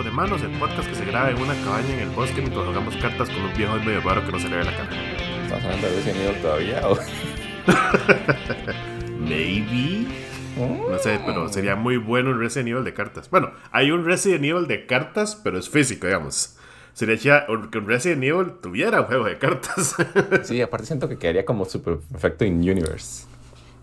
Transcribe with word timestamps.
de 0.00 0.10
Manos, 0.10 0.42
el 0.42 0.50
podcast 0.58 0.88
que 0.88 0.94
se 0.94 1.04
graba 1.04 1.30
en 1.30 1.36
una 1.36 1.54
cabaña 1.64 1.92
en 1.92 2.00
el 2.00 2.08
bosque 2.08 2.40
mientras 2.40 2.64
jugamos 2.64 2.96
cartas 2.96 3.28
con 3.28 3.42
un 3.42 3.54
viejo 3.54 3.76
medio 3.76 4.00
raro 4.00 4.24
que 4.24 4.32
no 4.32 4.38
se 4.40 4.48
le 4.48 4.56
ve 4.56 4.64
la 4.64 4.74
cara. 4.74 4.88
¿Estamos 5.42 5.64
hablando 5.64 5.86
de 5.86 5.96
Resident 5.96 6.18
Evil 6.18 6.40
todavía? 6.40 6.88
o? 6.88 6.98
Maybe. 9.20 10.06
No 10.56 10.98
sé, 10.98 11.20
pero 11.26 11.48
sería 11.50 11.76
muy 11.76 11.98
bueno 11.98 12.30
un 12.30 12.40
Resident 12.40 12.70
Evil 12.70 12.84
de 12.84 12.94
cartas. 12.94 13.28
Bueno, 13.28 13.50
hay 13.70 13.90
un 13.90 14.06
Resident 14.06 14.44
Evil 14.44 14.66
de 14.66 14.86
cartas, 14.86 15.38
pero 15.44 15.58
es 15.58 15.68
físico, 15.68 16.06
digamos. 16.06 16.56
Sería 16.94 17.18
chida 17.18 17.46
que 17.70 17.78
un 17.78 17.86
Resident 17.86 18.24
Evil 18.24 18.52
tuviera 18.62 19.02
un 19.02 19.06
juego 19.06 19.26
de 19.26 19.36
cartas. 19.36 19.94
Sí, 20.44 20.60
aparte 20.62 20.86
siento 20.86 21.06
que 21.08 21.18
quedaría 21.18 21.44
como 21.44 21.66
super 21.66 21.98
perfecto 21.98 22.46
in 22.46 22.54
universe. 22.60 23.26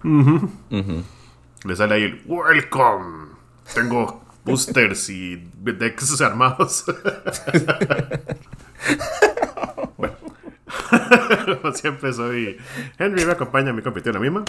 Le 0.04 1.76
sale 1.76 1.96
ahí 1.96 2.04
el 2.04 2.22
Welcome. 2.26 3.28
Tengo 3.76 4.29
boosters 4.44 5.10
y 5.10 5.36
decks 5.62 6.22
armados. 6.22 6.86
bueno. 9.98 10.16
Como 11.62 11.74
siempre 11.74 12.14
soy 12.14 12.58
Henry, 12.98 13.26
me 13.26 13.32
acompaña 13.34 13.74
mi 13.74 13.82
competición 13.82 14.16
la 14.16 14.22
misma. 14.22 14.46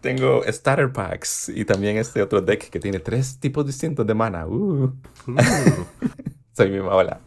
Tengo 0.00 0.42
starter 0.48 0.92
packs 0.92 1.48
y 1.48 1.64
también 1.64 1.96
este 1.96 2.22
otro 2.22 2.40
deck 2.40 2.70
que 2.70 2.80
tiene 2.80 3.00
tres 3.00 3.38
tipos 3.38 3.66
distintos 3.66 4.06
de 4.06 4.14
mana. 4.14 4.46
Uh. 4.46 4.92
Soy 6.52 6.70
mi 6.70 6.78
hola. 6.78 7.20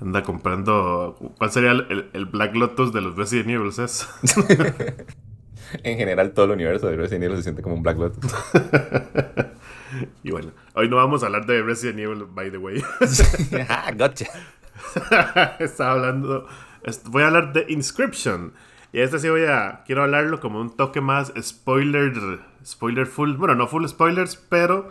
Anda 0.00 0.22
comprando. 0.22 1.16
¿Cuál 1.38 1.50
sería 1.50 1.72
el, 1.72 2.10
el 2.12 2.26
Black 2.26 2.54
Lotus 2.54 2.92
de 2.92 3.00
los 3.00 3.16
Resident 3.16 3.50
Evil? 3.50 3.70
¿es? 3.78 4.08
en 5.82 5.98
general, 5.98 6.32
todo 6.32 6.46
el 6.46 6.52
universo 6.52 6.88
de 6.88 6.96
Resident 6.96 7.24
Evil 7.24 7.36
se 7.38 7.42
siente 7.44 7.62
como 7.62 7.74
un 7.74 7.82
Black 7.82 7.98
Lotus. 7.98 8.32
y 10.22 10.30
bueno, 10.30 10.52
hoy 10.74 10.88
no 10.88 10.96
vamos 10.96 11.22
a 11.22 11.26
hablar 11.26 11.46
de 11.46 11.62
Resident 11.62 11.98
Evil, 11.98 12.24
by 12.24 12.50
the 12.50 12.58
way. 12.58 12.82
ah, 13.68 13.90
gotcha. 13.96 14.26
Estaba 15.58 15.92
hablando. 15.92 16.46
Voy 17.06 17.22
a 17.22 17.26
hablar 17.26 17.52
de 17.52 17.66
Inscription. 17.68 18.52
Y 18.92 19.00
este 19.00 19.18
sí 19.18 19.28
voy 19.28 19.44
a. 19.44 19.82
Quiero 19.86 20.02
hablarlo 20.02 20.40
como 20.40 20.60
un 20.60 20.74
toque 20.76 21.00
más 21.00 21.32
spoiler. 21.40 22.40
Spoiler 22.64 23.06
full. 23.06 23.36
Bueno, 23.36 23.54
no 23.54 23.66
full 23.66 23.86
spoilers, 23.86 24.36
pero 24.36 24.88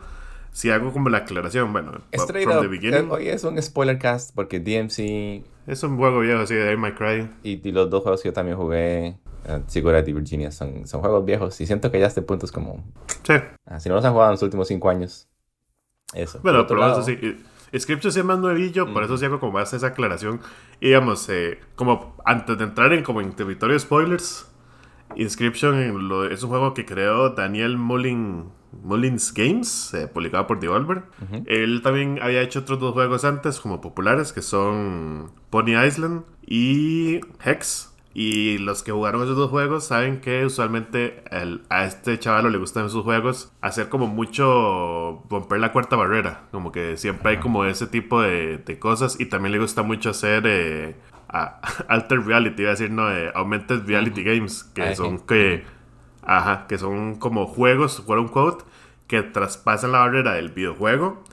si 0.52 0.70
hago 0.70 0.94
como 0.94 1.10
la 1.10 1.20
aclaración, 1.20 1.72
bueno, 1.74 2.00
Straight 2.14 2.48
from 2.48 2.62
the 2.62 2.68
beginning. 2.68 3.12
Hoy 3.12 3.28
es 3.28 3.44
un 3.44 3.62
spoiler 3.62 3.98
cast 4.00 4.34
porque 4.34 4.60
DMC. 4.60 5.46
Es 5.68 5.84
un 5.84 5.98
juego 5.98 6.20
viejo 6.22 6.40
así 6.40 6.56
de 6.56 6.78
My 6.78 6.94
Cry. 6.94 7.30
Y, 7.44 7.68
y, 7.68 7.72
los 7.72 7.90
dos 7.90 8.04
juegos 8.04 8.22
que 8.22 8.30
yo 8.30 8.34
también 8.34 8.58
jugué, 8.58 9.18
Sigurd 9.68 10.08
y 10.08 10.14
Virginia, 10.14 10.52
son, 10.52 10.88
son 10.88 11.02
juegos 11.02 11.26
viejos. 11.26 11.60
Y 11.62 11.66
siento 11.66 11.92
que 11.92 12.00
ya 12.00 12.08
este 12.08 12.22
punto 12.22 12.46
es 12.46 12.52
como. 12.52 12.84
Sí. 13.24 13.34
Ah, 13.66 13.80
si 13.80 13.90
no 13.90 13.96
los 13.96 14.06
han 14.06 14.14
jugado 14.14 14.32
en 14.32 14.34
los 14.34 14.44
últimos 14.44 14.68
cinco 14.68 14.90
años. 14.90 15.28
Eso. 16.14 16.40
Bueno, 16.44 16.66
pero 16.68 16.80
lado, 16.80 17.02
eso 17.02 17.04
sí. 17.04 17.38
Scripture 17.78 18.10
es 18.10 18.26
más 18.26 18.40
nuevillo, 18.40 18.88
mm. 18.88 18.94
por 18.94 19.04
eso 19.04 19.18
sí 19.18 19.26
hago 19.26 19.40
como 19.40 19.54
más 19.54 19.74
esa 19.74 19.88
aclaración. 19.88 20.42
Y 20.80 20.88
digamos, 20.88 21.30
eh, 21.30 21.60
como 21.76 22.16
antes 22.26 22.58
de 22.58 22.64
entrar 22.64 22.94
en 22.94 23.04
como 23.04 23.22
en 23.22 23.34
territorio 23.34 23.78
spoilers, 23.78 24.50
Inscription 25.16 26.08
lo, 26.08 26.26
es 26.26 26.44
un 26.44 26.50
juego 26.50 26.74
que 26.74 26.86
creó 26.86 27.30
Daniel 27.32 27.78
Mullin, 27.78 28.46
Mullins 28.84 29.34
Games, 29.34 29.94
eh, 29.94 30.08
publicado 30.08 30.48
por 30.48 30.60
Devolver. 30.60 31.04
Él 31.46 31.82
también 31.84 32.20
había 32.22 32.42
hecho 32.42 32.60
otros 32.60 32.80
dos 32.80 32.94
juegos 32.94 33.26
antes 33.26 33.60
como 33.60 33.82
populares, 33.82 34.34
que 34.34 34.42
son 34.42 35.32
Pony 35.50 35.84
Island 35.84 36.24
y 36.46 37.22
Hex. 37.44 37.96
Y 38.14 38.58
los 38.58 38.82
que 38.82 38.92
jugaron 38.92 39.22
esos 39.22 39.38
dos 39.38 39.50
juegos 39.52 39.86
saben 39.86 40.20
que 40.20 40.44
usualmente 40.46 41.24
a 41.70 41.86
este 41.86 42.18
chaval 42.18 42.52
le 42.52 42.58
gustan 42.58 42.88
esos 42.88 43.04
juegos 43.04 43.52
hacer 43.62 43.88
como 43.88 44.08
mucho 44.08 45.24
romper 45.30 45.60
la 45.60 45.72
cuarta 45.72 45.96
barrera. 45.96 46.48
Como 46.52 46.72
que 46.72 46.98
siempre 46.98 47.32
hay 47.32 47.38
como 47.38 47.66
ese 47.66 47.88
tipo 47.88 48.22
de, 48.22 48.78
cosas. 48.80 49.20
Y 49.20 49.28
también 49.28 49.52
le 49.52 49.60
gusta 49.60 49.84
mucho 49.84 50.10
hacer 50.10 50.44
eh, 50.48 50.96
alter 51.88 52.26
reality, 52.26 52.64
iba 52.64 52.72
a 52.72 52.74
decir, 52.74 52.92
no, 52.92 53.12
eh, 53.12 53.32
augmented 53.36 53.86
reality 53.86 54.24
games. 54.24 54.64
Que 54.64 54.96
son 54.96 55.20
que, 55.20 55.64
ajá, 56.24 56.66
que 56.68 56.78
son 56.78 57.16
como 57.16 57.46
juegos, 57.46 58.02
quote, 58.02 58.66
que 59.08 59.22
traspasan 59.22 59.92
la 59.92 60.00
barrera 60.00 60.34
del 60.34 60.50
videojuego 60.50 61.24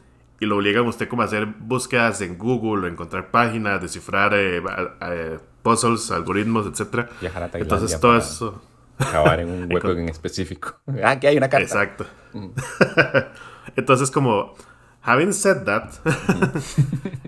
y 0.41 0.47
lo 0.47 0.57
obligan 0.57 0.85
a 0.85 0.89
usted 0.89 1.09
como 1.09 1.23
a 1.23 1.25
hacer 1.25 1.47
búsquedas 1.47 2.21
en 2.21 2.37
Google, 2.37 2.89
encontrar 2.89 3.31
páginas, 3.31 3.81
descifrar 3.81 4.35
eh, 4.35 4.63
eh, 5.01 5.39
puzzles, 5.67 6.13
algoritmos, 6.13 6.65
etc. 6.67 7.09
Entonces 7.55 7.99
todo 7.99 8.17
eso... 8.17 8.63
Acabar 8.99 9.41
en 9.41 9.51
un 9.51 9.69
hueco 9.73 9.91
en 9.91 10.09
específico. 10.09 10.79
Ah, 11.05 11.19
que 11.19 11.27
hay 11.27 11.37
una 11.37 11.49
carta. 11.49 11.67
Exacto. 11.67 12.07
Entonces 13.77 14.13
como... 14.13 14.55
Having 15.03 15.33
said 15.35 15.63
that, 15.67 15.91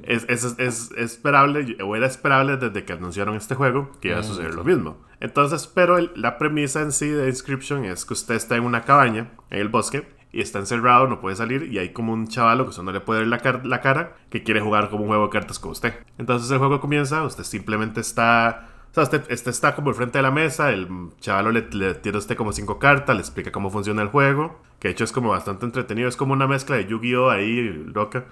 es, 0.03 0.25
es, 0.29 0.91
esperable, 0.97 1.77
o 1.81 1.95
era 1.95 2.09
esperable 2.09 2.57
desde 2.57 2.85
que 2.85 2.93
anunciaron 2.93 3.37
este 3.37 3.55
juego 3.55 3.93
que 4.01 4.09
iba 4.09 4.17
a 4.17 4.23
mm, 4.23 4.25
suceder 4.25 4.55
lo 4.55 4.65
mismo. 4.65 4.97
Entonces, 5.21 5.69
pero 5.69 5.97
la 6.17 6.39
premisa 6.39 6.81
en 6.81 6.91
sí 6.91 7.09
de 7.09 7.29
Inscription 7.29 7.85
es 7.85 8.05
que 8.05 8.15
usted 8.15 8.35
está 8.35 8.57
en 8.57 8.65
una 8.65 8.83
cabaña 8.83 9.31
en 9.51 9.61
el 9.61 9.69
bosque 9.69 10.09
y 10.33 10.41
está 10.41 10.59
encerrado, 10.59 11.07
no 11.07 11.21
puede 11.21 11.37
salir 11.37 11.65
y 11.65 11.79
hay 11.79 11.93
como 11.93 12.13
un 12.13 12.29
chavalo 12.29 12.65
que 12.65 12.71
usted 12.71 12.83
no 12.83 12.93
le 12.93 13.01
puede 13.01 13.21
ver 13.21 13.29
la, 13.29 13.61
la 13.65 13.81
cara 13.81 14.17
que 14.31 14.43
quiere 14.43 14.61
jugar 14.61 14.91
como 14.91 15.05
un 15.05 15.09
juego 15.09 15.25
de 15.25 15.31
cartas 15.31 15.59
con 15.59 15.73
usted. 15.73 15.95
Entonces 16.19 16.51
el 16.51 16.59
juego 16.59 16.81
comienza, 16.81 17.23
usted 17.25 17.45
simplemente 17.45 18.01
está... 18.01 18.69
O 18.91 18.95
sea, 18.95 19.03
usted, 19.03 19.23
este 19.29 19.51
está 19.51 19.75
como 19.75 19.91
al 19.91 19.95
frente 19.95 20.19
de 20.19 20.23
la 20.23 20.31
mesa, 20.31 20.71
el 20.71 20.89
chavalo 21.21 21.53
le, 21.53 21.69
le 21.73 21.95
tira 21.95 22.17
a 22.17 22.19
usted 22.19 22.37
como 22.37 22.53
cinco 22.53 22.79
cartas, 22.79 23.15
le 23.15 23.21
explica 23.21 23.53
cómo 23.53 23.71
funciona 23.71 24.01
el 24.01 24.09
juego, 24.09 24.61
que 24.81 24.89
de 24.89 24.93
hecho 24.93 25.05
es 25.05 25.13
como 25.13 25.29
bastante 25.29 25.67
entretenido, 25.67 26.09
es 26.09 26.17
como 26.17 26.33
una 26.33 26.47
mezcla 26.47 26.77
de 26.77 26.87
Yu-Gi-Oh 26.87 27.31
ahí, 27.31 27.71
loca, 27.95 28.25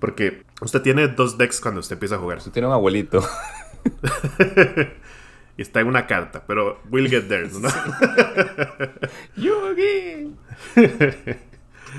porque 0.00 0.44
usted 0.60 0.82
tiene 0.82 1.06
dos 1.08 1.38
decks 1.38 1.60
cuando 1.60 1.80
usted 1.80 1.94
empieza 1.94 2.16
a 2.16 2.18
jugar. 2.18 2.38
Usted 2.38 2.50
tiene 2.50 2.66
un 2.68 2.74
abuelito. 2.74 3.22
y 5.60 5.62
está 5.62 5.80
en 5.80 5.88
una 5.88 6.06
carta, 6.06 6.42
pero 6.46 6.80
we'll 6.90 7.10
get 7.10 7.24
there, 7.28 7.46
¿no? 7.46 7.68
Yugi. 9.36 10.34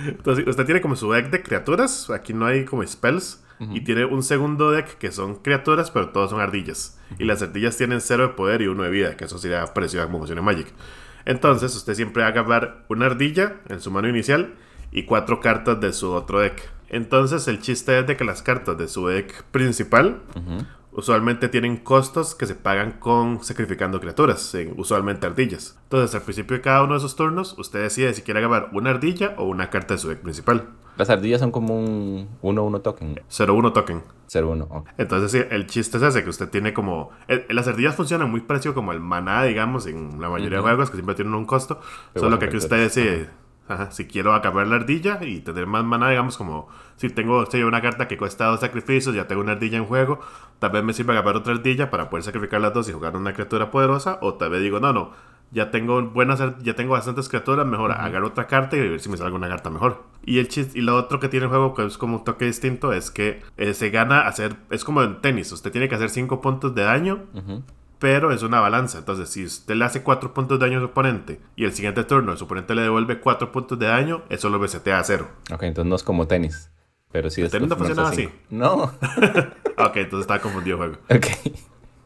Entonces, 0.08 0.48
usted 0.48 0.66
tiene 0.66 0.82
como 0.82 0.96
su 0.96 1.12
deck 1.12 1.30
de 1.30 1.44
criaturas, 1.44 2.10
aquí 2.10 2.34
no 2.34 2.48
hay 2.48 2.66
como 2.66 2.84
spells, 2.84 3.44
y 3.60 3.82
tiene 3.82 4.06
un 4.06 4.24
segundo 4.24 4.72
deck 4.72 4.98
que 4.98 5.12
son 5.12 5.36
criaturas, 5.36 5.92
pero 5.92 6.10
todas 6.10 6.32
son 6.32 6.42
ardillas. 6.42 7.00
Y 7.20 7.26
las 7.26 7.44
ardillas 7.44 7.78
tienen 7.78 8.02
cero 8.02 8.30
de 8.30 8.34
poder 8.34 8.64
y 8.64 8.68
uno 8.68 8.82
de 8.82 8.90
vida, 8.90 9.16
que 9.16 9.26
eso 9.26 9.38
sería 9.38 9.64
parecido 9.68 10.02
a 10.02 10.08
como 10.08 10.18
funciona 10.18 10.42
Magic. 10.42 10.74
Entonces, 11.26 11.76
usted 11.76 11.94
siempre 11.94 12.24
va 12.24 12.30
a 12.30 12.32
agarrar 12.32 12.86
una 12.90 13.06
ardilla 13.06 13.58
en 13.70 13.80
su 13.80 13.92
mano 13.92 14.10
inicial 14.10 14.56
y 14.92 15.04
cuatro 15.04 15.40
cartas 15.40 15.80
de 15.80 15.94
su 15.94 16.12
otro 16.12 16.40
deck. 16.40 16.68
Entonces, 16.90 17.48
el 17.48 17.60
chiste 17.60 18.00
es 18.00 18.08
de 18.08 18.18
que 18.18 18.24
las 18.24 18.42
cartas 18.42 18.76
de 18.80 18.88
su 18.88 19.06
deck 19.06 19.44
principal 19.52 20.24
usualmente 20.94 21.50
tienen 21.50 21.78
costos 21.78 22.36
que 22.36 22.46
se 22.46 22.56
pagan 22.56 22.94
con 22.94 23.44
sacrificando 23.44 24.00
criaturas, 24.00 24.56
usualmente 24.78 25.28
ardillas. 25.28 25.78
Entonces, 25.84 26.16
al 26.16 26.24
principio 26.24 26.58
de 26.58 26.62
cada 26.62 26.84
uno 26.84 26.94
de 26.94 27.00
esos 27.00 27.16
turnos, 27.16 27.58
usted 27.58 27.82
decide 27.82 28.14
si 28.14 28.22
quiere 28.22 28.44
agarrar 28.44 28.70
una 28.74 28.92
ardilla 28.92 29.36
o 29.38 29.46
una 29.46 29.70
carta 29.70 29.94
de 29.94 30.00
su 30.00 30.10
deck 30.10 30.20
principal. 30.20 30.70
Las 30.98 31.10
ardillas 31.10 31.40
son 31.40 31.52
como 31.52 31.80
un 31.80 32.30
1-1 32.42 32.82
token. 32.82 33.16
0-1 33.30 33.74
token. 33.74 34.04
0-1, 34.30 34.84
Entonces, 34.98 35.32
sí, 35.32 35.48
el 35.50 35.68
chiste 35.68 35.98
es 35.98 36.04
ese, 36.04 36.24
que 36.24 36.30
usted 36.30 36.50
tiene 36.50 36.74
como... 36.74 37.10
Eh, 37.28 37.46
las 37.50 37.68
ardillas 37.68 37.96
funcionan 37.96 38.32
muy 38.32 38.42
parecido 38.42 38.74
como 38.74 38.92
el 38.92 39.00
maná, 39.00 39.44
digamos, 39.44 39.88
en 39.88 40.22
la 40.22 40.30
mayoría 40.30 40.58
de 40.58 40.64
juegos, 40.64 40.90
que 40.90 40.98
siempre 40.98 41.16
tienen 41.16 41.34
un 41.34 41.46
costo. 41.46 41.82
solo 42.16 42.40
que 42.40 42.46
aquí 42.46 42.58
usted 42.58 42.78
decide 42.78 43.30
si 43.92 44.06
quiero 44.06 44.34
acabar 44.34 44.68
la 44.68 44.76
ardilla 44.76 45.20
y 45.22 45.40
tener 45.40 45.66
más 45.66 45.84
mana, 45.84 46.10
digamos, 46.10 46.38
como 46.38 46.68
si 46.98 47.10
tengo 47.10 47.46
una 47.66 47.82
carta 47.82 48.08
que 48.08 48.18
cuesta 48.18 48.46
dos 48.46 48.60
sacrificios, 48.60 49.16
ya 49.16 49.28
tengo 49.28 49.42
una 49.42 49.54
ardilla 49.54 49.78
en 49.78 49.86
juego, 49.86 50.20
tal 50.60 50.72
vez 50.72 50.84
me 50.84 50.94
sirve 50.94 51.14
acabar 51.14 51.36
otra 51.38 51.54
ardilla 51.54 51.90
para 51.90 52.10
poder 52.10 52.24
sacrificar 52.24 52.62
las 52.62 52.74
dos 52.74 52.90
y 52.90 52.94
jugar 52.94 53.16
una 53.16 53.34
criatura 53.34 53.72
poderosa, 53.72 54.20
o 54.22 54.36
tal 54.36 54.52
vez 54.52 54.62
digo, 54.62 54.80
no, 54.80 54.94
no, 54.94 55.12
ya 55.52 55.70
tengo 55.72 56.02
buenas, 56.02 56.42
ya 56.62 56.76
tengo 56.76 56.94
bastantes 56.94 57.28
criaturas, 57.28 57.66
mejor 57.66 57.92
agarrar 57.92 58.24
otra 58.24 58.48
carta 58.48 58.78
y 58.78 58.88
ver 58.88 59.00
si 59.00 59.10
me 59.10 59.18
sale 59.18 59.34
una 59.36 59.50
carta 59.50 59.70
mejor. 59.70 60.04
Y 60.24 60.40
el 60.40 60.48
chiste, 60.48 60.78
y 60.78 60.82
lo 60.82 60.96
otro 60.96 61.20
que 61.20 61.28
tiene 61.28 61.46
el 61.46 61.50
juego, 61.50 61.74
que 61.74 61.86
es 61.86 61.98
como 61.98 62.18
un 62.18 62.24
toque 62.24 62.46
distinto, 62.46 62.94
es 62.94 63.12
que 63.12 63.42
eh, 63.58 63.74
se 63.74 63.90
gana 63.90 64.28
hacer, 64.28 64.56
es 64.70 64.84
como 64.84 65.04
en 65.04 65.20
tenis, 65.22 65.52
usted 65.52 65.72
tiene 65.72 65.90
que 65.90 65.96
hacer 65.96 66.10
5 66.10 66.42
puntos 66.42 66.74
de 66.74 66.84
daño 66.84 67.26
pero 68.02 68.32
es 68.32 68.42
una 68.42 68.60
balanza. 68.60 68.98
Entonces, 68.98 69.30
si 69.30 69.46
usted 69.46 69.76
le 69.76 69.86
hace 69.86 70.02
4 70.02 70.34
puntos 70.34 70.58
de 70.60 70.66
daño 70.66 70.80
a 70.80 70.82
su 70.82 70.88
oponente 70.88 71.40
y 71.56 71.66
el 71.66 71.72
siguiente 71.72 72.04
turno 72.04 72.36
su 72.36 72.46
oponente 72.46 72.74
le 72.74 72.82
devuelve 72.82 73.20
4 73.20 73.52
puntos 73.52 73.78
de 73.78 73.86
daño, 73.86 74.24
eso 74.30 74.50
lo 74.50 74.58
resetea 74.58 74.98
a 74.98 75.04
cero. 75.04 75.30
Ok, 75.54 75.62
entonces 75.62 75.88
no 75.88 75.96
es 75.96 76.02
como 76.02 76.26
tenis. 76.26 76.72
Pero 77.12 77.30
sí 77.30 77.44
es 77.44 77.52
tenis 77.52 77.70
no 77.70 77.78
funciona 77.78 78.10
así. 78.10 78.28
No. 78.50 78.74
ok, 79.78 79.98
entonces 79.98 80.22
está 80.22 80.40
confundido 80.40 80.84
el 80.84 80.96
juego. 80.96 81.04
Ok. 81.12 81.28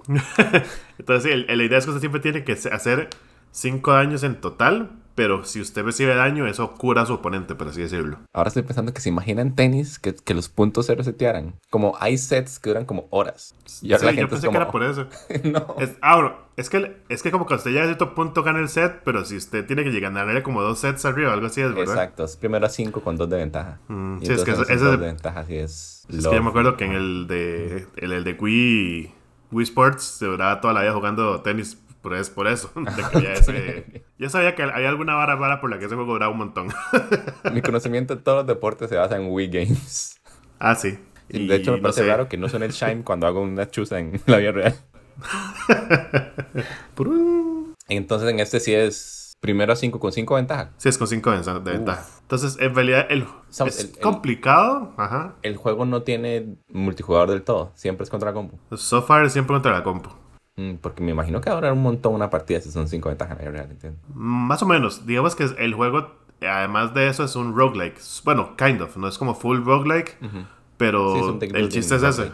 entonces, 1.00 1.32
sí, 1.32 1.56
la 1.56 1.64
idea 1.64 1.78
es 1.78 1.86
que 1.86 1.92
usted 1.92 2.02
siempre 2.02 2.20
tiene 2.20 2.44
que 2.44 2.52
hacer 2.52 3.10
5 3.52 3.94
daños 3.94 4.24
en 4.24 4.42
total 4.42 4.90
pero 5.16 5.46
si 5.46 5.62
usted 5.62 5.84
recibe 5.84 6.14
daño, 6.14 6.46
eso 6.46 6.74
cura 6.74 7.04
a 7.04 7.06
su 7.06 7.14
oponente, 7.14 7.56
por 7.56 7.70
así 7.70 7.82
decirlo. 7.82 8.20
Ahora 8.34 8.50
estoy 8.50 8.64
pensando 8.64 8.94
que 8.94 9.00
se 9.00 9.10
imaginan 9.10 9.56
tenis 9.56 9.98
que, 9.98 10.14
que 10.14 10.34
los 10.34 10.50
puntos 10.50 10.86
se 10.86 10.96
resetearan. 10.96 11.56
Como 11.70 11.96
hay 12.00 12.18
sets 12.18 12.60
que 12.60 12.70
duran 12.70 12.86
como 12.86 13.08
horas. 13.10 13.56
Y 13.82 13.94
ahora 13.94 14.12
sí, 14.12 14.18
yo 14.18 14.28
pensé 14.28 14.50
que 14.50 14.58
era 14.58 14.70
por 14.70 14.84
eso. 14.84 15.08
no. 15.46 15.76
Es, 15.80 15.96
ah, 16.02 16.36
es 16.58 16.70
que, 16.70 16.98
es 17.08 17.24
que 17.24 17.32
como 17.32 17.46
que 17.46 17.54
usted 17.54 17.72
llega 17.72 17.84
a 17.84 17.88
cierto 17.88 18.14
punto 18.14 18.44
gana 18.44 18.60
el 18.60 18.68
set, 18.68 19.02
pero 19.06 19.24
si 19.24 19.38
usted 19.38 19.66
tiene 19.66 19.84
que 19.84 19.92
llegar 19.92 20.12
a 20.12 20.16
ganarle 20.16 20.44
como 20.44 20.62
dos 20.62 20.80
sets 20.80 21.06
arriba, 21.06 21.32
algo 21.32 21.48
así 21.48 21.62
es, 21.62 21.74
¿verdad? 21.74 21.96
Exacto, 21.96 22.26
es 22.26 22.36
primero 22.36 22.66
a 22.66 22.70
cinco 22.70 23.02
con 23.02 23.16
dos 23.16 23.30
de 23.30 23.38
ventaja. 23.38 23.80
Mm, 23.88 24.20
sí, 24.20 24.34
es 24.34 24.44
que 24.44 24.52
ese 24.52 24.66
de 24.66 24.98
ventaja 24.98 25.46
sí 25.46 25.56
es... 25.56 26.06
Es 26.10 26.28
que 26.28 26.36
yo 26.36 26.44
me 26.44 26.50
acuerdo 26.50 26.76
que 26.76 26.86
en 26.86 26.92
el 26.92 27.28
de, 27.28 27.88
el, 27.96 28.12
el 28.12 28.24
de 28.26 28.34
Wii, 28.34 29.14
Wii 29.52 29.64
Sports 29.64 30.04
se 30.04 30.26
duraba 30.26 30.60
toda 30.60 30.74
la 30.74 30.82
vida 30.82 30.94
jugando 30.94 31.42
tenis 31.42 31.78
por, 32.06 32.14
es, 32.14 32.30
por 32.30 32.48
eso. 32.48 32.72
Yo 34.20 34.30
sabía 34.30 34.54
que 34.54 34.62
había 34.62 34.90
alguna 34.90 35.16
vara 35.16 35.34
vara 35.34 35.60
por 35.60 35.72
la 35.72 35.80
que 35.80 35.86
ese 35.86 35.96
juego 35.96 36.14
duraba 36.14 36.32
un 36.32 36.38
montón. 36.38 36.68
Mi 37.52 37.64
conocimiento 37.64 38.16
de 38.16 38.22
todos 38.22 38.38
los 38.38 38.48
deportes 38.48 38.90
se 38.90 38.96
basa 38.96 39.16
en 39.16 39.32
Wii 39.32 39.48
Games. 39.48 40.22
Ah, 40.60 40.76
sí. 40.76 41.00
Y 41.30 41.48
de 41.48 41.56
hecho, 41.56 41.72
me 41.72 41.80
parece 41.80 42.06
raro 42.06 42.30
que 42.30 42.38
no 42.38 42.48
suene 42.48 42.68
el 42.68 42.74
Shine 42.74 43.04
cuando 43.04 43.26
hago 43.26 43.42
una 43.42 43.72
chuza 43.72 43.98
en 43.98 44.22
la 44.28 44.38
vida 44.38 44.52
real. 44.52 44.76
Entonces, 47.90 48.30
en 48.30 48.40
este 48.40 48.60
sí 48.60 48.76
es 48.76 49.34
primero 49.40 49.74
a 49.74 49.76
5 49.76 50.00
con 50.00 50.12
5 50.12 50.36
ventaja. 50.36 50.74
Sí, 50.78 50.90
es 50.90 51.00
con 51.00 51.08
5 51.08 51.32
de 51.32 51.72
ventaja. 51.72 52.06
Entonces, 52.22 52.58
en 52.60 52.76
realidad, 52.76 53.08
el, 53.10 53.26
es 53.66 53.98
complicado. 54.00 54.94
Ajá. 54.98 55.34
El 55.42 55.58
juego 55.58 55.86
no 55.86 56.04
tiene 56.04 56.56
multijugador 56.70 57.32
del 57.32 57.42
todo. 57.42 57.72
Siempre 57.74 58.04
es 58.04 58.12
contra 58.12 58.30
la 58.30 58.36
compu. 58.36 58.60
So 58.78 59.02
far, 59.02 59.28
siempre 59.32 59.56
contra 59.56 59.72
la 59.72 59.82
compu. 59.82 60.12
Mm, 60.58 60.76
porque 60.76 61.04
me 61.04 61.12
imagino 61.12 61.42
que 61.42 61.50
ahora 61.50 61.74
un 61.74 61.82
montón 61.82 62.14
una 62.14 62.30
partida 62.30 62.62
si 62.62 62.72
son 62.72 62.88
5 62.88 63.10
ventajas. 63.10 63.38
Más 64.14 64.62
o 64.62 64.66
menos. 64.66 65.06
Digamos 65.06 65.36
que 65.36 65.44
el 65.44 65.74
juego, 65.74 66.12
además 66.42 66.94
de 66.94 67.08
eso, 67.08 67.24
es 67.24 67.36
un 67.36 67.56
roguelike. 67.56 68.00
Bueno, 68.24 68.56
kind 68.58 68.82
of. 68.82 68.96
No 68.98 69.08
es 69.08 69.18
como 69.18 69.36
full 69.36 69.64
roguelike. 69.64 70.18
Pero 70.78 71.40
el 71.42 71.70
chiste 71.70 71.96
es 71.96 72.04
ese. 72.04 72.32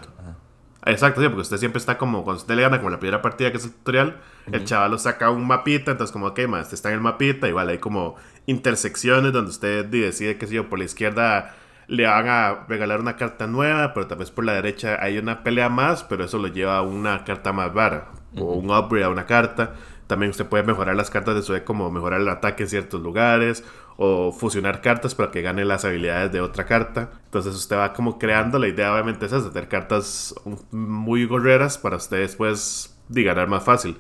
Exacto, 0.86 1.22
sí, 1.22 1.28
porque 1.28 1.42
usted 1.42 1.58
siempre 1.58 1.78
está 1.78 1.98
como, 2.00 2.24
cuando 2.24 2.42
usted 2.42 2.56
le 2.56 2.64
gana 2.64 2.80
como 2.80 2.90
la 2.90 3.00
primera 3.00 3.22
partida 3.22 3.52
que 3.52 3.58
es 3.58 3.66
el 3.66 3.72
tutorial, 3.72 4.20
el 4.52 4.66
chaval 4.66 4.90
lo 4.90 4.98
saca 4.98 5.30
un 5.30 5.46
mapita, 5.46 5.92
entonces 5.92 6.12
como, 6.12 6.26
ok, 6.26 6.40
más, 6.48 6.74
está 6.74 6.90
en 6.90 6.96
el 6.96 7.02
mapita, 7.02 7.48
igual 7.48 7.70
hay 7.70 7.78
como 7.78 8.16
intersecciones 8.48 9.32
donde 9.32 9.52
usted 9.52 9.86
decide, 9.86 10.40
qué 10.40 10.48
sé 10.48 10.56
yo, 10.56 10.70
por 10.70 10.80
la 10.80 10.86
izquierda 10.86 11.56
le 11.92 12.06
van 12.06 12.30
a 12.30 12.64
regalar 12.70 13.02
una 13.02 13.18
carta 13.18 13.48
nueva, 13.48 13.94
pero 13.94 14.08
tal 14.08 14.20
vez 14.20 14.32
por 14.32 14.46
la 14.46 14.54
derecha 14.54 14.98
hay 15.02 15.18
una 15.18 15.44
pelea 15.44 15.68
más, 15.68 16.06
pero 16.06 16.24
eso 16.24 16.38
lo 16.38 16.48
lleva 16.48 16.78
a 16.78 16.84
una 16.84 17.26
carta 17.26 17.52
más 17.52 17.74
vara, 17.74 18.12
o 18.38 18.54
un 18.54 18.72
upgrade 18.72 19.04
a 19.04 19.10
una 19.10 19.26
carta. 19.26 19.74
También 20.08 20.30
usted 20.30 20.46
puede 20.46 20.64
mejorar 20.64 20.96
las 20.96 21.10
cartas 21.10 21.36
de 21.36 21.42
su 21.42 21.52
deck, 21.52 21.66
como 21.66 21.92
mejorar 21.92 22.22
el 22.22 22.30
ataque 22.30 22.64
en 22.64 22.70
ciertos 22.70 23.02
lugares, 23.02 23.66
o 23.98 24.32
fusionar 24.32 24.80
cartas 24.80 25.16
para 25.16 25.32
que 25.32 25.42
gane 25.42 25.66
las 25.66 25.84
habilidades 25.84 26.32
de 26.32 26.40
otra 26.40 26.66
carta. 26.66 27.10
Entonces 27.26 27.54
usted 27.56 27.76
va 27.76 27.92
como 27.92 28.18
creando, 28.18 28.58
la 28.58 28.70
idea 28.70 28.94
obviamente 28.94 29.26
es 29.26 29.34
hacer 29.34 29.68
cartas 29.68 30.34
muy 30.72 31.26
gorreras 31.26 31.78
para 31.78 31.98
usted 31.98 32.20
después 32.20 32.98
de 33.10 33.24
ganar 33.24 33.50
más 33.50 33.66
fácil. 33.66 33.98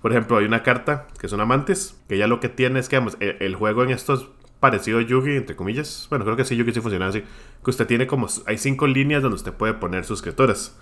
Por 0.00 0.12
ejemplo, 0.12 0.36
hay 0.36 0.44
una 0.44 0.62
carta 0.62 1.08
que 1.18 1.26
es 1.26 1.32
una 1.32 1.46
mantis, 1.46 2.00
que 2.08 2.16
ya 2.16 2.28
lo 2.28 2.38
que 2.38 2.48
tiene 2.48 2.78
es 2.78 2.88
que 2.88 2.94
el, 2.94 3.36
el, 3.40 3.56
juego 3.56 3.82
en 3.82 3.90
estos 3.90 4.30
parecido 4.64 4.98
a 4.98 5.02
Yugi, 5.02 5.36
entre 5.36 5.56
comillas. 5.56 6.06
Bueno, 6.08 6.24
creo 6.24 6.38
que 6.38 6.44
sí, 6.46 6.56
Yugi 6.56 6.72
sí 6.72 6.80
funciona 6.80 7.06
así. 7.06 7.22
Que 7.62 7.70
usted 7.70 7.86
tiene 7.86 8.06
como. 8.06 8.28
Hay 8.46 8.56
cinco 8.56 8.86
líneas 8.86 9.22
donde 9.22 9.36
usted 9.36 9.52
puede 9.52 9.74
poner 9.74 10.06
sus 10.06 10.22
criaturas. 10.22 10.80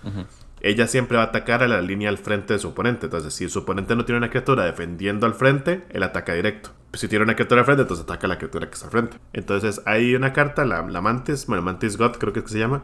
Ella 0.61 0.87
siempre 0.87 1.17
va 1.17 1.23
a 1.23 1.25
atacar 1.27 1.63
a 1.63 1.67
la 1.67 1.81
línea 1.81 2.07
al 2.07 2.17
frente 2.17 2.53
de 2.53 2.59
su 2.59 2.69
oponente. 2.69 3.07
Entonces, 3.07 3.33
si 3.33 3.49
su 3.49 3.59
oponente 3.59 3.93
no 3.97 4.05
tiene 4.05 4.19
una 4.19 4.29
criatura 4.29 4.63
defendiendo 4.63 5.25
al 5.25 5.33
frente, 5.33 5.83
él 5.89 6.01
ataca 6.03 6.33
directo. 6.33 6.69
Si 6.93 7.09
tiene 7.09 7.25
una 7.25 7.35
criatura 7.35 7.59
al 7.59 7.65
frente, 7.65 7.81
entonces 7.81 8.05
ataca 8.05 8.25
a 8.25 8.29
la 8.29 8.37
criatura 8.37 8.67
que 8.67 8.75
está 8.75 8.85
al 8.85 8.91
frente. 8.91 9.17
Entonces, 9.33 9.81
hay 9.85 10.15
una 10.15 10.31
carta, 10.31 10.63
la, 10.63 10.81
la 10.83 11.01
Mantis, 11.01 11.45
bueno, 11.47 11.61
Mantis 11.61 11.97
God, 11.97 12.13
creo 12.13 12.31
que 12.31 12.39
es 12.39 12.45
que 12.45 12.51
se 12.51 12.59
llama 12.59 12.83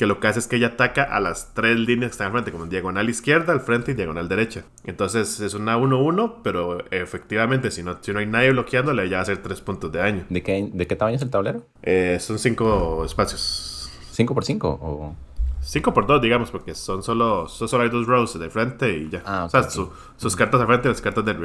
que 0.00 0.06
lo 0.06 0.18
que 0.18 0.28
hace 0.28 0.38
es 0.38 0.46
que 0.46 0.56
ella 0.56 0.68
ataca 0.68 1.02
a 1.02 1.20
las 1.20 1.52
tres 1.52 1.78
líneas 1.78 2.08
que 2.08 2.12
están 2.12 2.28
al 2.28 2.32
frente, 2.32 2.52
como 2.52 2.64
en 2.64 2.70
diagonal 2.70 3.10
izquierda, 3.10 3.52
al 3.52 3.60
frente 3.60 3.92
y 3.92 3.94
diagonal 3.94 4.30
derecha. 4.30 4.64
Entonces 4.84 5.40
es 5.40 5.52
una 5.52 5.76
1-1, 5.76 6.36
pero 6.42 6.82
efectivamente, 6.90 7.70
si 7.70 7.82
no, 7.82 7.98
si 8.00 8.10
no 8.14 8.18
hay 8.20 8.24
nadie 8.24 8.50
bloqueándole, 8.52 9.04
ella 9.04 9.16
va 9.16 9.18
a 9.18 9.22
hacer 9.24 9.42
tres 9.42 9.60
puntos 9.60 9.92
de 9.92 9.98
daño. 9.98 10.24
¿De 10.30 10.42
qué, 10.42 10.70
de 10.72 10.86
qué 10.86 10.96
tamaño 10.96 11.16
es 11.16 11.22
el 11.22 11.28
tablero? 11.28 11.66
Eh, 11.82 12.16
son 12.18 12.38
cinco 12.38 13.04
espacios. 13.04 13.92
¿5 14.16 14.32
por 14.32 14.42
5 14.42 14.68
o...? 14.68 15.14
5 15.60 15.92
por 15.92 16.06
2, 16.06 16.22
digamos, 16.22 16.50
porque 16.50 16.74
son 16.74 17.02
solo, 17.02 17.46
son 17.46 17.68
solo 17.68 17.82
hay 17.82 17.90
dos 17.90 18.06
rows 18.06 18.38
de 18.38 18.48
frente 18.48 18.96
y 18.96 19.10
ya. 19.10 19.22
Ah, 19.26 19.44
o 19.44 19.50
sea, 19.50 19.68
sus 19.68 20.34
cartas 20.34 20.62
al 20.62 20.66
frente 20.66 20.88
y 20.88 20.92
las 20.92 21.02
cartas 21.02 21.26
del 21.26 21.36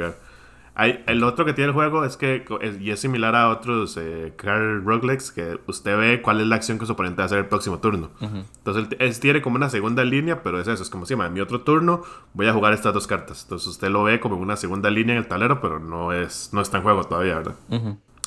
el 0.78 1.24
otro 1.24 1.44
que 1.44 1.54
tiene 1.54 1.68
el 1.68 1.74
juego 1.74 2.04
es 2.04 2.16
que, 2.16 2.44
y 2.80 2.90
es 2.90 3.00
similar 3.00 3.34
a 3.34 3.48
otros 3.48 3.96
eh, 3.96 4.34
Card 4.36 4.84
Roguelikes, 4.84 5.30
que 5.34 5.58
usted 5.66 5.96
ve 5.96 6.20
cuál 6.22 6.40
es 6.40 6.46
la 6.46 6.56
acción 6.56 6.78
que 6.78 6.84
su 6.84 6.92
oponente 6.92 7.18
va 7.18 7.22
a 7.22 7.26
hacer 7.26 7.38
el 7.38 7.46
próximo 7.46 7.78
turno. 7.78 8.10
Entonces, 8.20 8.88
él, 8.98 9.20
tiene 9.20 9.40
como 9.40 9.56
una 9.56 9.70
segunda 9.70 10.04
línea, 10.04 10.42
pero 10.42 10.60
es 10.60 10.68
eso, 10.68 10.82
es 10.82 10.90
como 10.90 11.06
si 11.06 11.14
en 11.14 11.32
mi 11.32 11.40
otro 11.40 11.62
turno 11.62 12.02
voy 12.34 12.46
a 12.46 12.52
jugar 12.52 12.74
estas 12.74 12.92
dos 12.92 13.06
cartas. 13.06 13.44
Entonces, 13.44 13.68
usted 13.68 13.88
lo 13.88 14.04
ve 14.04 14.20
como 14.20 14.36
una 14.36 14.56
segunda 14.56 14.90
línea 14.90 15.14
en 15.14 15.22
el 15.22 15.26
tablero, 15.26 15.60
pero 15.62 15.80
no, 15.80 16.12
es, 16.12 16.50
no 16.52 16.60
está 16.60 16.76
en 16.76 16.82
juego 16.82 17.04
todavía, 17.04 17.36
¿verdad? 17.36 17.54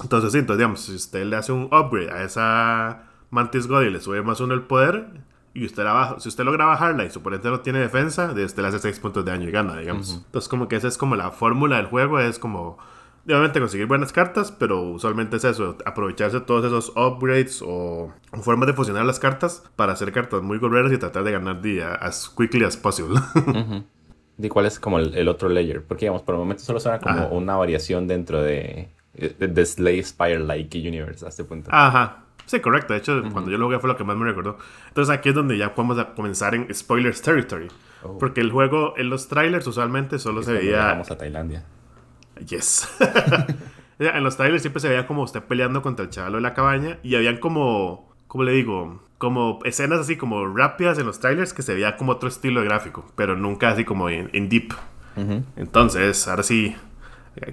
Entonces, 0.01 0.31
sí, 0.31 0.39
entonces, 0.39 0.57
digamos, 0.57 0.79
si 0.81 0.95
usted 0.95 1.25
le 1.25 1.35
hace 1.35 1.51
un 1.51 1.65
upgrade 1.65 2.11
a 2.11 2.23
esa 2.23 3.03
Mantis 3.29 3.67
God 3.67 3.83
y 3.83 3.89
le 3.91 4.01
sube 4.01 4.23
más 4.23 4.39
uno 4.39 4.55
el 4.55 4.61
poder, 4.61 5.07
y 5.53 5.65
usted 5.65 5.83
la 5.83 5.93
baja, 5.93 6.19
si 6.19 6.29
usted 6.29 6.43
logra 6.43 6.65
bajarla 6.65 7.05
y 7.05 7.09
su 7.09 7.19
oponente 7.19 7.49
no 7.49 7.61
tiene 7.61 7.79
defensa, 7.79 8.31
usted 8.31 8.61
le 8.61 8.67
hace 8.67 8.79
6 8.79 8.99
puntos 8.99 9.25
de 9.25 9.31
daño 9.31 9.47
y 9.47 9.51
gana, 9.51 9.77
digamos. 9.77 10.23
Entonces, 10.25 10.47
como 10.47 10.67
que 10.67 10.75
esa 10.75 10.87
es 10.87 10.97
como 10.97 11.15
la 11.15 11.31
fórmula 11.31 11.77
del 11.77 11.87
juego, 11.87 12.19
es 12.19 12.37
como, 12.37 12.77
obviamente 13.25 13.59
conseguir 13.59 13.87
buenas 13.87 14.13
cartas, 14.13 14.51
pero 14.51 14.81
usualmente 14.81 15.37
es 15.37 15.43
eso, 15.43 15.77
aprovecharse 15.85 16.39
de 16.39 16.45
todos 16.45 16.65
esos 16.65 16.93
upgrades 16.95 17.63
o, 17.65 18.13
formas 18.41 18.67
de 18.67 18.73
fusionar 18.73 19.05
las 19.05 19.19
cartas 19.19 19.63
para 19.75 19.93
hacer 19.93 20.11
cartas 20.11 20.41
muy 20.41 20.59
gorreras 20.59 20.91
y 20.91 20.97
tratar 20.97 21.23
de 21.23 21.31
ganar 21.31 21.61
día 21.61 21.95
as 21.95 22.29
quickly 22.29 22.63
as 22.63 22.77
possible. 22.77 23.19
¿Y 24.41 24.47
cuál 24.47 24.67
es 24.67 24.79
como 24.79 24.99
el, 24.99 25.27
otro 25.27 25.49
layer? 25.49 25.83
Porque, 25.83 26.05
digamos, 26.05 26.21
por 26.21 26.35
el 26.35 26.39
momento 26.39 26.63
solo 26.63 26.79
suena 26.79 26.99
como 26.99 27.27
una 27.29 27.57
variación 27.57 28.07
dentro 28.07 28.41
de, 28.41 28.89
de, 29.13 29.65
Slay 29.65 30.01
Spire 30.01 30.39
Like 30.39 30.79
Universe 30.79 31.25
a 31.25 31.29
este 31.29 31.43
punto. 31.43 31.69
Ajá. 31.73 32.28
Sí, 32.49 32.61
correcto. 32.61 32.93
De 32.93 32.99
hecho, 32.99 33.21
cuando 33.31 33.51
yo 33.51 33.59
lo 33.59 33.67
jugué 33.67 33.77
fue 33.77 33.89
lo 33.89 33.95
que 33.95 34.03
más 34.03 34.17
me 34.17 34.25
recordó. 34.25 34.57
Entonces 34.87 35.15
aquí 35.15 35.29
es 35.29 35.35
donde 35.35 35.55
ya 35.55 35.75
podemos 35.75 36.03
comenzar 36.15 36.55
en 36.55 36.73
Spoilers 36.73 37.21
Territory. 37.21 37.67
Oh. 38.01 38.17
Porque 38.17 38.41
el 38.41 38.51
juego, 38.51 38.95
en 38.97 39.11
los 39.11 39.27
trailers 39.27 39.67
usualmente 39.67 40.17
solo 40.17 40.41
se 40.41 40.53
veía... 40.53 40.85
Vamos 40.85 41.11
a 41.11 41.17
Tailandia. 41.19 41.63
Yes. 42.47 42.89
en 43.99 44.23
los 44.23 44.35
trailers 44.35 44.63
siempre 44.63 44.79
se 44.79 44.89
veía 44.89 45.05
como 45.05 45.21
usted 45.21 45.43
peleando 45.43 45.83
contra 45.83 46.05
el 46.05 46.09
chaval 46.09 46.33
de 46.33 46.41
la 46.41 46.55
cabaña 46.55 46.97
y 47.03 47.13
habían 47.13 47.37
como, 47.37 48.11
¿cómo 48.25 48.43
le 48.43 48.53
digo? 48.53 49.03
Como 49.19 49.59
escenas 49.63 49.99
así 49.99 50.17
como 50.17 50.47
rápidas 50.47 50.97
en 50.97 51.05
los 51.05 51.19
trailers 51.19 51.53
que 51.53 51.61
se 51.61 51.75
veía 51.75 51.97
como 51.97 52.13
otro 52.13 52.29
estilo 52.29 52.61
de 52.61 52.65
gráfico, 52.65 53.05
pero 53.15 53.35
nunca 53.35 53.69
así 53.69 53.85
como 53.85 54.09
en, 54.09 54.49
deep. 54.49 54.73
Entonces, 55.55 56.27
ahora 56.27 56.41
sí, 56.41 56.75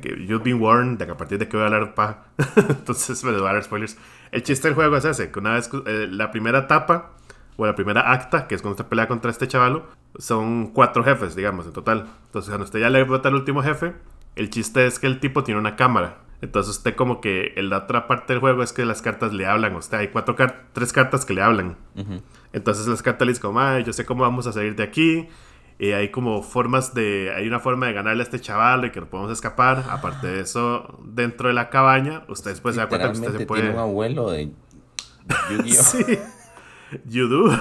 You've 0.02 0.42
been 0.42 0.60
warned 0.60 0.98
de 0.98 1.06
que 1.06 1.12
a 1.12 1.16
partir 1.16 1.38
de 1.38 1.48
que 1.48 1.56
voy 1.56 1.64
a 1.64 1.66
hablar 1.66 1.94
pa. 1.94 2.24
Entonces 2.56 3.22
me 3.24 3.32
voy 3.32 3.40
a 3.40 3.52
dar 3.52 3.62
spoilers. 3.62 3.96
El 4.36 4.42
chiste 4.42 4.68
del 4.68 4.74
juego 4.74 4.98
es 4.98 5.06
ese: 5.06 5.30
que 5.30 5.38
una 5.38 5.54
vez 5.54 5.70
eh, 5.86 6.08
la 6.10 6.30
primera 6.30 6.58
etapa 6.58 7.12
o 7.56 7.64
la 7.64 7.74
primera 7.74 8.12
acta, 8.12 8.46
que 8.46 8.54
es 8.54 8.60
cuando 8.60 8.74
usted 8.74 8.84
pelea 8.84 9.08
contra 9.08 9.30
este 9.30 9.48
chavalo, 9.48 9.86
son 10.18 10.66
cuatro 10.74 11.02
jefes, 11.02 11.34
digamos, 11.34 11.64
en 11.64 11.72
total. 11.72 12.04
Entonces, 12.26 12.50
cuando 12.50 12.66
usted 12.66 12.80
ya 12.80 12.90
le 12.90 13.02
vota 13.04 13.30
al 13.30 13.34
último 13.34 13.62
jefe, 13.62 13.94
el 14.34 14.50
chiste 14.50 14.86
es 14.86 14.98
que 14.98 15.06
el 15.06 15.20
tipo 15.20 15.42
tiene 15.42 15.58
una 15.58 15.74
cámara. 15.74 16.18
Entonces, 16.42 16.76
usted, 16.76 16.94
como 16.94 17.22
que 17.22 17.54
en 17.56 17.70
la 17.70 17.78
otra 17.78 18.06
parte 18.06 18.34
del 18.34 18.40
juego 18.40 18.62
es 18.62 18.74
que 18.74 18.84
las 18.84 19.00
cartas 19.00 19.32
le 19.32 19.46
hablan. 19.46 19.74
O 19.74 19.80
sea, 19.80 20.00
hay 20.00 20.08
cuatro 20.08 20.36
tres 20.74 20.92
cartas 20.92 21.24
que 21.24 21.32
le 21.32 21.40
hablan. 21.40 21.78
Entonces, 22.52 22.86
las 22.88 23.00
cartas 23.00 23.24
le 23.24 23.32
dicen, 23.32 23.40
como, 23.40 23.78
yo 23.78 23.94
sé 23.94 24.04
cómo 24.04 24.20
vamos 24.20 24.46
a 24.46 24.52
salir 24.52 24.76
de 24.76 24.82
aquí 24.82 25.30
y 25.78 25.92
hay 25.92 26.10
como 26.10 26.42
formas 26.42 26.94
de. 26.94 27.32
Hay 27.36 27.46
una 27.46 27.60
forma 27.60 27.86
de 27.86 27.92
ganarle 27.92 28.22
a 28.22 28.24
este 28.24 28.40
chaval 28.40 28.86
y 28.86 28.90
que 28.90 29.00
no 29.00 29.08
podemos 29.08 29.30
escapar. 29.32 29.84
Aparte 29.90 30.26
de 30.26 30.40
eso, 30.40 30.98
dentro 31.04 31.48
de 31.48 31.54
la 31.54 31.68
cabaña, 31.68 32.24
usted 32.28 32.50
después 32.50 32.74
se 32.74 32.80
da 32.80 32.88
cuenta 32.88 33.12
que 33.12 33.18
usted 33.18 33.36
se 33.36 33.46
puede. 33.46 33.62
Tiene 33.62 33.76
un 33.76 33.82
abuelo 33.82 34.30
de 34.30 34.50
Yu-Gi-Oh! 35.50 35.82
sí. 35.82 36.18
You 37.04 37.28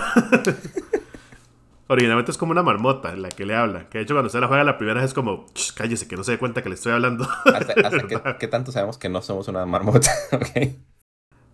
Originalmente 1.88 2.32
es 2.32 2.38
como 2.38 2.52
una 2.52 2.64
marmota 2.64 3.16
la 3.16 3.30
que 3.30 3.46
le 3.46 3.56
habla. 3.56 3.90
Que 3.90 4.00
de 4.00 4.04
hecho, 4.06 4.16
cuando 4.16 4.28
usted 4.28 4.40
la 4.40 4.48
juega 4.48 4.64
la 4.64 4.78
primera 4.78 5.02
vez 5.02 5.12
es 5.12 5.14
como, 5.14 5.46
cállese, 5.76 6.08
que 6.08 6.16
no 6.16 6.24
se 6.24 6.32
dé 6.32 6.40
cuenta 6.40 6.64
que 6.64 6.70
le 6.70 6.76
estoy 6.76 6.94
hablando. 6.94 7.28
¿Hasta, 7.46 7.76
qué, 8.40 8.48
tanto 8.48 8.72
sabemos 8.72 8.98
que 8.98 9.10
no 9.10 9.22
somos 9.22 9.48
una 9.48 9.66
marmota? 9.66 10.12
ok. 10.32 10.95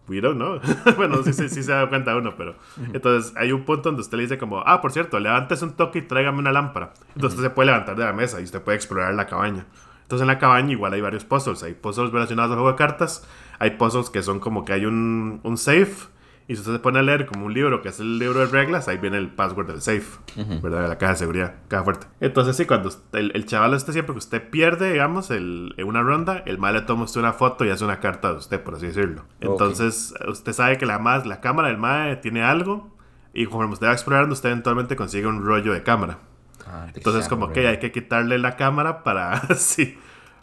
We 0.08 0.20
don't 0.20 0.36
know. 0.36 0.60
bueno, 0.98 1.24
sí, 1.24 1.32
sí, 1.34 1.48
sí, 1.50 1.64
se 1.64 1.72
da 1.72 1.88
cuenta 1.88 2.16
uno, 2.16 2.36
pero. 2.36 2.56
Entonces, 2.94 3.34
hay 3.38 3.52
un 3.52 3.64
punto 3.64 3.90
donde 3.90 4.02
usted 4.02 4.18
le 4.18 4.24
dice, 4.24 4.38
como, 4.38 4.60
ah, 4.66 4.82
por 4.82 4.92
cierto, 4.92 5.20
levántese 5.20 5.64
un 5.64 5.74
toque 5.74 6.00
y 6.00 6.02
tráigame 6.02 6.40
una 6.40 6.52
lámpara. 6.52 6.94
Entonces, 7.16 7.38
usted 7.38 7.50
se 7.50 7.56
puede 7.56 7.68
levantar 7.68 7.96
de 7.96 8.04
la 8.04 8.14
mesa 8.14 8.40
y 8.42 8.44
usted 8.44 8.62
puede 8.62 8.78
explorar 8.78 9.14
la 9.14 9.28
cabaña. 9.28 9.66
Entonces, 10.02 10.22
en 10.22 10.28
la 10.28 10.40
cabaña 10.40 10.72
igual 10.72 10.94
hay 10.94 11.02
varios 11.02 11.24
puzzles. 11.24 11.64
Hay 11.64 11.74
puzzles 11.74 12.12
relacionados 12.12 12.52
al 12.52 12.58
juego 12.58 12.72
de 12.72 12.78
cartas. 12.78 13.26
Hay 13.60 13.72
puzzles 13.72 14.10
que 14.10 14.22
son 14.24 14.40
como 14.40 14.66
que 14.66 14.74
hay 14.74 14.86
un, 14.86 15.40
un 15.44 15.58
safe 15.58 16.10
Y 16.52 16.56
si 16.56 16.60
usted 16.60 16.74
se 16.74 16.80
pone 16.80 17.00
a 17.00 17.02
leer 17.02 17.28
como 17.28 17.46
un 17.46 17.54
libro, 17.54 17.82
que 17.82 17.88
es 17.88 18.02
el 18.02 18.20
libro 18.20 18.42
de 18.42 18.46
reglas, 18.48 18.90
ahí 18.90 18.98
viene 18.98 19.16
el 19.16 19.30
password 19.30 19.68
del 19.68 19.82
safe, 19.82 20.20
¿verdad? 20.62 20.82
De 20.82 20.88
la 20.90 20.98
caja 20.98 21.14
de 21.14 21.20
seguridad, 21.20 21.56
caja 21.70 21.86
fuerte. 21.86 22.08
Entonces, 22.20 22.58
sí, 22.58 22.66
cuando 22.66 22.90
el, 23.14 23.32
el 23.34 23.46
chaval 23.46 23.74
este 23.74 23.94
siempre 23.94 24.14
que 24.14 24.18
usted 24.18 24.50
pierde, 24.50 24.92
digamos, 24.92 25.32
el, 25.32 25.74
en 25.78 25.88
una 25.88 26.02
ronda, 26.02 26.44
el 26.46 26.58
mal 26.58 26.74
le 26.74 26.82
toma 26.82 27.06
usted 27.06 27.22
una 27.22 27.32
foto 27.32 27.64
y 27.64 27.70
hace 27.70 27.86
una 27.86 28.02
carta 28.02 28.34
de 28.34 28.40
usted, 28.40 28.62
por 28.62 28.76
así 28.76 28.88
decirlo. 28.88 29.24
Entonces, 29.40 30.14
usted 30.28 30.52
sabe 30.52 30.78
que 30.78 30.86
la, 30.86 31.00
más, 31.00 31.26
la 31.26 31.40
cámara 31.40 31.70
del 31.70 31.78
MAE 31.78 32.18
tiene 32.18 32.44
algo, 32.44 32.98
y 33.34 33.46
conforme 33.46 33.72
usted 33.72 33.88
va 33.88 33.94
explorando, 33.94 34.34
usted 34.34 34.50
eventualmente 34.50 34.98
consigue 34.98 35.28
un 35.28 35.46
rollo 35.46 35.72
de 35.72 35.84
cámara. 35.84 36.20
Ah, 36.68 36.88
Entonces, 36.94 37.30
como 37.30 37.54
que 37.54 37.66
hay 37.66 37.80
que 37.80 37.94
quitarle 37.94 38.38
la 38.40 38.58
cámara 38.58 39.04
para, 39.04 39.40
sí, 39.56 39.98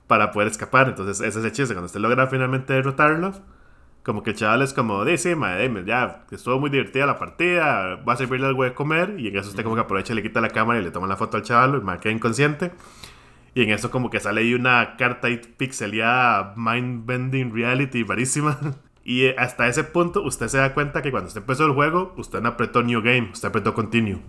para 0.06 0.30
poder 0.30 0.48
escapar. 0.48 0.88
Entonces, 0.88 1.20
ese 1.20 1.38
es 1.40 1.44
el 1.44 1.52
chiste. 1.52 1.74
Cuando 1.74 1.84
usted 1.84 2.00
logra 2.00 2.28
finalmente 2.28 2.72
derrotarlo, 2.72 3.34
como 4.08 4.22
que 4.22 4.30
el 4.30 4.36
chaval 4.36 4.62
es 4.62 4.72
como, 4.72 5.04
dice, 5.04 5.36
madre, 5.36 5.70
ya 5.84 6.24
estuvo 6.30 6.58
muy 6.58 6.70
divertida 6.70 7.04
la 7.04 7.18
partida, 7.18 7.96
va 7.96 8.14
a 8.14 8.16
servirle 8.16 8.46
algo 8.46 8.64
de 8.64 8.72
comer. 8.72 9.16
Y 9.18 9.28
en 9.28 9.36
eso 9.36 9.50
usted, 9.50 9.62
como 9.62 9.74
que 9.74 9.82
aprovecha, 9.82 10.14
le 10.14 10.22
quita 10.22 10.40
la 10.40 10.48
cámara 10.48 10.80
y 10.80 10.82
le 10.82 10.90
toma 10.90 11.06
la 11.06 11.18
foto 11.18 11.36
al 11.36 11.42
chaval, 11.42 11.74
el 11.74 11.82
man 11.82 12.00
queda 12.00 12.14
inconsciente. 12.14 12.72
Y 13.54 13.64
en 13.64 13.68
eso, 13.68 13.90
como 13.90 14.08
que 14.08 14.18
sale 14.18 14.40
ahí 14.40 14.54
una 14.54 14.96
carta 14.96 15.26
ahí 15.26 15.42
pixelada, 15.58 16.54
mind-bending 16.56 17.52
reality, 17.52 18.02
rarísima. 18.02 18.58
Y 19.04 19.28
hasta 19.28 19.68
ese 19.68 19.84
punto, 19.84 20.22
usted 20.22 20.48
se 20.48 20.58
da 20.58 20.74
cuenta 20.74 21.00
que 21.00 21.10
cuando 21.10 21.28
usted 21.28 21.40
empezó 21.40 21.64
el 21.64 21.72
juego, 21.72 22.14
usted 22.18 22.40
no 22.42 22.48
apretó 22.48 22.82
New 22.82 23.00
Game, 23.00 23.30
usted 23.32 23.48
apretó 23.48 23.72
Continue. 23.72 24.20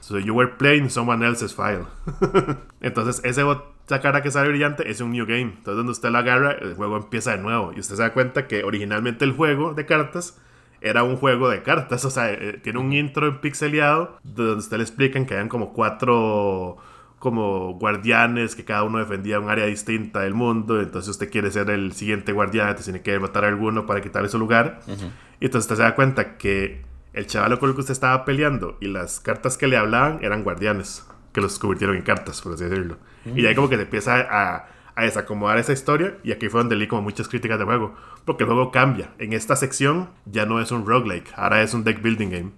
So 0.00 0.18
you 0.18 0.34
were 0.34 0.56
playing 0.58 0.90
someone 0.90 1.24
else's 1.24 1.54
file. 1.54 1.86
Entonces, 2.80 3.24
ese 3.24 3.42
esa 3.86 4.00
cara 4.00 4.22
que 4.22 4.30
sale 4.30 4.48
brillante 4.48 4.90
es 4.90 5.00
un 5.00 5.12
new 5.12 5.26
game. 5.26 5.54
Entonces, 5.56 5.76
donde 5.76 5.92
usted 5.92 6.10
la 6.10 6.20
agarra, 6.20 6.52
el 6.52 6.74
juego 6.74 6.96
empieza 6.96 7.32
de 7.32 7.38
nuevo. 7.38 7.72
Y 7.74 7.80
usted 7.80 7.96
se 7.96 8.02
da 8.02 8.12
cuenta 8.12 8.46
que 8.46 8.64
originalmente 8.64 9.24
el 9.24 9.32
juego 9.32 9.74
de 9.74 9.86
cartas 9.86 10.40
era 10.80 11.04
un 11.04 11.16
juego 11.16 11.48
de 11.48 11.62
cartas. 11.62 12.04
O 12.06 12.10
sea, 12.10 12.32
eh, 12.32 12.60
tiene 12.62 12.78
un 12.78 12.92
intro 12.92 13.40
pixeleado 13.40 14.18
donde 14.22 14.54
usted 14.54 14.76
le 14.76 14.82
explican 14.82 15.26
que 15.26 15.34
hayan 15.34 15.48
como 15.48 15.72
cuatro 15.72 16.78
como 17.18 17.74
guardianes 17.74 18.56
que 18.56 18.64
cada 18.64 18.82
uno 18.82 18.98
defendía 18.98 19.38
un 19.38 19.48
área 19.48 19.66
distinta 19.66 20.20
del 20.20 20.34
mundo. 20.34 20.80
Entonces 20.80 21.08
usted 21.08 21.30
quiere 21.30 21.52
ser 21.52 21.70
el 21.70 21.92
siguiente 21.92 22.32
guardián, 22.32 22.66
entonces 22.66 22.86
tiene 22.86 23.02
que 23.02 23.16
matar 23.20 23.44
a 23.44 23.48
alguno 23.48 23.86
para 23.86 24.00
quitarle 24.00 24.28
su 24.28 24.40
lugar. 24.40 24.80
Y 25.38 25.44
entonces 25.44 25.70
usted 25.70 25.76
se 25.76 25.82
da 25.82 25.94
cuenta 25.94 26.36
que 26.36 26.82
el 27.12 27.26
chaval 27.26 27.58
con 27.58 27.68
el 27.68 27.74
que 27.74 27.80
usted 27.80 27.92
estaba 27.92 28.24
peleando 28.24 28.76
y 28.80 28.88
las 28.88 29.20
cartas 29.20 29.58
que 29.58 29.66
le 29.66 29.76
hablaban 29.76 30.18
eran 30.22 30.42
guardianes, 30.42 31.06
que 31.32 31.40
los 31.40 31.58
convirtieron 31.58 31.96
en 31.96 32.02
cartas, 32.02 32.40
por 32.40 32.54
así 32.54 32.64
decirlo. 32.64 32.96
Y 33.34 33.46
ahí 33.46 33.54
como 33.54 33.68
que 33.68 33.76
se 33.76 33.82
empieza 33.82 34.16
a, 34.16 34.66
a, 34.94 35.02
desacomodar 35.04 35.58
esa 35.58 35.72
historia 35.72 36.16
y 36.24 36.32
aquí 36.32 36.48
fue 36.48 36.60
donde 36.60 36.76
leí 36.76 36.88
como 36.88 37.02
muchas 37.02 37.28
críticas 37.28 37.58
del 37.58 37.66
juego, 37.66 37.94
porque 38.24 38.44
el 38.44 38.50
juego 38.50 38.70
cambia. 38.70 39.12
En 39.18 39.32
esta 39.32 39.56
sección 39.56 40.10
ya 40.26 40.46
no 40.46 40.60
es 40.60 40.72
un 40.72 40.86
roguelike, 40.86 41.32
ahora 41.36 41.62
es 41.62 41.74
un 41.74 41.84
deck 41.84 42.02
building 42.02 42.30
game. 42.30 42.52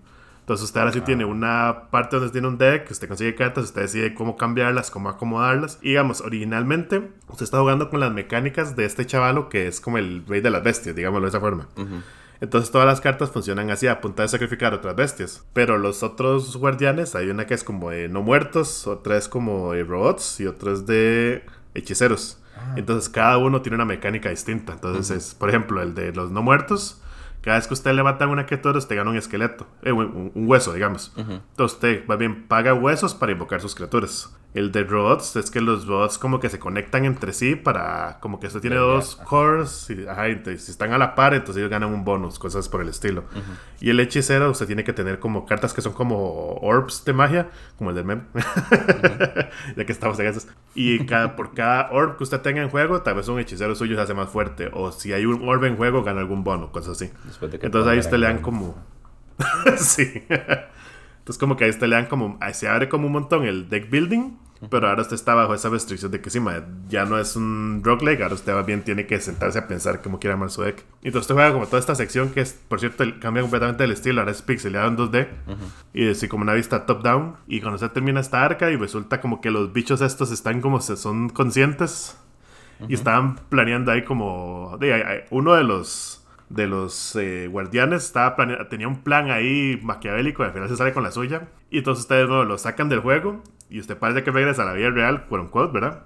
Entonces 0.45 0.65
usted 0.65 0.81
ahora 0.81 0.93
sí 0.93 1.01
tiene 1.01 1.25
una 1.25 1.85
parte 1.91 2.17
donde 2.17 2.31
tiene 2.31 2.47
un 2.49 2.59
deck, 2.59 2.91
usted 2.91 3.09
consigue 3.09 3.35
cartas, 3.35 3.65
usted 3.65 3.81
decide 3.81 4.13
cómo 4.13 4.37
cambiarlas, 4.37 4.91
cómo 4.91 5.09
acomodarlas. 5.09 5.79
Y 5.81 5.89
digamos, 5.89 6.21
originalmente 6.21 7.11
usted 7.29 7.45
está 7.45 7.61
jugando 7.61 7.89
con 7.89 8.01
las 8.01 8.13
mecánicas 8.13 8.77
de 8.77 8.85
este 8.85 9.07
chavalo 9.07 9.49
que 9.49 9.67
es 9.67 9.81
como 9.81 9.97
el 9.97 10.23
rey 10.27 10.43
de 10.43 10.51
las 10.51 10.63
bestias, 10.63 10.95
digámoslo 10.95 11.25
de 11.25 11.29
esa 11.31 11.41
forma. 11.41 11.69
Entonces 12.45 12.71
todas 12.71 12.87
las 12.87 13.01
cartas 13.01 13.31
funcionan 13.31 13.71
así, 13.71 13.87
a 13.87 14.03
punta 14.03 14.21
de 14.21 14.29
sacrificar 14.29 14.75
otras 14.75 14.95
bestias. 14.95 15.47
Pero 15.55 15.79
los 15.79 16.03
otros 16.03 16.55
guardianes, 16.59 17.15
hay 17.15 17.31
una 17.31 17.47
que 17.47 17.55
es 17.55 17.65
como 17.65 17.89
de 17.89 18.11
no 18.11 18.21
muertos, 18.21 18.87
otra 18.87 19.17
es 19.17 19.29
como 19.29 19.73
de 19.73 19.83
robots 19.83 20.41
y 20.41 20.47
otra 20.47 20.73
es 20.73 20.85
de 20.85 21.47
hechiceros. 21.73 22.39
Ah. 22.55 22.75
Entonces 22.77 23.09
cada 23.09 23.39
uno 23.39 23.63
tiene 23.63 23.77
una 23.77 23.87
mecánica 23.87 24.29
distinta. 24.29 24.75
Entonces 24.75 25.17
es, 25.17 25.35
por 25.35 25.49
ejemplo, 25.49 25.81
el 25.81 25.95
de 25.95 26.13
los 26.13 26.33
no 26.33 26.43
muertos. 26.43 27.01
Cada 27.41 27.57
vez 27.57 27.67
que 27.67 27.73
usted 27.73 27.95
levanta 27.95 28.27
una 28.27 28.45
criatura, 28.45 28.77
usted 28.77 28.95
gana 28.95 29.09
un 29.09 29.17
esqueleto, 29.17 29.67
eh, 29.83 29.93
un, 29.93 30.31
hueso, 30.35 30.75
digamos. 30.75 31.15
Entonces 31.17 31.77
usted, 31.77 32.07
más 32.07 32.19
bien, 32.19 32.47
paga 32.47 32.75
huesos 32.75 33.15
para 33.15 33.33
invocar 33.33 33.63
sus 33.63 33.75
criaturas. 33.75 34.37
El 34.55 34.71
de 34.71 34.85
robots 34.85 35.35
es 35.35 35.51
que 35.51 35.61
los 35.61 35.85
robots 35.89 36.17
como 36.17 36.39
que 36.39 36.49
se 36.49 36.61
conectan 36.61 37.05
entre 37.05 37.33
sí 37.33 37.57
para... 37.57 38.21
Como 38.21 38.39
que 38.39 38.47
usted 38.47 38.61
tiene 38.61 38.77
dos 38.77 39.17
cores 39.17 39.91
y, 39.91 40.07
ajá, 40.07 40.27
si 40.45 40.71
están 40.71 40.93
a 40.93 40.99
la 40.99 41.17
par, 41.17 41.35
entonces 41.35 41.57
ellos 41.57 41.71
ganan 41.71 41.93
un 41.93 42.05
bonus, 42.05 42.39
cosas 42.39 42.69
por 42.69 42.81
el 42.81 42.89
estilo. 42.89 43.25
Y 43.81 43.91
el 43.91 43.99
hechicero, 43.99 44.49
usted 44.49 44.69
tiene 44.69 44.85
que 44.85 44.93
tener 44.93 45.19
como 45.19 45.45
cartas 45.45 45.75
que 45.75 45.81
son 45.81 45.93
como 45.93 46.55
orbs 46.63 47.05
de 47.05 47.13
magia, 47.13 47.49
como 47.77 47.91
el 47.91 47.97
del 47.97 48.05
meme. 48.05 48.23
ya 49.77 49.85
que 49.85 49.91
estamos 49.93 50.21
en 50.21 50.27
esas. 50.27 50.47
Y 50.77 51.05
cada, 51.05 51.35
por 51.35 51.53
cada 51.53 51.91
orb 51.91 52.17
que 52.17 52.23
usted 52.23 52.41
tenga 52.41 52.63
en 52.63 52.69
juego, 52.69 53.03
tal 53.03 53.17
vez 53.17 53.27
un 53.27 53.41
hechicero 53.41 53.75
suyo 53.75 53.97
se 53.97 54.03
hace 54.03 54.15
más 54.15 54.29
fuerte. 54.29 54.71
O 54.73 54.93
si 54.93 55.13
hay 55.13 55.27
un 55.27 55.49
orb 55.49 55.65
en 55.65 55.77
juego, 55.77 56.05
gana 56.05 56.21
algún 56.21 56.45
bono, 56.45 56.71
cosas 56.71 56.93
así. 56.93 57.11
Entonces 57.43 57.91
ahí 57.91 57.99
usted 57.99 58.19
le 58.19 58.27
dan 58.27 58.39
como... 58.39 58.77
sí. 59.79 60.23
Entonces 60.29 61.39
como 61.41 61.57
que 61.57 61.65
ahí 61.65 61.71
usted 61.71 61.89
le 61.89 61.97
dan 61.97 62.07
como... 62.07 62.39
Se 62.53 62.69
abre 62.69 62.89
como 62.89 63.09
un 63.09 63.15
montón 63.15 63.47
el 63.47 63.69
deck 63.69 63.91
building 63.91 64.44
pero 64.71 64.89
ahora 64.89 65.03
usted 65.03 65.15
está 65.15 65.35
bajo 65.35 65.55
esa 65.55 65.69
restricción 65.69 66.11
de 66.11 66.21
que 66.21 66.31
sí, 66.31 66.41
ya 66.89 67.05
no 67.05 67.19
es 67.19 67.37
un 67.37 67.81
roguelike, 67.83 68.23
ahora 68.23 68.35
usted 68.35 68.55
más 68.55 68.67
bien 68.67 68.83
tiene 68.83 69.07
que 69.07 69.21
sentarse 69.21 69.59
a 69.59 69.67
pensar 69.67 70.03
cómo 70.03 70.19
quiere 70.19 70.33
armar 70.33 70.51
su 70.51 70.63
deck. 70.63 70.85
Y 71.03 71.09
entonces 71.09 71.23
usted 71.23 71.35
juega 71.35 71.53
como 71.53 71.67
toda 71.67 71.79
esta 71.79 71.95
sección 71.95 72.31
que 72.31 72.41
es, 72.41 72.53
por 72.69 72.81
cierto, 72.81 73.05
cambia 73.21 73.43
completamente 73.43 73.85
el 73.85 73.93
estilo, 73.93 74.21
ahora 74.21 74.33
es 74.33 74.43
pixelado 74.43 74.89
en 74.89 74.97
2D 74.97 75.29
y 75.93 76.09
así 76.09 76.29
como 76.29 76.43
una 76.43 76.55
vista 76.55 76.87
top-down. 76.87 77.37
Y 77.47 77.61
cuando 77.61 77.77
usted 77.77 77.91
termina 77.91 78.21
esta 78.21 78.45
arca 78.45 78.71
y 78.71 78.77
resulta 78.77 79.21
como 79.21 79.41
que 79.41 79.51
los 79.51 79.73
bichos 79.73 80.01
estos 80.01 80.31
están 80.31 80.61
como 80.61 80.81
se 80.81 80.97
son 80.97 81.29
conscientes 81.29 82.19
y 82.89 82.95
estaban 82.95 83.37
planeando 83.49 83.93
ahí 83.93 84.03
como... 84.03 84.79
uno 85.31 85.55
de 85.55 85.65
los 85.65 86.21
de 86.51 86.67
los 86.67 87.17
eh, 87.17 87.49
guardianes 87.49 88.05
estaba 88.05 88.37
tenía 88.69 88.87
un 88.87 89.03
plan 89.03 89.31
ahí 89.31 89.81
maquiavélico 89.83 90.43
y 90.43 90.47
al 90.47 90.53
final 90.53 90.69
se 90.69 90.77
sale 90.77 90.93
con 90.93 91.03
la 91.03 91.11
suya. 91.11 91.49
Y 91.71 91.79
entonces 91.79 92.03
ustedes 92.03 92.29
no, 92.29 92.45
lo 92.45 92.59
sacan 92.59 92.89
del 92.89 93.01
juego 93.01 93.43
y 93.71 93.81
usted 93.81 93.99
parece 93.99 94.23
que 94.23 94.31
regresa 94.31 94.63
a 94.63 94.67
la 94.67 94.73
vida 94.73 94.91
real, 94.91 95.27
quote 95.27 95.45
unquote, 95.45 95.73
¿verdad? 95.73 96.05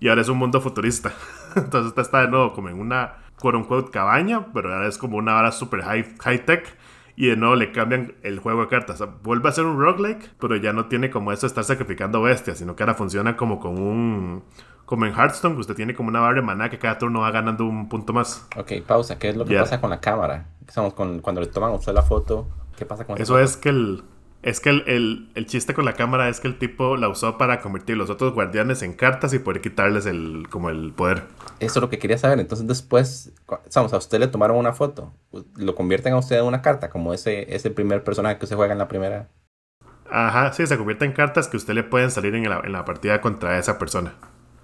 Y 0.00 0.08
ahora 0.08 0.22
es 0.22 0.28
un 0.28 0.38
mundo 0.38 0.60
futurista. 0.60 1.12
entonces 1.56 1.88
usted 1.88 2.02
está 2.02 2.22
de 2.22 2.28
nuevo 2.28 2.52
como 2.52 2.68
en 2.68 2.78
una, 2.78 3.14
quote 3.38 3.58
unquote, 3.58 3.90
cabaña, 3.90 4.46
pero 4.52 4.72
ahora 4.72 4.88
es 4.88 4.98
como 4.98 5.16
una 5.16 5.36
hora 5.36 5.52
super 5.52 5.82
high, 5.82 6.16
high 6.20 6.44
tech. 6.44 6.76
Y 7.16 7.26
de 7.26 7.36
nuevo 7.36 7.54
le 7.54 7.70
cambian 7.70 8.14
el 8.22 8.38
juego 8.38 8.62
de 8.62 8.68
cartas. 8.68 9.02
vuelve 9.22 9.48
a 9.48 9.52
ser 9.52 9.66
un 9.66 9.78
roguelike, 9.78 10.30
pero 10.40 10.56
ya 10.56 10.72
no 10.72 10.86
tiene 10.86 11.10
como 11.10 11.32
eso 11.32 11.42
de 11.42 11.48
estar 11.48 11.64
sacrificando 11.64 12.22
bestias, 12.22 12.58
sino 12.58 12.74
que 12.74 12.82
ahora 12.82 12.94
funciona 12.94 13.36
como 13.36 13.60
con 13.60 13.78
un 13.78 14.42
como 14.90 15.06
en 15.06 15.14
Hearthstone, 15.14 15.54
que 15.54 15.60
usted 15.60 15.76
tiene 15.76 15.94
como 15.94 16.08
una 16.08 16.18
barra 16.18 16.40
de 16.40 16.42
maná 16.42 16.68
que 16.68 16.76
cada 16.76 16.98
turno 16.98 17.20
va 17.20 17.30
ganando 17.30 17.64
un 17.64 17.88
punto 17.88 18.12
más. 18.12 18.48
Ok, 18.56 18.72
pausa. 18.84 19.20
¿Qué 19.20 19.28
es 19.28 19.36
lo 19.36 19.44
que 19.44 19.56
pasa 19.56 19.80
con 19.80 19.88
la 19.88 20.00
cámara? 20.00 20.46
Estamos 20.66 20.94
con, 20.94 21.20
cuando 21.20 21.40
le 21.40 21.46
toman 21.46 21.70
a 21.70 21.74
usted 21.74 21.92
la 21.92 22.02
foto, 22.02 22.48
¿qué 22.76 22.84
pasa 22.84 23.06
con 23.06 23.16
Eso 23.16 23.38
es 23.38 23.56
que 23.56 23.68
el... 23.68 24.02
Es 24.42 24.60
que 24.60 24.70
el, 24.70 25.30
el, 25.34 25.46
chiste 25.46 25.74
con 25.74 25.84
la 25.84 25.92
cámara 25.92 26.30
es 26.30 26.40
que 26.40 26.48
el 26.48 26.58
tipo 26.58 26.96
la 26.96 27.08
usó 27.08 27.36
para 27.36 27.60
convertir 27.60 27.98
los 27.98 28.08
otros 28.08 28.32
guardianes 28.32 28.82
en 28.82 28.94
cartas 28.94 29.34
y 29.34 29.38
poder 29.38 29.60
quitarles 29.60 30.06
el, 30.06 30.46
como 30.48 30.70
el 30.70 30.92
poder. 30.92 31.24
Eso 31.58 31.78
es 31.78 31.82
lo 31.82 31.90
que 31.90 31.98
quería 31.98 32.16
saber. 32.16 32.40
Entonces 32.40 32.66
después, 32.66 33.34
vamos, 33.74 33.92
a 33.92 33.98
usted 33.98 34.18
le 34.18 34.28
tomaron 34.28 34.56
una 34.56 34.72
foto. 34.72 35.12
Lo 35.56 35.74
convierten 35.74 36.14
a 36.14 36.16
usted 36.16 36.38
en 36.38 36.46
una 36.46 36.62
carta, 36.62 36.88
como 36.88 37.12
ese, 37.12 37.54
ese 37.54 37.70
primer 37.70 38.02
personaje 38.02 38.38
que 38.38 38.46
usted 38.46 38.56
juega 38.56 38.72
en 38.72 38.78
la 38.78 38.88
primera. 38.88 39.28
Ajá, 40.10 40.52
sí, 40.54 40.66
se 40.66 40.78
convierte 40.78 41.04
en 41.04 41.12
cartas 41.12 41.46
que 41.46 41.58
usted 41.58 41.74
le 41.74 41.84
pueden 41.84 42.10
salir 42.10 42.34
en 42.34 42.48
la, 42.48 42.62
en 42.64 42.72
la 42.72 42.86
partida 42.86 43.20
contra 43.20 43.58
esa 43.58 43.78
persona. 43.78 44.14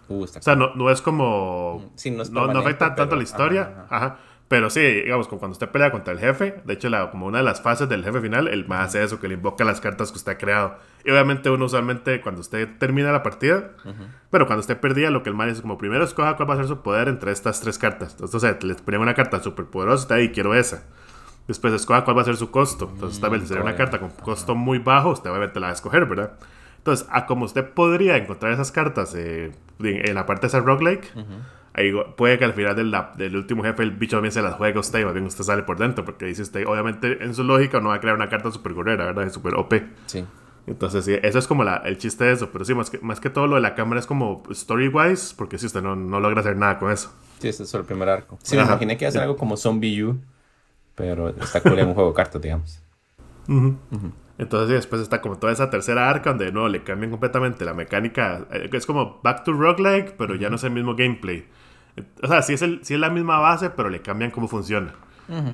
Uh, 0.09 0.23
o 0.23 0.27
sea, 0.27 0.57
no, 0.57 0.75
no 0.75 0.91
es 0.91 1.03
como. 1.03 1.93
no, 2.31 2.47
no, 2.47 2.59
afecta 2.61 2.95
tanto 2.95 3.17
la 3.17 3.23
historia. 3.23 3.87
Ajá, 3.91 4.19
Pero 4.49 4.71
sí, 4.71 4.81
digamos, 4.81 5.27
como 5.27 5.41
cuando 5.41 5.55
usted 5.55 5.69
pelea 5.71 5.91
contra 5.91 6.13
el 6.13 6.21
jefe, 6.21 6.63
de 6.65 6.75
hecho, 6.75 6.89
la, 6.89 7.11
como 7.11 7.27
una 7.27 7.39
de 7.39 7.45
las 7.45 7.61
fases 7.61 7.89
del 7.89 8.05
jefe 8.05 8.21
final, 8.21 8.47
el 8.47 8.67
más 8.69 8.89
hace 8.89 9.03
eso, 9.03 9.19
que 9.19 9.27
le 9.27 9.35
invoca 9.35 9.65
las 9.65 9.81
cartas 9.81 10.13
que 10.13 10.19
usted 10.19 10.33
ha 10.33 10.39
creado. 10.39 10.79
Y 11.05 11.11
obviamente, 11.11 11.51
uno 11.51 11.65
usualmente, 11.65 12.21
cuando 12.21 12.43
usted 12.43 12.69
termina 12.79 13.11
la 13.11 13.25
partida, 13.25 13.73
pero 14.31 14.47
cuando 14.47 14.61
usted 14.61 14.79
perdía, 14.79 15.11
lo 15.11 15.25
que 15.25 15.31
el 15.31 15.37
man 15.37 15.49
es 15.49 15.61
como 15.61 15.79
primero 15.79 16.05
escoja 16.05 16.37
cuál 16.37 16.49
va 16.49 16.55
a 16.55 16.59
ser 16.59 16.69
su 16.69 16.83
poder 16.83 17.09
entre 17.09 17.33
estas 17.33 17.61
tres 17.61 17.77
cartas. 17.77 18.13
Entonces, 18.13 18.35
o 18.37 18.41
sea, 18.41 18.57
le 18.63 18.75
ponen 18.77 19.01
una 19.01 19.15
carta 19.15 19.43
súper 19.43 19.67
poderosa 19.67 20.21
y 20.21 20.31
quiero 20.31 20.55
esa. 20.55 20.85
Después 21.49 21.73
escoja 21.75 22.05
cuál 22.05 22.17
va 22.17 22.23
a 22.23 22.25
ser 22.25 22.37
su 22.37 22.51
costo. 22.53 22.89
Entonces, 22.93 23.21
tal 23.21 23.31
vez 23.31 23.49
sería 23.49 23.65
una 23.65 23.75
carta 23.77 23.99
con 23.99 24.11
costo 24.11 24.55
muy 24.55 24.79
bajo, 24.79 25.11
usted 25.11 25.29
obviamente 25.31 25.59
la 25.59 25.67
va 25.67 25.71
a 25.73 25.75
escoger, 25.75 26.07
¿verdad? 26.07 26.33
Entonces, 26.79 27.09
a 27.11 27.27
como 27.27 27.47
usted 27.47 27.69
podría 27.69 28.17
encontrar 28.17 28.53
esas 28.53 28.71
cartas 28.71 29.13
eh, 29.17 29.51
en 29.81 30.15
la 30.15 30.25
parte 30.25 30.43
de 30.43 30.47
ese 30.49 30.61
roguelike, 30.61 31.13
ahí 31.77 31.93
puede 32.17 32.39
que 32.39 32.45
al 32.45 32.55
final 32.55 32.75
del, 32.75 32.95
del, 33.17 33.37
último 33.37 33.63
jefe 33.63 33.83
el 33.83 33.93
bicho 33.93 34.17
también 34.17 34.33
se 34.33 34.43
las 34.43 34.55
juega 34.55 34.79
a 34.79 34.81
usted 34.81 35.01
y 35.01 35.05
más 35.05 35.15
bien 35.15 35.27
usted 35.27 35.45
sale 35.45 35.63
por 35.63 35.79
dentro, 35.79 36.05
porque 36.05 36.25
dice 36.25 36.43
usted, 36.43 36.67
obviamente 36.67 37.23
en 37.23 37.35
su 37.35 37.45
lógica 37.45 37.81
no 37.81 37.91
va 37.91 37.97
a 37.97 38.01
crear 38.01 38.17
una 38.17 38.29
carta 38.29 38.51
super 38.51 38.73
gorrera, 38.73 39.05
¿verdad? 39.05 39.31
Super 39.31 39.55
OP. 39.55 39.75
Sí. 40.07 40.25
Entonces, 40.67 41.05
sí, 41.05 41.17
eso 41.23 41.39
es 41.39 41.47
como 41.47 41.63
la, 41.63 41.77
el 41.77 41.97
chiste 41.97 42.25
de 42.25 42.33
eso. 42.33 42.51
Pero 42.51 42.65
sí, 42.65 42.75
más 42.75 42.91
que, 42.91 42.99
más 42.99 43.21
que 43.21 43.31
todo 43.31 43.47
lo 43.47 43.55
de 43.55 43.61
la 43.61 43.75
cámara 43.75 44.01
es 44.01 44.07
como 44.07 44.43
story-wise, 44.51 45.35
porque 45.37 45.59
si 45.59 45.67
usted 45.67 45.81
no, 45.81 45.95
no, 45.95 46.19
logra 46.19 46.41
hacer 46.41 46.57
nada 46.57 46.79
con 46.79 46.91
eso. 46.91 47.13
Sí, 47.39 47.49
ese 47.49 47.63
es 47.63 47.75
el 47.75 47.85
primer 47.85 48.09
arco. 48.09 48.39
Sí, 48.43 48.57
me 48.57 48.63
imaginé 48.63 48.97
que 48.97 49.05
iba 49.05 49.11
a 49.11 49.13
ser 49.13 49.23
algo 49.23 49.37
como 49.37 49.57
Zombie 49.57 50.03
U, 50.03 50.19
pero 50.95 51.29
está 51.29 51.61
cool 51.61 51.79
en 51.79 51.89
un 51.89 51.95
juego 51.95 52.11
de 52.11 52.17
cartas, 52.17 52.43
digamos. 52.43 52.81
Entonces 54.39 54.71
después 54.71 55.01
está 55.01 55.21
como 55.21 55.39
toda 55.39 55.53
esa 55.53 55.71
tercera 55.71 56.11
arca 56.11 56.31
donde 56.31 56.51
no 56.51 56.69
le 56.69 56.83
cambian 56.83 57.11
completamente 57.11 57.65
la 57.65 57.75
mecánica. 57.75 58.47
Eh, 58.51 58.69
es 58.73 58.87
como 58.87 59.21
Back 59.23 59.45
to 59.45 59.53
Roguelike, 59.53 60.15
pero 60.19 60.35
ya 60.35 60.51
no 60.51 60.57
es 60.57 60.65
el 60.65 60.73
mismo 60.73 60.97
gameplay. 60.97 61.47
O 62.23 62.27
sea, 62.27 62.43
sí 62.43 62.55
es, 62.55 62.63
el, 62.63 62.81
sí 62.83 62.95
es 62.95 63.01
la 63.01 63.11
misma 63.11 63.39
base, 63.39 63.71
pero 63.71 63.89
le 63.89 64.03
cambian 64.03 64.31
cómo 64.31 64.49
funciona. 64.49 64.95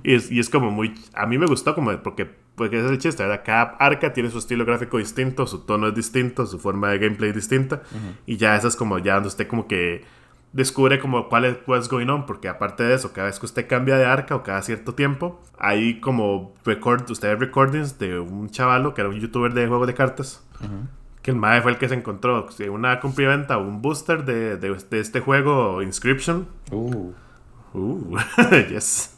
y, 0.02 0.14
es, 0.14 0.30
y 0.30 0.38
es 0.38 0.50
como 0.50 0.70
muy... 0.70 0.94
A 1.14 1.26
mí 1.26 1.38
me 1.38 1.46
gustó 1.46 1.74
como 1.74 1.96
porque, 2.02 2.26
porque 2.56 2.78
es 2.78 2.90
el 2.90 2.98
chiste, 2.98 3.22
¿verdad? 3.22 3.42
Cada 3.44 3.62
arca 3.78 4.12
tiene 4.12 4.30
su 4.30 4.38
estilo 4.38 4.64
gráfico 4.64 4.98
distinto, 4.98 5.46
su 5.46 5.60
tono 5.60 5.88
es 5.88 5.94
distinto, 5.94 6.46
su 6.46 6.58
forma 6.58 6.90
de 6.90 6.98
gameplay 6.98 7.32
distinta. 7.32 7.82
Y 8.26 8.36
ya 8.36 8.56
eso 8.56 8.68
es 8.68 8.76
como 8.76 8.98
ya 8.98 9.14
donde 9.14 9.28
usted 9.28 9.46
como 9.46 9.66
que 9.66 10.04
descubre 10.52 10.98
como 10.98 11.28
cuál 11.28 11.46
es 11.46 11.56
what's 11.66 11.88
going 11.88 12.08
on, 12.08 12.26
porque 12.26 12.48
aparte 12.48 12.82
de 12.82 12.94
eso, 12.94 13.12
cada 13.12 13.28
vez 13.28 13.38
que 13.38 13.46
usted 13.46 13.66
cambia 13.66 13.96
de 13.96 14.04
arca 14.04 14.36
o 14.36 14.42
cada 14.42 14.60
cierto 14.62 14.94
tiempo, 14.94 15.40
hay 15.58 16.00
como 16.00 16.54
record, 16.64 17.10
usted 17.10 17.38
recordings 17.38 17.98
de 17.98 18.18
un 18.20 18.50
chavalo 18.50 18.94
que 18.94 19.00
era 19.00 19.08
un 19.10 19.18
youtuber 19.18 19.54
de 19.54 19.66
juegos 19.66 19.86
de 19.86 19.94
cartas. 19.94 20.46
Que 21.22 21.30
el 21.30 21.36
MAE 21.36 21.62
fue 21.62 21.72
el 21.72 21.78
que 21.78 21.88
se 21.88 21.94
encontró 21.94 22.48
una 22.70 22.98
compriventa 23.00 23.56
o 23.58 23.62
un 23.62 23.80
booster 23.80 24.24
de, 24.24 24.56
de, 24.56 24.76
este 24.98 25.20
juego 25.20 25.80
Inscription. 25.82 26.48
Uh. 26.70 27.12
Uh, 27.74 28.18
yes. 28.70 29.16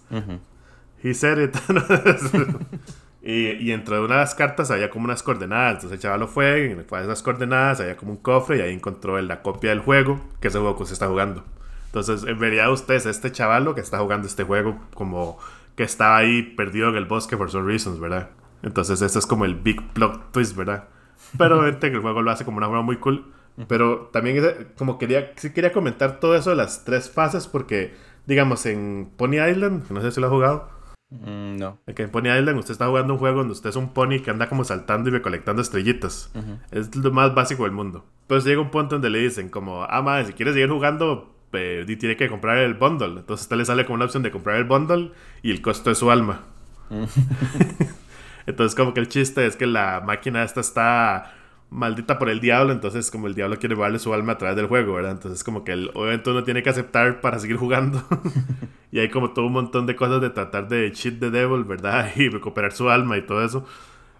He 1.02 1.14
said 1.14 1.38
it. 1.38 1.56
y, 3.22 3.52
y 3.52 3.72
entre 3.72 3.98
una 4.00 4.14
de 4.14 4.20
las 4.20 4.34
cartas 4.34 4.70
había 4.70 4.90
como 4.90 5.06
unas 5.06 5.22
coordenadas. 5.22 5.76
Entonces 5.76 5.92
el 5.92 5.98
chaval 6.00 6.20
lo 6.20 6.28
fue, 6.28 6.76
y 6.78 6.84
fue 6.84 6.98
a 6.98 7.02
esas 7.02 7.22
coordenadas, 7.22 7.80
había 7.80 7.96
como 7.96 8.12
un 8.12 8.18
cofre 8.18 8.58
y 8.58 8.60
ahí 8.60 8.74
encontró 8.74 9.20
la 9.20 9.42
copia 9.42 9.70
del 9.70 9.80
juego, 9.80 10.20
que 10.40 10.48
es 10.48 10.54
el 10.54 10.60
juego 10.60 10.78
que 10.78 10.86
se 10.86 10.92
está 10.92 11.08
jugando. 11.08 11.42
Entonces, 11.86 12.28
en 12.28 12.40
realidad, 12.40 12.72
usted 12.72 12.94
es 12.94 13.06
este 13.06 13.30
chavalo 13.30 13.74
que 13.76 13.80
está 13.80 14.00
jugando 14.00 14.26
este 14.26 14.42
juego 14.42 14.80
como 14.94 15.38
que 15.76 15.84
estaba 15.84 16.16
ahí 16.16 16.42
perdido 16.42 16.88
en 16.88 16.96
el 16.96 17.04
bosque 17.04 17.36
por 17.36 17.52
some 17.52 17.70
reasons, 17.70 18.00
¿verdad? 18.00 18.30
Entonces, 18.62 19.00
este 19.00 19.18
es 19.20 19.26
como 19.26 19.44
el 19.44 19.54
big 19.54 19.80
plot 19.92 20.32
twist, 20.32 20.56
¿verdad? 20.56 20.88
Pero 21.38 21.58
obviamente 21.58 21.86
el 21.88 22.00
juego 22.00 22.22
lo 22.22 22.30
hace 22.30 22.44
como 22.44 22.58
una 22.58 22.66
forma 22.66 22.82
muy 22.82 22.96
cool. 22.96 23.32
Pero 23.68 24.10
también, 24.12 24.68
como 24.76 24.98
quería, 24.98 25.32
sí 25.36 25.52
quería 25.52 25.72
comentar 25.72 26.18
todo 26.18 26.34
eso 26.34 26.50
de 26.50 26.56
las 26.56 26.84
tres 26.84 27.08
fases 27.08 27.46
porque 27.46 27.94
digamos, 28.26 28.64
en 28.66 29.10
Pony 29.16 29.36
Island, 29.48 29.90
no 29.90 30.00
sé 30.00 30.10
si 30.10 30.20
lo 30.20 30.28
ha 30.28 30.30
jugado. 30.30 30.68
Mm, 31.10 31.58
no. 31.58 31.78
en 31.86 32.10
Pony 32.10 32.28
Island 32.36 32.58
usted 32.58 32.72
está 32.72 32.88
jugando 32.88 33.12
un 33.12 33.18
juego 33.18 33.38
donde 33.38 33.52
usted 33.52 33.70
es 33.70 33.76
un 33.76 33.92
pony 33.92 34.20
que 34.24 34.30
anda 34.30 34.48
como 34.48 34.64
saltando 34.64 35.10
y 35.10 35.12
recolectando 35.12 35.62
estrellitas. 35.62 36.32
Es 36.70 36.94
lo 36.96 37.12
más 37.12 37.34
básico 37.34 37.64
del 37.64 37.72
mundo. 37.72 38.04
Entonces 38.22 38.48
llega 38.48 38.60
un 38.60 38.70
punto 38.70 38.96
donde 38.96 39.10
le 39.10 39.20
dicen 39.20 39.48
como, 39.48 39.84
ah, 39.84 40.02
madre, 40.02 40.26
si 40.26 40.32
quieres 40.32 40.54
seguir 40.54 40.70
jugando, 40.70 41.34
eh, 41.52 41.84
tiene 41.98 42.16
que 42.16 42.28
comprar 42.28 42.58
el 42.58 42.74
bundle. 42.74 43.20
Entonces 43.20 43.44
usted 43.44 43.56
le 43.56 43.64
sale 43.64 43.84
como 43.84 43.96
una 43.96 44.06
opción 44.06 44.22
de 44.22 44.30
comprar 44.30 44.56
el 44.56 44.64
bundle 44.64 45.12
y 45.42 45.50
el 45.50 45.62
costo 45.62 45.90
es 45.90 45.98
su 45.98 46.10
alma. 46.10 46.42
Entonces 48.46 48.74
como 48.74 48.94
que 48.94 49.00
el 49.00 49.08
chiste 49.08 49.46
es 49.46 49.56
que 49.56 49.66
la 49.66 50.02
máquina 50.04 50.42
esta 50.42 50.60
está 50.60 51.32
maldita 51.70 52.18
por 52.18 52.30
el 52.30 52.40
diablo, 52.40 52.72
entonces 52.72 53.10
como 53.10 53.26
el 53.26 53.34
diablo 53.34 53.58
quiere 53.58 53.74
llevarle 53.74 53.98
su 53.98 54.14
alma 54.14 54.34
a 54.34 54.38
través 54.38 54.56
del 54.56 54.66
juego, 54.66 54.94
¿verdad? 54.94 55.12
Entonces 55.12 55.42
como 55.42 55.64
que 55.64 55.72
el, 55.72 55.90
obviamente 55.94 56.30
uno 56.30 56.44
tiene 56.44 56.62
que 56.62 56.70
aceptar 56.70 57.20
para 57.20 57.38
seguir 57.38 57.56
jugando. 57.56 58.02
y 58.92 59.00
hay 59.00 59.10
como 59.10 59.32
todo 59.32 59.46
un 59.46 59.52
montón 59.52 59.86
de 59.86 59.96
cosas 59.96 60.20
de 60.20 60.30
tratar 60.30 60.68
de 60.68 60.92
cheat 60.92 61.18
the 61.18 61.30
devil, 61.30 61.64
¿verdad? 61.64 62.10
Y 62.16 62.28
recuperar 62.28 62.72
su 62.72 62.88
alma 62.90 63.16
y 63.18 63.22
todo 63.22 63.44
eso. 63.44 63.66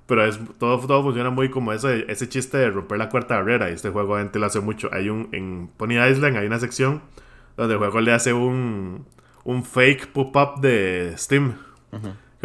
Pero 0.07 0.25
es, 0.25 0.39
todo, 0.59 0.79
todo 0.87 1.03
funciona 1.03 1.31
muy 1.31 1.49
como 1.49 1.73
ese, 1.73 2.05
ese 2.09 2.29
chiste 2.29 2.59
de 2.59 2.71
romper 2.71 2.99
la 2.99 3.09
cuarta 3.09 3.37
barrera. 3.37 3.71
Y 3.71 3.75
este 3.75 3.91
juego 3.91 4.15
obviamente 4.15 4.39
lo 4.39 4.47
hace 4.47 4.61
mucho. 4.61 4.91
Hay 4.93 5.09
un, 5.09 5.29
en 5.33 5.71
Pony 5.77 6.05
Island 6.11 6.37
hay 6.37 6.47
una 6.47 6.59
sección 6.59 7.03
donde 7.57 7.75
el 7.75 7.79
juego 7.79 8.01
le 8.01 8.13
hace 8.13 8.33
un, 8.33 9.07
un 9.45 9.65
fake 9.65 10.09
pop-up 10.09 10.61
de 10.61 11.15
Steam. 11.17 11.55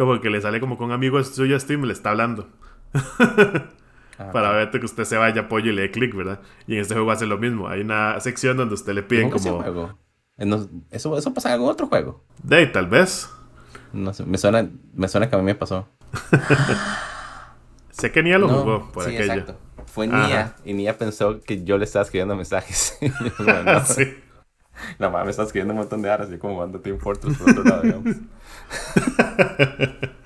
Como 0.00 0.18
que 0.18 0.30
le 0.30 0.40
sale 0.40 0.60
como 0.60 0.78
con 0.78 0.86
un 0.86 0.92
amigo 0.92 1.22
suyo 1.22 1.54
a 1.54 1.60
Steam 1.60 1.82
le 1.82 1.92
está 1.92 2.08
hablando. 2.08 2.48
Ah, 2.94 4.30
para 4.32 4.50
ver 4.52 4.70
que 4.70 4.82
usted 4.82 5.04
se 5.04 5.18
vaya 5.18 5.42
apoyo 5.42 5.70
y 5.70 5.74
le 5.74 5.82
dé 5.82 5.90
clic, 5.90 6.16
¿verdad? 6.16 6.40
Y 6.66 6.76
en 6.76 6.80
este 6.80 6.94
juego 6.94 7.10
hace 7.10 7.26
lo 7.26 7.36
mismo. 7.36 7.68
Hay 7.68 7.82
una 7.82 8.18
sección 8.18 8.56
donde 8.56 8.76
usted 8.76 8.94
le 8.94 9.02
piden 9.02 9.28
como... 9.28 9.60
Juego? 9.60 9.98
Eh, 10.38 10.66
¿Eso, 10.90 11.18
¿Eso 11.18 11.34
pasa 11.34 11.50
en 11.50 11.54
algún 11.56 11.68
otro 11.68 11.86
juego? 11.86 12.24
De 12.42 12.66
tal 12.68 12.86
vez. 12.86 13.28
No 13.92 14.14
sé, 14.14 14.24
me 14.24 14.38
suena, 14.38 14.70
me 14.94 15.06
suena 15.06 15.28
que 15.28 15.36
a 15.36 15.38
mí 15.38 15.44
me 15.44 15.54
pasó. 15.54 15.86
sé 17.90 18.10
que 18.10 18.22
Nia 18.22 18.38
lo 18.38 18.48
jugó 18.48 18.90
por 18.92 19.04
sí, 19.04 19.14
Exacto. 19.14 19.58
Fue 19.84 20.06
Nia 20.06 20.56
y 20.64 20.72
Nia 20.72 20.96
pensó 20.96 21.42
que 21.42 21.62
yo 21.62 21.76
le 21.76 21.84
estaba 21.84 22.04
escribiendo 22.04 22.34
mensajes. 22.36 22.96
no, 23.38 23.84
sí. 23.84 24.16
La 24.96 25.10
mamá 25.10 25.24
me 25.24 25.30
estaba 25.30 25.44
escribiendo 25.44 25.74
un 25.74 25.80
montón 25.80 26.00
de 26.00 26.08
horas 26.08 26.30
y 26.32 26.38
como 26.38 26.54
jugando 26.54 26.80
Team 26.80 26.96
Fortress 26.96 27.36
por 27.36 27.50
otro 27.50 27.64
lado, 27.64 27.82
digamos. 27.82 28.16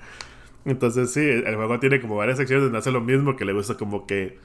Entonces 0.65 1.13
sí, 1.13 1.21
el 1.21 1.55
juego 1.55 1.79
tiene 1.79 2.01
como 2.01 2.15
varias 2.15 2.39
secciones 2.39 2.63
donde 2.63 2.79
hace 2.79 2.91
lo 2.91 2.99
mismo, 2.99 3.35
que 3.35 3.45
le 3.45 3.53
gusta 3.53 3.75
como 3.75 4.07
que 4.07 4.39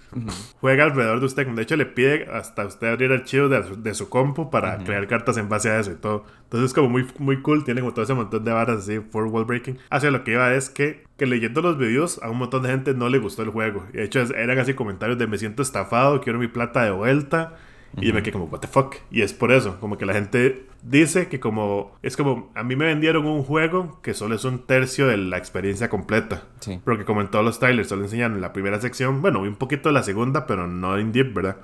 juega 0.60 0.84
alrededor 0.84 1.18
de 1.18 1.26
usted. 1.26 1.46
De 1.46 1.62
hecho, 1.62 1.76
le 1.76 1.86
pide 1.86 2.26
hasta 2.30 2.66
usted 2.66 2.88
abrir 2.88 3.10
archivos 3.10 3.50
de, 3.50 3.62
de 3.76 3.94
su 3.94 4.10
compu 4.10 4.50
para 4.50 4.84
crear 4.84 5.06
cartas 5.06 5.38
en 5.38 5.48
base 5.48 5.70
a 5.70 5.80
eso 5.80 5.92
y 5.92 5.94
todo. 5.94 6.26
Entonces 6.44 6.70
es 6.70 6.74
como 6.74 6.90
muy, 6.90 7.06
muy 7.18 7.40
cool, 7.40 7.64
tiene 7.64 7.80
como 7.80 7.94
todo 7.94 8.04
ese 8.04 8.12
montón 8.12 8.44
de 8.44 8.52
varas 8.52 8.80
así, 8.80 9.00
for 9.00 9.24
wall 9.26 9.46
breaking. 9.46 9.78
Hacia 9.88 10.10
lo 10.10 10.22
que 10.22 10.32
iba 10.32 10.52
es 10.54 10.68
que, 10.68 11.04
que 11.16 11.24
leyendo 11.24 11.62
los 11.62 11.78
videos 11.78 12.22
a 12.22 12.28
un 12.28 12.36
montón 12.36 12.64
de 12.64 12.68
gente 12.68 12.92
no 12.92 13.08
le 13.08 13.18
gustó 13.18 13.42
el 13.42 13.48
juego. 13.50 13.86
Y 13.94 13.96
de 13.96 14.04
hecho 14.04 14.20
eran 14.34 14.58
así 14.58 14.74
comentarios 14.74 15.18
de 15.18 15.26
me 15.26 15.38
siento 15.38 15.62
estafado, 15.62 16.20
quiero 16.20 16.38
mi 16.38 16.48
plata 16.48 16.84
de 16.84 16.90
vuelta. 16.90 17.56
Y 17.96 18.06
yo 18.06 18.14
me 18.14 18.22
quedé 18.22 18.32
como, 18.32 18.44
what 18.46 18.60
the 18.60 18.68
fuck. 18.68 18.96
Y 19.10 19.22
es 19.22 19.32
por 19.32 19.52
eso, 19.52 19.80
como 19.80 19.98
que 19.98 20.06
la 20.06 20.12
gente 20.12 20.66
dice 20.82 21.28
que 21.28 21.40
como, 21.40 21.96
es 22.02 22.16
como, 22.16 22.50
a 22.54 22.62
mí 22.62 22.76
me 22.76 22.86
vendieron 22.86 23.26
un 23.26 23.42
juego 23.42 24.00
que 24.02 24.14
solo 24.14 24.36
es 24.36 24.44
un 24.44 24.66
tercio 24.66 25.06
de 25.08 25.16
la 25.16 25.36
experiencia 25.38 25.88
completa. 25.88 26.44
Sí. 26.60 26.80
Porque 26.84 27.04
como 27.04 27.20
en 27.20 27.28
todos 27.28 27.44
los 27.44 27.58
trailers 27.58 27.88
solo 27.88 28.04
enseñan 28.04 28.34
en 28.34 28.40
la 28.40 28.52
primera 28.52 28.80
sección, 28.80 29.22
bueno, 29.22 29.40
un 29.40 29.56
poquito 29.56 29.88
de 29.88 29.94
la 29.94 30.02
segunda, 30.02 30.46
pero 30.46 30.66
no 30.66 30.98
in 30.98 31.12
deep, 31.12 31.34
¿verdad? 31.34 31.56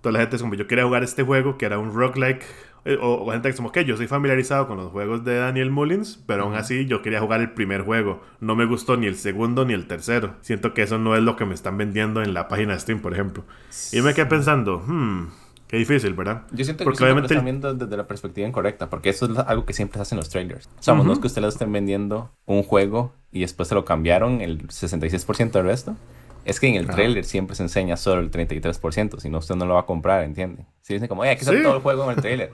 Toda 0.00 0.12
la 0.12 0.20
gente 0.20 0.36
es 0.36 0.42
como, 0.42 0.54
yo 0.54 0.66
quería 0.66 0.84
jugar 0.84 1.02
este 1.02 1.22
juego 1.22 1.56
que 1.56 1.66
era 1.66 1.78
un 1.78 1.94
roguelike. 1.94 2.44
Eh, 2.86 2.98
o, 3.00 3.30
gente 3.30 3.48
que 3.48 3.50
es 3.50 3.56
como, 3.56 3.72
que 3.72 3.86
yo 3.86 3.96
soy 3.96 4.06
familiarizado 4.06 4.68
con 4.68 4.76
los 4.76 4.92
juegos 4.92 5.24
de 5.24 5.36
Daniel 5.36 5.70
Mullins, 5.70 6.22
pero 6.26 6.42
aún 6.42 6.54
así 6.54 6.84
yo 6.84 7.00
quería 7.00 7.20
jugar 7.20 7.40
el 7.40 7.52
primer 7.52 7.80
juego. 7.80 8.22
No 8.40 8.56
me 8.56 8.66
gustó 8.66 8.98
ni 8.98 9.06
el 9.06 9.16
segundo 9.16 9.64
ni 9.64 9.72
el 9.72 9.86
tercero. 9.86 10.34
Siento 10.42 10.74
que 10.74 10.82
eso 10.82 10.98
no 10.98 11.16
es 11.16 11.22
lo 11.22 11.36
que 11.36 11.46
me 11.46 11.54
están 11.54 11.78
vendiendo 11.78 12.22
en 12.22 12.34
la 12.34 12.48
página 12.48 12.74
de 12.74 12.80
Steam, 12.80 13.00
por 13.00 13.14
ejemplo. 13.14 13.44
Y 13.92 14.02
me 14.02 14.12
quedé 14.12 14.26
pensando, 14.26 14.82
hmm, 14.86 15.28
Qué 15.68 15.78
difícil, 15.78 16.14
¿verdad? 16.14 16.42
Yo 16.52 16.64
siento 16.64 16.84
porque 16.84 16.98
que 16.98 17.04
obviamente... 17.04 17.34
lo 17.34 17.40
están 17.40 17.44
viendo 17.44 17.74
desde 17.74 17.96
la 17.96 18.06
perspectiva 18.06 18.46
incorrecta, 18.46 18.90
porque 18.90 19.10
eso 19.10 19.26
es 19.26 19.38
algo 19.38 19.64
que 19.64 19.72
siempre 19.72 19.98
se 19.98 20.02
hace 20.02 20.14
en 20.14 20.18
los 20.18 20.28
trailers. 20.28 20.68
O 20.78 20.82
sea, 20.82 20.94
no 20.94 21.12
es 21.12 21.18
que 21.18 21.26
ustedes 21.26 21.54
estén 21.54 21.72
vendiendo 21.72 22.30
un 22.46 22.62
juego 22.62 23.12
y 23.32 23.40
después 23.40 23.68
se 23.68 23.74
lo 23.74 23.84
cambiaron 23.84 24.40
el 24.40 24.68
66% 24.68 25.52
del 25.52 25.64
resto. 25.64 25.96
Es 26.44 26.60
que 26.60 26.68
en 26.68 26.74
el 26.74 26.86
trailer 26.86 27.24
siempre 27.24 27.56
se 27.56 27.62
enseña 27.62 27.96
solo 27.96 28.20
el 28.20 28.30
33%, 28.30 29.18
si 29.18 29.30
no 29.30 29.38
usted 29.38 29.54
no 29.54 29.64
lo 29.64 29.74
va 29.74 29.80
a 29.80 29.86
comprar, 29.86 30.24
¿entiende? 30.24 30.66
Si 30.82 30.92
dicen 30.92 31.08
como, 31.08 31.22
oye, 31.22 31.30
aquí 31.30 31.40
está 31.40 31.62
todo 31.62 31.76
el 31.76 31.82
juego 31.82 32.04
en 32.04 32.10
el 32.10 32.16
trailer. 32.16 32.52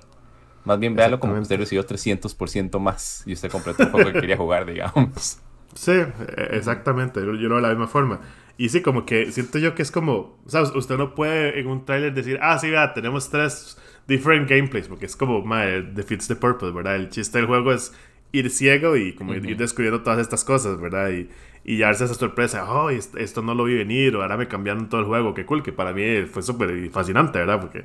Más 0.64 0.78
bien 0.78 0.94
véalo 0.94 1.18
como 1.18 1.34
que 1.34 1.40
usted 1.40 1.58
recibió 1.58 1.84
300% 1.84 2.78
más 2.78 3.22
y 3.26 3.32
usted 3.32 3.50
completó 3.50 3.82
el 3.82 3.90
juego 3.90 4.12
que 4.12 4.20
quería 4.20 4.36
jugar, 4.36 4.66
digamos. 4.66 5.38
Sí, 5.74 5.92
e-, 5.92 6.08
exactamente. 6.52 7.20
Yo, 7.20 7.34
yo 7.34 7.48
lo 7.48 7.56
veo 7.56 7.56
de 7.56 7.62
la 7.62 7.68
misma 7.70 7.88
forma. 7.88 8.20
Y 8.56 8.68
sí, 8.68 8.82
como 8.82 9.06
que 9.06 9.32
siento 9.32 9.58
yo 9.58 9.74
que 9.74 9.82
es 9.82 9.90
como, 9.90 10.38
o 10.44 10.48
sea, 10.48 10.62
usted 10.62 10.96
no 10.96 11.14
puede 11.14 11.58
en 11.58 11.66
un 11.66 11.84
trailer 11.84 12.12
decir, 12.12 12.38
ah, 12.42 12.58
sí, 12.58 12.70
vea, 12.70 12.92
tenemos 12.92 13.30
tres 13.30 13.78
different 14.06 14.48
gameplays, 14.48 14.88
porque 14.88 15.06
es 15.06 15.16
como, 15.16 15.42
madre, 15.42 15.82
defeats 15.82 16.28
the 16.28 16.36
purpose, 16.36 16.72
¿verdad? 16.72 16.96
El 16.96 17.08
chiste 17.08 17.38
del 17.38 17.46
juego 17.46 17.72
es 17.72 17.94
ir 18.32 18.50
ciego 18.50 18.96
y 18.96 19.14
como 19.14 19.34
ir 19.34 19.56
descubriendo 19.56 20.02
todas 20.02 20.20
estas 20.20 20.44
cosas, 20.44 20.80
¿verdad? 20.80 21.10
Y, 21.10 21.28
y 21.64 21.78
darse 21.78 22.04
esa 22.04 22.14
sorpresa, 22.14 22.70
oh, 22.70 22.90
esto 22.90 23.42
no 23.42 23.54
lo 23.54 23.64
vi 23.64 23.74
venir, 23.74 24.16
o 24.16 24.22
ahora 24.22 24.36
me 24.36 24.48
cambiaron 24.48 24.88
todo 24.88 25.00
el 25.00 25.06
juego, 25.06 25.34
qué 25.34 25.44
cool, 25.44 25.62
que 25.62 25.72
para 25.72 25.92
mí 25.92 26.22
fue 26.26 26.42
súper 26.42 26.90
fascinante, 26.90 27.38
¿verdad? 27.38 27.60
Porque, 27.60 27.84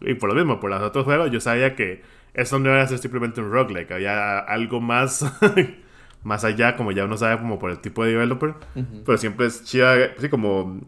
y 0.00 0.14
por 0.14 0.28
lo 0.30 0.34
mismo, 0.34 0.60
por 0.60 0.70
los 0.70 0.80
otros 0.82 1.04
juegos, 1.04 1.30
yo 1.30 1.40
sabía 1.40 1.74
que 1.74 2.02
esto 2.34 2.58
no 2.58 2.70
iba 2.70 2.80
a 2.80 2.86
ser 2.86 2.98
simplemente 2.98 3.40
un 3.40 3.50
roguelike, 3.50 3.90
había 3.90 4.38
algo 4.38 4.80
más 4.80 5.24
más 6.22 6.44
allá, 6.44 6.76
como 6.76 6.92
ya 6.92 7.04
uno 7.04 7.16
sabe 7.16 7.38
como 7.38 7.58
por 7.58 7.70
el 7.70 7.78
tipo 7.80 8.04
de 8.04 8.12
developer, 8.12 8.54
pero 9.04 9.18
siempre 9.18 9.46
es 9.46 9.64
chida, 9.64 9.94
así 10.16 10.28
como, 10.30 10.80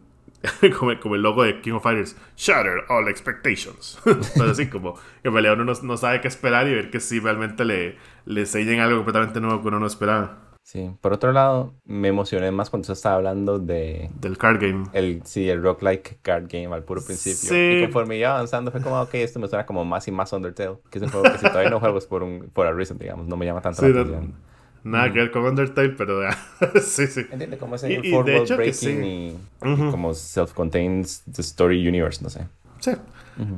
como, 1.00 1.14
el 1.14 1.22
logo 1.22 1.42
de 1.44 1.60
King 1.60 1.72
of 1.72 1.82
Fighters, 1.82 2.16
Shatter 2.36 2.84
all 2.88 3.08
expectations. 3.08 3.98
Entonces 4.06 4.50
así 4.50 4.66
como, 4.68 4.94
en 5.22 5.32
realidad 5.32 5.60
uno 5.60 5.72
no, 5.82 5.96
sabe 5.96 6.20
qué 6.20 6.28
esperar 6.28 6.66
y 6.68 6.74
ver 6.74 6.90
que 6.90 7.00
si 7.00 7.20
realmente 7.20 7.64
le, 7.64 7.96
le 8.26 8.46
sellen 8.46 8.80
algo 8.80 8.96
completamente 8.98 9.40
nuevo 9.40 9.62
que 9.62 9.68
uno 9.68 9.80
no 9.80 9.86
esperaba. 9.86 10.50
Sí, 10.62 10.88
por 11.00 11.12
otro 11.12 11.32
lado, 11.32 11.74
me 11.84 12.08
emocioné 12.08 12.52
más 12.52 12.70
cuando 12.70 12.86
se 12.86 12.92
estaba 12.92 13.16
hablando 13.16 13.58
de... 13.58 14.08
Del 14.20 14.38
card 14.38 14.60
game. 14.60 14.84
El, 14.92 15.22
sí, 15.24 15.48
el 15.48 15.62
roguelike 15.62 16.20
card 16.22 16.44
game 16.48 16.72
al 16.72 16.84
puro 16.84 17.02
principio. 17.04 17.48
Sí. 17.48 17.78
Y 17.78 17.82
conforme 17.82 18.18
iba 18.18 18.30
avanzando 18.30 18.70
fue 18.70 18.80
como, 18.80 19.00
ok, 19.00 19.14
esto 19.14 19.40
me 19.40 19.48
suena 19.48 19.66
como 19.66 19.84
más 19.84 20.06
y 20.06 20.12
más 20.12 20.32
Undertale. 20.32 20.78
Que 20.88 20.98
es 20.98 21.02
un 21.02 21.10
juego 21.10 21.24
que 21.24 21.38
si 21.38 21.46
todavía 21.46 21.70
no 21.70 21.80
juego 21.80 21.98
es 21.98 22.06
por, 22.06 22.22
un, 22.22 22.50
por 22.52 22.68
a 22.68 22.72
reason, 22.72 22.98
digamos. 22.98 23.26
No 23.26 23.36
me 23.36 23.46
llama 23.46 23.60
tanto 23.62 23.82
la 23.82 23.88
atención. 23.88 24.34
Nada 24.82 25.12
que 25.12 25.18
ver 25.18 25.30
con 25.30 25.44
Undertale, 25.44 25.90
pero 25.90 26.20
sí, 26.82 27.06
sí. 27.06 27.26
Entiende 27.30 27.58
cómo 27.58 27.76
es 27.76 27.82
el 27.84 28.04
y, 28.04 28.22
de 28.22 28.36
hecho 28.36 28.56
breaking 28.56 29.04
y, 29.04 29.36
como 29.60 30.14
self-contained 30.14 31.06
the 31.32 31.42
story 31.42 31.86
universe, 31.86 32.22
no 32.22 32.30
sé. 32.30 32.46
Sí. 32.78 32.92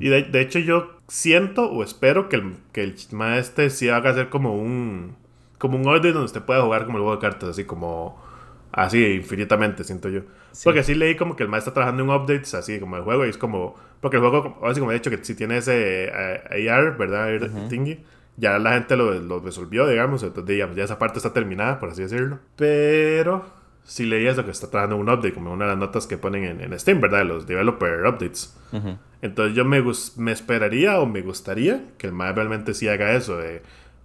Y 0.01 0.09
de, 0.09 0.23
de, 0.25 0.41
hecho 0.41 0.59
yo 0.59 0.99
siento 1.09 1.71
o 1.71 1.83
espero 1.83 2.29
que 2.29 2.37
el, 2.37 2.55
que 2.73 2.83
el 2.83 2.95
maestro 3.13 3.69
sí 3.71 3.89
haga 3.89 4.11
hacer 4.11 4.29
como 4.29 4.55
un 4.55 5.17
como 5.59 5.77
un 5.77 5.87
orden 5.87 6.13
donde 6.13 6.27
usted 6.27 6.43
pueda 6.43 6.63
jugar 6.63 6.87
como 6.87 6.99
el 6.99 7.05
juego 7.05 7.17
de 7.17 7.23
cartas, 7.23 7.51
así 7.51 7.65
como 7.65 8.21
así 8.73 9.05
infinitamente, 9.05 9.85
siento 9.85 10.09
yo. 10.09 10.23
Porque 10.65 10.81
así 10.81 10.95
leí 10.95 11.17
como 11.17 11.37
que 11.37 11.45
el 11.45 11.49
maestro 11.49 11.71
está 11.71 11.81
trabajando 11.81 12.03
en 12.03 12.11
updates, 12.11 12.55
así 12.55 12.79
como 12.81 12.97
el 12.97 13.03
juego, 13.03 13.25
y 13.27 13.29
es 13.29 13.39
como 13.39 13.77
porque 14.01 14.17
el 14.17 14.23
juego, 14.23 14.59
así 14.65 14.81
como 14.81 14.91
he 14.91 14.95
dicho 14.95 15.11
que 15.11 15.25
si 15.25 15.35
tiene 15.37 15.59
ese 15.59 16.07
eh, 16.07 16.71
AR, 16.71 16.97
¿verdad? 16.97 17.29
Thingy 17.69 18.01
ya 18.37 18.59
la 18.59 18.73
gente 18.75 18.97
lo, 18.97 19.13
lo 19.15 19.41
resolvió, 19.41 19.87
digamos, 19.87 20.23
entonces 20.23 20.47
digamos, 20.47 20.77
ya 20.77 20.85
esa 20.85 20.99
parte 20.99 21.19
está 21.19 21.33
terminada, 21.33 21.79
por 21.79 21.91
así 21.91 22.03
decirlo. 22.03 22.39
Pero 22.57 23.45
si 23.85 24.05
leías 24.07 24.37
lo 24.37 24.45
que 24.45 24.51
está 24.51 24.71
trabajando 24.71 24.97
un 24.97 25.09
update, 25.09 25.35
como 25.35 25.53
una 25.53 25.65
de 25.65 25.71
las 25.73 25.79
notas 25.79 26.07
que 26.07 26.17
ponen 26.19 26.45
en, 26.45 26.61
en 26.61 26.79
Steam, 26.79 27.01
¿verdad? 27.01 27.25
Los 27.25 27.47
developer 27.47 28.07
updates. 28.07 28.57
Entonces 29.21 29.55
yo 29.55 29.65
me, 29.65 29.83
me 30.17 30.33
esperaría 30.33 31.01
o 31.01 31.07
me 31.07 31.23
gustaría 31.23 31.85
que 31.99 32.07
el 32.07 32.13
MAE 32.13 32.33
realmente 32.33 32.75
sí 32.75 32.89
haga 32.89 33.13
eso. 33.13 33.39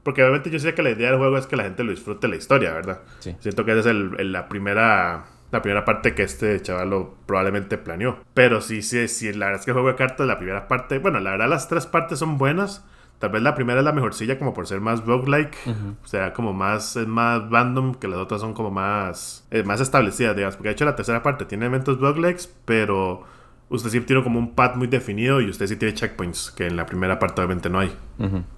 porque 0.03 0.23
obviamente 0.23 0.49
yo 0.49 0.59
sé 0.59 0.73
que 0.73 0.83
la 0.83 0.89
idea 0.91 1.09
del 1.09 1.19
juego 1.19 1.37
es 1.37 1.47
que 1.47 1.55
la 1.55 1.63
gente 1.63 1.83
lo 1.83 1.91
disfrute 1.91 2.27
la 2.27 2.35
historia, 2.35 2.73
¿verdad? 2.73 3.01
Siento 3.19 3.65
que 3.65 3.71
esa 3.71 3.79
es 3.81 3.85
el, 3.87 4.31
la 4.31 4.47
primera 4.49 5.25
la 5.51 5.61
primera 5.61 5.85
parte 5.85 6.13
que 6.13 6.23
este 6.23 6.61
chaval 6.61 7.07
probablemente 7.25 7.77
planeó. 7.77 8.19
Pero 8.33 8.59
sí, 8.61 8.81
sí, 8.81 9.07
sí, 9.07 9.31
la 9.31 9.45
verdad 9.45 9.61
es 9.61 9.65
que 9.65 9.71
el 9.71 9.75
juego 9.75 9.87
de 9.89 9.95
cartas, 9.95 10.27
la 10.27 10.37
primera 10.37 10.67
parte, 10.67 10.99
bueno, 10.99 11.19
la 11.21 11.31
verdad 11.31 11.47
las 11.47 11.69
tres 11.69 11.85
partes 11.85 12.19
son 12.19 12.37
buenas. 12.37 12.85
Tal 13.19 13.31
vez 13.31 13.41
la 13.41 13.55
primera 13.55 13.79
es 13.79 13.85
la 13.85 13.93
mejorcilla 13.93 14.37
como 14.37 14.53
por 14.53 14.67
ser 14.67 14.79
más 14.79 15.03
roguelike. 15.05 15.57
O 16.03 16.07
sea, 16.07 16.33
como 16.33 16.53
más, 16.53 16.95
es 16.95 17.07
más 17.07 17.49
random, 17.49 17.95
que 17.95 18.07
las 18.07 18.19
otras 18.19 18.41
son 18.41 18.53
como 18.53 18.69
más, 18.69 19.47
eh, 19.49 19.63
más 19.63 19.81
establecidas, 19.81 20.35
digamos. 20.35 20.55
Porque 20.55 20.69
de 20.69 20.73
hecho 20.73 20.85
la 20.85 20.95
tercera 20.95 21.23
parte 21.23 21.45
tiene 21.45 21.65
elementos 21.65 21.99
roguelikes, 21.99 22.47
pero 22.65 23.23
usted 23.69 23.89
sí 23.89 24.01
tiene 24.01 24.23
como 24.23 24.37
un 24.39 24.53
path 24.53 24.75
muy 24.75 24.87
definido 24.87 25.41
y 25.41 25.49
usted 25.49 25.67
sí 25.67 25.75
tiene 25.75 25.93
checkpoints, 25.93 26.51
que 26.51 26.67
en 26.67 26.77
la 26.77 26.85
primera 26.85 27.17
parte 27.17 27.41
obviamente 27.41 27.69
no 27.69 27.79
hay. 27.79 27.91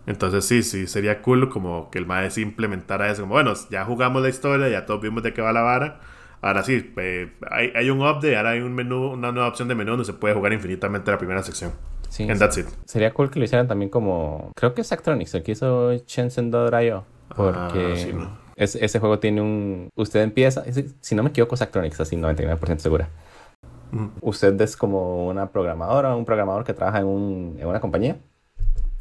Entonces 0.06 0.46
sí, 0.46 0.62
sí, 0.62 0.88
sería 0.88 1.22
cool 1.22 1.50
como 1.50 1.90
que 1.90 1.98
el 1.98 2.06
maestro 2.06 2.44
implementara 2.44 3.10
eso. 3.10 3.22
Como, 3.22 3.34
bueno, 3.34 3.54
ya 3.70 3.86
jugamos 3.86 4.22
la 4.22 4.30
historia, 4.30 4.68
ya 4.68 4.86
todos 4.86 5.02
vimos 5.02 5.24
de 5.24 5.34
qué 5.34 5.42
va 5.42 5.54
la 5.54 5.62
vara. 5.62 6.02
Ahora 6.42 6.64
sí, 6.64 6.94
eh, 6.98 7.34
hay, 7.50 7.72
hay, 7.76 7.90
un 7.90 8.00
update, 8.00 8.38
ahora 8.38 8.52
hay 8.52 8.62
un 8.62 8.74
menú, 8.74 9.12
una 9.12 9.32
nueva 9.32 9.48
opción 9.48 9.68
de 9.68 9.76
menú 9.76 9.92
donde 9.92 10.06
se 10.06 10.14
puede 10.14 10.34
jugar 10.34 10.54
infinitamente 10.54 11.12
la 11.12 11.18
primera 11.18 11.44
sección. 11.44 11.72
Sí. 12.10 12.30
And 12.30 12.40
that's 12.40 12.58
it. 12.58 12.68
Sería 12.86 13.14
cool 13.14 13.30
que 13.30 13.40
lo 13.40 13.46
hicieran 13.46 13.68
también 13.68 13.90
como. 13.90 14.52
Creo 14.56 14.74
que 14.74 14.82
es 14.82 14.92
Actronics, 14.92 15.34
el 15.36 15.44
que 15.44 15.54
hizo 15.54 15.94
Shenzhen.io. 15.94 17.04
Porque 17.36 18.16
ah, 18.18 18.40
ese 18.56 19.00
juego 19.00 19.20
tiene 19.20 19.42
un. 19.42 19.90
Usted 19.96 20.22
empieza. 20.22 20.64
Si 21.00 21.16
no 21.16 21.24
me 21.24 21.30
equivoco, 21.30 21.56
es 21.56 21.62
Actronics, 21.62 22.00
así 22.02 22.16
99% 22.16 22.80
segura. 22.80 23.10
Usted 24.22 24.60
es 24.62 24.76
como 24.76 25.28
una 25.28 25.50
programadora, 25.50 26.16
un 26.16 26.26
programador 26.26 26.64
que 26.64 26.74
trabaja 26.74 27.00
en, 27.00 27.06
un, 27.06 27.58
en 27.60 27.68
una 27.68 27.80
compañía 27.80 28.18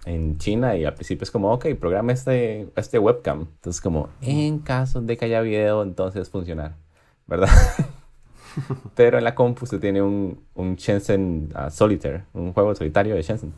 en 0.08 0.38
China 0.38 0.76
y 0.76 0.84
al 0.84 0.94
principio 0.94 1.24
es 1.24 1.30
como, 1.30 1.52
ok, 1.52 1.66
programa 1.78 2.12
este, 2.12 2.68
este 2.76 2.98
webcam. 2.98 3.40
Entonces 3.40 3.80
como, 3.80 4.08
en 4.20 4.58
caso 4.60 5.00
de 5.00 5.16
que 5.16 5.26
haya 5.26 5.40
video, 5.40 5.82
entonces 5.82 6.30
funcionar, 6.30 6.74
¿verdad? 7.26 7.48
Pero 8.94 9.18
en 9.18 9.24
la 9.24 9.34
compu 9.34 9.66
se 9.66 9.78
tiene 9.78 10.02
un, 10.02 10.40
un 10.54 10.76
Shenzhen 10.76 11.52
uh, 11.54 11.70
Solitaire, 11.70 12.24
un 12.32 12.52
juego 12.52 12.74
solitario 12.74 13.14
de 13.14 13.22
Shenzhen. 13.22 13.52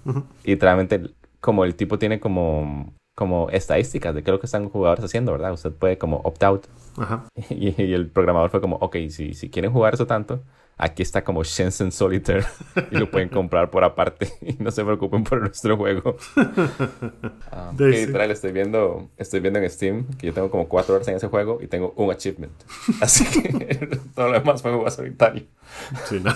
Y 0.45 0.57
realmente, 0.57 1.11
como 1.41 1.65
el 1.65 1.75
tipo 1.75 1.99
tiene 1.99 2.21
como, 2.21 2.93
como 3.17 3.51
estadísticas 3.51 4.15
de 4.15 4.23
qué 4.23 4.31
es 4.31 4.33
lo 4.33 4.41
que 4.41 4.47
están 4.47 4.65
los 4.65 4.73
jugadores 4.73 5.05
haciendo, 5.05 5.33
¿verdad? 5.33 5.53
Usted 5.53 5.73
puede 5.73 5.99
como 5.99 6.19
opt 6.19 6.43
out. 6.43 6.67
Y, 7.51 7.83
y, 7.83 7.95
el 7.95 8.09
programador 8.09 8.51
fue 8.51 8.61
como, 8.61 8.77
ok, 8.77 8.97
si, 9.09 9.35
si 9.35 9.49
quieren 9.49 9.73
jugar 9.73 9.95
eso 9.95 10.07
tanto, 10.07 10.43
Aquí 10.83 11.03
está 11.03 11.23
como 11.23 11.45
Shenzhen 11.45 11.93
Solitaire 11.93 12.47
y 12.91 12.97
lo 12.97 13.11
pueden 13.11 13.29
comprar 13.29 13.71
por 13.71 13.85
aparte 13.85 14.33
y 14.41 14.55
no 14.63 14.71
se 14.71 14.83
preocupen 14.83 15.25
por 15.25 15.41
nuestro 15.41 15.77
juego. 15.77 16.17
Um, 17.53 17.77
literal, 17.77 18.31
estoy 18.31 18.53
viendo, 18.53 19.11
estoy 19.17 19.41
viendo 19.41 19.59
en 19.59 19.69
Steam 19.69 20.07
que 20.19 20.29
yo 20.29 20.33
tengo 20.33 20.51
como 20.51 20.69
cuatro 20.69 20.95
horas 20.95 21.09
en 21.09 21.17
ese 21.17 21.27
juego 21.27 21.59
y 21.61 21.67
tengo 21.67 21.93
un 21.97 22.11
achievement. 22.11 22.53
Así 23.01 23.25
que 23.25 23.99
todo 24.15 24.29
lo 24.29 24.39
demás 24.39 24.63
fue 24.63 24.71
juego 24.71 24.89
solitario. 24.91 25.45
Sí, 26.05 26.21
¿no? 26.21 26.33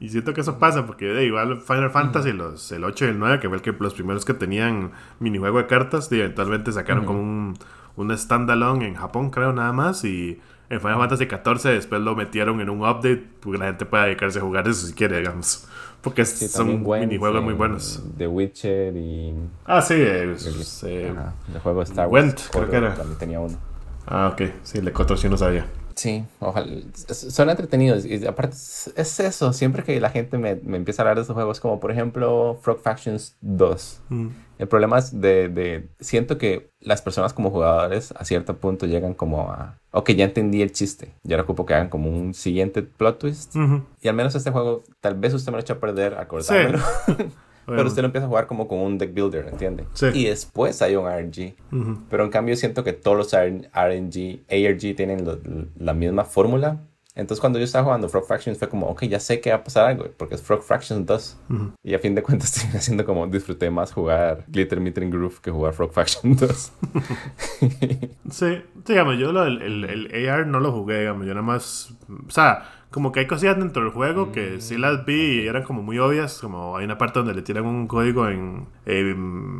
y 0.00 0.08
siento 0.08 0.34
que 0.34 0.40
eso 0.40 0.58
pasa 0.58 0.86
porque 0.86 1.06
de 1.06 1.24
igual 1.24 1.60
Final 1.60 1.90
Fantasy, 1.90 2.32
los, 2.32 2.70
el 2.72 2.84
8 2.84 3.06
y 3.06 3.08
el 3.08 3.18
9, 3.18 3.40
que 3.40 3.48
fue 3.48 3.58
el 3.58 3.62
que, 3.62 3.72
los 3.72 3.94
primeros 3.94 4.24
que 4.24 4.34
tenían 4.34 4.92
minijuego 5.20 5.58
de 5.58 5.66
cartas, 5.66 6.10
y 6.10 6.20
eventualmente 6.20 6.72
sacaron 6.72 7.04
como 7.04 7.20
un, 7.20 7.58
un 7.96 8.16
standalone 8.18 8.88
en 8.88 8.94
Japón, 8.94 9.30
creo, 9.30 9.52
nada 9.52 9.72
más. 9.72 10.04
Y 10.04 10.40
en 10.72 10.80
Final 10.80 10.98
Fantasy 10.98 11.26
XIV 11.26 11.74
después 11.74 12.00
lo 12.00 12.16
metieron 12.16 12.60
en 12.62 12.70
un 12.70 12.80
update 12.80 13.22
porque 13.40 13.58
la 13.58 13.66
gente 13.66 13.84
pueda 13.84 14.04
dedicarse 14.04 14.38
a 14.38 14.42
jugar 14.42 14.66
eso 14.66 14.86
si 14.86 14.94
quiere, 14.94 15.18
digamos. 15.18 15.68
Porque 16.00 16.24
son 16.24 16.82
minijuegos 16.82 17.42
muy 17.42 17.52
buenos. 17.52 18.02
The 18.16 18.26
Witcher 18.26 18.96
y... 18.96 19.34
Ah, 19.66 19.82
sí. 19.82 19.94
el, 19.94 20.36
juego 21.62 21.82
Star 21.82 22.08
Wars. 22.08 22.48
creo 22.50 22.70
que 22.70 22.76
era. 22.76 22.94
También 22.94 23.18
tenía 23.18 23.38
uno. 23.38 23.56
Ah, 24.06 24.30
ok. 24.32 24.42
Sí, 24.62 24.78
el 24.78 24.86
de 24.86 24.92
Cotor 24.92 25.18
sí 25.18 25.28
no 25.28 25.36
sabía. 25.36 25.66
Sí, 25.94 26.24
ojalá. 26.40 26.72
Son 27.10 27.50
entretenidos. 27.50 28.06
Y 28.06 28.26
aparte, 28.26 28.56
es 28.56 29.20
eso. 29.20 29.52
Siempre 29.52 29.84
que 29.84 30.00
la 30.00 30.08
gente 30.08 30.38
me, 30.38 30.56
me 30.56 30.78
empieza 30.78 31.02
a 31.02 31.04
hablar 31.04 31.16
de 31.16 31.22
estos 31.22 31.34
juegos, 31.34 31.60
como 31.60 31.78
por 31.78 31.92
ejemplo 31.92 32.58
Frog 32.62 32.80
Factions 32.80 33.36
2. 33.42 34.00
Mm. 34.08 34.28
El 34.62 34.68
problema 34.68 34.96
es 34.96 35.20
de, 35.20 35.48
de, 35.48 35.88
Siento 35.98 36.38
que 36.38 36.70
las 36.78 37.02
personas 37.02 37.32
como 37.32 37.50
jugadores 37.50 38.14
a 38.16 38.24
cierto 38.24 38.58
punto 38.58 38.86
llegan 38.86 39.12
como 39.12 39.50
a. 39.50 39.80
Ok, 39.90 40.12
ya 40.12 40.24
entendí 40.24 40.62
el 40.62 40.70
chiste. 40.70 41.16
Ya 41.24 41.36
no 41.36 41.42
ocupo 41.42 41.66
que 41.66 41.74
hagan 41.74 41.88
como 41.88 42.08
un 42.08 42.32
siguiente 42.32 42.82
plot 42.82 43.18
twist. 43.18 43.56
Y 44.00 44.06
al 44.06 44.14
menos 44.14 44.36
este 44.36 44.52
juego, 44.52 44.84
tal 45.00 45.16
vez 45.16 45.34
usted 45.34 45.50
me 45.50 45.56
lo 45.56 45.62
echa 45.62 45.72
a 45.72 45.80
perder 45.80 46.14
acordármelo. 46.14 46.78
Sí. 46.78 47.12
Pero 47.66 47.84
usted 47.88 48.02
lo 48.02 48.06
empieza 48.06 48.26
a 48.26 48.28
jugar 48.28 48.46
como 48.46 48.68
con 48.68 48.78
un 48.78 48.98
deck 48.98 49.12
builder, 49.12 49.48
¿entiende? 49.48 49.84
Sí. 49.94 50.06
Y 50.14 50.26
después 50.26 50.80
hay 50.80 50.94
un 50.94 51.10
RNG. 51.10 51.56
Pero 52.08 52.22
en 52.22 52.30
cambio 52.30 52.54
siento 52.54 52.84
que 52.84 52.92
todos 52.92 53.16
los 53.16 53.32
RNG, 53.32 54.42
ARG 54.48 54.94
tienen 54.94 55.72
la 55.76 55.92
misma 55.92 56.24
fórmula. 56.24 56.78
Entonces 57.14 57.40
cuando 57.40 57.58
yo 57.58 57.64
estaba 57.66 57.84
jugando 57.84 58.08
Frog 58.08 58.24
Fractions 58.26 58.58
fue 58.58 58.68
como, 58.68 58.86
ok, 58.86 59.04
ya 59.04 59.20
sé 59.20 59.40
que 59.40 59.50
va 59.50 59.56
a 59.56 59.64
pasar 59.64 59.86
algo, 59.86 60.06
porque 60.16 60.34
es 60.34 60.42
Frog 60.42 60.62
Fractions 60.62 61.04
2. 61.04 61.38
Y 61.82 61.94
a 61.94 61.98
fin 61.98 62.14
de 62.14 62.22
cuentas 62.22 62.56
estoy 62.56 62.78
haciendo 62.78 63.04
como 63.04 63.26
disfruté 63.26 63.70
más 63.70 63.92
jugar 63.92 64.44
Glitter 64.48 64.80
Meter 64.80 65.08
Groove 65.10 65.40
que 65.40 65.50
jugar 65.50 65.74
Frog 65.74 65.92
Fractions 65.92 66.40
2. 66.40 66.72
sí, 68.30 68.62
digamos, 68.86 69.18
yo 69.18 69.30
el, 69.30 69.84
el, 69.84 70.28
AR 70.28 70.46
no 70.46 70.60
lo 70.60 70.72
jugué, 70.72 71.00
digamos, 71.00 71.26
yo 71.26 71.34
nada 71.34 71.46
más, 71.46 71.94
o 72.08 72.30
sea, 72.30 72.81
como 72.92 73.10
que 73.10 73.20
hay 73.20 73.26
cosillas 73.26 73.58
dentro 73.58 73.82
del 73.82 73.90
juego 73.90 74.30
que 74.30 74.60
sí 74.60 74.76
las 74.76 75.04
vi 75.04 75.40
y 75.42 75.46
eran 75.48 75.64
como 75.64 75.82
muy 75.82 75.98
obvias. 75.98 76.38
Como 76.40 76.76
hay 76.76 76.84
una 76.84 76.98
parte 76.98 77.18
donde 77.18 77.34
le 77.34 77.42
tiran 77.42 77.66
un 77.66 77.88
código 77.88 78.28
en, 78.28 78.68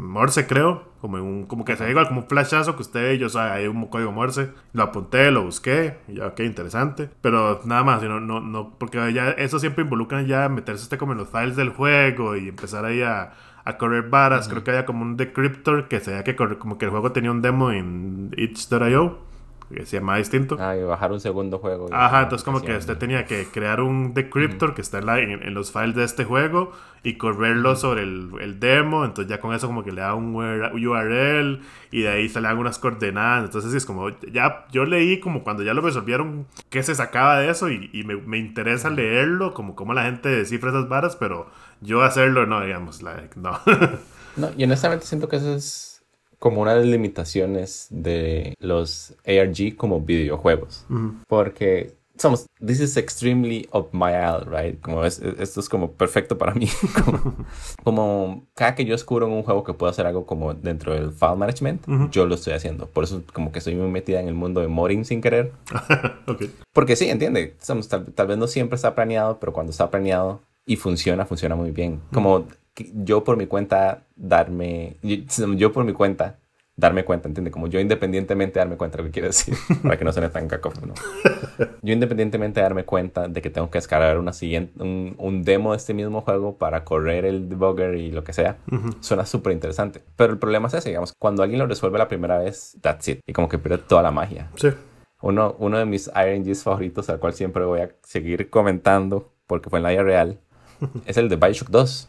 Morse, 0.08 0.46
creo. 0.46 0.92
Como, 1.00 1.16
un, 1.16 1.46
como 1.46 1.64
que 1.64 1.74
se 1.76 1.90
igual 1.90 2.06
como 2.06 2.20
un 2.20 2.28
flashazo 2.28 2.76
que 2.76 2.82
usted, 2.82 3.14
yo, 3.14 3.26
o 3.26 3.30
sea, 3.30 3.54
hay 3.54 3.66
un 3.66 3.86
código 3.86 4.12
Morse. 4.12 4.50
Lo 4.72 4.84
apunté, 4.84 5.30
lo 5.30 5.44
busqué. 5.44 5.96
Y 6.06 6.14
ya, 6.16 6.28
ok, 6.28 6.40
interesante. 6.40 7.10
Pero 7.20 7.60
nada 7.64 7.82
más, 7.82 8.02
no, 8.02 8.20
no, 8.20 8.40
no, 8.40 8.74
porque 8.78 9.12
ya 9.12 9.30
eso 9.30 9.58
siempre 9.58 9.82
involucra 9.82 10.22
ya 10.22 10.48
meterse 10.48 10.84
este 10.84 10.98
como 10.98 11.12
en 11.12 11.18
los 11.18 11.28
files 11.28 11.56
del 11.56 11.70
juego 11.70 12.36
y 12.36 12.48
empezar 12.48 12.84
ahí 12.84 13.02
a 13.02 13.32
a 13.64 13.78
correr 13.78 14.08
varas. 14.08 14.48
Creo 14.48 14.64
que 14.64 14.70
había 14.70 14.84
como 14.84 15.02
un 15.02 15.16
decryptor 15.16 15.88
que 15.88 16.00
se 16.00 16.22
que 16.24 16.36
como 16.36 16.78
que 16.78 16.84
el 16.84 16.90
juego 16.90 17.12
tenía 17.12 17.30
un 17.30 17.42
demo 17.42 17.70
en 17.70 18.32
itch.io 18.36 19.31
que 19.72 19.86
se 19.86 19.98
llama 19.98 20.16
distinto. 20.18 20.56
Ah, 20.60 20.76
y 20.76 20.82
bajar 20.82 21.12
un 21.12 21.20
segundo 21.20 21.58
juego. 21.58 21.88
Ajá, 21.92 22.22
entonces 22.22 22.44
como 22.44 22.60
que 22.60 22.76
usted 22.76 22.96
tenía 22.98 23.24
que 23.24 23.46
crear 23.46 23.80
un 23.80 24.14
decryptor 24.14 24.74
que 24.74 24.82
está 24.82 24.98
en, 24.98 25.42
en, 25.42 25.54
los 25.54 25.72
files 25.72 25.94
de 25.94 26.04
este 26.04 26.24
juego 26.24 26.72
y 27.02 27.14
correrlo 27.14 27.74
sobre 27.74 28.02
el, 28.02 28.30
el, 28.40 28.60
demo, 28.60 29.04
entonces 29.04 29.28
ya 29.28 29.40
con 29.40 29.54
eso 29.54 29.66
como 29.66 29.82
que 29.82 29.90
le 29.90 30.02
da 30.02 30.14
un 30.14 30.34
URL 30.36 31.60
y 31.90 32.02
de 32.02 32.08
ahí 32.08 32.28
salen 32.28 32.50
algunas 32.50 32.78
coordenadas, 32.78 33.46
entonces 33.46 33.74
es 33.74 33.84
como, 33.84 34.10
ya 34.32 34.66
yo 34.70 34.84
leí 34.84 35.18
como 35.18 35.42
cuando 35.42 35.62
ya 35.62 35.74
lo 35.74 35.82
resolvieron 35.82 36.46
qué 36.70 36.82
se 36.82 36.94
sacaba 36.94 37.40
de 37.40 37.50
eso 37.50 37.70
y, 37.70 37.90
y 37.92 38.04
me, 38.04 38.16
me, 38.16 38.38
interesa 38.38 38.88
leerlo, 38.90 39.52
como 39.52 39.74
cómo 39.74 39.94
la 39.94 40.04
gente 40.04 40.28
descifra 40.28 40.70
esas 40.70 40.88
varas, 40.88 41.16
pero 41.16 41.50
yo 41.80 42.02
hacerlo 42.02 42.46
no, 42.46 42.60
digamos, 42.64 43.02
like, 43.02 43.38
no. 43.38 43.58
no, 44.36 44.50
y 44.56 44.64
honestamente 44.64 45.04
siento 45.06 45.28
que 45.28 45.36
eso 45.36 45.54
es 45.54 45.91
como 46.42 46.60
una 46.60 46.74
de 46.74 46.80
las 46.80 46.88
limitaciones 46.88 47.86
de 47.90 48.56
los 48.58 49.14
ARG 49.24 49.76
como 49.76 50.00
videojuegos. 50.00 50.84
Porque 51.28 51.94
somos, 52.18 52.46
this 52.58 52.80
is 52.80 52.96
extremely 52.96 53.68
up 53.72 53.90
my 53.92 54.12
alley, 54.12 54.44
right? 54.50 54.80
Como 54.80 55.04
esto 55.04 55.60
es 55.60 55.68
como 55.68 55.92
perfecto 55.92 56.36
para 56.38 56.52
mí. 56.52 56.66
como, 57.84 58.44
cada 58.56 58.74
que 58.74 58.84
yo 58.84 58.90
descubro 58.90 59.28
en 59.28 59.34
un 59.34 59.44
juego 59.44 59.62
que 59.62 59.72
puedo 59.72 59.88
hacer 59.88 60.04
algo 60.04 60.26
como 60.26 60.52
dentro 60.52 60.92
del 60.92 61.12
file 61.12 61.36
management, 61.36 61.86
yo 62.10 62.26
lo 62.26 62.34
estoy 62.34 62.54
haciendo. 62.54 62.86
Por 62.86 63.04
eso 63.04 63.22
como 63.32 63.52
que 63.52 63.60
estoy 63.60 63.76
muy 63.76 63.88
metida 63.88 64.18
en 64.18 64.26
el 64.26 64.34
mundo 64.34 64.62
de 64.62 64.66
modding 64.66 65.04
sin 65.04 65.20
querer. 65.20 65.52
Porque 66.72 66.96
sí, 66.96 67.08
entiende, 67.08 67.54
somos, 67.60 67.88
tal, 67.88 68.26
vez 68.26 68.36
no 68.36 68.48
siempre 68.48 68.74
está 68.74 68.96
planeado, 68.96 69.38
pero 69.38 69.52
cuando 69.52 69.70
está 69.70 69.92
planeado 69.92 70.40
y 70.66 70.74
funciona, 70.74 71.24
funciona 71.24 71.54
muy 71.54 71.70
bien. 71.70 72.00
Como 72.12 72.46
yo 72.76 73.24
por 73.24 73.36
mi 73.36 73.46
cuenta 73.46 74.04
darme, 74.16 74.96
yo 75.02 75.72
por 75.72 75.84
mi 75.84 75.92
cuenta 75.92 76.38
darme 76.76 77.04
cuenta, 77.04 77.28
¿entiende? 77.28 77.50
Como 77.50 77.66
yo 77.66 77.80
independientemente 77.80 78.58
darme 78.58 78.76
cuenta 78.76 78.96
de 78.96 79.02
lo 79.02 79.08
que 79.08 79.12
quiere 79.12 79.28
decir, 79.28 79.54
para 79.82 79.98
que 79.98 80.04
no 80.04 80.12
suene 80.12 80.30
tan 80.30 80.48
cacófono. 80.48 80.94
Yo 81.82 81.92
independientemente 81.92 82.60
darme 82.60 82.84
cuenta 82.84 83.28
de 83.28 83.42
que 83.42 83.50
tengo 83.50 83.70
que 83.70 83.78
descargar 83.78 84.18
una 84.18 84.32
siguiente, 84.32 84.82
un, 84.82 85.42
demo 85.44 85.72
de 85.72 85.76
este 85.76 85.92
mismo 85.92 86.22
juego 86.22 86.56
para 86.56 86.84
correr 86.84 87.24
el 87.24 87.48
debugger 87.48 87.94
y 87.96 88.10
lo 88.10 88.24
que 88.24 88.32
sea, 88.32 88.56
suena 89.00 89.26
súper 89.26 89.52
interesante. 89.52 90.02
Pero 90.16 90.32
el 90.32 90.38
problema 90.38 90.68
es 90.68 90.74
ese, 90.74 90.90
digamos, 90.90 91.12
cuando 91.18 91.42
alguien 91.42 91.58
lo 91.58 91.66
resuelve 91.66 91.98
la 91.98 92.08
primera 92.08 92.38
vez, 92.38 92.76
that's 92.80 93.08
it. 93.08 93.20
Y 93.26 93.32
como 93.32 93.48
que 93.48 93.58
pierde 93.58 93.78
toda 93.78 94.02
la 94.02 94.10
magia. 94.10 94.50
Sí. 94.56 94.68
Uno, 95.20 95.54
uno 95.58 95.78
de 95.78 95.84
mis 95.84 96.10
RNGs 96.12 96.64
favoritos, 96.64 97.08
al 97.10 97.20
cual 97.20 97.34
siempre 97.34 97.64
voy 97.64 97.80
a 97.80 97.90
seguir 98.02 98.50
comentando, 98.50 99.32
porque 99.46 99.70
fue 99.70 99.78
en 99.78 99.84
la 99.84 99.90
vida 99.90 100.02
real, 100.02 100.40
es 101.06 101.16
el 101.16 101.28
de 101.28 101.36
Bioshock 101.36 101.68
2. 101.68 102.08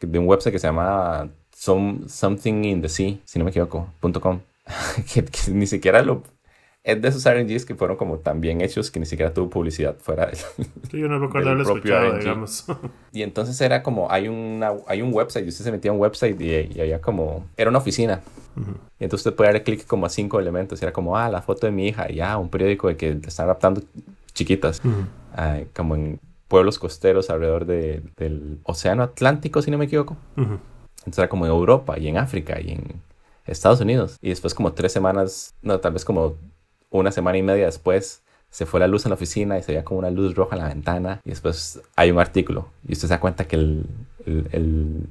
De 0.00 0.18
un 0.18 0.26
website 0.26 0.52
que 0.52 0.58
se 0.58 0.66
llama 0.66 1.30
some, 1.54 2.08
Something 2.08 2.64
in 2.64 2.82
the 2.82 2.88
Sea, 2.88 3.18
si 3.24 3.38
no 3.38 3.44
me 3.44 3.50
equivoco, 3.50 3.88
.com, 4.20 4.40
que, 5.14 5.24
que 5.24 5.50
ni 5.52 5.66
siquiera 5.66 6.02
lo 6.02 6.22
es 6.84 7.00
de 7.00 7.08
esos 7.08 7.24
RNGs 7.24 7.64
que 7.64 7.74
fueron 7.76 7.96
como 7.96 8.18
tan 8.18 8.40
bien 8.40 8.60
hechos 8.60 8.90
que 8.90 8.98
ni 8.98 9.06
siquiera 9.06 9.32
tuvo 9.32 9.48
publicidad 9.48 9.96
fuera 9.98 10.26
de 10.26 10.34
sí, 10.34 10.46
yo 10.90 11.06
no 11.08 11.18
recuerdo 11.20 11.50
haberlo 11.50 11.74
escuchado, 11.74 12.18
digamos. 12.18 12.66
Y 13.12 13.22
entonces 13.22 13.60
era 13.60 13.82
como, 13.82 14.10
hay, 14.10 14.26
una, 14.26 14.72
hay 14.88 15.02
un 15.02 15.12
website, 15.14 15.44
y 15.44 15.48
usted 15.48 15.64
se 15.64 15.70
metía 15.70 15.90
a 15.92 15.94
un 15.94 16.00
website 16.00 16.40
y, 16.40 16.76
y 16.76 16.80
había 16.80 17.00
como, 17.00 17.46
era 17.56 17.70
una 17.70 17.78
oficina. 17.78 18.20
Y 18.98 19.04
entonces 19.04 19.26
usted 19.26 19.36
puede 19.36 19.48
darle 19.48 19.62
clic 19.62 19.86
como 19.86 20.06
a 20.06 20.08
cinco 20.08 20.40
elementos. 20.40 20.82
Y 20.82 20.84
era 20.84 20.92
como, 20.92 21.16
ah, 21.16 21.28
la 21.28 21.40
foto 21.40 21.66
de 21.66 21.72
mi 21.72 21.86
hija, 21.86 22.10
y 22.10 22.16
ya, 22.16 22.36
un 22.36 22.48
periódico 22.48 22.88
de 22.88 22.96
que 22.96 23.18
están 23.26 23.46
raptando 23.46 23.82
chiquitas, 24.34 24.82
como 25.74 25.94
en 25.94 26.18
pueblos 26.52 26.78
costeros 26.78 27.30
alrededor 27.30 27.64
de, 27.64 28.02
del 28.18 28.58
Océano 28.64 29.02
Atlántico, 29.02 29.62
si 29.62 29.70
no 29.70 29.78
me 29.78 29.86
equivoco. 29.86 30.18
Entonces 30.36 31.16
era 31.16 31.30
como 31.30 31.46
en 31.46 31.50
Europa 31.50 31.98
y 31.98 32.08
en 32.08 32.18
África 32.18 32.60
y 32.60 32.72
en 32.72 33.00
Estados 33.46 33.80
Unidos. 33.80 34.18
Y 34.20 34.28
después 34.28 34.52
como 34.52 34.74
tres 34.74 34.92
semanas, 34.92 35.54
no, 35.62 35.80
tal 35.80 35.94
vez 35.94 36.04
como 36.04 36.36
una 36.90 37.10
semana 37.10 37.38
y 37.38 37.42
media 37.42 37.64
después 37.64 38.22
se 38.50 38.66
fue 38.66 38.80
la 38.80 38.86
luz 38.86 39.06
en 39.06 39.10
la 39.12 39.14
oficina 39.14 39.56
y 39.56 39.62
se 39.62 39.72
veía 39.72 39.82
como 39.82 40.00
una 40.00 40.10
luz 40.10 40.34
roja 40.34 40.56
en 40.56 40.62
la 40.62 40.68
ventana 40.68 41.22
y 41.24 41.30
después 41.30 41.80
hay 41.96 42.10
un 42.10 42.18
artículo 42.18 42.68
y 42.86 42.92
usted 42.92 43.08
se 43.08 43.14
da 43.14 43.18
cuenta 43.18 43.46
que 43.46 43.56
el, 43.56 43.86
el, 44.26 45.06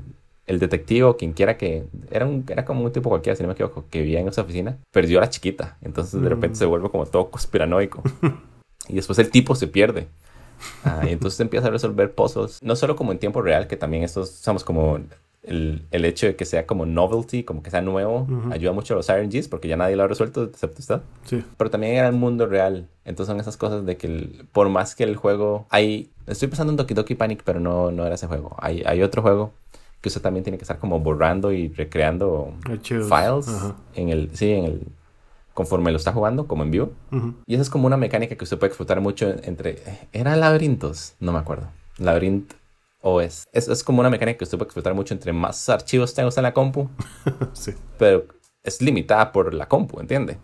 el, 0.45 0.59
detective 0.59 1.05
o 1.05 1.17
quien 1.17 1.33
quiera 1.33 1.57
que 1.57 1.85
era, 2.11 2.27
un, 2.27 2.45
era 2.49 2.65
como 2.65 2.83
un 2.83 2.91
tipo 2.91 3.09
cualquiera, 3.09 3.35
si 3.35 3.41
no 3.41 3.47
me 3.47 3.53
equivoco, 3.53 3.85
que 3.89 4.01
vivía 4.01 4.19
en 4.19 4.27
esa 4.27 4.43
oficina, 4.43 4.77
perdió 4.91 5.17
a 5.17 5.21
la 5.21 5.31
chiquita. 5.31 5.79
Entonces 5.81 6.21
de 6.21 6.29
repente 6.29 6.59
se 6.59 6.67
vuelve 6.67 6.91
como 6.91 7.07
todo 7.07 7.31
conspiranoico. 7.31 8.03
y 8.87 8.93
después 8.93 9.17
el 9.17 9.31
tipo 9.31 9.55
se 9.55 9.65
pierde. 9.65 10.07
Ah, 10.83 11.01
y 11.07 11.09
entonces 11.09 11.39
empieza 11.39 11.67
a 11.67 11.71
resolver 11.71 12.13
puzzles, 12.13 12.61
no 12.61 12.75
solo 12.75 12.95
como 12.95 13.11
en 13.11 13.19
tiempo 13.19 13.41
real, 13.41 13.67
que 13.67 13.77
también 13.77 14.03
estos, 14.03 14.29
somos 14.29 14.63
como 14.63 14.99
el, 15.43 15.85
el, 15.89 16.05
hecho 16.05 16.27
de 16.27 16.35
que 16.35 16.45
sea 16.45 16.67
como 16.67 16.85
novelty, 16.85 17.43
como 17.43 17.63
que 17.63 17.71
sea 17.71 17.81
nuevo, 17.81 18.27
ayuda 18.51 18.73
mucho 18.73 18.93
a 18.93 18.97
los 18.97 19.11
RNGs 19.11 19.47
porque 19.47 19.67
ya 19.67 19.75
nadie 19.75 19.95
lo 19.95 20.03
ha 20.03 20.07
resuelto 20.07 20.43
excepto 20.43 20.81
usted. 20.81 21.01
Sí. 21.25 21.43
Pero 21.57 21.69
también 21.69 21.95
era 21.95 22.07
el 22.07 22.15
mundo 22.15 22.45
real. 22.45 22.87
Entonces 23.05 23.31
son 23.31 23.39
esas 23.39 23.57
cosas 23.57 23.85
de 23.85 23.97
que 23.97 24.45
por 24.51 24.69
más 24.69 24.95
que 24.95 25.03
el 25.03 25.15
juego... 25.15 25.65
Hay, 25.69 26.11
estoy 26.27 26.47
pensando 26.47 26.71
en 26.71 26.77
Doki 26.77 26.93
Doki 26.93 27.15
Panic, 27.15 27.41
pero 27.43 27.59
no, 27.59 27.91
no 27.91 28.05
era 28.05 28.15
ese 28.15 28.27
juego. 28.27 28.55
Hay, 28.59 28.83
hay 28.85 29.01
otro 29.01 29.21
juego 29.21 29.51
que 30.01 30.09
usted 30.09 30.21
también 30.21 30.43
tiene 30.43 30.57
que 30.57 30.63
estar 30.63 30.79
como 30.79 30.99
borrando 30.99 31.51
y 31.51 31.69
recreando 31.69 32.53
files 32.83 33.47
en 33.95 34.09
el... 34.09 34.29
Sí, 34.35 34.51
en 34.51 34.65
el 34.65 34.87
conforme 35.53 35.91
lo 35.91 35.97
está 35.97 36.13
jugando, 36.13 36.47
como 36.47 36.63
en 36.63 36.71
vivo. 36.71 36.93
Y 37.45 37.53
esa 37.53 37.63
es 37.63 37.69
como 37.69 37.87
una 37.87 37.97
mecánica 37.97 38.35
que 38.35 38.43
usted 38.43 38.57
puede 38.57 38.69
explotar 38.69 39.01
mucho 39.01 39.33
entre... 39.43 39.81
¿Era 40.13 40.35
laberintos? 40.35 41.15
No 41.19 41.31
me 41.31 41.39
acuerdo. 41.39 41.67
Laberinto 41.97 42.55
o 43.01 43.19
es, 43.19 43.47
es, 43.51 43.83
como 43.83 43.99
una 43.99 44.09
mecánica 44.09 44.37
que 44.37 44.43
usted 44.43 44.57
puede 44.57 44.67
explotar 44.67 44.93
mucho 44.93 45.13
entre 45.13 45.33
más 45.33 45.69
archivos 45.69 46.13
tenga 46.13 46.29
en 46.35 46.43
la 46.43 46.53
compu. 46.53 46.89
sí. 47.53 47.73
Pero 47.97 48.25
es 48.63 48.81
limitada 48.81 49.31
por 49.31 49.53
la 49.53 49.67
compu, 49.67 49.99
¿entiende? 49.99 50.37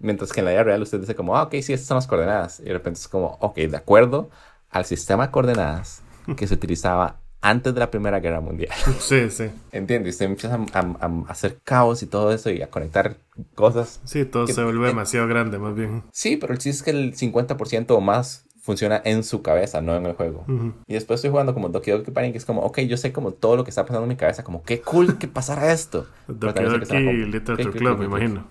Mientras 0.00 0.32
que 0.32 0.40
en 0.40 0.46
la 0.46 0.52
vida 0.52 0.62
real 0.62 0.82
usted 0.82 1.00
dice 1.00 1.14
como, 1.14 1.36
ah, 1.36 1.42
ok, 1.42 1.52
sí, 1.62 1.74
estas 1.74 1.88
son 1.88 1.96
las 1.96 2.06
coordenadas. 2.06 2.60
Y 2.60 2.64
de 2.64 2.72
repente 2.72 2.98
es 2.98 3.08
como, 3.08 3.36
ok, 3.40 3.56
de 3.56 3.76
acuerdo 3.76 4.30
al 4.70 4.86
sistema 4.86 5.26
de 5.26 5.32
coordenadas 5.32 6.02
que 6.36 6.46
se 6.46 6.54
utilizaba 6.54 7.20
antes 7.40 7.74
de 7.74 7.80
la 7.80 7.90
Primera 7.90 8.20
Guerra 8.20 8.40
Mundial. 8.40 8.74
Sí, 9.00 9.30
sí. 9.30 9.50
¿Entiende? 9.72 10.08
Y 10.08 10.10
usted 10.10 10.26
empieza 10.26 10.58
a, 10.72 11.10
hacer 11.28 11.58
caos 11.64 12.02
y 12.02 12.06
todo 12.06 12.32
eso 12.32 12.50
y 12.50 12.62
a 12.62 12.70
conectar 12.70 13.16
cosas. 13.54 14.00
Sí, 14.04 14.24
todo 14.24 14.46
se 14.46 14.62
vuelve 14.62 14.88
demasiado 14.88 15.26
grande, 15.26 15.58
más 15.58 15.74
bien. 15.74 16.02
Sí, 16.12 16.36
pero 16.36 16.52
el 16.52 16.60
sí 16.60 16.70
es 16.70 16.82
que 16.82 16.90
el 16.90 17.14
50% 17.14 17.90
o 17.90 18.00
más 18.00 18.44
funciona 18.60 19.00
en 19.04 19.24
su 19.24 19.42
cabeza, 19.42 19.80
no 19.80 19.96
en 19.96 20.06
el 20.06 20.12
juego. 20.12 20.44
Y 20.86 20.94
después 20.94 21.18
estoy 21.18 21.30
jugando 21.30 21.54
como 21.54 21.70
Doki 21.70 21.90
Doki 21.90 22.10
Panic, 22.10 22.32
que 22.32 22.38
es 22.38 22.44
como, 22.44 22.62
ok, 22.62 22.80
yo 22.80 22.96
sé 22.96 23.12
como 23.12 23.32
todo 23.32 23.56
lo 23.56 23.64
que 23.64 23.70
está 23.70 23.84
pasando 23.84 24.04
en 24.04 24.10
mi 24.10 24.16
cabeza, 24.16 24.44
como, 24.44 24.62
qué 24.62 24.80
cool 24.80 25.18
que 25.18 25.28
pasara 25.28 25.72
esto. 25.72 26.06
Doki 26.28 26.62
Doki 26.62 27.12
Literature 27.26 27.72
Club, 27.72 27.98
me 27.98 28.04
imagino. 28.04 28.44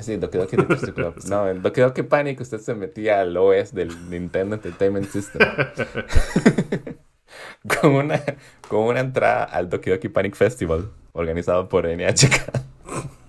Sí, 0.00 0.16
Doki 0.16 0.38
Doki 0.38 0.56
Literature 0.56 0.92
Club. 0.92 1.14
No, 1.28 1.48
en 1.48 1.62
Doki 1.62 1.80
Doki 1.80 2.02
Panic 2.02 2.40
usted 2.40 2.58
se 2.58 2.74
metía 2.74 3.20
al 3.20 3.36
OS 3.36 3.72
del 3.72 4.10
Nintendo 4.10 4.56
Entertainment 4.56 5.08
System. 5.08 5.42
con, 7.80 7.92
una, 7.92 8.22
con 8.68 8.80
una 8.80 9.00
entrada 9.00 9.44
al 9.44 9.68
Doki 9.68 9.90
Doki 9.90 10.08
Panic 10.08 10.34
Festival, 10.34 10.90
organizado 11.12 11.68
por 11.68 11.86
NHK. 11.86 12.52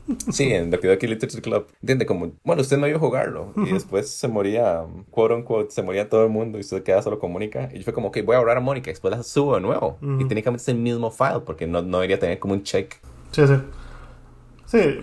Sí, 0.31 0.51
en 0.51 0.69
Doki 0.69 0.87
Doki 0.87 1.07
Literature 1.07 1.41
Club. 1.41 1.67
Entiende, 1.81 2.05
como, 2.05 2.33
bueno, 2.43 2.61
usted 2.61 2.77
no 2.77 2.87
iba 2.87 2.97
a 2.97 2.99
jugarlo. 2.99 3.53
Y 3.55 3.71
después 3.71 4.09
se 4.09 4.27
moría, 4.27 4.83
quote 5.09 5.33
unquote, 5.33 5.71
se 5.71 5.81
moría 5.81 6.09
todo 6.09 6.25
el 6.25 6.29
mundo 6.29 6.57
y 6.57 6.61
usted 6.61 6.83
queda 6.83 7.01
solo 7.01 7.19
con 7.19 7.31
Mónica. 7.31 7.69
Y 7.73 7.77
yo 7.77 7.83
fue 7.83 7.93
como, 7.93 8.09
ok, 8.09 8.17
voy 8.25 8.35
a 8.35 8.39
ahorrar 8.39 8.57
a 8.57 8.59
Mónica. 8.59 8.91
Después 8.91 9.15
la 9.15 9.23
subo 9.23 9.55
de 9.55 9.61
nuevo. 9.61 9.97
Y 10.19 10.25
técnicamente 10.25 10.61
es 10.61 10.67
el 10.67 10.75
mismo 10.75 11.09
file 11.09 11.39
porque 11.45 11.67
no, 11.67 11.81
no 11.81 11.99
debería 11.99 12.19
tener 12.19 12.37
como 12.39 12.53
un 12.53 12.63
check. 12.63 12.95
Sí, 13.31 13.47
sí. 13.47 13.53
Sí, 14.65 14.99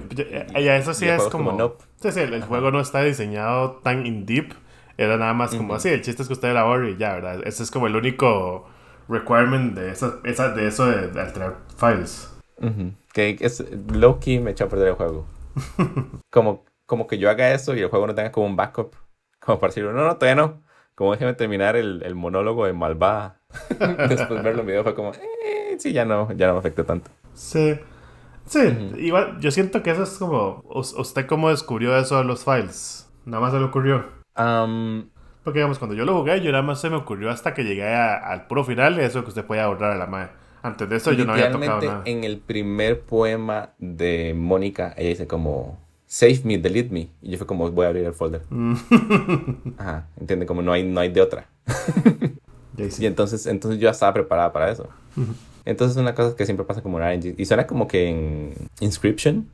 ya, 0.52 0.76
eso 0.76 0.92
sí 0.94 1.06
es 1.06 1.22
como. 1.24 1.76
Sí, 1.96 2.10
sí, 2.10 2.20
el, 2.20 2.42
juego 2.42 2.70
no 2.70 2.80
está 2.80 3.02
diseñado 3.02 3.80
tan 3.82 4.04
in 4.04 4.26
deep. 4.26 4.52
Era 4.98 5.16
nada 5.16 5.32
más 5.32 5.54
como 5.54 5.74
así. 5.74 5.88
El 5.88 6.02
chiste 6.02 6.22
es 6.22 6.28
que 6.28 6.34
usted 6.34 6.52
la 6.52 6.62
ahorre 6.62 6.90
y 6.90 6.96
ya, 6.96 7.14
¿verdad? 7.14 7.40
Ese 7.46 7.62
es 7.62 7.70
como 7.70 7.86
el 7.86 7.96
único 7.96 8.66
requirement 9.10 9.74
de, 9.74 9.90
esa, 9.90 10.18
esa 10.24 10.50
de 10.50 10.68
eso 10.68 10.86
de, 10.86 11.08
de 11.08 11.20
alterar 11.20 11.58
files. 11.76 12.32
Que 13.12 13.36
es 13.40 13.64
low-key 13.92 14.38
me 14.40 14.52
echó 14.52 14.64
a 14.64 14.68
perder 14.68 14.88
el 14.88 14.94
juego. 14.94 15.26
como, 16.30 16.64
como 16.86 17.06
que 17.06 17.18
yo 17.18 17.28
haga 17.28 17.52
eso 17.52 17.74
y 17.74 17.80
el 17.80 17.88
juego 17.88 18.06
no 18.06 18.14
tenga 18.14 18.32
como 18.32 18.46
un 18.46 18.56
backup. 18.56 18.94
Como 19.40 19.58
para 19.58 19.70
decirlo, 19.70 19.92
no, 19.92 20.04
no, 20.04 20.16
todavía 20.16 20.42
no. 20.42 20.62
Como 20.94 21.12
déjeme 21.12 21.34
terminar 21.34 21.76
el, 21.76 22.02
el 22.04 22.14
monólogo 22.14 22.66
de 22.66 22.72
Malvada. 22.72 23.40
Después 24.08 24.42
verlo 24.42 24.60
en 24.60 24.66
video 24.66 24.82
fue 24.84 24.94
como, 24.94 25.12
eh, 25.12 25.76
sí, 25.78 25.92
ya 25.92 26.04
no, 26.04 26.30
ya 26.32 26.46
no 26.46 26.54
me 26.54 26.58
afecta 26.60 26.84
tanto. 26.84 27.10
Sí. 27.34 27.78
Sí, 28.46 28.58
igual 28.98 29.38
yo 29.40 29.50
siento 29.50 29.82
que 29.82 29.92
eso 29.92 30.02
es 30.02 30.18
como, 30.18 30.64
¿usted 30.68 31.26
cómo 31.26 31.50
descubrió 31.50 31.96
eso 31.96 32.18
de 32.18 32.24
los 32.24 32.44
files? 32.44 33.08
Nada 33.24 33.40
más 33.40 33.52
se 33.52 33.60
le 33.60 33.64
ocurrió. 33.64 34.04
Porque 35.44 35.58
digamos, 35.58 35.78
cuando 35.78 35.94
yo 35.94 36.04
lo 36.04 36.18
jugué, 36.18 36.40
yo 36.42 36.50
nada 36.52 36.62
más 36.62 36.80
se 36.80 36.90
me 36.90 36.96
ocurrió 36.96 37.30
hasta 37.30 37.54
que 37.54 37.64
llegué 37.64 37.94
al 37.94 38.46
puro 38.46 38.64
final, 38.64 38.98
eso 38.98 39.22
que 39.22 39.30
usted 39.30 39.44
puede 39.44 39.60
ahorrar 39.60 39.92
a 39.92 39.96
la 39.96 40.06
madre. 40.06 40.30
Antes 40.62 40.88
de 40.88 40.96
eso 40.96 41.12
yo 41.12 41.24
no 41.24 41.32
había 41.32 41.50
tocado 41.50 41.80
nada. 41.80 42.02
en 42.04 42.24
el 42.24 42.38
primer 42.38 43.00
poema 43.00 43.70
de 43.78 44.34
Mónica, 44.36 44.92
ella 44.96 45.08
dice 45.08 45.26
como 45.26 45.78
save 46.10 46.40
me, 46.44 46.58
delete 46.58 46.92
me. 46.92 47.08
Y 47.22 47.30
yo 47.30 47.38
fue 47.38 47.46
como 47.46 47.70
voy 47.70 47.86
a 47.86 47.88
abrir 47.88 48.04
el 48.04 48.12
folder. 48.12 48.42
Mm. 48.50 48.74
Ajá, 49.78 50.08
entiende, 50.18 50.44
como 50.44 50.60
no 50.60 50.72
hay, 50.72 50.84
no 50.84 51.00
hay 51.00 51.08
de 51.08 51.22
otra. 51.22 51.46
y 52.76 53.06
entonces, 53.06 53.46
entonces 53.46 53.80
yo 53.80 53.84
ya 53.84 53.92
estaba 53.92 54.12
preparada 54.12 54.52
para 54.52 54.70
eso. 54.70 54.88
Entonces 55.64 55.96
es 55.96 56.02
una 56.02 56.14
cosa 56.14 56.36
que 56.36 56.44
siempre 56.44 56.66
pasa 56.66 56.82
como 56.82 57.00
en 57.00 57.22
RNG. 57.22 57.34
Y 57.38 57.44
suena 57.44 57.66
como 57.66 57.86
que 57.86 58.08
en 58.08 58.54
Inscription 58.80 59.48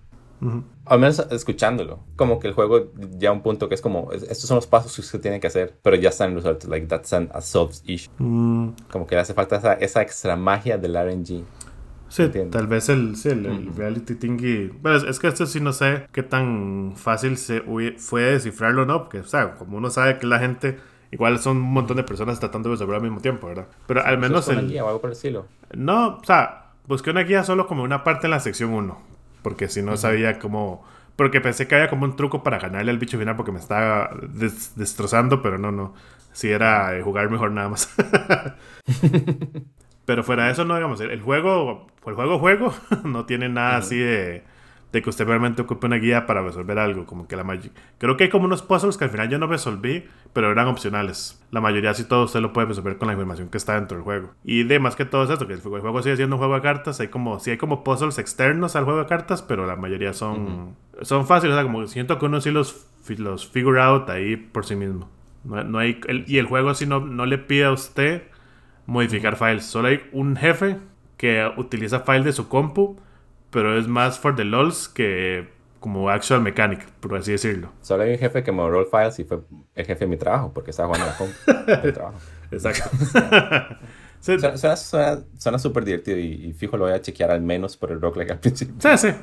al 0.84 1.00
menos 1.00 1.18
escuchándolo. 1.30 2.00
Como 2.16 2.38
que 2.38 2.48
el 2.48 2.54
juego 2.54 2.92
ya 3.18 3.30
a 3.30 3.32
un 3.32 3.42
punto 3.42 3.68
que 3.68 3.74
es 3.74 3.80
como, 3.80 4.12
estos 4.12 4.40
son 4.40 4.56
los 4.56 4.66
pasos 4.66 4.94
que 4.94 5.00
usted 5.00 5.20
tiene 5.20 5.40
que 5.40 5.46
hacer, 5.46 5.74
pero 5.82 5.96
ya 5.96 6.10
están 6.10 6.34
resueltos. 6.34 6.68
Like, 6.68 6.86
that's 6.86 7.12
an, 7.12 7.30
a 7.32 7.40
issue. 7.86 8.10
Mm. 8.18 8.70
Como 8.90 9.06
que 9.06 9.14
le 9.14 9.20
hace 9.22 9.34
falta 9.34 9.56
esa, 9.56 9.74
esa 9.74 10.02
extra 10.02 10.36
magia 10.36 10.78
del 10.78 10.94
RNG. 10.94 11.44
Sí, 12.08 12.30
tal 12.52 12.68
vez 12.68 12.88
el, 12.88 13.16
sí, 13.16 13.30
el, 13.30 13.74
reality 13.74 14.14
thingy. 14.14 14.68
Bueno, 14.80 14.96
es, 15.08 15.18
que 15.18 15.26
esto 15.26 15.44
sí 15.44 15.60
no 15.60 15.72
sé 15.72 16.06
qué 16.12 16.22
tan 16.22 16.92
fácil 16.94 17.36
se 17.36 17.62
fue 17.98 18.22
descifrarlo 18.22 18.82
o 18.82 18.86
no, 18.86 19.00
porque, 19.00 19.20
o 19.20 19.24
sea, 19.24 19.56
como 19.56 19.76
uno 19.76 19.90
sabe 19.90 20.18
que 20.18 20.26
la 20.26 20.38
gente. 20.38 20.78
Igual 21.12 21.38
son 21.38 21.58
un 21.58 21.72
montón 21.72 21.96
de 21.96 22.02
personas 22.02 22.40
tratando 22.40 22.68
de 22.68 22.74
resolver 22.74 22.96
al 22.96 23.02
mismo 23.02 23.20
tiempo, 23.20 23.46
¿verdad? 23.46 23.68
Pero 23.86 24.04
al 24.04 24.18
menos. 24.18 24.48
el, 24.48 24.68
guía 24.68 24.84
o 24.84 24.88
algo 24.88 25.00
por 25.00 25.10
el 25.10 25.12
estilo? 25.16 25.46
No, 25.72 26.16
o 26.16 26.24
sea, 26.24 26.72
busqué 26.88 27.10
una 27.10 27.22
guía 27.22 27.44
solo 27.44 27.66
como 27.68 27.84
una 27.84 28.02
parte 28.02 28.26
en 28.26 28.32
la 28.32 28.40
sección 28.40 28.72
1 28.72 29.15
porque 29.46 29.68
si 29.68 29.80
no 29.80 29.96
sabía 29.96 30.40
cómo... 30.40 30.84
Porque 31.14 31.40
pensé 31.40 31.68
que 31.68 31.76
había 31.76 31.88
como 31.88 32.04
un 32.04 32.16
truco 32.16 32.42
para 32.42 32.58
ganarle 32.58 32.90
al 32.90 32.98
bicho 32.98 33.16
final 33.16 33.36
porque 33.36 33.52
me 33.52 33.60
estaba 33.60 34.10
destrozando, 34.74 35.40
pero 35.40 35.56
no, 35.56 35.70
no. 35.70 35.94
Si 36.32 36.50
era 36.50 36.92
jugar 37.04 37.30
mejor 37.30 37.52
nada 37.52 37.68
más. 37.68 37.94
pero 40.04 40.24
fuera 40.24 40.46
de 40.46 40.50
eso, 40.50 40.64
no, 40.64 40.74
digamos, 40.74 41.00
el 41.00 41.22
juego, 41.22 41.86
el 42.04 42.14
juego, 42.14 42.40
juego, 42.40 42.74
no 43.04 43.24
tiene 43.24 43.48
nada 43.48 43.76
así 43.76 43.96
de 43.96 44.42
de 44.96 45.02
que 45.02 45.10
usted 45.10 45.26
realmente 45.26 45.60
ocupe 45.60 45.86
una 45.86 45.96
guía 45.96 46.24
para 46.24 46.42
resolver 46.42 46.78
algo. 46.78 47.04
Como 47.04 47.28
que 47.28 47.36
la 47.36 47.44
Creo 47.98 48.16
que 48.16 48.24
hay 48.24 48.30
como 48.30 48.46
unos 48.46 48.62
puzzles 48.62 48.96
que 48.96 49.04
al 49.04 49.10
final 49.10 49.28
yo 49.28 49.38
no 49.38 49.46
resolví, 49.46 50.04
pero 50.32 50.50
eran 50.50 50.68
opcionales. 50.68 51.38
La 51.50 51.60
mayoría, 51.60 51.92
si 51.92 52.04
todo, 52.04 52.24
usted 52.24 52.40
lo 52.40 52.54
puede 52.54 52.68
resolver 52.68 52.96
con 52.96 53.08
la 53.08 53.12
información 53.12 53.48
que 53.50 53.58
está 53.58 53.74
dentro 53.74 53.98
del 53.98 54.04
juego. 54.04 54.30
Y 54.42 54.64
de 54.64 54.78
más 54.78 54.96
que 54.96 55.04
todo 55.04 55.24
es 55.24 55.30
eso, 55.30 55.46
que 55.46 55.52
el 55.52 55.60
juego 55.60 56.02
sigue 56.02 56.16
siendo 56.16 56.36
un 56.36 56.38
juego 56.38 56.54
de 56.54 56.62
cartas. 56.62 56.98
Hay 57.00 57.08
como, 57.08 57.38
sí 57.40 57.50
hay 57.50 57.58
como 57.58 57.84
puzzles 57.84 58.18
externos 58.18 58.74
al 58.74 58.84
juego 58.84 59.00
de 59.00 59.06
cartas, 59.06 59.42
pero 59.42 59.66
la 59.66 59.76
mayoría 59.76 60.14
son, 60.14 60.76
son 61.02 61.26
fáciles. 61.26 61.52
O 61.54 61.56
sea, 61.58 61.64
como 61.64 61.86
siento 61.86 62.18
que 62.18 62.24
uno 62.24 62.40
sí 62.40 62.50
los, 62.50 62.86
los 63.18 63.46
figure 63.46 63.80
out 63.80 64.08
ahí 64.08 64.36
por 64.36 64.64
sí 64.64 64.76
mismo. 64.76 65.10
No, 65.44 65.78
hay, 65.78 66.00
y 66.26 66.38
el 66.38 66.46
juego 66.46 66.70
así 66.70 66.86
no, 66.86 67.00
no 67.00 67.26
le 67.26 67.38
pide 67.38 67.66
a 67.66 67.72
usted 67.72 68.22
modificar 68.86 69.36
files. 69.36 69.66
Solo 69.66 69.88
hay 69.88 70.00
un 70.12 70.36
jefe 70.36 70.78
que 71.18 71.48
utiliza 71.58 72.00
files 72.00 72.24
de 72.24 72.32
su 72.32 72.48
compu 72.48 72.96
pero 73.56 73.78
es 73.78 73.88
más 73.88 74.18
for 74.18 74.36
the 74.36 74.44
lols 74.44 74.86
que 74.86 75.48
como 75.80 76.10
actual 76.10 76.42
mechanic, 76.42 76.84
por 77.00 77.16
así 77.16 77.32
decirlo. 77.32 77.70
Solo 77.80 78.02
hay 78.02 78.12
un 78.12 78.18
jefe 78.18 78.42
que 78.42 78.52
me 78.52 78.68
roll 78.68 78.86
files 78.90 79.18
y 79.18 79.24
fue 79.24 79.38
el 79.74 79.86
jefe 79.86 80.04
de 80.04 80.08
mi 80.10 80.18
trabajo, 80.18 80.52
porque 80.52 80.72
estaba 80.72 80.88
jugando 80.88 81.06
a 81.06 81.12
la 81.12 81.16
comp 81.16 81.92
trabajo. 81.94 82.18
Exacto. 82.50 82.90
Sí, 84.18 84.38
Suena, 84.40 84.56
suena, 84.56 84.76
suena- 84.76 85.22
suena 85.38 85.58
súper 85.58 85.84
divertido 85.84 86.18
y, 86.18 86.46
y 86.46 86.52
fijo 86.52 86.76
lo 86.76 86.84
voy 86.86 86.94
a 86.94 87.00
chequear 87.00 87.30
al 87.30 87.42
menos 87.42 87.76
por 87.76 87.92
el 87.92 88.00
roguelike 88.00 88.32
al 88.32 88.40
principio. 88.40 88.74
sí. 88.96 89.08
sí. 89.08 89.14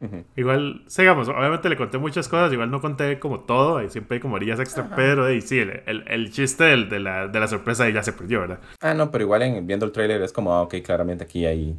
Igual, 0.36 0.82
sigamos, 0.88 1.28
obviamente 1.28 1.68
le 1.68 1.76
conté 1.76 1.96
muchas 1.98 2.28
cosas, 2.28 2.52
igual 2.52 2.70
no 2.70 2.80
conté 2.80 3.18
como 3.18 3.40
todo, 3.40 3.82
y 3.82 3.88
siempre 3.88 4.16
hay 4.16 4.20
como 4.20 4.34
orillas 4.36 4.58
extra, 4.60 4.90
pero 4.96 5.30
y 5.32 5.40
sí, 5.40 5.58
el, 5.60 5.82
el, 5.86 6.04
el 6.08 6.32
chiste 6.32 6.64
del- 6.64 6.88
de, 6.88 7.00
la, 7.00 7.28
de 7.28 7.40
la 7.40 7.46
sorpresa 7.48 7.84
ahí 7.84 7.92
ya 7.92 8.02
se 8.02 8.12
perdió, 8.12 8.40
¿verdad? 8.40 8.58
Ah, 8.80 8.94
no, 8.94 9.10
pero 9.10 9.22
igual 9.24 9.42
en, 9.42 9.66
viendo 9.66 9.86
el 9.86 9.92
trailer 9.92 10.20
es 10.22 10.32
como, 10.32 10.52
ah, 10.54 10.62
ok, 10.62 10.76
claramente 10.84 11.24
aquí 11.24 11.46
hay... 11.46 11.76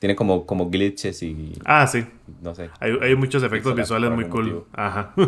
Tiene 0.00 0.16
como, 0.16 0.46
como 0.46 0.68
glitches 0.70 1.22
y 1.22 1.52
Ah, 1.64 1.86
sí. 1.86 2.04
no 2.42 2.54
sé. 2.54 2.70
Hay, 2.80 2.96
hay 3.02 3.14
muchos 3.14 3.42
efectos 3.44 3.76
visuales 3.76 4.08
por 4.10 4.16
muy 4.18 4.24
cool. 4.28 4.42
motivo. 4.44 4.66
Ajá. 4.72 5.12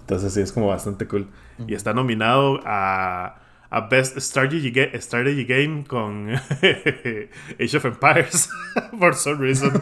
Entonces 0.00 0.34
sí, 0.34 0.40
es 0.40 0.50
como 0.52 0.68
bastante 0.68 1.06
cool. 1.06 1.28
Y 1.66 1.74
está 1.74 1.92
nominado 1.94 2.60
a, 2.64 3.38
a 3.70 3.80
Best 3.88 4.18
Strategy, 4.18 4.72
Ga- 4.72 4.94
Strategy 5.00 5.44
Game 5.44 5.84
con 5.86 6.30
Age 7.60 7.76
of 7.76 7.84
Empires, 7.84 8.48
for 8.98 9.14
some 9.14 9.36
reason. 9.40 9.72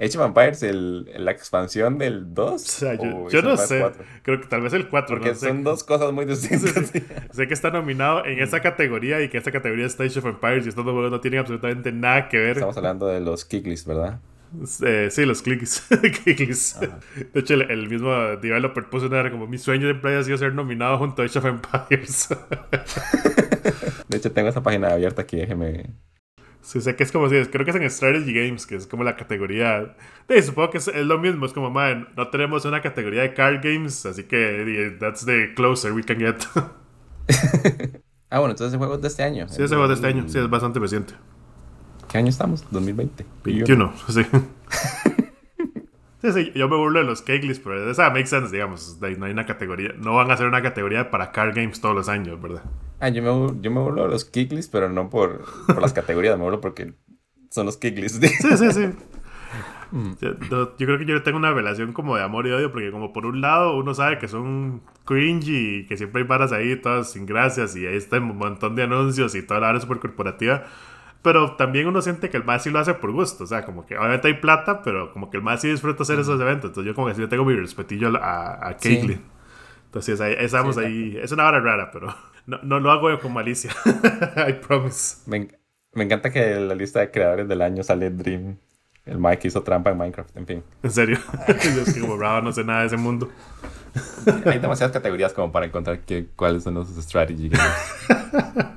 Age 0.00 0.16
of 0.16 0.26
Empires, 0.26 0.62
el, 0.62 1.10
la 1.16 1.32
expansión 1.32 1.98
del 1.98 2.32
2. 2.32 2.52
O 2.52 2.58
sea, 2.58 2.94
yo, 2.94 3.24
o 3.24 3.28
yo 3.30 3.38
Age 3.40 3.48
no 3.48 3.56
sé. 3.56 3.80
4? 3.80 4.04
Creo 4.22 4.40
que 4.40 4.46
tal 4.46 4.60
vez 4.62 4.72
el 4.72 4.88
4. 4.88 5.16
Porque 5.16 5.30
no 5.30 5.34
sé. 5.34 5.48
son 5.48 5.64
dos 5.64 5.82
cosas 5.82 6.12
muy 6.12 6.24
distintas. 6.24 6.92
Sé 7.32 7.48
que 7.48 7.54
está 7.54 7.70
nominado 7.70 8.24
en 8.24 8.40
esa 8.40 8.60
categoría 8.60 9.20
y 9.20 9.28
que 9.28 9.38
esa 9.38 9.50
categoría 9.50 9.86
está 9.86 10.04
Age 10.04 10.20
of 10.20 10.26
Empires 10.26 10.66
y 10.66 10.68
estos 10.68 10.84
dos 10.84 10.92
juegos 10.92 11.10
no 11.10 11.20
tienen 11.20 11.40
absolutamente 11.40 11.90
nada 11.90 12.28
que 12.28 12.38
ver. 12.38 12.56
Estamos 12.58 12.76
hablando 12.76 13.06
de 13.06 13.20
los 13.20 13.44
Kiklis, 13.44 13.84
¿verdad? 13.84 14.20
Eh, 14.82 15.08
sí, 15.10 15.24
los 15.26 15.42
clicks. 15.42 15.86
Clicks. 16.24 16.80
De 16.80 17.40
hecho, 17.40 17.54
el, 17.54 17.70
el 17.70 17.88
mismo 17.88 18.10
developer 18.36 18.88
puso 18.88 19.06
una 19.06 19.30
como 19.30 19.46
mi 19.46 19.58
sueño 19.58 19.86
de 19.86 19.94
play 19.94 20.16
ha 20.16 20.22
sido 20.22 20.38
ser 20.38 20.54
nominado 20.54 20.96
junto 20.98 21.22
a 21.22 21.24
Age 21.26 21.38
of 21.38 21.44
Empires. 21.44 22.28
De 24.08 24.16
hecho, 24.16 24.32
tengo 24.32 24.48
esa 24.48 24.62
página 24.62 24.88
abierta 24.88 25.22
aquí, 25.22 25.36
déjeme... 25.36 25.90
sí, 26.60 26.80
sé 26.80 26.96
que 26.96 27.04
es 27.04 27.12
como 27.12 27.28
si, 27.28 27.36
creo 27.46 27.64
que 27.64 27.70
es 27.70 27.76
en 27.76 27.90
Strategy 27.90 28.32
Games, 28.32 28.66
que 28.66 28.76
es 28.76 28.86
como 28.86 29.04
la 29.04 29.16
categoría. 29.16 29.96
Sí, 30.28 30.42
supongo 30.42 30.70
que 30.70 30.78
es, 30.78 30.88
es 30.88 31.06
lo 31.06 31.18
mismo, 31.18 31.46
es 31.46 31.52
como, 31.52 31.70
man, 31.70 32.08
no 32.16 32.28
tenemos 32.28 32.64
una 32.64 32.80
categoría 32.80 33.22
de 33.22 33.34
card 33.34 33.60
games, 33.62 34.04
así 34.06 34.24
que 34.24 34.96
that's 35.00 35.24
the 35.24 35.54
closer 35.54 35.92
we 35.92 36.02
can 36.02 36.18
get. 36.18 36.36
Ah, 38.30 38.40
bueno, 38.40 38.52
entonces 38.52 38.74
el 38.74 38.78
juego 38.78 38.96
es 38.96 39.00
de 39.00 39.08
este 39.08 39.22
año. 39.22 39.48
sí, 39.48 39.62
ese 39.62 39.68
juego 39.74 39.88
de 39.88 39.94
este 39.94 40.06
año, 40.06 40.28
sí, 40.28 40.38
es 40.38 40.50
bastante 40.50 40.78
reciente. 40.78 41.14
¿Qué 42.08 42.18
año 42.18 42.28
estamos? 42.28 42.62
2020. 42.70 43.24
21, 43.44 43.92
sí. 44.08 44.20
Sí, 46.20 46.32
sí, 46.32 46.52
yo 46.54 46.68
me 46.68 46.76
burlo 46.76 46.98
de 46.98 47.04
los 47.04 47.22
Keglis, 47.22 47.60
pero 47.60 47.88
esa 47.88 48.10
makes 48.10 48.26
sense, 48.26 48.50
digamos. 48.50 48.98
de 48.98 49.16
No 49.16 49.26
hay 49.26 49.32
una 49.32 49.46
categoría, 49.46 49.92
no 49.98 50.16
van 50.16 50.30
a 50.30 50.34
hacer 50.34 50.46
una 50.46 50.62
categoría 50.62 51.10
para 51.10 51.30
card 51.30 51.54
games 51.54 51.80
todos 51.80 51.94
los 51.94 52.08
años, 52.08 52.40
¿verdad? 52.40 52.64
Ah, 52.98 53.08
yo 53.08 53.22
me, 53.22 53.60
yo 53.60 53.70
me 53.70 53.80
burlo 53.80 54.02
de 54.02 54.08
los 54.08 54.24
Kiklis, 54.24 54.68
pero 54.68 54.88
no 54.88 55.08
por, 55.10 55.44
por 55.66 55.80
las 55.80 55.92
categorías, 55.92 56.36
me 56.36 56.42
burlo 56.42 56.60
porque 56.60 56.94
son 57.50 57.66
los 57.66 57.76
Kiklis. 57.76 58.20
Sí, 58.20 58.56
sí, 58.56 58.72
sí. 58.72 58.88
Yo, 60.20 60.76
creo 60.76 60.98
que 60.98 61.06
yo 61.06 61.22
tengo 61.22 61.38
una 61.38 61.52
relación 61.52 61.94
como 61.94 62.16
de 62.16 62.22
amor 62.22 62.46
y 62.46 62.50
odio, 62.50 62.70
porque 62.70 62.90
como 62.90 63.12
por 63.12 63.24
un 63.24 63.40
lado 63.40 63.74
uno 63.76 63.94
sabe 63.94 64.18
que 64.18 64.28
son 64.28 64.82
cringy 65.06 65.78
y 65.78 65.86
que 65.86 65.96
siempre 65.96 66.20
hay 66.20 66.28
varas 66.28 66.52
ahí 66.52 66.76
todas 66.76 67.12
sin 67.12 67.24
gracias 67.24 67.74
y 67.74 67.86
ahí 67.86 67.96
está 67.96 68.18
un 68.18 68.36
montón 68.36 68.76
de 68.76 68.82
anuncios 68.82 69.34
y 69.34 69.42
toda 69.42 69.60
la 69.60 69.70
hora 69.70 69.80
súper 69.80 69.98
corporativa. 69.98 70.64
Pero 71.28 71.56
también 71.56 71.86
uno 71.86 72.00
siente 72.00 72.30
que 72.30 72.38
el 72.38 72.44
más 72.44 72.62
sí 72.62 72.70
lo 72.70 72.78
hace 72.78 72.94
por 72.94 73.12
gusto. 73.12 73.44
O 73.44 73.46
sea, 73.46 73.66
como 73.66 73.84
que 73.84 73.98
obviamente 73.98 74.28
hay 74.28 74.34
plata, 74.34 74.82
pero 74.82 75.12
como 75.12 75.28
que 75.28 75.36
el 75.36 75.42
más 75.42 75.60
sí 75.60 75.68
disfruta 75.68 76.04
hacer 76.04 76.18
esos 76.18 76.40
eventos. 76.40 76.70
Entonces 76.70 76.88
yo 76.88 76.94
como 76.94 77.08
que 77.08 77.14
sí 77.16 77.20
le 77.20 77.28
tengo 77.28 77.44
mi 77.44 77.54
respetillo 77.54 78.16
a, 78.16 78.52
a 78.54 78.78
Sí. 78.78 78.94
Caitlyn. 78.96 79.20
Entonces 79.84 80.18
ahí 80.22 80.34
estamos 80.38 80.76
Sí, 80.76 80.80
ahí. 80.82 81.18
Es 81.22 81.30
una 81.32 81.42
vara 81.42 81.60
rara, 81.60 81.90
pero 81.90 82.14
no, 82.46 82.58
no 82.62 82.80
lo 82.80 82.90
hago 82.90 83.10
yo 83.10 83.20
con 83.20 83.34
malicia. 83.34 83.70
I 84.48 84.54
promise. 84.54 85.18
Me, 85.26 85.48
me 85.92 86.04
encanta 86.04 86.30
que 86.30 86.52
en 86.52 86.66
la 86.66 86.74
lista 86.74 87.00
de 87.00 87.10
creadores 87.10 87.46
del 87.46 87.60
año 87.60 87.82
sale 87.82 88.08
Dream. 88.08 88.56
El 89.04 89.18
Mike 89.18 89.48
hizo 89.48 89.62
trampa 89.62 89.90
en 89.90 89.98
Minecraft, 89.98 90.34
en 90.34 90.46
fin. 90.46 90.64
En 90.82 90.90
serio. 90.90 91.18
Yo 91.48 91.82
es 91.82 91.92
que 91.92 92.00
como 92.00 92.16
bravo 92.16 92.40
no 92.40 92.52
sé 92.52 92.64
nada 92.64 92.80
de 92.80 92.86
ese 92.86 92.96
mundo. 92.96 93.30
Hay 94.46 94.58
demasiadas 94.60 94.92
categorías 94.92 95.34
como 95.34 95.52
para 95.52 95.66
encontrar 95.66 96.00
que, 96.00 96.26
cuáles 96.36 96.62
son 96.62 96.72
los 96.74 96.88
strategy 96.88 97.50
games. 97.50 97.70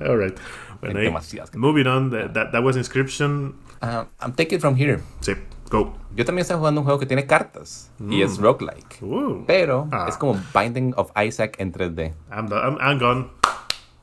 All 0.06 0.18
right. 0.18 0.36
Bueno, 0.82 0.98
Hay 0.98 1.04
ahí, 1.06 1.10
demasiadas. 1.10 1.54
moving 1.56 1.86
on. 1.86 2.10
That, 2.10 2.32
that, 2.34 2.50
that 2.52 2.62
was 2.62 2.76
Inscription. 2.76 3.54
Ah, 3.80 4.06
I'm 4.20 4.32
Take 4.34 4.54
It 4.54 4.60
From 4.60 4.74
Here. 4.76 5.00
Sí, 5.20 5.32
go. 5.70 5.94
Yo 6.14 6.24
también 6.26 6.42
estoy 6.42 6.58
jugando 6.58 6.80
un 6.80 6.84
juego 6.84 6.98
que 6.98 7.06
tiene 7.06 7.24
cartas 7.26 7.90
y 8.10 8.20
es 8.20 8.36
roguelike. 8.38 8.98
Uh, 9.00 9.44
Pero 9.46 9.88
Ah. 9.92 10.06
es 10.08 10.16
como 10.18 10.38
Binding 10.54 10.92
of 10.96 11.10
Isaac 11.16 11.56
en 11.58 11.72
3D. 11.72 12.12
I'm, 12.30 12.48
done. 12.48 12.60
I'm, 12.62 12.76
I'm 12.80 12.98
gone. 12.98 13.28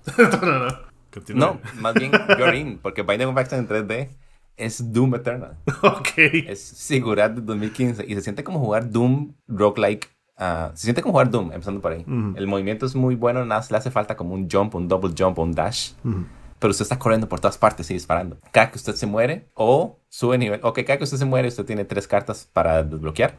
no, 0.17 0.41
no, 0.41 0.59
no. 0.67 0.75
Continúe. 1.13 1.39
No, 1.39 1.59
más 1.81 1.93
bien 1.95 2.11
you're 2.37 2.55
in, 2.57 2.77
porque 2.79 3.03
Binding 3.03 3.27
of 3.27 3.35
Isaac 3.39 3.59
en 3.59 3.67
3D 3.67 4.09
es 4.57 4.91
Doom 4.93 5.15
Eternal. 5.15 5.57
ok. 5.83 6.07
Es 6.47 6.61
Sigurat 6.61 7.33
de 7.33 7.41
2015 7.41 8.05
y 8.07 8.15
se 8.15 8.21
siente 8.21 8.43
como 8.43 8.59
jugar 8.59 8.89
Doom 8.89 9.33
roguelike. 9.47 10.09
ah, 10.37 10.71
se 10.75 10.83
siente 10.83 11.01
como 11.01 11.11
jugar 11.13 11.29
Doom, 11.29 11.51
empezando 11.51 11.81
por 11.81 11.91
ahí. 11.91 12.05
El 12.35 12.47
movimiento 12.47 12.85
es 12.85 12.95
muy 12.95 13.15
bueno, 13.15 13.45
nada 13.45 13.59
más 13.61 13.69
le 13.71 13.77
hace 13.77 13.91
falta 13.91 14.15
como 14.15 14.33
un 14.33 14.49
jump, 14.49 14.75
un 14.75 14.87
double 14.87 15.13
jump, 15.17 15.37
un 15.39 15.51
dash. 15.51 15.91
Pero 16.59 16.71
usted 16.71 16.83
está 16.83 16.99
corriendo 16.99 17.29
por 17.29 17.39
todas 17.39 17.57
partes 17.57 17.89
y 17.89 17.93
disparando. 17.93 18.37
Cada 18.51 18.69
que 18.71 18.77
usted 18.77 18.95
se 18.95 19.05
muere 19.05 19.47
o 19.55 19.97
sube 20.09 20.37
nivel, 20.37 20.59
ok, 20.63 20.79
cada 20.85 20.97
que 20.97 21.05
usted 21.05 21.17
se 21.17 21.25
muere, 21.25 21.47
usted 21.47 21.65
tiene 21.65 21.85
tres 21.85 22.07
cartas 22.07 22.47
para 22.51 22.83
desbloquear. 22.83 23.35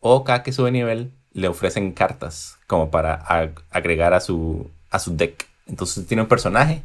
O 0.00 0.24
cada 0.24 0.42
que 0.42 0.52
sube 0.52 0.70
nivel, 0.70 1.12
le 1.32 1.48
ofrecen 1.48 1.92
cartas 1.92 2.58
como 2.66 2.90
para 2.90 3.24
ag- 3.26 3.62
agregar 3.70 4.14
a 4.14 4.20
su, 4.20 4.70
a 4.90 4.98
su 4.98 5.16
deck. 5.16 5.46
Entonces 5.66 5.96
usted 5.98 6.08
tiene 6.08 6.22
un 6.22 6.28
personaje 6.28 6.82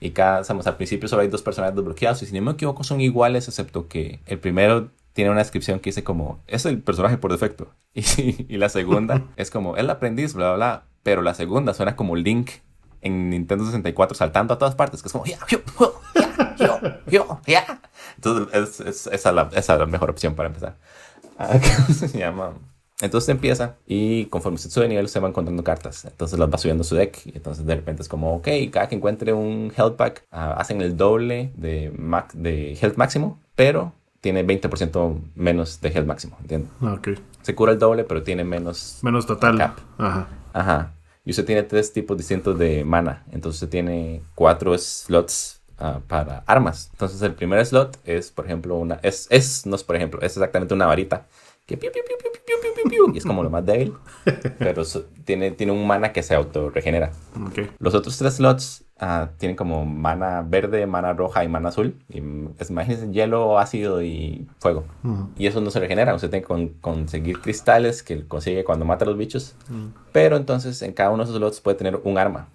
y 0.00 0.10
cada, 0.10 0.44
sabemos, 0.44 0.66
al 0.66 0.76
principio 0.76 1.08
solo 1.08 1.22
hay 1.22 1.28
dos 1.28 1.42
personajes 1.42 1.74
desbloqueados 1.76 2.22
y 2.22 2.26
si 2.26 2.34
no 2.34 2.42
me 2.42 2.52
equivoco 2.52 2.84
son 2.84 3.00
iguales, 3.00 3.48
excepto 3.48 3.88
que 3.88 4.20
el 4.26 4.38
primero 4.38 4.90
tiene 5.14 5.30
una 5.30 5.38
descripción 5.40 5.78
que 5.80 5.88
dice 5.90 6.04
como, 6.04 6.40
es 6.46 6.66
el 6.66 6.82
personaje 6.82 7.16
por 7.18 7.32
defecto. 7.32 7.68
Y, 7.94 8.44
y 8.54 8.58
la 8.58 8.68
segunda 8.68 9.22
es 9.36 9.50
como, 9.50 9.76
el 9.78 9.88
aprendiz, 9.88 10.34
bla, 10.34 10.48
bla, 10.48 10.56
bla. 10.56 10.82
Pero 11.02 11.22
la 11.22 11.32
segunda 11.34 11.72
suena 11.72 11.96
como 11.96 12.16
Link 12.16 12.50
en 13.06 13.30
Nintendo 13.30 13.64
64 13.64 14.16
saltando 14.16 14.54
a 14.54 14.58
todas 14.58 14.74
partes, 14.74 15.02
que 15.02 15.08
es 15.08 15.12
como, 15.12 15.24
ya, 15.26 15.38
yo, 15.48 15.58
ya, 16.14 16.56
yo, 16.58 16.80
yo, 17.06 17.40
ya. 17.46 17.80
Entonces 18.16 18.54
es, 18.54 18.80
es- 18.80 19.06
esa, 19.12 19.28
es 19.30 19.34
la, 19.34 19.50
esa 19.54 19.72
es 19.74 19.78
la 19.78 19.86
mejor 19.86 20.10
opción 20.10 20.34
para 20.34 20.48
empezar. 20.48 20.76
Ah, 21.38 21.48
¿Cómo 21.76 21.94
se 21.98 22.08
llama? 22.18 22.52
Entonces 23.02 23.28
empieza 23.28 23.74
y 23.86 24.24
conforme 24.26 24.56
usted 24.56 24.70
sube 24.70 24.84
de 24.84 24.88
nivel, 24.88 25.04
usted 25.04 25.22
va 25.22 25.28
encontrando 25.28 25.62
cartas. 25.62 26.06
Entonces 26.06 26.38
las 26.38 26.48
va 26.50 26.56
subiendo 26.56 26.82
su 26.82 26.94
deck. 26.94 27.18
Y 27.26 27.36
entonces 27.36 27.66
de 27.66 27.74
repente 27.74 28.00
es 28.02 28.08
como, 28.08 28.34
ok, 28.36 28.48
cada 28.72 28.88
que 28.88 28.94
encuentre 28.94 29.34
un 29.34 29.70
health 29.76 29.96
pack, 29.96 30.24
ah, 30.30 30.54
hacen 30.58 30.80
el 30.80 30.96
doble 30.96 31.52
de, 31.56 31.92
max, 31.98 32.32
de 32.34 32.72
health 32.80 32.96
máximo, 32.96 33.38
pero 33.54 33.92
tiene 34.22 34.46
20% 34.46 35.18
menos 35.34 35.80
de 35.82 35.88
health 35.90 36.06
máximo, 36.06 36.38
¿entiendes? 36.40 36.70
Ok. 36.80 37.08
Se 37.42 37.54
cura 37.54 37.72
el 37.72 37.78
doble, 37.78 38.04
pero 38.04 38.22
tiene 38.22 38.44
menos... 38.44 38.98
Menos 39.02 39.26
total. 39.26 39.58
Cap. 39.58 39.78
Ajá. 39.98 40.28
Ajá. 40.54 40.92
Y 41.26 41.30
usted 41.30 41.44
tiene 41.44 41.64
tres 41.64 41.92
tipos 41.92 42.16
distintos 42.16 42.56
de 42.58 42.84
mana. 42.84 43.24
Entonces 43.32 43.60
usted 43.60 43.68
tiene 43.68 44.22
cuatro 44.34 44.78
slots 44.78 45.60
ah, 45.78 46.00
para 46.06 46.44
armas. 46.46 46.88
Entonces 46.92 47.20
el 47.20 47.34
primer 47.34 47.66
slot 47.66 47.98
es, 48.04 48.30
por 48.30 48.46
ejemplo, 48.46 48.76
una... 48.76 49.00
Es, 49.02 49.26
es, 49.28 49.66
no 49.66 49.76
es 49.76 49.82
por 49.84 49.96
ejemplo, 49.96 50.20
es 50.22 50.36
exactamente 50.36 50.72
una 50.72 50.86
varita. 50.86 51.26
Que 51.66 51.76
piu, 51.76 51.90
piu, 51.90 52.02
piu, 52.06 53.12
y 53.12 53.18
es 53.18 53.24
como 53.24 53.42
lo 53.42 53.50
más 53.50 53.66
débil. 53.66 53.94
pero 54.58 54.84
tiene, 55.24 55.50
tiene 55.50 55.72
un 55.72 55.86
mana 55.86 56.12
que 56.12 56.22
se 56.22 56.34
autorregenera. 56.34 57.12
Okay. 57.48 57.70
Los 57.78 57.94
otros 57.94 58.16
tres 58.16 58.34
slots 58.34 58.84
ah, 58.98 59.28
tienen 59.38 59.56
como 59.56 59.84
mana 59.84 60.42
verde, 60.46 60.86
mana 60.86 61.12
roja 61.12 61.44
y 61.44 61.48
mana 61.48 61.68
azul. 61.70 61.94
Y, 62.08 62.20
mm, 62.20 62.54
es, 62.58 62.70
imagínense 62.70 63.10
hielo, 63.12 63.58
ácido 63.58 64.02
y 64.02 64.46
fuego. 64.58 64.84
Ujú. 65.04 65.28
Y 65.36 65.46
eso 65.46 65.60
no 65.60 65.70
se 65.70 65.80
regenera. 65.80 66.14
Usted 66.14 66.30
tiene 66.30 66.42
que 66.42 66.48
con- 66.48 66.68
conseguir 66.80 67.40
cristales 67.40 68.02
que 68.02 68.26
consigue 68.26 68.64
cuando 68.64 68.84
mata 68.84 69.04
a 69.04 69.08
los 69.08 69.16
bichos. 69.16 69.54
Pero 70.12 70.36
entonces 70.36 70.80
en 70.82 70.92
cada 70.92 71.10
uno 71.10 71.24
de 71.24 71.30
esos 71.30 71.36
slots 71.36 71.60
puede 71.60 71.76
tener 71.76 72.00
un 72.04 72.18
arma. 72.18 72.48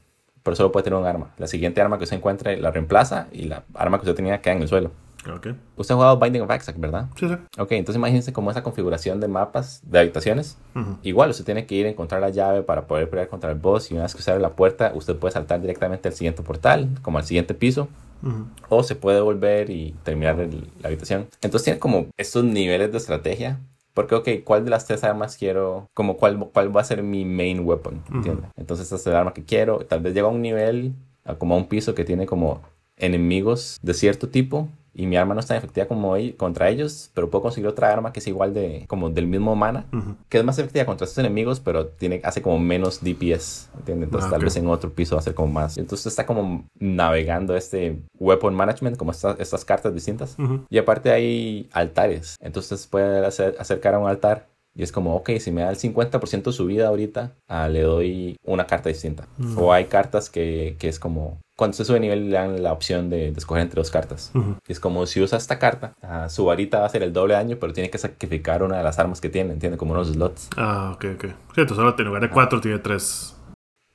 Pero 0.44 0.56
solo 0.56 0.72
puede 0.72 0.86
tener 0.86 0.98
un 1.00 1.06
arma. 1.06 1.30
La 1.38 1.46
siguiente 1.48 1.82
arma 1.82 1.98
que 2.00 2.06
usted 2.06 2.18
encuentre 2.18 2.58
la 2.58 2.72
reemplaza 2.72 3.28
y 3.32 3.44
la 3.44 3.64
arma 3.76 3.98
que 4.00 4.04
usted 4.04 4.16
tenía 4.16 4.42
queda 4.42 4.56
en 4.56 4.62
el 4.64 4.68
suelo. 4.68 4.92
Ok. 5.30 5.48
Usted 5.78 5.94
ha 5.94 5.96
jugado 5.98 6.20
Binding 6.20 6.42
of 6.42 6.50
Isaac, 6.56 6.76
¿verdad? 6.80 7.08
Sí, 7.16 7.28
sí. 7.28 7.36
Ok, 7.60 7.72
entonces 7.74 7.98
imagínense 7.98 8.34
como 8.34 8.50
esa 8.50 8.64
configuración 8.64 9.20
de 9.20 9.28
mapas 9.28 9.82
de 9.84 10.00
habitaciones. 10.00 10.58
Ujú. 10.76 10.98
Igual, 11.04 11.30
usted 11.30 11.46
tiene 11.46 11.66
que 11.66 11.76
ir 11.76 11.86
a 11.86 11.90
encontrar 11.90 12.22
la 12.22 12.30
llave 12.30 12.64
para 12.64 12.88
poder 12.88 13.10
pelear 13.10 13.28
contra 13.28 13.52
el 13.52 13.58
boss 13.60 13.92
y 13.92 13.94
una 13.94 14.04
vez 14.04 14.14
que 14.14 14.20
usted 14.20 14.32
abre 14.32 14.42
la 14.42 14.56
puerta, 14.56 14.92
usted 14.96 15.16
puede 15.16 15.32
saltar 15.34 15.62
directamente 15.62 16.08
al 16.10 16.16
siguiente 16.16 16.42
portal, 16.42 16.90
como 17.04 17.20
al 17.20 17.24
siguiente 17.26 17.54
piso, 17.54 17.88
Ujú. 18.24 18.46
o 18.70 18.84
se 18.84 18.96
puede 18.96 19.22
volver 19.22 19.70
y 19.70 19.94
terminar 20.04 20.40
el- 20.40 20.68
la 20.82 20.88
habitación. 20.88 21.28
Entonces 21.42 21.66
tiene 21.66 21.80
como 21.80 22.08
estos 22.18 22.44
niveles 22.44 22.92
de 22.92 22.98
estrategia. 22.98 23.60
Porque, 23.94 24.16
ok, 24.16 24.30
¿cuál 24.46 24.64
de 24.64 24.70
las 24.72 24.86
tres 24.88 25.04
armas 25.04 25.36
quiero? 25.36 25.90
Como, 25.94 26.16
¿cuál, 26.16 26.40
cuál 26.54 26.76
va 26.76 26.80
a 26.80 26.84
ser 26.86 27.04
mi 27.04 27.26
main 27.26 27.60
weapon? 27.68 28.02
¿Entiendes? 28.14 28.50
Entonces, 28.56 28.86
esta 28.86 28.96
es 28.96 29.06
el 29.08 29.16
arma 29.18 29.34
que 29.34 29.44
quiero. 29.44 29.80
Tal 29.80 30.00
vez 30.00 30.14
llega 30.14 30.28
a 30.28 30.32
un 30.32 30.42
nivel, 30.42 30.94
a 31.26 31.36
como 31.36 31.56
a 31.56 31.58
un 31.58 31.68
piso 31.68 31.94
que 31.94 32.06
tiene 32.06 32.26
como 32.26 32.62
enemigos 32.96 33.78
de 33.82 33.94
cierto 33.94 34.30
tipo 34.30 34.70
y 34.94 35.06
mi 35.06 35.16
arma 35.16 35.34
no 35.34 35.40
está 35.40 35.56
efectiva 35.56 35.88
como 35.88 36.16
contra 36.38 36.70
ellos, 36.70 37.12
pero 37.14 37.30
puedo 37.30 37.44
conseguir 37.44 37.68
otra 37.68 37.92
arma 37.92 38.12
que 38.12 38.20
es 38.20 38.28
igual 38.28 38.54
de, 38.54 38.86
como 38.88 39.10
del 39.10 39.28
mismo 39.28 39.56
mana, 39.56 39.86
que 40.28 40.38
es 40.38 40.44
más 40.44 40.60
efectiva 40.60 40.86
contra 40.86 41.06
estos 41.06 41.18
enemigos, 41.18 41.60
pero 41.60 41.88
tiene, 41.88 42.22
hace 42.24 42.42
como 42.42 42.60
menos 42.60 43.02
DPS, 43.02 43.70
¿entiendes? 43.78 44.08
Entonces 44.08 44.28
ah, 44.28 44.32
tal 44.32 44.44
vez 44.44 44.56
en 44.58 44.68
otro 44.68 44.92
piso 44.94 45.16
va 45.16 45.22
a 45.22 45.24
ser 45.24 45.34
como 45.34 45.54
más. 45.54 45.78
Entonces 45.78 46.08
está 46.08 46.26
como 46.26 46.66
navegando 46.78 47.56
este 47.56 48.02
weapon 48.20 48.54
management, 48.54 48.98
como 48.98 49.12
estas 49.12 49.66
cartas 49.66 49.94
distintas. 49.94 50.36
Y 50.70 50.78
aparte 50.78 51.12
hay 51.12 51.70
altares, 51.72 52.36
entonces 52.42 52.86
puede 52.88 53.26
acercar 53.26 53.96
a 53.96 54.00
un 54.00 54.08
altar 54.08 54.51
y 54.74 54.84
es 54.84 54.92
como, 54.92 55.16
ok, 55.16 55.32
si 55.40 55.52
me 55.52 55.62
da 55.62 55.70
el 55.70 55.78
50% 55.78 56.52
subida 56.52 56.88
ahorita, 56.88 57.34
ah, 57.48 57.68
le 57.68 57.82
doy 57.82 58.38
una 58.44 58.68
carta 58.68 58.90
distinta. 58.90 59.28
O 59.58 59.74
hay 59.74 59.86
cartas 59.86 60.30
que, 60.30 60.78
que, 60.80 60.88
es 60.88 60.98
como, 60.98 61.40
cuando 61.58 61.76
se 61.76 61.84
sube 61.84 62.00
nivel 62.00 62.30
le 62.30 62.38
dan 62.38 62.64
la 62.64 62.72
opción 62.72 63.10
de, 63.10 63.30
escoger 63.30 63.64
entre 63.64 63.80
dos 63.80 63.92
cartas. 63.92 64.32
Y 64.68 64.72
es 64.72 64.80
como, 64.80 65.06
si 65.06 65.22
usa 65.22 65.38
esta 65.38 65.60
carta, 65.60 65.94
ah, 66.02 66.30
su 66.30 66.46
varita 66.46 66.80
va 66.80 66.86
a 66.86 66.90
ser 66.90 67.04
el 67.04 67.12
doble 67.12 67.34
daño, 67.34 67.58
pero 67.60 67.74
tiene 67.74 67.90
que 67.90 67.98
sacrificar 67.98 68.64
una 68.64 68.78
de 68.78 68.84
las 68.84 68.98
armas 68.98 69.20
que 69.20 69.30
tiene, 69.30 69.54
¿entiende? 69.54 69.78
Como 69.78 69.92
unos 69.92 70.08
slots. 70.08 70.50
Ah, 70.56 70.92
ok, 70.96 71.06
ok. 71.16 71.26
Sí, 71.56 71.68
solo 71.68 71.96
en 71.98 72.06
lugar 72.06 72.22
de 72.22 72.30
cuatro 72.30 72.62
tiene 72.62 72.80
tres. 72.80 73.36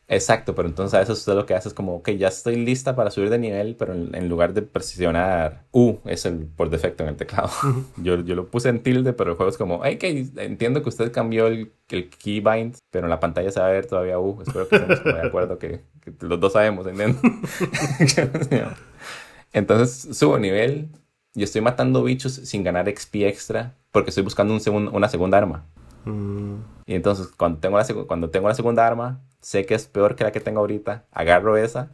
Exacto, 0.08 0.54
pero 0.54 0.68
entonces 0.68 0.94
a 0.94 1.00
veces 1.00 1.18
usted 1.18 1.34
lo 1.34 1.46
que 1.46 1.54
hace 1.54 1.66
es 1.66 1.74
como, 1.74 1.96
ok, 1.96 2.10
ya 2.10 2.28
estoy 2.28 2.54
lista 2.54 2.94
para 2.94 3.10
subir 3.10 3.28
de 3.28 3.38
nivel, 3.38 3.74
pero 3.74 3.92
en, 3.92 4.28
lugar 4.28 4.54
de 4.54 4.62
presionar 4.62 5.64
U, 5.72 5.96
es 6.04 6.24
el 6.26 6.46
por 6.46 6.70
defecto 6.70 7.02
en 7.02 7.08
el 7.08 7.16
teclado. 7.16 7.50
yo, 7.96 8.20
yo 8.20 8.36
lo 8.36 8.46
puse 8.46 8.68
en 8.68 8.84
tilde, 8.84 9.12
pero 9.12 9.32
el 9.32 9.36
juego 9.36 9.50
es 9.50 9.58
como, 9.58 9.80
hey, 9.84 9.96
que 9.96 10.28
entiendo 10.36 10.82
que 10.82 10.90
usted 10.90 11.10
cambió 11.10 11.48
el, 11.48 11.72
el 11.88 12.08
keybind, 12.08 12.76
pero 12.92 13.06
en 13.06 13.10
la 13.10 13.18
pantalla 13.18 13.50
se 13.50 13.58
va 13.58 13.66
a 13.66 13.70
ver 13.70 13.86
todavía 13.86 14.20
U. 14.20 14.40
Espero 14.46 14.68
que 14.68 14.76
estemos 14.76 15.02
de 15.02 15.26
acuerdo 15.26 15.58
que, 15.58 15.80
los 16.20 16.38
dos 16.38 16.52
sabemos, 16.52 16.86
¿entiendes? 16.86 17.20
entonces 19.52 20.16
subo 20.16 20.38
nivel 20.38 20.88
y 21.34 21.42
estoy 21.42 21.62
matando 21.62 22.04
bichos 22.04 22.32
sin 22.32 22.62
ganar 22.62 22.88
XP 22.88 23.16
extra 23.22 23.74
porque 23.90 24.10
estoy 24.10 24.22
buscando 24.22 24.54
un 24.54 24.88
una 24.94 25.08
segunda 25.08 25.36
arma. 25.36 25.66
Mm. 26.04 26.58
Y 26.86 26.94
entonces 26.94 27.26
cuando 27.36 27.58
tengo, 27.58 27.76
la 27.76 27.84
cuando 28.06 28.30
tengo 28.30 28.48
la 28.48 28.54
segunda 28.54 28.86
arma, 28.86 29.20
sé 29.40 29.66
que 29.66 29.74
es 29.74 29.86
peor 29.86 30.16
que 30.16 30.24
la 30.24 30.32
que 30.32 30.40
tengo 30.40 30.60
ahorita, 30.60 31.04
agarro 31.12 31.56
esa, 31.56 31.90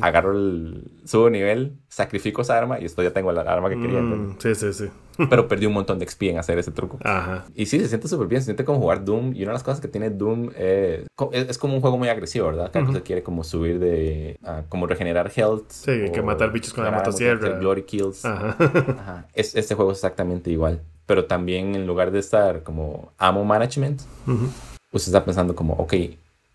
agarro 0.00 0.32
el 0.32 0.90
subo 1.04 1.30
nivel, 1.30 1.72
sacrifico 1.88 2.42
esa 2.42 2.58
arma 2.58 2.78
y 2.78 2.84
esto 2.84 3.02
ya 3.02 3.12
tengo 3.12 3.32
la 3.32 3.42
arma 3.42 3.70
que 3.70 3.80
quería. 3.80 4.00
Mm, 4.00 4.36
sí, 4.38 4.54
sí, 4.54 4.72
sí. 4.72 4.88
Pero 5.30 5.48
perdí 5.48 5.66
un 5.66 5.72
montón 5.72 5.98
de 5.98 6.06
XP 6.06 6.22
en 6.24 6.38
hacer 6.38 6.58
ese 6.58 6.70
truco. 6.70 6.98
Ajá. 7.04 7.44
Y 7.54 7.66
sí, 7.66 7.78
se 7.80 7.88
siente 7.88 8.08
súper 8.08 8.26
bien, 8.26 8.42
se 8.42 8.46
siente 8.46 8.64
como 8.64 8.78
jugar 8.78 9.04
Doom. 9.04 9.34
Y 9.34 9.42
una 9.42 9.52
de 9.52 9.54
las 9.54 9.62
cosas 9.62 9.80
que 9.80 9.88
tiene 9.88 10.10
Doom 10.10 10.50
es, 10.56 11.06
es 11.32 11.58
como 11.58 11.74
un 11.74 11.80
juego 11.80 11.98
muy 11.98 12.08
agresivo, 12.08 12.46
¿verdad? 12.46 12.70
Cada 12.72 12.86
cosa 12.86 13.00
quiere 13.00 13.22
como 13.22 13.44
subir 13.44 13.78
de. 13.78 14.38
como 14.68 14.86
regenerar 14.86 15.30
health. 15.34 15.70
Sí, 15.70 15.90
hay 15.90 16.12
que 16.12 16.22
matar 16.22 16.52
bichos 16.52 16.72
con 16.72 16.84
la 16.84 16.90
motosierra. 16.90 17.58
Glory 17.58 17.82
kills. 17.82 18.24
Ajá. 18.24 18.56
Ajá. 18.58 19.26
Es, 19.32 19.54
este 19.54 19.74
juego 19.74 19.92
es 19.92 19.98
exactamente 19.98 20.50
igual. 20.50 20.82
Pero 21.06 21.24
también 21.24 21.74
en 21.74 21.86
lugar 21.86 22.10
de 22.10 22.20
estar 22.20 22.62
como 22.62 23.12
ammo 23.18 23.44
management, 23.44 24.02
usted 24.92 25.08
está 25.08 25.24
pensando 25.24 25.54
como, 25.54 25.74
ok, 25.74 25.94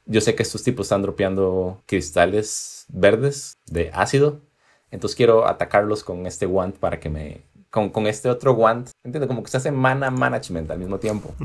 yo 0.07 0.21
sé 0.21 0.35
que 0.35 0.43
estos 0.43 0.63
tipos 0.63 0.87
están 0.87 1.01
dropeando 1.01 1.81
cristales 1.85 2.85
verdes 2.89 3.57
de 3.65 3.91
ácido, 3.93 4.41
entonces 4.89 5.15
quiero 5.15 5.47
atacarlos 5.47 6.03
con 6.03 6.25
este 6.25 6.45
wand 6.45 6.75
para 6.75 6.99
que 6.99 7.09
me... 7.09 7.45
Con, 7.69 7.89
con 7.89 8.07
este 8.07 8.29
otro 8.29 8.53
wand, 8.53 8.89
entiendo, 9.03 9.27
como 9.27 9.43
que 9.43 9.51
se 9.51 9.57
hace 9.57 9.71
mana 9.73 10.09
management 10.09 10.71
al 10.71 10.79
mismo 10.79 10.99
tiempo. 10.99 11.35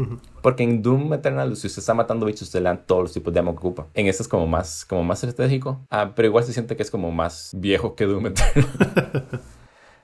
Porque 0.40 0.62
en 0.62 0.80
Doom 0.80 1.12
Eternal, 1.14 1.56
si 1.56 1.66
usted 1.66 1.80
está 1.80 1.94
matando 1.94 2.26
bichos, 2.26 2.42
usted 2.42 2.60
le 2.60 2.68
dan 2.68 2.86
todos 2.86 3.02
los 3.02 3.12
tipos 3.12 3.34
de 3.34 3.40
ammo 3.40 3.52
que 3.52 3.58
ocupa. 3.58 3.88
En 3.92 4.06
este 4.06 4.22
es 4.22 4.28
como 4.28 4.46
más, 4.46 4.84
como 4.84 5.02
más 5.02 5.24
estratégico, 5.24 5.84
ah, 5.90 6.12
pero 6.14 6.28
igual 6.28 6.44
se 6.44 6.52
siente 6.52 6.76
que 6.76 6.84
es 6.84 6.92
como 6.92 7.10
más 7.10 7.50
viejo 7.54 7.96
que 7.96 8.06
Doom 8.06 8.28
Eternal. 8.28 9.28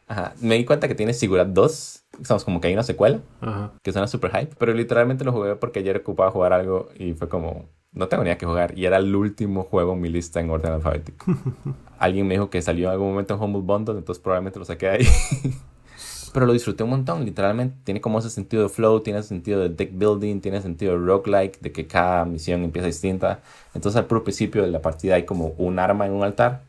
Ajá. 0.08 0.34
Me 0.40 0.56
di 0.56 0.64
cuenta 0.64 0.88
que 0.88 0.94
tiene 0.94 1.14
Sigurat 1.14 1.48
2. 1.48 2.04
Estamos 2.20 2.44
como 2.44 2.60
que 2.60 2.68
hay 2.68 2.74
una 2.74 2.82
secuela. 2.82 3.20
Ajá. 3.40 3.72
Que 3.82 3.92
suena 3.92 4.08
super 4.08 4.30
hype. 4.32 4.56
Pero 4.58 4.72
literalmente 4.72 5.24
lo 5.24 5.32
jugué 5.32 5.54
porque 5.54 5.78
ayer 5.80 5.98
ocupaba 5.98 6.30
jugar 6.30 6.52
algo 6.52 6.88
y 6.98 7.12
fue 7.12 7.28
como 7.28 7.68
no 7.98 8.08
tengo 8.08 8.24
ni 8.24 8.34
que 8.36 8.46
jugar 8.46 8.78
y 8.78 8.86
era 8.86 8.96
el 8.96 9.14
último 9.14 9.64
juego 9.64 9.92
en 9.92 10.00
mi 10.00 10.08
lista 10.08 10.40
en 10.40 10.50
orden 10.50 10.72
alfabético. 10.72 11.26
Alguien 11.98 12.26
me 12.26 12.34
dijo 12.34 12.48
que 12.48 12.62
salió 12.62 12.86
en 12.86 12.92
algún 12.92 13.10
momento 13.10 13.34
en 13.34 13.42
Humble 13.42 13.62
Bundle, 13.62 13.98
entonces 13.98 14.22
probablemente 14.22 14.58
lo 14.58 14.64
saqué 14.64 14.88
ahí. 14.88 15.06
Pero 16.32 16.46
lo 16.46 16.52
disfruté 16.52 16.84
un 16.84 16.90
montón, 16.90 17.24
literalmente. 17.24 17.76
Tiene 17.84 18.00
como 18.00 18.18
ese 18.18 18.30
sentido 18.30 18.62
de 18.62 18.68
flow, 18.68 19.00
tiene 19.00 19.18
ese 19.18 19.30
sentido 19.30 19.60
de 19.60 19.70
deck 19.70 19.90
building, 19.92 20.40
tiene 20.40 20.60
sentido 20.60 20.92
de 20.92 21.04
roguelike, 21.04 21.58
de 21.60 21.72
que 21.72 21.86
cada 21.86 22.24
misión 22.24 22.62
empieza 22.62 22.86
distinta. 22.86 23.40
Entonces 23.74 23.98
al 23.98 24.06
puro 24.06 24.22
principio 24.22 24.62
de 24.62 24.68
la 24.68 24.80
partida 24.80 25.16
hay 25.16 25.24
como 25.24 25.54
un 25.58 25.78
arma 25.78 26.06
en 26.06 26.12
un 26.12 26.22
altar. 26.22 26.62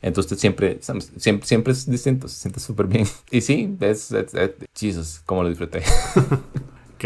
Entonces 0.00 0.38
siempre, 0.38 0.78
siempre, 0.80 1.46
siempre 1.46 1.72
es 1.72 1.90
distinto, 1.90 2.28
se 2.28 2.36
siente 2.36 2.60
súper 2.60 2.86
bien. 2.86 3.06
Y 3.30 3.40
sí, 3.40 3.76
es, 3.80 4.12
es, 4.12 4.34
es, 4.34 4.50
Jesus, 4.74 5.20
como 5.26 5.42
lo 5.42 5.48
disfruté. 5.48 5.82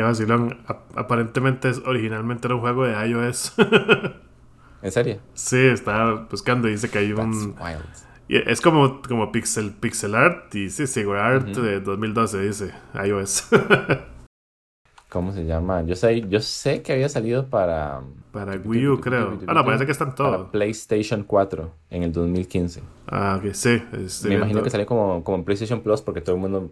Qué 0.00 0.04
vacilón. 0.04 0.56
Aparentemente 0.94 1.72
originalmente 1.84 2.46
era 2.46 2.54
un 2.54 2.62
juego 2.62 2.86
de 2.86 3.06
iOS. 3.06 3.52
¿En 4.82 4.90
serio? 4.90 5.18
Sí, 5.34 5.58
estaba 5.58 6.26
buscando 6.30 6.68
y 6.68 6.70
dice 6.70 6.88
que 6.88 7.00
hay 7.00 7.12
un... 7.12 7.54
es 8.26 8.62
como, 8.62 9.02
como 9.02 9.30
pixel, 9.30 9.72
pixel 9.72 10.14
art 10.14 10.54
y 10.54 10.70
sí, 10.70 10.86
Sigur 10.86 11.18
Art 11.18 11.48
de 11.48 11.80
2012 11.80 12.40
dice 12.40 12.74
iOS. 12.94 13.50
¿Cómo 15.10 15.32
se 15.32 15.44
llama? 15.44 15.82
Yo 15.82 15.94
sé, 15.96 16.22
yo 16.22 16.40
sé 16.40 16.80
que 16.80 16.94
había 16.94 17.10
salido 17.10 17.50
para... 17.50 18.00
Para 18.32 18.56
Wii 18.56 18.86
U, 18.86 19.00
creo. 19.00 19.38
Ah, 19.48 19.52
no, 19.52 19.66
parece 19.66 19.84
que 19.84 19.92
están 19.92 20.14
todos. 20.14 20.34
Para 20.34 20.50
PlayStation 20.50 21.24
4 21.24 21.70
en 21.90 22.04
el 22.04 22.12
2015. 22.12 22.80
Ah, 23.06 23.38
ok, 23.38 23.52
sí. 23.52 23.82
Me 24.24 24.36
imagino 24.36 24.62
que 24.62 24.70
salió 24.70 24.86
como, 24.86 25.22
como 25.24 25.36
en 25.36 25.44
PlayStation 25.44 25.82
Plus 25.82 26.00
porque 26.00 26.22
todo 26.22 26.36
el 26.36 26.40
mundo 26.40 26.70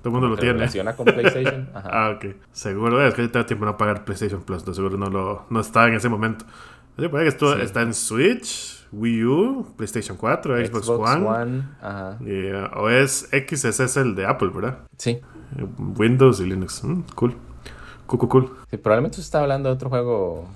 todo 0.00 0.08
el 0.08 0.12
mundo 0.12 0.28
lo 0.28 0.36
tiene. 0.36 0.54
Relaciona 0.54 0.94
con 0.96 1.06
PlayStation. 1.06 1.68
ah, 1.74 2.14
ok. 2.16 2.34
Seguro 2.52 3.06
es 3.06 3.14
que 3.14 3.22
yo 3.22 3.30
tengo 3.30 3.46
tiempo 3.46 3.64
no 3.64 3.76
pagar 3.76 4.04
PlayStation 4.04 4.42
Plus. 4.42 4.66
No, 4.66 4.74
seguro 4.74 4.96
no, 4.96 5.10
lo, 5.10 5.46
no 5.50 5.60
está 5.60 5.86
en 5.88 5.94
ese 5.94 6.08
momento. 6.08 6.44
Que 6.96 7.26
esto 7.26 7.56
está 7.58 7.82
en 7.82 7.94
Switch, 7.94 8.86
Wii 8.92 9.24
U, 9.24 9.74
PlayStation 9.76 10.16
4, 10.16 10.66
Xbox, 10.66 10.88
One. 10.88 11.62
Ajá. 11.80 12.18
Y, 12.20 12.52
uh, 12.52 12.66
OS 12.74 13.32
X 13.32 13.64
ese 13.64 13.84
es 13.84 13.96
el 13.96 14.14
de 14.14 14.26
Apple, 14.26 14.50
¿verdad? 14.52 14.80
Sí. 14.98 15.10
Eh, 15.56 15.66
Windows 15.96 16.40
y 16.40 16.46
Linux. 16.46 16.84
Mm, 16.84 17.02
cool. 17.14 17.34
Cool, 18.06 18.18
cool, 18.18 18.28
cool. 18.28 18.56
Sí, 18.70 18.76
probablemente 18.76 19.14
usted 19.14 19.28
está 19.28 19.40
hablando 19.40 19.68
de 19.68 19.74
otro 19.74 19.88
juego 19.88 20.48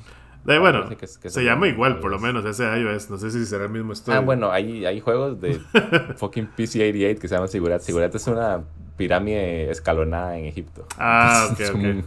eh, 0.47 0.59
bueno, 0.59 0.85
se 1.07 1.43
llama 1.43 1.69
igual, 1.69 2.01
por 2.01 2.11
lo 2.11 2.19
menos, 2.19 2.45
ese 2.45 2.65
iOS. 2.65 3.09
No 3.09 3.17
sé 3.17 3.31
si 3.31 3.47
será 3.47 3.65
el 3.65 3.71
mismo 3.71 3.95
estudio. 3.95 4.19
Ah, 4.19 4.21
bueno, 4.21 4.51
hay, 4.51 4.85
hay 4.85 5.01
juegos 5.01 5.41
de 5.41 5.55
fucking 6.17 6.51
PC-88 6.55 7.19
que 7.19 7.29
se 7.29 7.35
llaman 7.35 7.49
Sigurat. 7.49 7.81
Sigurat 7.81 8.15
es 8.15 8.27
una 8.27 8.63
pirámide 8.97 9.71
escalonada 9.71 10.37
en 10.39 10.47
Egipto. 10.47 10.87
Ah, 10.99 11.49
ok, 11.51 11.61
ok. 11.75 12.05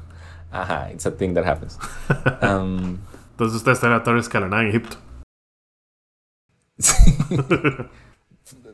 ajá, 0.52 0.92
it's 0.92 1.06
a 1.06 1.12
thing 1.12 1.34
that 1.34 1.46
happens. 1.46 1.78
Um, 2.42 2.98
Entonces 3.32 3.58
usted 3.58 3.74
está 3.74 3.88
en 3.88 3.94
la 3.94 4.04
torre 4.04 4.20
escalonada 4.20 4.64
en 4.64 4.70
Egipto. 4.70 4.98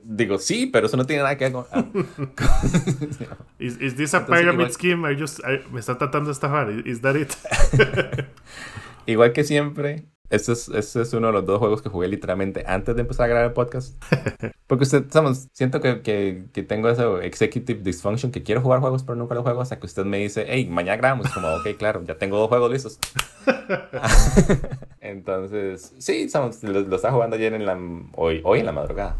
Digo, 0.05 0.37
sí, 0.37 0.67
pero 0.67 0.87
eso 0.87 0.97
no 0.97 1.05
tiene 1.05 1.23
nada 1.23 1.37
que 1.37 1.45
ver 1.45 1.53
con... 1.53 1.65
Ah. 1.71 1.85
is, 3.59 3.77
is, 3.81 3.95
this 3.95 4.13
a 4.13 4.25
pyramid 4.25 4.71
scheme? 4.71 5.09
I 5.09 5.19
just, 5.19 5.39
me 5.71 5.79
está 5.79 5.97
tratando 5.97 6.27
de 6.27 6.33
estafar. 6.33 6.69
Is 6.85 7.01
that 7.01 7.15
it? 7.15 7.33
igual 9.05 9.33
que 9.33 9.43
siempre, 9.43 10.05
este 10.33 10.51
es, 10.53 10.67
este 10.69 11.01
es 11.01 11.13
uno 11.13 11.27
de 11.27 11.33
los 11.33 11.45
dos 11.45 11.59
juegos 11.59 11.83
que 11.83 11.89
jugué 11.89 12.07
literalmente 12.07 12.63
antes 12.65 12.95
de 12.95 13.01
empezar 13.01 13.25
a 13.25 13.27
grabar 13.27 13.45
el 13.45 13.53
podcast. 13.53 14.03
Porque 14.67 14.83
usted, 14.83 15.03
estamos, 15.03 15.47
siento 15.53 15.79
que, 15.79 16.01
que, 16.01 16.45
que, 16.51 16.63
tengo 16.63 16.89
ese 16.89 17.03
executive 17.23 17.81
dysfunction 17.83 18.31
que 18.31 18.41
quiero 18.41 18.61
jugar 18.61 18.79
juegos 18.79 19.03
pero 19.03 19.15
nunca 19.15 19.35
los 19.35 19.43
juego 19.43 19.61
hasta 19.61 19.79
que 19.79 19.85
usted 19.85 20.05
me 20.05 20.17
dice, 20.17 20.45
hey, 20.47 20.67
mañana 20.67 20.97
grabamos. 20.97 21.29
Como, 21.31 21.47
ok, 21.49 21.77
claro, 21.77 22.03
ya 22.03 22.17
tengo 22.17 22.39
dos 22.39 22.49
juegos 22.49 22.71
listos. 22.71 22.97
Entonces, 25.01 25.93
sí, 25.99 26.23
estamos, 26.23 26.63
lo, 26.63 26.95
está 26.95 27.11
jugando 27.11 27.35
ayer 27.35 27.53
en 27.53 27.67
la, 27.67 27.77
hoy, 28.15 28.41
hoy 28.43 28.61
en 28.61 28.65
la 28.65 28.71
madrugada. 28.71 29.17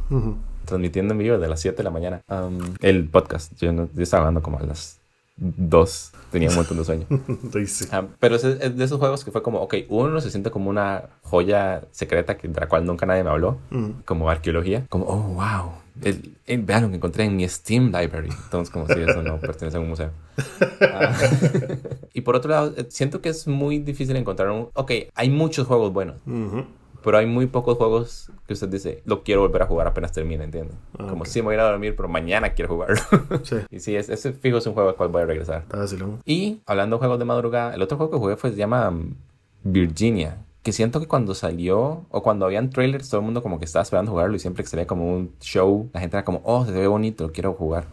Transmitiendo 0.66 1.14
en 1.14 1.20
vivo 1.20 1.38
de 1.38 1.47
las 1.47 1.59
7 1.59 1.78
de 1.78 1.84
la 1.84 1.91
mañana. 1.91 2.22
Um, 2.28 2.59
el 2.82 3.07
podcast, 3.07 3.53
yo, 3.57 3.72
yo 3.72 3.88
estaba 3.97 4.24
jugando 4.24 4.41
como 4.41 4.57
a 4.57 4.64
las 4.64 5.03
dos. 5.36 6.11
Tenía 6.31 6.49
un 6.49 6.55
montón 6.55 6.77
de 6.77 6.86
sueño. 6.86 7.05
Ah, 7.91 8.05
pero 8.19 8.36
es, 8.36 8.43
de 8.43 8.84
esos 8.84 8.99
juegos 8.99 9.23
que 9.23 9.31
fue 9.31 9.43
como, 9.43 9.59
ok, 9.59 9.75
uno 9.89 10.19
se 10.21 10.31
siente 10.31 10.49
como 10.51 10.69
una 10.69 11.09
joya 11.21 11.84
secreta 11.91 12.38
que, 12.38 12.47
de 12.47 12.59
la 12.59 12.67
cual 12.67 12.86
nunca 12.86 13.05
nadie 13.05 13.23
me 13.23 13.29
habló, 13.29 13.57
mm. 13.69 13.89
como 14.05 14.29
arqueología. 14.29 14.86
Como, 14.89 15.05
oh, 15.05 15.17
wow. 15.17 15.71
vean 16.47 16.84
lo 16.84 16.89
que 16.89 16.95
encontré 16.95 17.25
en 17.25 17.36
mi 17.36 17.47
Steam 17.47 17.86
library. 17.86 18.29
Entonces, 18.45 18.71
como 18.71 18.88
si 18.88 18.99
eso 18.99 19.21
no 19.21 19.39
pertenece 19.39 19.77
a 19.77 19.79
un 19.79 19.89
museo. 19.89 20.11
Ah. 20.81 21.15
y 22.13 22.21
por 22.21 22.36
otro 22.36 22.51
lado, 22.51 22.73
eh, 22.75 22.86
siento 22.89 23.21
que 23.21 23.29
es 23.29 23.47
muy 23.47 23.79
difícil 23.79 24.15
encontrar 24.15 24.49
un... 24.49 24.69
Ok, 24.73 24.91
hay 25.15 25.29
muchos 25.29 25.65
juegos 25.65 25.93
buenos. 25.93 26.17
Pero 27.04 27.18
hay 27.18 27.26
muy 27.26 27.47
pocos 27.47 27.78
juegos 27.78 28.32
que 28.47 28.54
usted 28.54 28.70
dice, 28.70 29.01
lo 29.06 29.24
quiero 29.24 29.41
volver 29.41 29.64
a 29.64 29.66
jugar 29.66 29.88
apenas 29.88 30.12
termine, 30.12 30.43
¿entiendes? 30.43 30.76
Ah, 30.97 31.08
Como 31.10 31.26
si 31.26 31.41
me 31.41 31.45
voy 31.45 31.54
a 31.54 31.56
ir 31.56 31.60
a 31.62 31.70
dormir, 31.70 31.95
pero 31.95 32.08
mañana 32.08 32.54
quiero 32.54 32.74
jugarlo. 32.74 32.95
sí. 33.43 33.58
Y 33.70 33.80
sí, 33.80 33.95
ese 33.95 34.34
fijo 34.34 34.58
es 34.58 34.66
un 34.66 34.74
juego 34.74 34.89
al 34.89 34.95
cual 34.95 35.10
voy 35.10 35.24
a 35.24 35.26
regresar. 35.26 35.66
Y 36.26 36.62
hablando 36.66 36.95
de 36.95 36.99
juegos 36.99 37.20
de 37.20 37.26
madrugada, 37.26 37.76
el 37.76 37.82
otro 37.82 37.97
juego 37.97 38.12
que 38.12 38.18
jugué 38.18 38.36
fue, 38.38 38.51
se 38.51 38.56
llama 38.58 38.89
um, 38.89 39.14
Virginia, 39.64 40.38
que 40.64 40.72
siento 40.72 40.99
que 41.01 41.08
cuando 41.08 41.36
salió 41.36 42.06
o 42.10 42.24
cuando 42.24 42.45
habían 42.45 42.70
trailers, 42.70 43.10
todo 43.10 43.20
el 43.20 43.26
mundo 43.26 43.43
como 43.43 43.60
que 43.60 43.66
estaba 43.66 43.84
esperando 43.84 44.12
jugarlo 44.12 44.36
y 44.36 44.39
siempre 44.39 44.64
que 44.64 44.70
se 44.70 44.88
como 44.88 45.14
un 45.14 45.34
show, 45.41 45.89
la 45.93 45.99
gente 45.99 46.16
era 46.16 46.24
como, 46.24 46.41
oh, 46.45 46.66
se 46.66 46.72
ve 46.72 46.88
bonito, 46.88 47.32
quiero 47.34 47.54
jugar. 47.54 47.86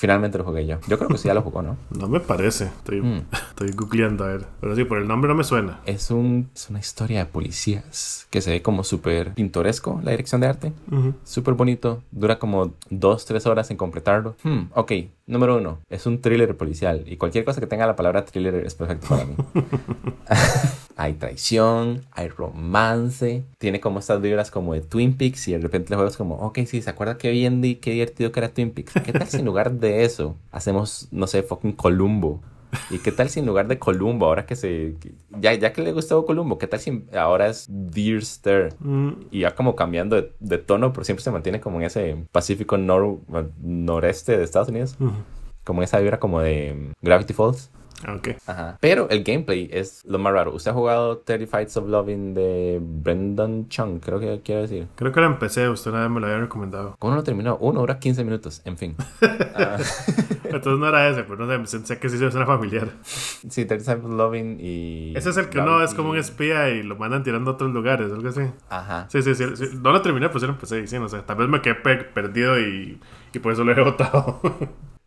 Finalmente 0.00 0.38
lo 0.38 0.44
jugué 0.44 0.64
yo. 0.64 0.78
Yo 0.88 0.96
creo 0.96 1.10
que 1.10 1.18
sí 1.18 1.28
ya 1.28 1.34
lo 1.34 1.42
jugó, 1.42 1.60
¿no? 1.60 1.76
No 1.90 2.08
me 2.08 2.20
parece. 2.20 2.64
Estoy, 2.64 3.02
mm. 3.02 3.26
estoy 3.50 3.72
googleando 3.72 4.24
a 4.24 4.28
ver. 4.28 4.46
Pero 4.58 4.74
sí, 4.74 4.84
por 4.84 4.96
el 4.96 5.06
nombre 5.06 5.28
no 5.28 5.34
me 5.34 5.44
suena. 5.44 5.80
Es, 5.84 6.10
un, 6.10 6.48
es 6.54 6.70
una 6.70 6.78
historia 6.78 7.18
de 7.18 7.26
policías 7.26 8.26
que 8.30 8.40
se 8.40 8.50
ve 8.50 8.62
como 8.62 8.82
súper 8.82 9.34
pintoresco 9.34 10.00
la 10.02 10.12
dirección 10.12 10.40
de 10.40 10.46
arte. 10.46 10.72
Súper 11.24 11.52
bonito. 11.52 12.02
Dura 12.12 12.38
como 12.38 12.72
dos, 12.88 13.26
tres 13.26 13.44
horas 13.44 13.70
en 13.70 13.76
completarlo. 13.76 14.36
Hmm, 14.42 14.68
ok, 14.74 14.92
número 15.30 15.56
uno. 15.56 15.78
Es 15.88 16.06
un 16.06 16.20
thriller 16.20 16.56
policial. 16.56 17.04
Y 17.06 17.16
cualquier 17.16 17.44
cosa 17.44 17.60
que 17.60 17.66
tenga 17.66 17.86
la 17.86 17.96
palabra 17.96 18.24
thriller 18.24 18.54
es 18.56 18.74
perfecto 18.74 19.06
para 19.08 19.24
mí. 19.24 19.34
hay 20.96 21.14
traición, 21.14 22.02
hay 22.10 22.28
romance, 22.28 23.44
tiene 23.58 23.80
como 23.80 24.00
estas 24.00 24.20
vibras 24.20 24.50
como 24.50 24.74
de 24.74 24.82
Twin 24.82 25.16
Peaks 25.16 25.48
y 25.48 25.52
de 25.52 25.58
repente 25.58 25.92
el 25.92 25.96
juego 25.96 26.10
es 26.10 26.16
como, 26.16 26.34
ok, 26.36 26.58
sí, 26.66 26.82
¿se 26.82 26.90
acuerda 26.90 27.16
qué 27.16 27.30
bien 27.30 27.64
y 27.64 27.76
qué 27.76 27.92
divertido 27.92 28.32
que 28.32 28.40
era 28.40 28.50
Twin 28.50 28.70
Peaks? 28.70 28.92
¿Qué 29.04 29.12
tal 29.12 29.26
si 29.26 29.38
en 29.38 29.46
lugar 29.46 29.72
de 29.72 30.04
eso 30.04 30.36
hacemos, 30.52 31.08
no 31.10 31.26
sé, 31.26 31.42
fucking 31.42 31.72
Columbo? 31.72 32.42
¿Y 32.90 32.98
qué 32.98 33.12
tal 33.12 33.28
si 33.28 33.40
en 33.40 33.46
lugar 33.46 33.68
de 33.68 33.78
Columbo, 33.78 34.26
ahora 34.26 34.46
que 34.46 34.56
se... 34.56 34.96
Ya, 35.40 35.54
ya 35.54 35.72
que 35.72 35.82
le 35.82 35.92
gustó 35.92 36.24
Columbo, 36.24 36.58
¿qué 36.58 36.66
tal 36.66 36.80
si 36.80 37.04
ahora 37.12 37.48
es 37.48 37.68
Stir? 38.20 38.74
Mm. 38.80 39.10
Y 39.30 39.40
ya 39.40 39.54
como 39.54 39.76
cambiando 39.76 40.30
de, 40.38 40.58
tono, 40.58 40.92
pero 40.92 41.04
siempre 41.04 41.24
se 41.24 41.30
mantiene 41.30 41.60
como 41.60 41.78
en 41.78 41.86
ese 41.86 42.24
Pacífico 42.32 42.78
noreste 42.78 44.36
de 44.36 44.44
Estados 44.44 44.68
Unidos. 44.68 44.96
Como 45.64 45.82
esa 45.82 45.98
vibra 46.00 46.18
como 46.18 46.40
de 46.40 46.92
Gravity 47.02 47.34
Falls. 47.34 47.70
Ok. 48.08 48.28
Ajá. 48.46 48.78
Pero 48.80 49.08
el 49.10 49.22
gameplay 49.24 49.68
es 49.72 50.04
lo 50.04 50.18
más 50.18 50.32
raro. 50.32 50.54
¿Usted 50.54 50.70
ha 50.70 50.74
jugado 50.74 51.18
30 51.18 51.46
Fights 51.46 51.76
of 51.76 51.88
Loving 51.88 52.34
de 52.34 52.78
Brendan 52.82 53.68
Chung? 53.68 54.00
Creo 54.00 54.20
que 54.20 54.40
quiero 54.44 54.62
decir. 54.62 54.86
Creo 54.96 55.12
que 55.12 55.20
lo 55.20 55.26
empecé. 55.26 55.68
Usted 55.68 55.90
una 55.90 56.02
vez 56.02 56.10
me 56.10 56.20
lo 56.20 56.26
había 56.26 56.38
recomendado. 56.38 56.96
¿Cómo 56.98 57.12
no 57.12 57.16
lo 57.18 57.22
terminó? 57.24 57.56
Uno 57.58 57.80
hora 57.80 57.98
15 57.98 58.24
minutos. 58.24 58.62
En 58.64 58.76
fin. 58.76 58.96
Ah. 59.54 59.76
Entonces 60.44 60.80
no 60.80 60.88
era 60.88 61.08
ese, 61.08 61.22
pero 61.24 61.46
no 61.46 61.66
sé. 61.66 61.78
Pensé 61.78 61.98
que 61.98 62.08
sí 62.08 62.18
se 62.18 62.30
suena 62.30 62.46
familiar. 62.46 62.88
Sí, 63.02 63.64
30 63.64 63.84
Fights 63.84 64.04
of 64.04 64.10
Loving 64.12 64.58
y. 64.60 65.12
Ese 65.16 65.30
es 65.30 65.36
el 65.36 65.48
que 65.48 65.58
uno 65.58 65.82
es 65.82 65.94
como 65.94 66.10
un 66.10 66.16
espía 66.18 66.70
y 66.70 66.82
lo 66.82 66.96
mandan 66.96 67.22
tirando 67.22 67.50
a 67.50 67.54
otros 67.54 67.70
lugares, 67.70 68.12
algo 68.12 68.28
así. 68.28 68.42
Ajá. 68.68 69.06
Sí, 69.10 69.22
sí, 69.22 69.34
sí. 69.34 69.44
No 69.80 69.92
lo 69.92 70.02
terminé, 70.02 70.28
pues 70.28 70.42
yo 70.42 70.48
lo 70.48 70.54
empecé 70.54 70.80
diciendo. 70.80 71.06
O 71.06 71.08
sea, 71.08 71.24
tal 71.24 71.36
vez 71.36 71.48
me 71.48 71.60
quedé 71.60 71.74
perdido 71.74 72.58
y, 72.58 72.98
y 73.32 73.38
por 73.38 73.52
eso 73.52 73.64
lo 73.64 73.72
he 73.72 73.80
votado. 73.84 74.40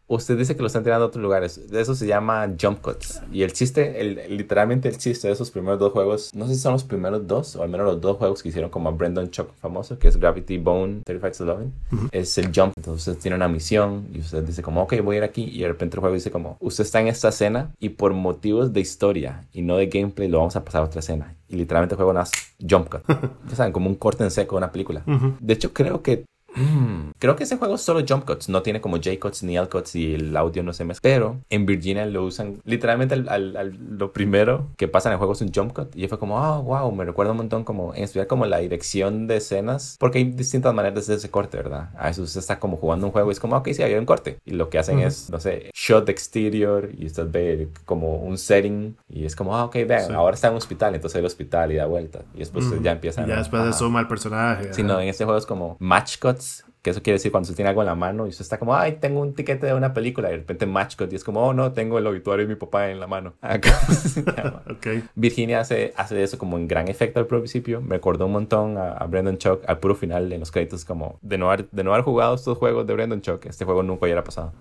Usted 0.07 0.37
dice 0.37 0.55
que 0.55 0.61
lo 0.61 0.67
están 0.67 0.83
tirando 0.83 1.05
a 1.05 1.07
otros 1.07 1.23
lugares. 1.23 1.57
Eso 1.57 1.95
se 1.95 2.05
llama 2.05 2.47
jump 2.61 2.81
cuts. 2.81 3.21
Y 3.31 3.43
el 3.43 3.53
chiste, 3.53 4.01
el, 4.01 4.37
literalmente 4.37 4.89
el 4.89 4.97
chiste 4.97 5.27
de 5.27 5.33
esos 5.33 5.49
primeros 5.49 5.79
dos 5.79 5.93
juegos, 5.93 6.31
no 6.35 6.47
sé 6.47 6.55
si 6.55 6.59
son 6.59 6.73
los 6.73 6.83
primeros 6.83 7.25
dos, 7.25 7.55
o 7.55 7.63
al 7.63 7.69
menos 7.69 7.85
los 7.85 8.01
dos 8.01 8.17
juegos 8.17 8.43
que 8.43 8.49
hicieron 8.49 8.69
como 8.69 8.89
a 8.89 8.91
Brendan 8.91 9.31
Chuck 9.31 9.53
famoso, 9.61 9.97
que 9.97 10.09
es 10.09 10.17
Gravity 10.17 10.57
Bone, 10.57 11.01
35 11.05 11.53
to 11.53 12.07
es 12.11 12.37
el 12.37 12.51
jump. 12.53 12.73
Entonces 12.75 13.07
usted 13.07 13.21
tiene 13.21 13.35
una 13.35 13.47
misión 13.47 14.07
y 14.13 14.19
usted 14.19 14.43
dice 14.43 14.61
como, 14.61 14.83
ok, 14.83 14.95
voy 15.01 15.15
a 15.15 15.17
ir 15.19 15.23
aquí. 15.23 15.49
Y 15.51 15.61
de 15.61 15.67
repente 15.69 15.95
el 15.95 16.01
juego 16.01 16.13
dice 16.13 16.31
como, 16.31 16.57
usted 16.59 16.83
está 16.83 16.99
en 16.99 17.07
esta 17.07 17.29
escena 17.29 17.71
y 17.79 17.89
por 17.89 18.13
motivos 18.13 18.73
de 18.73 18.81
historia 18.81 19.45
y 19.53 19.61
no 19.61 19.77
de 19.77 19.87
gameplay 19.87 20.27
lo 20.27 20.39
vamos 20.39 20.55
a 20.55 20.63
pasar 20.63 20.81
a 20.81 20.85
otra 20.85 20.99
escena. 20.99 21.35
Y 21.47 21.55
literalmente 21.55 21.93
el 21.93 21.97
juego 21.97 22.13
nace 22.13 22.35
jump 22.59 22.89
cut. 22.89 23.01
ya 23.49 23.55
saben, 23.55 23.71
como 23.71 23.89
un 23.89 23.95
corte 23.95 24.23
en 24.23 24.31
seco 24.31 24.55
de 24.55 24.57
una 24.57 24.71
película. 24.71 25.03
De 25.39 25.53
hecho, 25.53 25.73
creo 25.73 26.01
que 26.01 26.25
Mm. 26.55 27.11
Creo 27.19 27.35
que 27.35 27.43
ese 27.43 27.57
juego 27.57 27.75
es 27.75 27.81
solo 27.81 28.03
jump 28.07 28.25
cuts, 28.25 28.49
no 28.49 28.61
tiene 28.61 28.81
como 28.81 28.97
J 28.97 29.11
cuts 29.19 29.43
ni 29.43 29.57
L 29.57 29.67
cuts 29.67 29.95
y 29.95 30.15
el 30.15 30.35
audio 30.35 30.63
no 30.63 30.73
se 30.73 30.85
mezcla. 30.85 31.09
Pero 31.09 31.37
en 31.49 31.65
Virginia 31.65 32.05
lo 32.05 32.23
usan 32.23 32.59
literalmente 32.65 33.15
al, 33.15 33.77
lo 33.97 34.13
primero 34.13 34.67
que 34.77 34.87
pasa 34.87 35.09
en 35.09 35.13
el 35.13 35.17
juego 35.17 35.33
es 35.33 35.41
un 35.41 35.51
jump 35.53 35.73
cut. 35.73 35.95
Y 35.95 36.01
yo 36.01 36.09
fue 36.09 36.19
como, 36.19 36.37
oh, 36.37 36.61
wow, 36.63 36.91
me 36.91 37.05
recuerda 37.05 37.31
un 37.31 37.37
montón 37.37 37.63
como 37.63 37.93
en 37.93 38.03
estudiar 38.03 38.27
como 38.27 38.45
la 38.45 38.57
dirección 38.59 39.27
de 39.27 39.37
escenas. 39.37 39.97
Porque 39.99 40.19
hay 40.19 40.25
distintas 40.25 40.73
maneras 40.73 41.07
de 41.07 41.15
ese 41.15 41.29
corte, 41.29 41.57
¿verdad? 41.57 41.89
A 41.97 42.07
veces 42.07 42.19
usted 42.19 42.39
está 42.39 42.59
como 42.59 42.77
jugando 42.77 43.07
un 43.07 43.11
juego 43.11 43.29
y 43.29 43.33
es 43.33 43.39
como, 43.39 43.55
ok, 43.57 43.69
sí, 43.73 43.83
había 43.83 43.99
un 43.99 44.05
corte. 44.05 44.37
Y 44.45 44.51
lo 44.51 44.69
que 44.69 44.79
hacen 44.79 44.99
es, 44.99 45.29
no 45.29 45.39
sé, 45.39 45.71
shot 45.73 46.09
exterior 46.09 46.89
y 46.97 47.05
usted 47.05 47.27
ve 47.29 47.67
como 47.85 48.17
un 48.17 48.37
setting 48.37 48.95
y 49.09 49.25
es 49.25 49.35
como, 49.35 49.55
ah, 49.55 49.65
ok, 49.65 49.75
vean, 49.87 50.13
ahora 50.13 50.35
está 50.35 50.47
en 50.47 50.53
un 50.53 50.57
hospital, 50.57 50.95
entonces 50.95 51.19
el 51.19 51.25
hospital 51.25 51.71
y 51.71 51.75
da 51.75 51.85
vuelta. 51.85 52.21
Y 52.33 52.39
después 52.39 52.65
ya 52.81 52.91
empieza. 52.91 53.25
Ya 53.25 53.37
después 53.37 53.63
de 53.63 53.73
suma 53.73 53.99
el 53.99 54.07
personaje. 54.07 54.73
Sí, 54.73 54.83
no, 54.83 54.99
en 54.99 55.07
este 55.07 55.23
juego 55.25 55.37
es 55.37 55.45
como 55.45 55.77
match 55.79 56.17
cuts 56.19 56.42
que 56.83 56.89
eso 56.89 57.01
quiere 57.01 57.15
decir 57.15 57.31
cuando 57.31 57.47
se 57.47 57.55
tiene 57.55 57.69
algo 57.69 57.81
en 57.81 57.85
la 57.87 57.95
mano 57.95 58.25
y 58.25 58.29
usted 58.29 58.41
está 58.41 58.59
como, 58.59 58.75
ay, 58.75 58.97
tengo 58.99 59.21
un 59.21 59.33
tiquete 59.33 59.67
de 59.67 59.73
una 59.73 59.93
película. 59.93 60.27
Y 60.27 60.31
de 60.31 60.37
repente 60.39 60.65
match 60.65 60.97
y 61.09 61.15
es 61.15 61.23
como, 61.23 61.41
oh, 61.41 61.53
no, 61.53 61.71
tengo 61.71 61.97
el 61.97 62.05
obituario 62.05 62.45
de 62.45 62.53
mi 62.53 62.59
papá 62.59 62.91
en 62.91 62.99
la 62.99 63.07
mano. 63.07 63.35
okay. 64.69 65.01
Virginia 65.15 65.61
hace, 65.61 65.93
hace 65.95 66.21
eso 66.21 66.37
como 66.37 66.57
en 66.57 66.67
gran 66.67 66.89
efecto 66.89 67.21
al 67.21 67.25
principio. 67.25 67.79
Me 67.79 67.95
acordó 67.95 68.25
un 68.25 68.33
montón 68.33 68.77
a, 68.77 69.05
Brendan 69.05 69.37
Chuck 69.37 69.63
al 69.65 69.79
puro 69.79 69.95
final 69.95 70.33
en 70.33 70.41
los 70.41 70.51
créditos 70.51 70.83
como 70.83 71.19
de 71.21 71.37
no 71.37 71.49
haber, 71.49 71.69
de 71.69 71.83
no 71.85 71.93
haber 71.93 72.03
jugado 72.03 72.35
estos 72.35 72.57
juegos 72.57 72.85
de 72.85 72.93
Brendan 72.93 73.21
Chuck. 73.21 73.45
Este 73.45 73.63
juego 73.63 73.81
nunca 73.81 74.05
hubiera 74.05 74.25
pasado. 74.25 74.51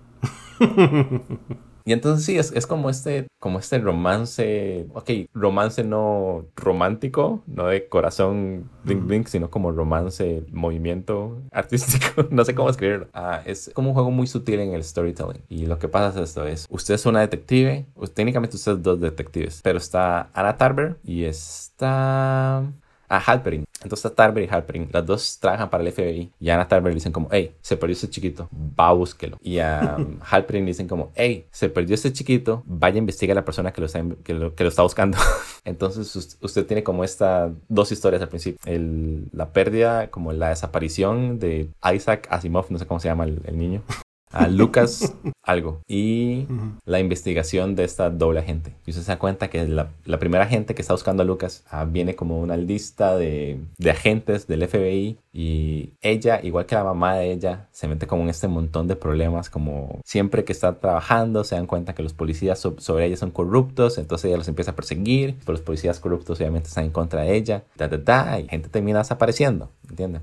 Y 1.85 1.93
entonces 1.93 2.25
sí, 2.25 2.37
es, 2.37 2.51
es, 2.53 2.65
como 2.65 2.89
este, 2.89 3.27
como 3.39 3.59
este 3.59 3.77
romance, 3.79 4.87
ok, 4.93 5.09
romance 5.33 5.83
no 5.83 6.45
romántico, 6.55 7.43
no 7.45 7.67
de 7.67 7.87
corazón 7.87 8.69
blink 8.83 9.05
blink, 9.05 9.27
sino 9.27 9.49
como 9.49 9.71
romance, 9.71 10.45
movimiento 10.51 11.41
artístico, 11.51 12.27
no 12.29 12.45
sé 12.45 12.55
cómo 12.55 12.69
escribirlo. 12.69 13.07
Ah, 13.13 13.41
es 13.45 13.71
como 13.73 13.89
un 13.89 13.93
juego 13.93 14.11
muy 14.11 14.27
sutil 14.27 14.59
en 14.59 14.73
el 14.73 14.83
storytelling. 14.83 15.43
Y 15.49 15.65
lo 15.65 15.77
que 15.79 15.87
pasa 15.87 16.21
es 16.21 16.29
esto, 16.29 16.45
es, 16.45 16.67
usted 16.69 16.93
es 16.93 17.05
una 17.05 17.19
detective, 17.21 17.85
técnicamente 18.13 18.55
usted 18.55 18.73
es 18.73 18.83
dos 18.83 18.99
detectives, 18.99 19.61
pero 19.63 19.77
está 19.77 20.29
Anna 20.33 20.57
Tarver 20.57 20.97
y 21.03 21.25
está 21.25 22.63
a 23.07 23.19
Halperin. 23.19 23.65
Entonces 23.83 24.05
a 24.05 24.15
Tarver 24.15 24.43
y 24.43 24.47
Halperin, 24.47 24.89
las 24.91 25.05
dos 25.05 25.39
trabajan 25.39 25.69
para 25.69 25.83
el 25.83 25.91
FBI. 25.91 26.31
Y 26.39 26.49
a 26.49 26.55
Ana 26.55 26.67
Tarver 26.67 26.91
le 26.91 26.95
dicen 26.95 27.11
como, 27.11 27.27
hey, 27.31 27.53
se 27.61 27.75
perdió 27.77 27.93
ese 27.93 28.09
chiquito, 28.09 28.49
va 28.51 28.89
a 28.89 28.93
búsquelo. 28.93 29.37
Y 29.41 29.59
a 29.59 29.97
Halperin 30.29 30.63
le 30.63 30.71
dicen 30.71 30.87
como, 30.87 31.11
hey, 31.15 31.45
se 31.51 31.69
perdió 31.69 31.95
ese 31.95 32.13
chiquito, 32.13 32.63
vaya 32.65 32.95
a 32.95 32.99
investigar 32.99 33.37
a 33.37 33.41
la 33.41 33.45
persona 33.45 33.73
que 33.73 33.81
lo 33.81 33.87
está, 33.87 34.03
que 34.23 34.33
lo, 34.33 34.55
que 34.55 34.63
lo 34.63 34.69
está 34.69 34.83
buscando. 34.83 35.17
Entonces 35.65 36.37
usted 36.41 36.65
tiene 36.65 36.83
como 36.83 37.03
estas 37.03 37.51
dos 37.67 37.91
historias 37.91 38.21
al 38.21 38.29
principio. 38.29 38.59
El, 38.65 39.27
la 39.31 39.51
pérdida, 39.51 40.09
como 40.09 40.31
la 40.33 40.49
desaparición 40.49 41.39
de 41.39 41.69
Isaac 41.93 42.27
Asimov, 42.29 42.67
no 42.69 42.79
sé 42.79 42.85
cómo 42.85 42.99
se 42.99 43.09
llama 43.09 43.25
el, 43.25 43.41
el 43.45 43.57
niño 43.57 43.81
a 44.33 44.47
Lucas 44.47 45.15
algo 45.43 45.81
y 45.87 46.47
la 46.85 46.99
investigación 46.99 47.75
de 47.75 47.83
esta 47.83 48.09
doble 48.09 48.39
agente. 48.39 48.73
Y 48.85 48.91
usted 48.91 49.03
se 49.03 49.11
da 49.11 49.19
cuenta 49.19 49.49
que 49.49 49.67
la, 49.67 50.19
primera 50.19 50.43
agente 50.43 50.75
que 50.75 50.81
está 50.81 50.93
buscando 50.93 51.23
a 51.23 51.25
Lucas 51.25 51.63
ah, 51.69 51.85
viene 51.85 52.15
como 52.15 52.39
una 52.41 52.57
lista 52.57 53.15
de, 53.15 53.59
de, 53.77 53.91
agentes 53.91 54.47
del 54.47 54.67
FBI 54.67 55.17
y 55.35 55.93
ella, 56.01 56.39
igual 56.43 56.67
que 56.67 56.75
la 56.75 56.83
mamá 56.83 57.15
de 57.15 57.31
ella, 57.31 57.67
se 57.71 57.87
mete 57.87 58.05
como 58.05 58.21
en 58.21 58.29
este 58.29 58.47
montón 58.47 58.87
de 58.87 58.95
problemas, 58.95 59.49
como 59.49 59.99
siempre 60.05 60.43
que 60.43 60.53
está 60.53 60.79
trabajando 60.79 61.43
se 61.43 61.55
dan 61.55 61.65
cuenta 61.65 61.95
que 61.95 62.03
los 62.03 62.13
policías 62.13 62.59
sobre 62.59 63.07
ella 63.07 63.17
son 63.17 63.31
corruptos, 63.31 63.97
entonces 63.97 64.25
ella 64.25 64.37
los 64.37 64.47
empieza 64.47 64.71
a 64.71 64.75
perseguir, 64.75 65.35
pero 65.39 65.53
los 65.53 65.61
policías 65.61 65.99
corruptos 65.99 66.39
obviamente 66.39 66.67
están 66.67 66.85
en 66.85 66.91
contra 66.91 67.21
de 67.21 67.35
ella, 67.35 67.63
da, 67.75 67.87
da, 67.87 67.97
da, 67.97 68.39
y 68.39 68.47
gente 68.47 68.69
termina 68.69 68.99
desapareciendo, 68.99 69.71
¿entiende? 69.89 70.21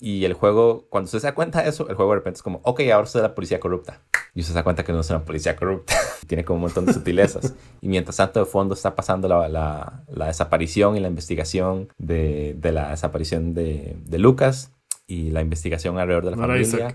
Y 0.00 0.24
el 0.24 0.34
juego, 0.34 0.86
cuando 0.90 1.04
usted 1.04 1.20
se 1.20 1.26
da 1.28 1.34
cuenta 1.34 1.62
de 1.62 1.68
eso, 1.68 1.88
el 1.88 1.94
juego 1.94 2.10
de 2.10 2.18
repente 2.18 2.38
es 2.38 2.42
como, 2.42 2.60
ok, 2.64 2.80
ahora 2.92 3.04
usted 3.04 3.20
es 3.20 3.22
la 3.24 3.34
policía 3.34 3.60
corrupta. 3.60 4.00
Y 4.34 4.40
usted 4.40 4.52
se 4.52 4.58
da 4.58 4.62
cuenta 4.62 4.84
que 4.84 4.92
no 4.92 5.00
es 5.00 5.10
una 5.10 5.24
policía 5.24 5.56
corrupta. 5.56 5.94
Tiene 6.26 6.44
como 6.44 6.56
un 6.56 6.62
montón 6.62 6.86
de 6.86 6.92
sutilezas. 6.92 7.54
y 7.80 7.88
mientras 7.88 8.16
tanto, 8.16 8.40
de 8.40 8.46
fondo 8.46 8.74
está 8.74 8.94
pasando 8.94 9.26
la, 9.26 9.48
la, 9.48 10.04
la 10.08 10.26
desaparición 10.26 10.96
y 10.96 11.00
la 11.00 11.08
investigación 11.08 11.88
de, 11.98 12.54
de 12.58 12.72
la 12.72 12.90
desaparición 12.90 13.54
de, 13.54 13.96
de, 14.04 14.18
Lucas 14.40 14.72
y 15.06 15.30
la 15.30 15.42
investigación 15.42 15.98
alrededor 15.98 16.24
de 16.24 16.30
la 16.30 16.36
familia. 16.36 16.94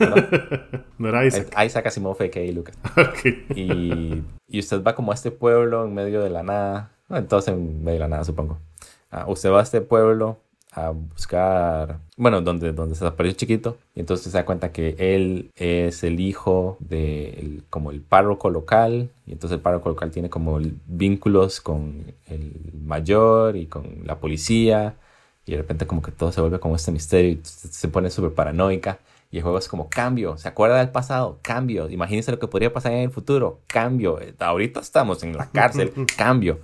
no 0.98 1.08
era 1.08 1.24
Isaac. 1.24 1.54
Isaac 1.64 1.86
Asimov, 1.86 2.20
a.k.a. 2.20 2.52
Lucas. 2.52 2.76
y, 3.54 4.22
y 4.48 4.58
usted 4.58 4.82
va 4.82 4.94
como 4.94 5.12
a 5.12 5.14
este 5.14 5.30
pueblo 5.30 5.84
en 5.84 5.94
medio 5.94 6.22
de 6.22 6.30
la 6.30 6.42
nada. 6.42 6.92
entonces 7.10 7.54
en 7.54 7.84
medio 7.84 7.94
de 7.94 8.00
la 8.00 8.08
nada, 8.08 8.24
supongo. 8.24 8.58
Uh, 9.12 9.30
usted 9.30 9.50
va 9.50 9.60
a 9.60 9.62
este 9.62 9.80
pueblo 9.80 10.38
a 10.72 10.88
buscar, 10.88 11.98
bueno, 12.16 12.40
donde, 12.40 12.72
donde 12.72 12.94
se 12.94 13.04
desapareció 13.04 13.36
chiquito, 13.36 13.76
y 13.94 14.00
entonces 14.00 14.32
se 14.32 14.38
da 14.38 14.46
cuenta 14.46 14.72
que 14.72 14.96
él 14.98 15.50
es 15.54 16.02
el 16.02 16.18
hijo 16.18 16.78
de 16.80 17.60
como 17.68 17.90
el 17.90 18.00
párroco 18.00 18.48
local, 18.48 19.10
y 19.26 19.32
entonces 19.32 19.56
el 19.56 19.62
párroco 19.62 19.90
local 19.90 20.10
tiene 20.10 20.30
como 20.30 20.58
vínculos 20.86 21.60
con 21.60 22.14
el 22.26 22.72
mayor 22.82 23.56
y 23.56 23.66
con 23.66 23.98
la 24.04 24.18
policía, 24.18 24.96
y 25.44 25.52
de 25.52 25.58
repente 25.58 25.86
como 25.86 26.02
que 26.02 26.12
todo 26.12 26.32
se 26.32 26.40
vuelve 26.40 26.60
como 26.60 26.76
este 26.76 26.92
misterio, 26.92 27.32
y 27.32 27.40
se 27.42 27.88
pone 27.88 28.10
súper 28.10 28.32
paranoica, 28.32 28.98
y 29.30 29.38
el 29.38 29.42
juego 29.42 29.58
es 29.58 29.68
como 29.68 29.88
cambio, 29.88 30.36
se 30.36 30.48
acuerda 30.48 30.78
del 30.78 30.90
pasado, 30.90 31.38
cambio, 31.42 31.88
imagínense 31.88 32.30
lo 32.30 32.38
que 32.38 32.48
podría 32.48 32.72
pasar 32.72 32.92
en 32.92 32.98
el 32.98 33.10
futuro, 33.10 33.60
cambio, 33.66 34.18
ahorita 34.38 34.80
estamos 34.80 35.22
en 35.22 35.36
la 35.36 35.50
cárcel, 35.50 35.92
cambio 36.16 36.60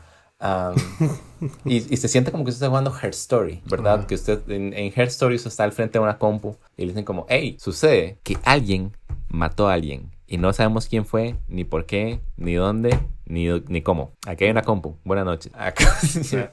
y, 1.64 1.96
se 1.96 2.08
siente 2.08 2.30
como 2.30 2.44
que 2.44 2.50
usted 2.50 2.64
está 2.64 2.68
jugando 2.68 2.94
Her 2.96 3.10
Story, 3.10 3.60
¿verdad? 3.66 4.06
Que 4.06 4.14
usted 4.14 4.48
en, 4.50 4.72
en 4.72 4.92
Her 4.94 5.08
Story 5.08 5.34
usted 5.34 5.48
está 5.48 5.64
al 5.64 5.72
frente 5.72 5.98
de 5.98 6.04
una 6.04 6.18
compu 6.18 6.56
y 6.76 6.82
le 6.82 6.88
dicen 6.88 7.04
como, 7.04 7.26
hey, 7.28 7.56
sucede 7.58 8.18
que 8.22 8.38
alguien 8.44 8.96
mató 9.28 9.68
a 9.68 9.74
alguien 9.74 10.10
y 10.28 10.36
no 10.36 10.52
sabemos 10.52 10.86
quién 10.86 11.04
fue, 11.06 11.34
ni 11.48 11.64
por 11.64 11.86
qué, 11.86 12.20
ni 12.36 12.54
dónde, 12.54 12.96
Ni, 13.24 13.46
ni 13.68 13.82
cómo. 13.82 14.12
Aquí 14.26 14.44
hay 14.44 14.50
una 14.50 14.62
compu. 14.62 14.96
Buenas 15.04 15.24
noches. 15.26 15.52
Acá- 15.58 15.98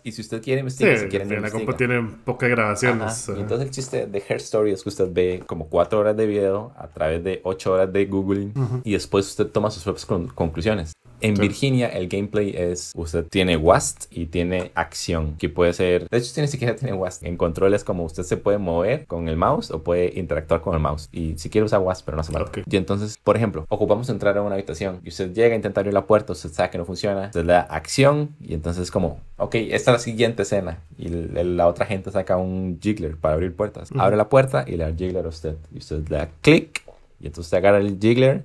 y 0.03 0.11
si 0.11 0.21
usted 0.21 0.41
quiere 0.41 0.59
investigar, 0.61 0.97
Sí, 0.97 1.03
si 1.03 1.09
quiere 1.09 1.25
la 1.25 1.35
investiga. 1.35 1.65
compu 1.65 1.77
tiene 1.77 2.01
pocas 2.25 2.49
grabaciones. 2.49 3.29
Y 3.29 3.39
entonces 3.39 3.67
el 3.67 3.71
chiste 3.71 4.07
de 4.07 4.23
Her 4.27 4.37
Story 4.37 4.71
es 4.71 4.83
que 4.83 4.89
usted 4.89 5.07
ve 5.11 5.43
como 5.45 5.67
cuatro 5.69 5.99
horas 5.99 6.17
de 6.17 6.25
video 6.25 6.73
a 6.77 6.87
través 6.87 7.23
de 7.23 7.39
ocho 7.43 7.71
horas 7.73 7.91
de 7.93 8.05
Googling 8.05 8.53
y 8.83 8.91
después 8.93 9.25
usted 9.27 9.47
toma 9.47 9.71
sus 9.71 9.83
propias 9.83 10.05
con- 10.05 10.27
conclusiones. 10.27 10.93
En 11.21 11.35
Sí. 11.35 11.41
Virginia 11.41 11.87
el 11.87 12.07
gameplay 12.07 12.53
es, 12.55 12.91
usted 12.95 13.25
tiene 13.29 13.57
WASD 13.57 14.07
y 14.11 14.25
tiene 14.27 14.71
acción, 14.75 15.35
que 15.37 15.49
puede 15.49 15.73
ser, 15.73 16.07
de 16.09 16.17
hecho 16.17 16.41
ni 16.41 16.47
siquiera 16.47 16.75
tiene 16.75 16.93
WASD. 16.93 17.25
En 17.25 17.37
control 17.37 17.73
es 17.73 17.83
como 17.83 18.03
usted 18.03 18.23
se 18.23 18.37
puede 18.37 18.57
mover 18.57 19.05
con 19.07 19.27
el 19.27 19.37
mouse 19.37 19.71
o 19.71 19.81
puede 19.83 20.11
interactuar 20.19 20.61
con 20.61 20.73
el 20.73 20.79
mouse. 20.79 21.07
Y 21.11 21.37
si 21.37 21.49
quiere 21.49 21.65
usar 21.65 21.79
WASD, 21.79 22.03
pero 22.05 22.17
no 22.17 22.21
hace 22.21 22.31
falta. 22.33 22.49
Ok. 22.49 22.67
Y 22.69 22.77
entonces, 22.77 23.17
por 23.23 23.37
ejemplo, 23.37 23.65
ocupamos 23.69 24.09
entrar 24.09 24.37
a 24.37 24.41
una 24.41 24.55
habitación 24.55 24.99
y 25.03 25.09
usted 25.09 25.33
llega 25.33 25.53
a 25.53 25.55
intentar 25.55 25.81
abrir 25.81 25.93
la 25.93 26.05
puerta, 26.05 26.33
usted 26.33 26.51
sabe 26.51 26.69
que 26.69 26.77
no 26.77 26.85
funciona, 26.85 27.27
usted 27.27 27.45
le 27.45 27.53
da 27.53 27.61
acción 27.61 28.35
y 28.41 28.53
entonces 28.53 28.83
es 28.83 28.91
como, 28.91 29.19
ok, 29.37 29.55
esta 29.55 29.91
es 29.91 29.95
la 29.95 29.99
siguiente 29.99 30.43
escena. 30.43 30.79
Y 30.97 31.07
el- 31.07 31.37
el- 31.37 31.57
la 31.57 31.67
otra 31.67 31.85
gente 31.85 32.11
saca 32.11 32.37
un 32.37 32.79
jiggler 32.81 33.15
para 33.17 33.35
abrir 33.35 33.55
puertas. 33.55 33.89
Abre 33.97 34.17
la 34.17 34.29
puerta 34.29 34.63
y 34.67 34.71
le 34.71 34.77
da 34.79 34.87
el 34.89 34.95
jiggler 34.97 35.25
a 35.25 35.29
usted. 35.29 35.55
Y 35.73 35.77
usted 35.79 36.07
le 36.09 36.17
da 36.17 36.29
clic 36.41 36.83
y 37.19 37.27
entonces 37.27 37.45
usted 37.47 37.57
agarra 37.57 37.77
el 37.77 37.97
jiggler, 37.99 38.43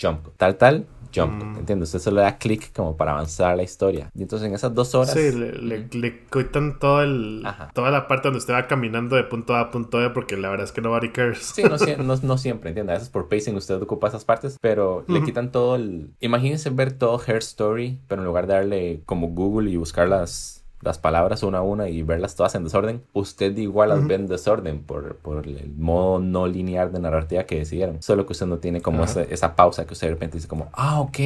jump, 0.00 0.26
tal, 0.36 0.56
tal, 0.56 0.86
jump. 1.14 1.42
Mm. 1.42 1.58
¿Entiendes? 1.58 1.88
Usted 1.88 2.00
solo 2.00 2.16
le 2.16 2.22
da 2.22 2.38
clic 2.38 2.72
como 2.72 2.96
para 2.96 3.12
avanzar 3.12 3.56
la 3.56 3.62
historia. 3.62 4.10
Y 4.14 4.22
entonces 4.22 4.48
en 4.48 4.54
esas 4.54 4.74
dos 4.74 4.94
horas... 4.94 5.12
Sí, 5.12 5.32
le, 5.32 5.52
le, 5.52 5.88
le 5.92 6.24
quitan 6.26 6.78
todo 6.78 7.02
el, 7.02 7.42
Ajá. 7.44 7.70
toda 7.74 7.90
la 7.90 8.08
parte 8.08 8.28
donde 8.28 8.38
usted 8.38 8.54
va 8.54 8.66
caminando 8.66 9.16
de 9.16 9.24
punto 9.24 9.54
A 9.54 9.60
a 9.60 9.70
punto 9.70 9.98
B 9.98 10.10
porque 10.10 10.36
la 10.36 10.48
verdad 10.48 10.64
es 10.64 10.72
que 10.72 10.80
nobody 10.80 11.10
cares. 11.10 11.52
Sí, 11.54 11.62
no, 11.62 11.76
no, 12.02 12.16
no 12.16 12.38
siempre, 12.38 12.70
¿entiendes? 12.70 12.94
A 12.94 12.98
veces 12.98 13.10
por 13.10 13.28
pacing 13.28 13.54
usted 13.56 13.80
ocupa 13.80 14.08
esas 14.08 14.24
partes, 14.24 14.58
pero 14.60 15.04
le 15.08 15.22
quitan 15.22 15.52
todo 15.52 15.76
el... 15.76 16.10
Imagínense 16.20 16.70
ver 16.70 16.92
todo 16.92 17.20
Her 17.24 17.38
Story, 17.38 17.98
pero 18.08 18.22
en 18.22 18.26
lugar 18.26 18.46
de 18.46 18.54
darle 18.54 19.02
como 19.06 19.28
Google 19.28 19.70
y 19.70 19.76
buscar 19.76 20.08
las, 20.08 20.63
las 20.84 20.98
palabras 20.98 21.42
una 21.42 21.58
a 21.58 21.62
una 21.62 21.88
y 21.88 22.02
verlas 22.02 22.36
todas 22.36 22.54
en 22.54 22.64
desorden, 22.64 23.02
usted 23.12 23.56
igual 23.56 23.88
las 23.88 23.98
Ujú. 24.00 24.08
ve 24.08 24.14
en 24.16 24.26
desorden 24.26 24.80
por, 24.82 25.16
por 25.16 25.46
el 25.46 25.72
modo 25.76 26.18
no 26.18 26.46
lineal 26.46 26.92
de 26.92 27.00
narrativa 27.00 27.44
que 27.44 27.56
decidieron. 27.58 28.02
Solo 28.02 28.26
que 28.26 28.32
usted 28.32 28.46
no 28.46 28.58
tiene 28.58 28.80
como 28.82 29.02
Ajá. 29.02 29.22
ese- 29.22 29.34
esa 29.34 29.56
pausa 29.56 29.86
que 29.86 29.94
usted 29.94 30.08
de 30.08 30.12
repente 30.14 30.36
dice 30.36 30.48
como, 30.48 30.68
ah, 30.74 31.00
ok, 31.00 31.18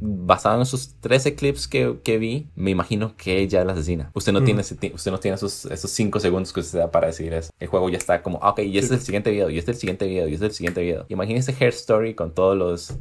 basado 0.00 0.56
en 0.56 0.62
esos 0.62 0.94
13 1.00 1.34
clips 1.36 1.68
que, 1.68 1.98
que 2.02 2.18
vi, 2.18 2.48
me 2.54 2.70
imagino 2.70 3.14
que 3.16 3.38
ella 3.38 3.60
es 3.60 3.66
la 3.66 3.72
asesina. 3.72 4.10
Usted 4.14 4.32
no 4.32 4.38
Ujú. 4.40 4.46
tiene, 4.46 4.60
ese 4.62 4.74
usted 4.94 5.10
no 5.10 5.18
tiene 5.20 5.36
esos, 5.36 5.64
esos 5.66 5.90
5 5.90 6.20
segundos 6.20 6.52
que 6.52 6.60
usted 6.60 6.80
da 6.80 6.90
para 6.90 7.06
decir 7.06 7.32
eso. 7.32 7.50
El 7.58 7.68
juego 7.68 7.88
ya 7.88 7.96
está 7.98 8.22
como, 8.22 8.38
ah, 8.42 8.50
ok, 8.50 8.58
y 8.60 8.76
este 8.78 8.88
Sí. 8.88 8.94
es 8.94 9.00
el 9.00 9.06
siguiente 9.06 9.30
video, 9.30 9.48
y 9.50 9.58
este 9.58 9.70
es 9.70 9.76
el 9.76 9.80
siguiente 9.80 10.06
video, 10.06 10.28
y 10.28 10.34
este 10.34 10.46
es 10.46 10.50
el 10.50 10.56
siguiente 10.56 10.82
video. 10.82 11.06
Imagínese 11.08 11.52
Hair 11.58 11.70
Story 11.72 12.14
con 12.14 12.32
todos 12.34 12.56
los 12.56 12.98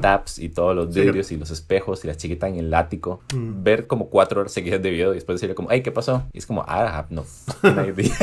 taps 0.00 0.38
y 0.38 0.48
todos 0.48 0.76
los 0.76 0.94
Sí. 0.94 1.00
vidrios 1.00 1.32
y 1.32 1.36
los 1.36 1.50
espejos 1.50 2.04
y 2.04 2.08
la 2.08 2.16
chiquita 2.16 2.48
en 2.48 2.56
el 2.56 2.72
ático. 2.74 3.20
Mm. 3.34 3.62
Ver 3.64 3.86
como 3.86 4.08
cuatro 4.08 4.40
horas 4.40 4.52
seguidas 4.52 4.80
de 4.82 4.90
video 4.90 5.12
después 5.18 5.36
decirle 5.36 5.54
como, 5.54 5.68
hey, 5.70 5.82
¿qué 5.82 5.92
pasó? 5.92 6.24
Y 6.32 6.38
es 6.38 6.46
como, 6.46 6.62
I 6.62 6.88
have 6.88 7.08
no 7.10 7.22
fucking 7.24 7.94
idea. 7.94 8.16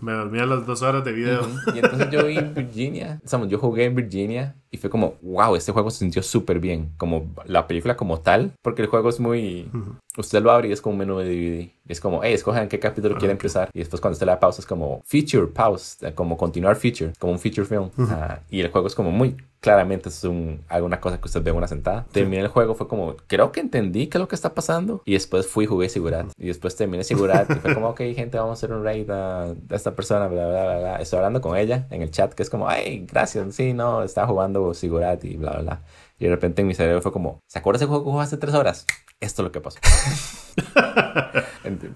Me 0.00 0.12
dormía 0.12 0.46
las 0.46 0.66
dos 0.66 0.82
horas 0.82 1.04
de 1.04 1.12
video. 1.12 1.46
Y 1.74 1.78
entonces 1.78 2.10
yo 2.10 2.24
vi 2.26 2.40
Virginia, 2.40 3.20
Estamos, 3.22 3.48
yo 3.48 3.58
jugué 3.58 3.84
en 3.84 3.94
Virginia 3.94 4.56
y 4.70 4.76
fue 4.76 4.88
como, 4.90 5.14
wow, 5.22 5.56
este 5.56 5.72
juego 5.72 5.90
se 5.90 5.98
sintió 5.98 6.22
súper 6.22 6.60
bien, 6.60 6.90
como 6.96 7.26
la 7.46 7.66
película 7.66 7.96
como 7.96 8.20
tal, 8.20 8.52
porque 8.62 8.82
el 8.82 8.88
juego 8.88 9.08
es 9.08 9.18
muy, 9.18 9.68
Ujú. 9.74 9.96
usted 10.18 10.42
lo 10.42 10.50
abre 10.52 10.68
y 10.68 10.72
es 10.72 10.80
como 10.80 10.92
un 10.92 10.98
menú 10.98 11.18
de 11.18 11.24
DVD, 11.24 11.70
es 11.88 12.00
como, 12.00 12.22
hey, 12.22 12.34
escojan 12.34 12.68
qué 12.68 12.78
capítulo 12.78 13.16
Ah, 13.16 13.18
quiere 13.18 13.32
empezar, 13.32 13.68
y 13.72 13.80
después 13.80 14.00
cuando 14.00 14.14
usted 14.14 14.26
le 14.26 14.32
da 14.32 14.40
pausa 14.40 14.60
es 14.60 14.66
como 14.66 15.02
feature, 15.04 15.46
pause, 15.48 15.98
eh, 16.02 16.12
como 16.14 16.36
continuar 16.36 16.76
feature, 16.76 17.12
como 17.18 17.32
un 17.32 17.38
feature 17.38 17.66
film, 17.66 17.90
Ah, 18.10 18.40
y 18.48 18.60
el 18.60 18.70
juego 18.70 18.86
es 18.86 18.94
como 18.94 19.10
muy 19.10 19.36
claramente 19.60 20.08
es 20.08 20.24
un, 20.24 20.62
alguna 20.68 21.00
cosa 21.00 21.20
que 21.20 21.26
usted 21.26 21.42
ve 21.42 21.50
en 21.50 21.56
una 21.58 21.68
sentada. 21.68 22.06
Terminé 22.12 22.40
el 22.40 22.48
juego, 22.48 22.74
fue 22.74 22.88
como, 22.88 23.16
creo 23.26 23.52
que 23.52 23.60
entendí 23.60 24.06
qué 24.06 24.16
es 24.16 24.20
lo 24.20 24.26
que 24.26 24.34
está 24.34 24.54
pasando. 24.54 25.02
Y 25.04 25.12
después 25.12 25.46
fui 25.46 25.66
jugué 25.66 25.88
Sigurat. 25.90 26.26
Y 26.38 26.46
después 26.46 26.76
terminé 26.76 27.04
Sigurat 27.04 27.50
y 27.50 27.54
fue 27.60 27.74
como, 27.74 27.90
ok, 27.90 28.00
gente, 28.14 28.38
vamos 28.38 28.52
a 28.52 28.52
hacer 28.54 28.72
un 28.72 28.82
raid 28.82 29.10
a, 29.10 29.50
a 29.50 29.54
esta 29.70 29.94
persona, 29.94 30.28
bla, 30.28 30.48
bla, 30.48 30.62
bla, 30.64 30.78
bla. 30.78 30.96
Estoy 30.96 31.18
hablando 31.18 31.42
con 31.42 31.56
ella 31.58 31.86
en 31.90 32.00
el 32.02 32.10
chat, 32.10 32.32
que 32.32 32.42
es 32.42 32.48
como, 32.48 32.68
ay, 32.68 33.04
gracias, 33.10 33.54
sí, 33.54 33.74
no, 33.74 34.02
estaba 34.02 34.26
jugando 34.26 34.59
Sigurat 34.74 35.24
y 35.24 35.36
bla, 35.36 35.50
bla, 35.52 35.60
bla. 35.62 35.82
Y 36.18 36.24
de 36.24 36.30
repente 36.30 36.60
en 36.62 36.68
mi 36.68 36.74
cerebro 36.74 37.00
fue 37.02 37.12
como, 37.12 37.40
¿se 37.46 37.58
acuerda 37.58 37.76
ese 37.78 37.86
juego 37.86 38.02
que 38.04 38.10
jugó 38.10 38.20
hace 38.20 38.36
tres 38.36 38.54
horas? 38.54 38.86
Esto 39.20 39.42
es 39.42 39.44
lo 39.44 39.52
que 39.52 39.60
pasó. 39.60 39.78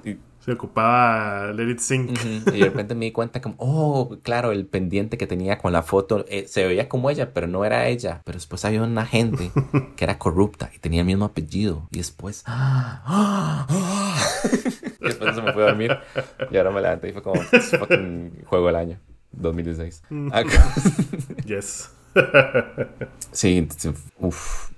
Y- 0.05 0.17
Se 0.45 0.53
ocupaba 0.53 1.53
Let 1.53 1.71
It 1.71 1.79
Sink. 1.79 2.11
Ujú, 2.11 2.55
Y 2.55 2.59
de 2.61 2.65
repente 2.67 2.95
me 2.95 3.07
di 3.07 3.12
cuenta 3.12 3.41
como, 3.41 3.55
oh, 3.59 4.19
claro, 4.23 4.53
el 4.53 4.67
pendiente 4.67 5.17
que 5.17 5.27
tenía 5.27 5.57
con 5.59 5.73
la 5.73 5.83
foto 5.83 6.25
eh, 6.29 6.47
se 6.49 6.67
veía 6.67 6.87
como 6.89 7.09
ella, 7.09 7.33
pero 7.33 7.47
no 7.47 7.65
era 7.65 7.89
ella. 7.89 8.21
Pero 8.27 8.37
después 8.37 8.62
había 8.67 8.83
una 8.83 9.07
gente 9.07 9.51
que 9.97 10.05
era 10.05 10.19
corrupta 10.19 10.71
y 10.75 10.79
tenía 10.81 11.01
el 11.01 11.07
mismo 11.07 11.25
apellido. 11.25 11.89
Y 11.91 11.97
después, 11.99 12.45
y 15.01 15.05
después 15.05 15.35
se 15.35 15.43
me 15.43 15.53
fue 15.55 15.62
a 15.62 15.67
dormir. 15.69 15.97
Y 16.51 16.57
ahora 16.59 16.71
me 16.71 16.81
levanté 16.83 17.09
y 17.09 17.12
fue 17.12 17.23
como, 17.23 17.41
"Es 17.53 17.71
fucking 17.79 18.45
juego 18.45 18.67
del 18.67 18.77
año, 18.77 18.99
2016. 19.33 20.03
Acá- 20.31 20.75
Yes. 21.47 21.91
Sí, 23.33 23.69
sí, 23.77 23.91
uf. 24.19 24.71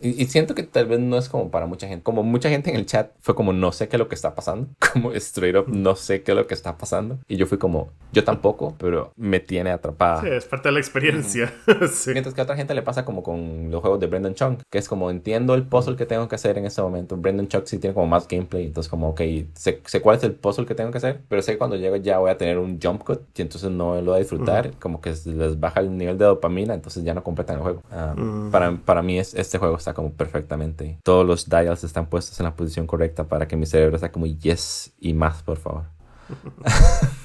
Y, 0.00 0.22
y 0.22 0.26
siento 0.26 0.54
que 0.54 0.62
tal 0.62 0.86
vez 0.86 1.00
no 1.00 1.16
es 1.16 1.28
como 1.28 1.50
para 1.50 1.66
mucha 1.66 1.86
gente. 1.88 2.02
Como 2.02 2.22
mucha 2.22 2.48
gente 2.48 2.70
en 2.70 2.76
el 2.76 2.86
chat 2.86 3.10
fue 3.20 3.34
como 3.34 3.52
no 3.52 3.72
sé 3.72 3.88
qué 3.88 3.96
es 3.96 3.98
lo 3.98 4.08
que 4.08 4.14
está 4.14 4.34
pasando. 4.34 4.68
Como 4.92 5.12
straight 5.12 5.56
up 5.56 5.66
no 5.68 5.94
sé 5.96 6.22
qué 6.22 6.32
es 6.32 6.36
lo 6.36 6.46
que 6.46 6.54
está 6.54 6.76
pasando. 6.78 7.18
Y 7.28 7.36
yo 7.36 7.46
fui 7.46 7.58
como 7.58 7.90
yo 8.12 8.24
tampoco, 8.24 8.74
pero 8.78 9.12
me 9.16 9.40
tiene 9.40 9.70
atrapada. 9.70 10.22
Sí, 10.22 10.28
es 10.28 10.44
parte 10.46 10.68
de 10.68 10.72
la 10.72 10.78
experiencia. 10.80 11.52
sí. 11.92 12.10
Mientras 12.12 12.34
que 12.34 12.40
a 12.40 12.44
otra 12.44 12.56
gente 12.56 12.74
le 12.74 12.82
pasa 12.82 13.04
como 13.04 13.22
con 13.22 13.70
los 13.70 13.80
juegos 13.80 14.00
de 14.00 14.06
Brendan 14.06 14.34
Chung, 14.34 14.56
que 14.70 14.78
es 14.78 14.88
como 14.88 15.10
entiendo 15.10 15.54
el 15.54 15.64
puzzle 15.66 15.96
que 15.96 16.06
tengo 16.06 16.26
que 16.28 16.34
hacer 16.36 16.56
en 16.58 16.64
este 16.66 16.80
momento. 16.82 17.16
Brendan 17.16 17.48
Chung 17.48 17.62
sí 17.66 17.78
tiene 17.78 17.92
como 17.94 18.06
más 18.06 18.26
gameplay, 18.28 18.66
entonces 18.66 18.88
como, 18.90 19.10
ok, 19.10 19.20
sé, 19.54 19.82
sé 19.84 20.00
cuál 20.00 20.16
es 20.16 20.24
el 20.24 20.32
puzzle 20.32 20.64
que 20.66 20.74
tengo 20.74 20.90
que 20.90 20.98
hacer, 20.98 21.20
pero 21.28 21.42
sé 21.42 21.52
que 21.52 21.58
cuando 21.58 21.76
llego 21.76 21.96
ya 21.96 22.18
voy 22.18 22.30
a 22.30 22.38
tener 22.38 22.58
un 22.58 22.78
jump 22.80 23.02
cut 23.02 23.20
y 23.36 23.42
entonces 23.42 23.70
no 23.70 23.96
lo 23.96 24.02
voy 24.12 24.16
a 24.16 24.18
disfrutar, 24.18 24.70
como 24.78 25.00
que 25.00 25.10
les 25.26 25.60
baja 25.60 25.80
el 25.80 25.96
nivel 25.96 26.16
de 26.16 26.24
dopamina, 26.24 26.74
entonces 26.74 27.04
ya 27.04 27.12
no 27.14 27.22
completan 27.22 27.56
el 27.56 27.62
juego. 27.62 27.82
Ah, 27.90 28.14
Mm. 28.16 28.50
para, 28.50 28.76
para 28.76 29.02
mí 29.02 29.18
es, 29.18 29.34
este 29.34 29.58
juego 29.58 29.78
está 29.86 29.94
como 29.94 30.12
perfectamente, 30.12 30.98
todos 31.04 31.24
los 31.24 31.48
dials 31.48 31.84
están 31.84 32.06
puestos 32.06 32.38
en 32.40 32.44
la 32.44 32.56
posición 32.56 32.86
correcta 32.86 33.24
para 33.24 33.46
que 33.46 33.56
mi 33.56 33.66
cerebro 33.66 33.94
está 33.96 34.10
como 34.10 34.26
yes 34.26 34.92
y 34.98 35.14
más, 35.14 35.42
por 35.42 35.58
favor. 35.58 35.84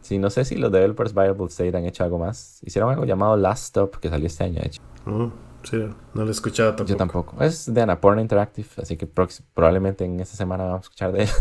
Sí, 0.00 0.18
no 0.18 0.30
sé 0.30 0.44
si 0.44 0.56
los 0.56 0.72
developers 0.72 1.14
Viable 1.14 1.46
State 1.46 1.76
han 1.76 1.86
hecho 1.86 2.04
algo 2.04 2.18
más. 2.18 2.58
Hicieron 2.62 2.90
algo 2.90 3.04
llamado 3.04 3.36
Last 3.36 3.66
Stop 3.66 3.96
que 3.98 4.08
salió 4.08 4.26
este 4.26 4.44
año, 4.44 4.60
de 4.60 4.66
hecho. 4.66 4.82
Mm, 5.06 5.28
sí, 5.64 5.76
no 6.14 6.22
lo 6.22 6.28
he 6.28 6.30
escuchado 6.30 6.70
tampoco. 6.70 6.88
Yo 6.88 6.96
tampoco. 6.96 7.42
Es 7.42 7.72
de 7.72 7.82
Annapurna 7.82 8.22
Interactive, 8.22 8.68
así 8.76 8.96
que 8.96 9.06
probablemente 9.06 10.04
en 10.04 10.20
esta 10.20 10.36
semana 10.36 10.64
vamos 10.64 10.80
a 10.80 10.84
escuchar 10.84 11.12
de 11.12 11.22
él. 11.24 11.28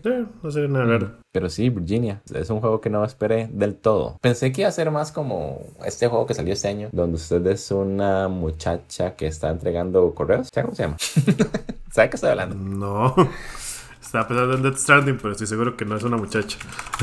Sí, 0.00 0.10
no 0.44 0.50
sería 0.52 0.68
nada 0.68 0.84
raro. 0.84 1.18
Pero 1.32 1.50
sí, 1.50 1.70
Virginia. 1.70 2.22
Es 2.32 2.50
un 2.50 2.60
juego 2.60 2.80
que 2.80 2.88
no 2.88 3.04
esperé 3.04 3.48
del 3.52 3.74
todo. 3.74 4.16
Pensé 4.20 4.52
que 4.52 4.60
iba 4.60 4.68
a 4.68 4.72
ser 4.72 4.92
más 4.92 5.10
como 5.10 5.60
este 5.84 6.06
juego 6.06 6.24
que 6.24 6.34
salió 6.34 6.52
este 6.52 6.68
año, 6.68 6.88
donde 6.92 7.16
usted 7.16 7.44
es 7.48 7.72
una 7.72 8.28
muchacha 8.28 9.16
que 9.16 9.26
está 9.26 9.50
entregando 9.50 10.14
correos. 10.14 10.48
¿Sabe 10.54 10.66
cómo 10.66 10.76
se 10.76 10.82
llama? 10.84 10.96
¿Sabe 11.90 12.10
qué 12.10 12.16
estoy 12.16 12.30
hablando? 12.30 12.54
No. 12.54 13.14
Estaba 14.00 14.28
pensando 14.28 14.54
en 14.54 14.62
Death 14.62 14.76
Stranding, 14.78 15.18
pero 15.18 15.32
estoy 15.32 15.48
seguro 15.48 15.76
que 15.76 15.84
no 15.84 15.96
es 15.96 16.04
una 16.04 16.16
muchacha. 16.16 16.58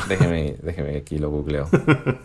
Déjeme, 0.08 0.56
déjeme 0.64 0.96
aquí 0.96 1.20
lo 1.20 1.30
googleo. 1.30 1.68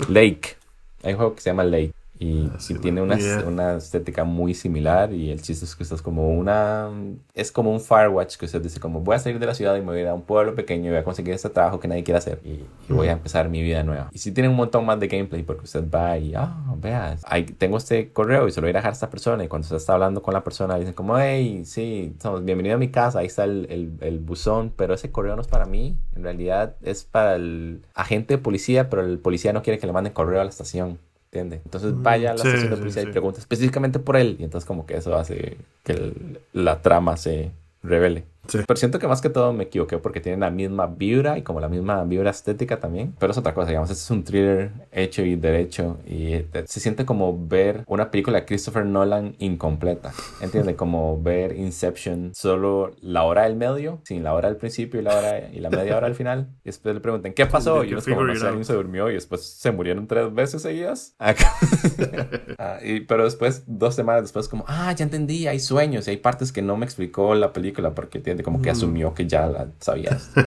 Lake. 0.09 0.57
Hay 1.03 1.13
un 1.13 1.17
juego 1.19 1.35
que 1.35 1.41
se 1.41 1.51
llama 1.51 1.65
Lake. 1.65 1.93
Y, 2.21 2.51
Ah, 2.53 2.57
sí, 2.59 2.75
y 2.75 2.79
tiene 2.79 3.01
una, 3.01 3.17
una 3.47 3.77
estética 3.77 4.25
muy 4.25 4.53
similar. 4.53 5.13
Y 5.13 5.31
el 5.31 5.41
chiste 5.41 5.65
es 5.65 5.75
que 5.75 5.83
esto 5.83 5.95
es 5.95 6.03
como 6.03 6.29
una. 6.29 6.91
Es 7.35 7.51
como 7.51 7.73
un 7.73 7.81
Firewatch 7.81 8.37
que 8.37 8.45
usted 8.45 8.61
dice, 8.61 8.79
como 8.79 9.01
voy 9.01 9.17
a 9.17 9.19
salir 9.19 9.39
de 9.39 9.47
la 9.47 9.55
ciudad 9.55 9.75
y 9.77 9.81
me 9.81 9.87
voy 9.87 9.99
a 9.99 10.01
ir 10.03 10.09
a 10.09 10.15
un 10.15 10.23
pueblo 10.23 10.55
pequeño 10.55 10.87
y 10.87 10.89
voy 10.91 10.99
a 10.99 11.05
conseguir 11.05 11.33
este 11.33 11.49
trabajo 11.49 11.81
que 11.81 11.89
nadie 11.89 12.05
quiere 12.05 12.19
hacer. 12.19 12.39
Y, 12.45 12.61
y 12.89 12.93
voy 12.93 13.09
a 13.09 13.13
empezar 13.13 13.49
mi 13.49 13.63
vida 13.63 13.83
nueva. 13.83 14.11
Y 14.13 14.19
sí 14.19 14.33
tiene 14.33 14.51
un 14.51 14.57
montón 14.57 14.85
más 14.85 15.01
de 15.01 15.09
gameplay 15.09 15.43
porque 15.43 15.65
usted 15.65 15.83
va 15.91 16.19
y, 16.19 16.35
ah, 16.35 16.55
vea, 16.77 17.17
ahí 17.25 17.45
tengo 17.45 17.79
este 17.79 18.13
correo 18.13 18.47
y 18.47 18.51
se 18.51 18.61
lo 18.61 18.67
voy 18.67 18.69
a 18.69 18.71
ir 18.73 18.77
a 18.77 18.81
dejar 18.81 18.91
a 18.91 18.95
esta 18.95 19.09
persona. 19.09 19.43
Y 19.43 19.49
cuando 19.49 19.65
usted 19.65 19.77
está 19.77 19.95
hablando 19.95 20.21
con 20.21 20.35
la 20.35 20.45
persona, 20.45 20.79
dicen 20.79 20.93
como, 20.93 21.19
hey, 21.19 21.63
sí, 21.65 22.15
somos 22.23 22.45
bienvenido 22.45 22.75
a 22.75 22.79
mi 22.79 22.91
casa. 22.91 23.21
Ahí 23.21 23.27
está 23.29 23.45
el, 23.45 23.67
el, 23.71 23.93
el 24.07 24.19
buzón, 24.19 24.75
pero 24.77 24.93
ese 24.93 25.11
correo 25.11 25.37
no 25.37 25.43
es 25.43 25.49
para 25.49 25.65
mí. 25.65 25.97
En 26.15 26.23
realidad 26.23 26.77
es 26.83 27.05
para 27.05 27.37
el 27.37 27.81
agente 27.95 28.35
de 28.35 28.39
policía, 28.43 28.91
pero 28.91 29.03
el 29.03 29.19
policía 29.19 29.55
no 29.55 29.63
quiere 29.63 29.79
que 29.79 29.87
le 29.87 29.95
manden 29.95 30.13
correo 30.13 30.43
a 30.43 30.45
la 30.45 30.51
estación. 30.51 30.99
¿Entiende? 31.33 31.61
Entonces 31.65 31.93
vaya 31.95 32.33
a 32.33 32.35
la 32.35 32.43
sí, 32.43 32.49
estación 32.49 32.71
de 32.71 32.77
sí, 32.77 32.81
policía 32.81 33.03
sí. 33.03 33.09
y 33.09 33.13
pregunta 33.13 33.39
específicamente 33.39 33.99
por 34.01 34.17
él. 34.17 34.37
Y 34.41 34.45
entonces 34.45 34.67
como 34.67 34.85
que 34.85 34.97
eso 34.97 35.15
hace 35.17 35.57
que 35.85 35.93
el- 35.93 36.41
la 36.53 36.83
trama 36.83 37.17
se 37.17 37.53
revele. 37.85 38.25
Pero 38.47 38.77
siento 38.77 38.99
que 38.99 39.07
más 39.07 39.21
que 39.21 39.29
todo 39.29 39.53
me 39.53 39.65
equivoqué 39.65 39.99
porque 39.99 40.21
tienen 40.21 40.41
la 40.41 40.51
misma 40.51 40.87
vibra 40.87 41.39
y 41.39 41.43
como 41.43 41.61
la 41.61 41.69
misma 41.69 42.03
vibra 42.05 42.31
estética 42.31 42.81
también. 42.81 43.15
Pero 43.19 43.33
es 43.33 43.39
otra 43.39 43.55
cosa, 43.55 43.69
digamos, 43.69 43.91
este 43.91 44.03
es 44.03 44.11
un 44.11 44.25
thriller 44.25 44.73
hecho 44.93 45.23
y 45.23 45.37
derecho 45.37 45.99
y 46.07 46.45
se 46.67 46.81
siente 46.81 47.05
como 47.05 47.47
ver 47.47 47.85
una 47.87 48.11
película 48.11 48.41
de 48.41 48.47
Christopher 48.47 48.85
Nolan 48.85 49.37
incompleta. 49.39 50.13
¿Entiendes? 50.41 50.77
Como 50.77 51.21
ver 51.23 51.57
Inception, 51.57 52.33
solo 52.35 52.93
la 53.01 53.25
hora 53.25 53.43
del 53.43 53.57
medio, 53.57 54.01
sin 54.05 54.25
la 54.25 54.35
hora 54.35 54.49
del 54.49 54.57
principio 54.57 55.01
y 55.01 55.05
la 55.05 55.17
hora 55.17 55.49
y 55.51 55.61
la 55.61 55.71
media 55.71 55.97
hora 55.97 56.07
al 56.07 56.15
final. 56.15 56.49
Y 56.65 56.69
después 56.69 56.95
le 56.95 57.01
preguntan, 57.01 57.33
¿qué 57.33 57.47
pasó? 57.47 57.85
Y 57.85 57.93
uno 57.93 58.03
como, 58.03 58.25
no 58.25 58.35
sé, 58.35 58.47
alguien 58.47 58.65
se 58.65 58.73
durmió 58.73 59.11
y 59.11 59.15
después 59.15 59.45
se 59.45 59.71
murieron 59.71 60.07
tres 60.07 60.33
veces 60.33 60.63
seguidas. 60.63 61.15
ah, 62.59 62.79
y, 62.83 63.01
pero 63.01 63.25
después, 63.25 63.65
dos 63.67 63.95
semanas 63.95 64.23
después, 64.23 64.49
como, 64.49 64.65
ah, 64.67 64.93
ya 64.93 65.05
entendí, 65.05 65.47
hay 65.47 65.61
sueños 65.61 66.07
y 66.09 66.11
hay 66.11 66.17
partes 66.17 66.53
que 66.53 66.63
no 66.63 66.77
me 66.77 66.85
explicó 66.85 67.35
la 67.35 67.53
película 67.53 67.95
porque 67.95 68.19
tiene 68.19 68.40
como 68.43 68.63
que 68.63 68.71
mm. 68.71 68.73
asumió 68.73 69.15
que 69.15 69.27
ya 69.27 69.47
la 69.47 69.69
sabías. 69.79 70.33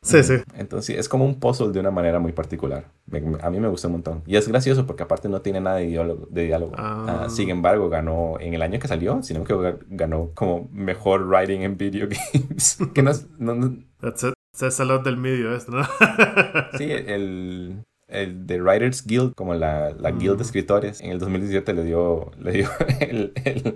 Sí, 0.00 0.22
sí. 0.22 0.34
Entonces 0.54 0.96
es 0.96 1.08
como 1.08 1.24
un 1.24 1.40
puzzle 1.40 1.72
de 1.72 1.80
una 1.80 1.90
manera 1.90 2.20
muy 2.20 2.32
particular. 2.32 2.84
a 3.42 3.50
mí 3.50 3.60
me 3.60 3.68
gusta 3.68 3.88
un 3.88 3.94
montón. 3.94 4.22
Y 4.26 4.36
es 4.36 4.46
gracioso 4.46 4.86
porque 4.86 5.02
aparte 5.02 5.28
no 5.28 5.42
tiene 5.42 5.60
nada 5.60 5.76
de 5.76 5.86
diálogo. 5.86 6.26
De 6.30 6.44
diálogo. 6.44 6.74
Ah. 6.78 7.24
Ah, 7.24 7.30
sin 7.30 7.50
embargo, 7.50 7.88
ganó 7.88 8.36
en 8.38 8.54
el 8.54 8.62
año 8.62 8.78
que 8.78 8.88
salió, 8.88 9.22
sino 9.22 9.44
que 9.44 9.76
ganó 9.88 10.30
como 10.34 10.68
mejor 10.72 11.26
writing 11.26 11.62
en 11.62 11.76
video 11.76 12.08
games. 12.32 12.78
que 12.94 13.02
no. 13.02 13.10
No, 13.38 13.76
That's 14.00 14.22
it. 14.22 14.34
Es 14.60 14.80
el 14.80 15.02
del 15.04 15.16
medio 15.16 15.54
esto, 15.54 15.72
¿no? 15.72 15.84
sí, 16.78 16.90
el, 16.90 17.84
el 18.08 18.46
The 18.46 18.60
Writers 18.60 19.06
Guild, 19.06 19.34
como 19.34 19.54
la, 19.54 19.90
la 19.90 20.10
guild 20.12 20.38
de 20.38 20.42
escritores, 20.42 21.00
en 21.00 21.10
el 21.10 21.18
2017 21.18 21.74
le 21.74 21.84
dio, 21.84 22.30
le 22.38 22.52
dio 22.52 22.68
el, 23.00 23.32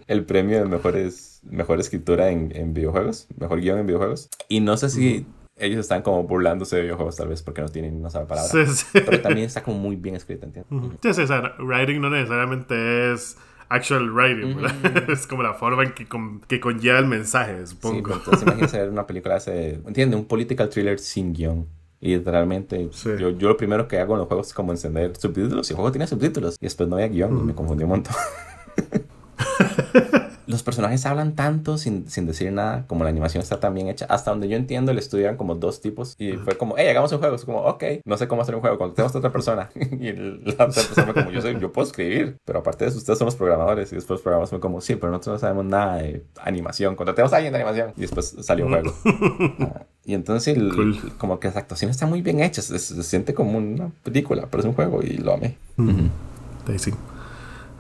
el, 0.07 0.24
premio 0.24 0.59
de 0.59 0.64
mejores, 0.64 1.41
mejor 1.45 1.80
escritura 1.80 2.30
en, 2.30 2.51
en, 2.57 2.74
videojuegos, 2.74 3.28
mejor 3.39 3.61
guion 3.61 3.78
en 3.78 3.87
videojuegos. 3.87 4.28
Y 4.49 4.61
no 4.61 4.76
sé 4.76 4.89
si 4.89 5.26
ellos 5.57 5.80
están 5.80 6.03
como 6.03 6.24
burlándose 6.24 6.76
de 6.76 6.83
videojuegos 6.83 7.16
tal 7.16 7.28
vez 7.28 7.43
porque 7.43 7.61
no 7.61 7.68
tienen 7.68 7.95
una 7.95 8.11
sola 8.11 8.26
palabra. 8.26 8.51
Sí, 8.51 8.66
sí. 8.66 8.87
Pero 8.93 9.20
también 9.20 9.47
está 9.47 9.62
como 9.62 9.78
muy 9.78 9.97
bien 9.97 10.16
escrita, 10.16 10.47
¿entiendes? 10.47 10.99
Sí, 11.03 11.14
sí, 11.14 11.22
o 11.22 11.26
sea, 11.26 11.55
writing 11.59 12.01
no 12.01 12.09
necesariamente 12.09 13.12
es 13.12 13.37
actual 13.68 14.11
writing, 14.11 14.57
es 15.09 15.26
como 15.26 15.43
la 15.43 15.55
forma 15.55 15.85
en 15.85 15.93
que, 15.93 16.07
que 16.47 16.61
conlleva 16.61 16.99
el 16.99 17.07
mensaje, 17.07 17.66
supongo. 17.66 17.97
Sí, 17.97 18.03
pero 18.03 18.16
entonces 18.16 18.43
imagínense 18.43 18.78
ver 18.78 18.91
una 18.91 19.07
película 19.07 19.37
ese, 19.37 19.74
¿entiendes? 19.87 20.18
Un 20.18 20.26
political 20.26 20.68
thriller 20.68 20.99
sin 20.99 21.33
guion. 21.33 21.66
Y 22.05 22.16
literalmente, 22.16 22.90
yo, 22.90 23.30
yo, 23.30 23.48
lo 23.48 23.57
primero 23.57 23.86
que 23.86 24.00
hago 24.00 24.14
en 24.14 24.18
los 24.18 24.26
juegos 24.26 24.48
es 24.48 24.55
como 24.55 24.72
encender 24.72 25.16
subtítulos. 25.16 25.70
Y 25.70 25.72
el 25.72 25.76
juego 25.76 25.92
tiene 25.92 26.09
subtítulos. 26.09 26.57
Y 26.61 26.66
después 26.66 26.88
no 26.88 26.96
había 26.96 27.07
guion 27.07 27.38
y 27.38 27.42
me 27.44 27.55
confundí 27.55 27.84
un 27.84 27.90
montón. 27.90 28.14
los 30.53 30.62
personajes 30.62 31.05
hablan 31.07 31.34
tanto 31.34 31.78
sin, 31.78 32.09
sin, 32.09 32.26
decir 32.26 32.53
nada, 32.53 32.84
como 32.86 33.05
la 33.05 33.11
animación 33.11 33.42
está 33.42 33.59
tan 33.59 33.74
bien 33.74 33.88
hecha. 33.88 34.07
Hasta 34.09 34.30
donde 34.30 34.48
yo 34.48 34.57
entiendo, 34.57 34.92
le 34.92 35.00
estudian 35.00 35.36
como 35.36 35.55
dos 35.55 35.80
tipos. 35.80 36.14
Y 36.18 36.32
fue 36.34 36.57
como, 36.57 36.74
hey, 36.76 36.88
hagamos 36.88 37.11
un 37.12 37.18
juego. 37.18 37.34
Es 37.34 37.44
como, 37.44 37.59
ok, 37.62 37.84
no 38.05 38.16
sé 38.16 38.28
cómo 38.28 38.42
hacer 38.42 38.55
un 38.55 38.61
juego. 38.61 38.78
Contemos 38.78 39.14
a 39.14 39.18
otra 39.18 39.32
persona. 39.32 39.70
y 39.74 40.12
la 40.12 40.53
otra 40.53 40.66
persona 40.66 41.14
como, 41.14 41.30
yo, 41.30 41.40
soy, 41.40 41.59
yo 41.59 41.72
puedo 41.72 41.86
escribir. 41.86 42.36
Pero 42.44 42.61
aparte 42.61 42.84
de 42.84 42.90
eso, 42.90 42.98
ustedes 42.98 43.18
son 43.18 43.26
los 43.26 43.36
programadores. 43.36 43.90
Y 43.92 43.96
después 43.96 44.18
los 44.18 44.22
programadores 44.22 44.50
fue 44.50 44.61
como, 44.61 44.80
sí, 44.80 44.96
pero 44.96 45.11
nosotros 45.11 45.34
no 45.34 45.38
sabemos 45.38 45.64
nada 45.64 45.96
de 45.96 46.24
animación. 46.40 46.94
Contratemos 46.94 47.32
a 47.32 47.36
alguien 47.36 47.53
de 47.53 47.59
animación. 47.59 47.92
Y 47.96 48.03
después 48.03 48.36
salió 48.40 48.66
un 48.66 48.72
juego. 48.72 48.94
Ah, 49.61 49.86
y 50.05 50.14
entonces, 50.14 50.59
como 51.18 51.38
que 51.38 51.48
las 51.48 51.57
actuaciones 51.57 51.96
están 51.96 52.09
muy 52.11 52.22
bien 52.22 52.40
hechas. 52.40 52.66
Se, 52.66 52.78
siente 52.78 53.34
como 53.34 53.59
una 53.59 53.90
película, 54.03 54.48
pero 54.50 54.61
es 54.61 54.66
un 54.66 54.74
juego 54.74 55.03
y 55.03 55.18
lo 55.18 55.34
amé. 55.34 55.57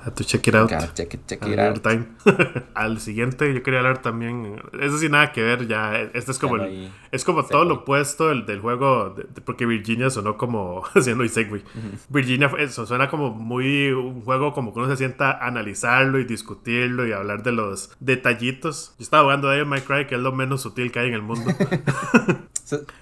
A 0.04 0.10
tu 0.10 0.24
check 0.24 0.46
it 0.48 0.54
out. 0.54 0.68
check 0.94 1.16
check 1.26 1.46
it 1.46 1.58
out. 1.58 1.80
Time. 1.80 2.06
Al 2.74 3.00
siguiente, 3.00 3.54
yo 3.54 3.62
quería 3.62 3.80
hablar 3.80 4.02
también. 4.02 4.60
Eso 4.80 4.98
sí, 4.98 5.08
nada 5.08 5.32
que 5.32 5.42
ver. 5.42 5.68
Ya, 5.68 6.00
este 6.12 6.32
es 6.32 6.38
como, 6.38 6.56
el, 6.56 6.90
es 7.12 7.24
como 7.24 7.44
todo 7.44 7.64
lo 7.64 7.74
opuesto 7.76 8.28
del, 8.28 8.44
del 8.44 8.60
juego. 8.60 9.14
porque 9.44 9.64
Virginia 9.64 10.10
sonó 10.10 10.36
como. 10.36 10.82
haciendo 10.94 11.26
Segway. 11.28 11.62
Virginia, 12.08 12.50
eso 12.58 12.84
suena 12.84 13.08
como 13.08 13.30
muy. 13.30 13.92
Un 13.92 14.22
juego 14.22 14.52
como 14.52 14.72
que 14.72 14.80
uno 14.80 14.88
se 14.88 14.96
sienta 14.96 15.30
a 15.30 15.46
analizarlo 15.46 16.18
y 16.18 16.24
discutirlo 16.24 17.06
y 17.06 17.12
hablar 17.12 17.42
de 17.42 17.52
los 17.52 17.96
detallitos. 18.00 18.94
Yo 18.98 19.04
estaba 19.04 19.22
jugando 19.22 19.50
a 19.50 19.64
My 19.64 19.80
Cry, 19.80 20.06
que 20.06 20.16
es 20.16 20.20
lo 20.20 20.32
menos 20.32 20.62
sutil 20.62 20.90
que 20.90 20.98
hay 20.98 21.08
en 21.08 21.14
el 21.14 21.22
mundo. 21.22 21.50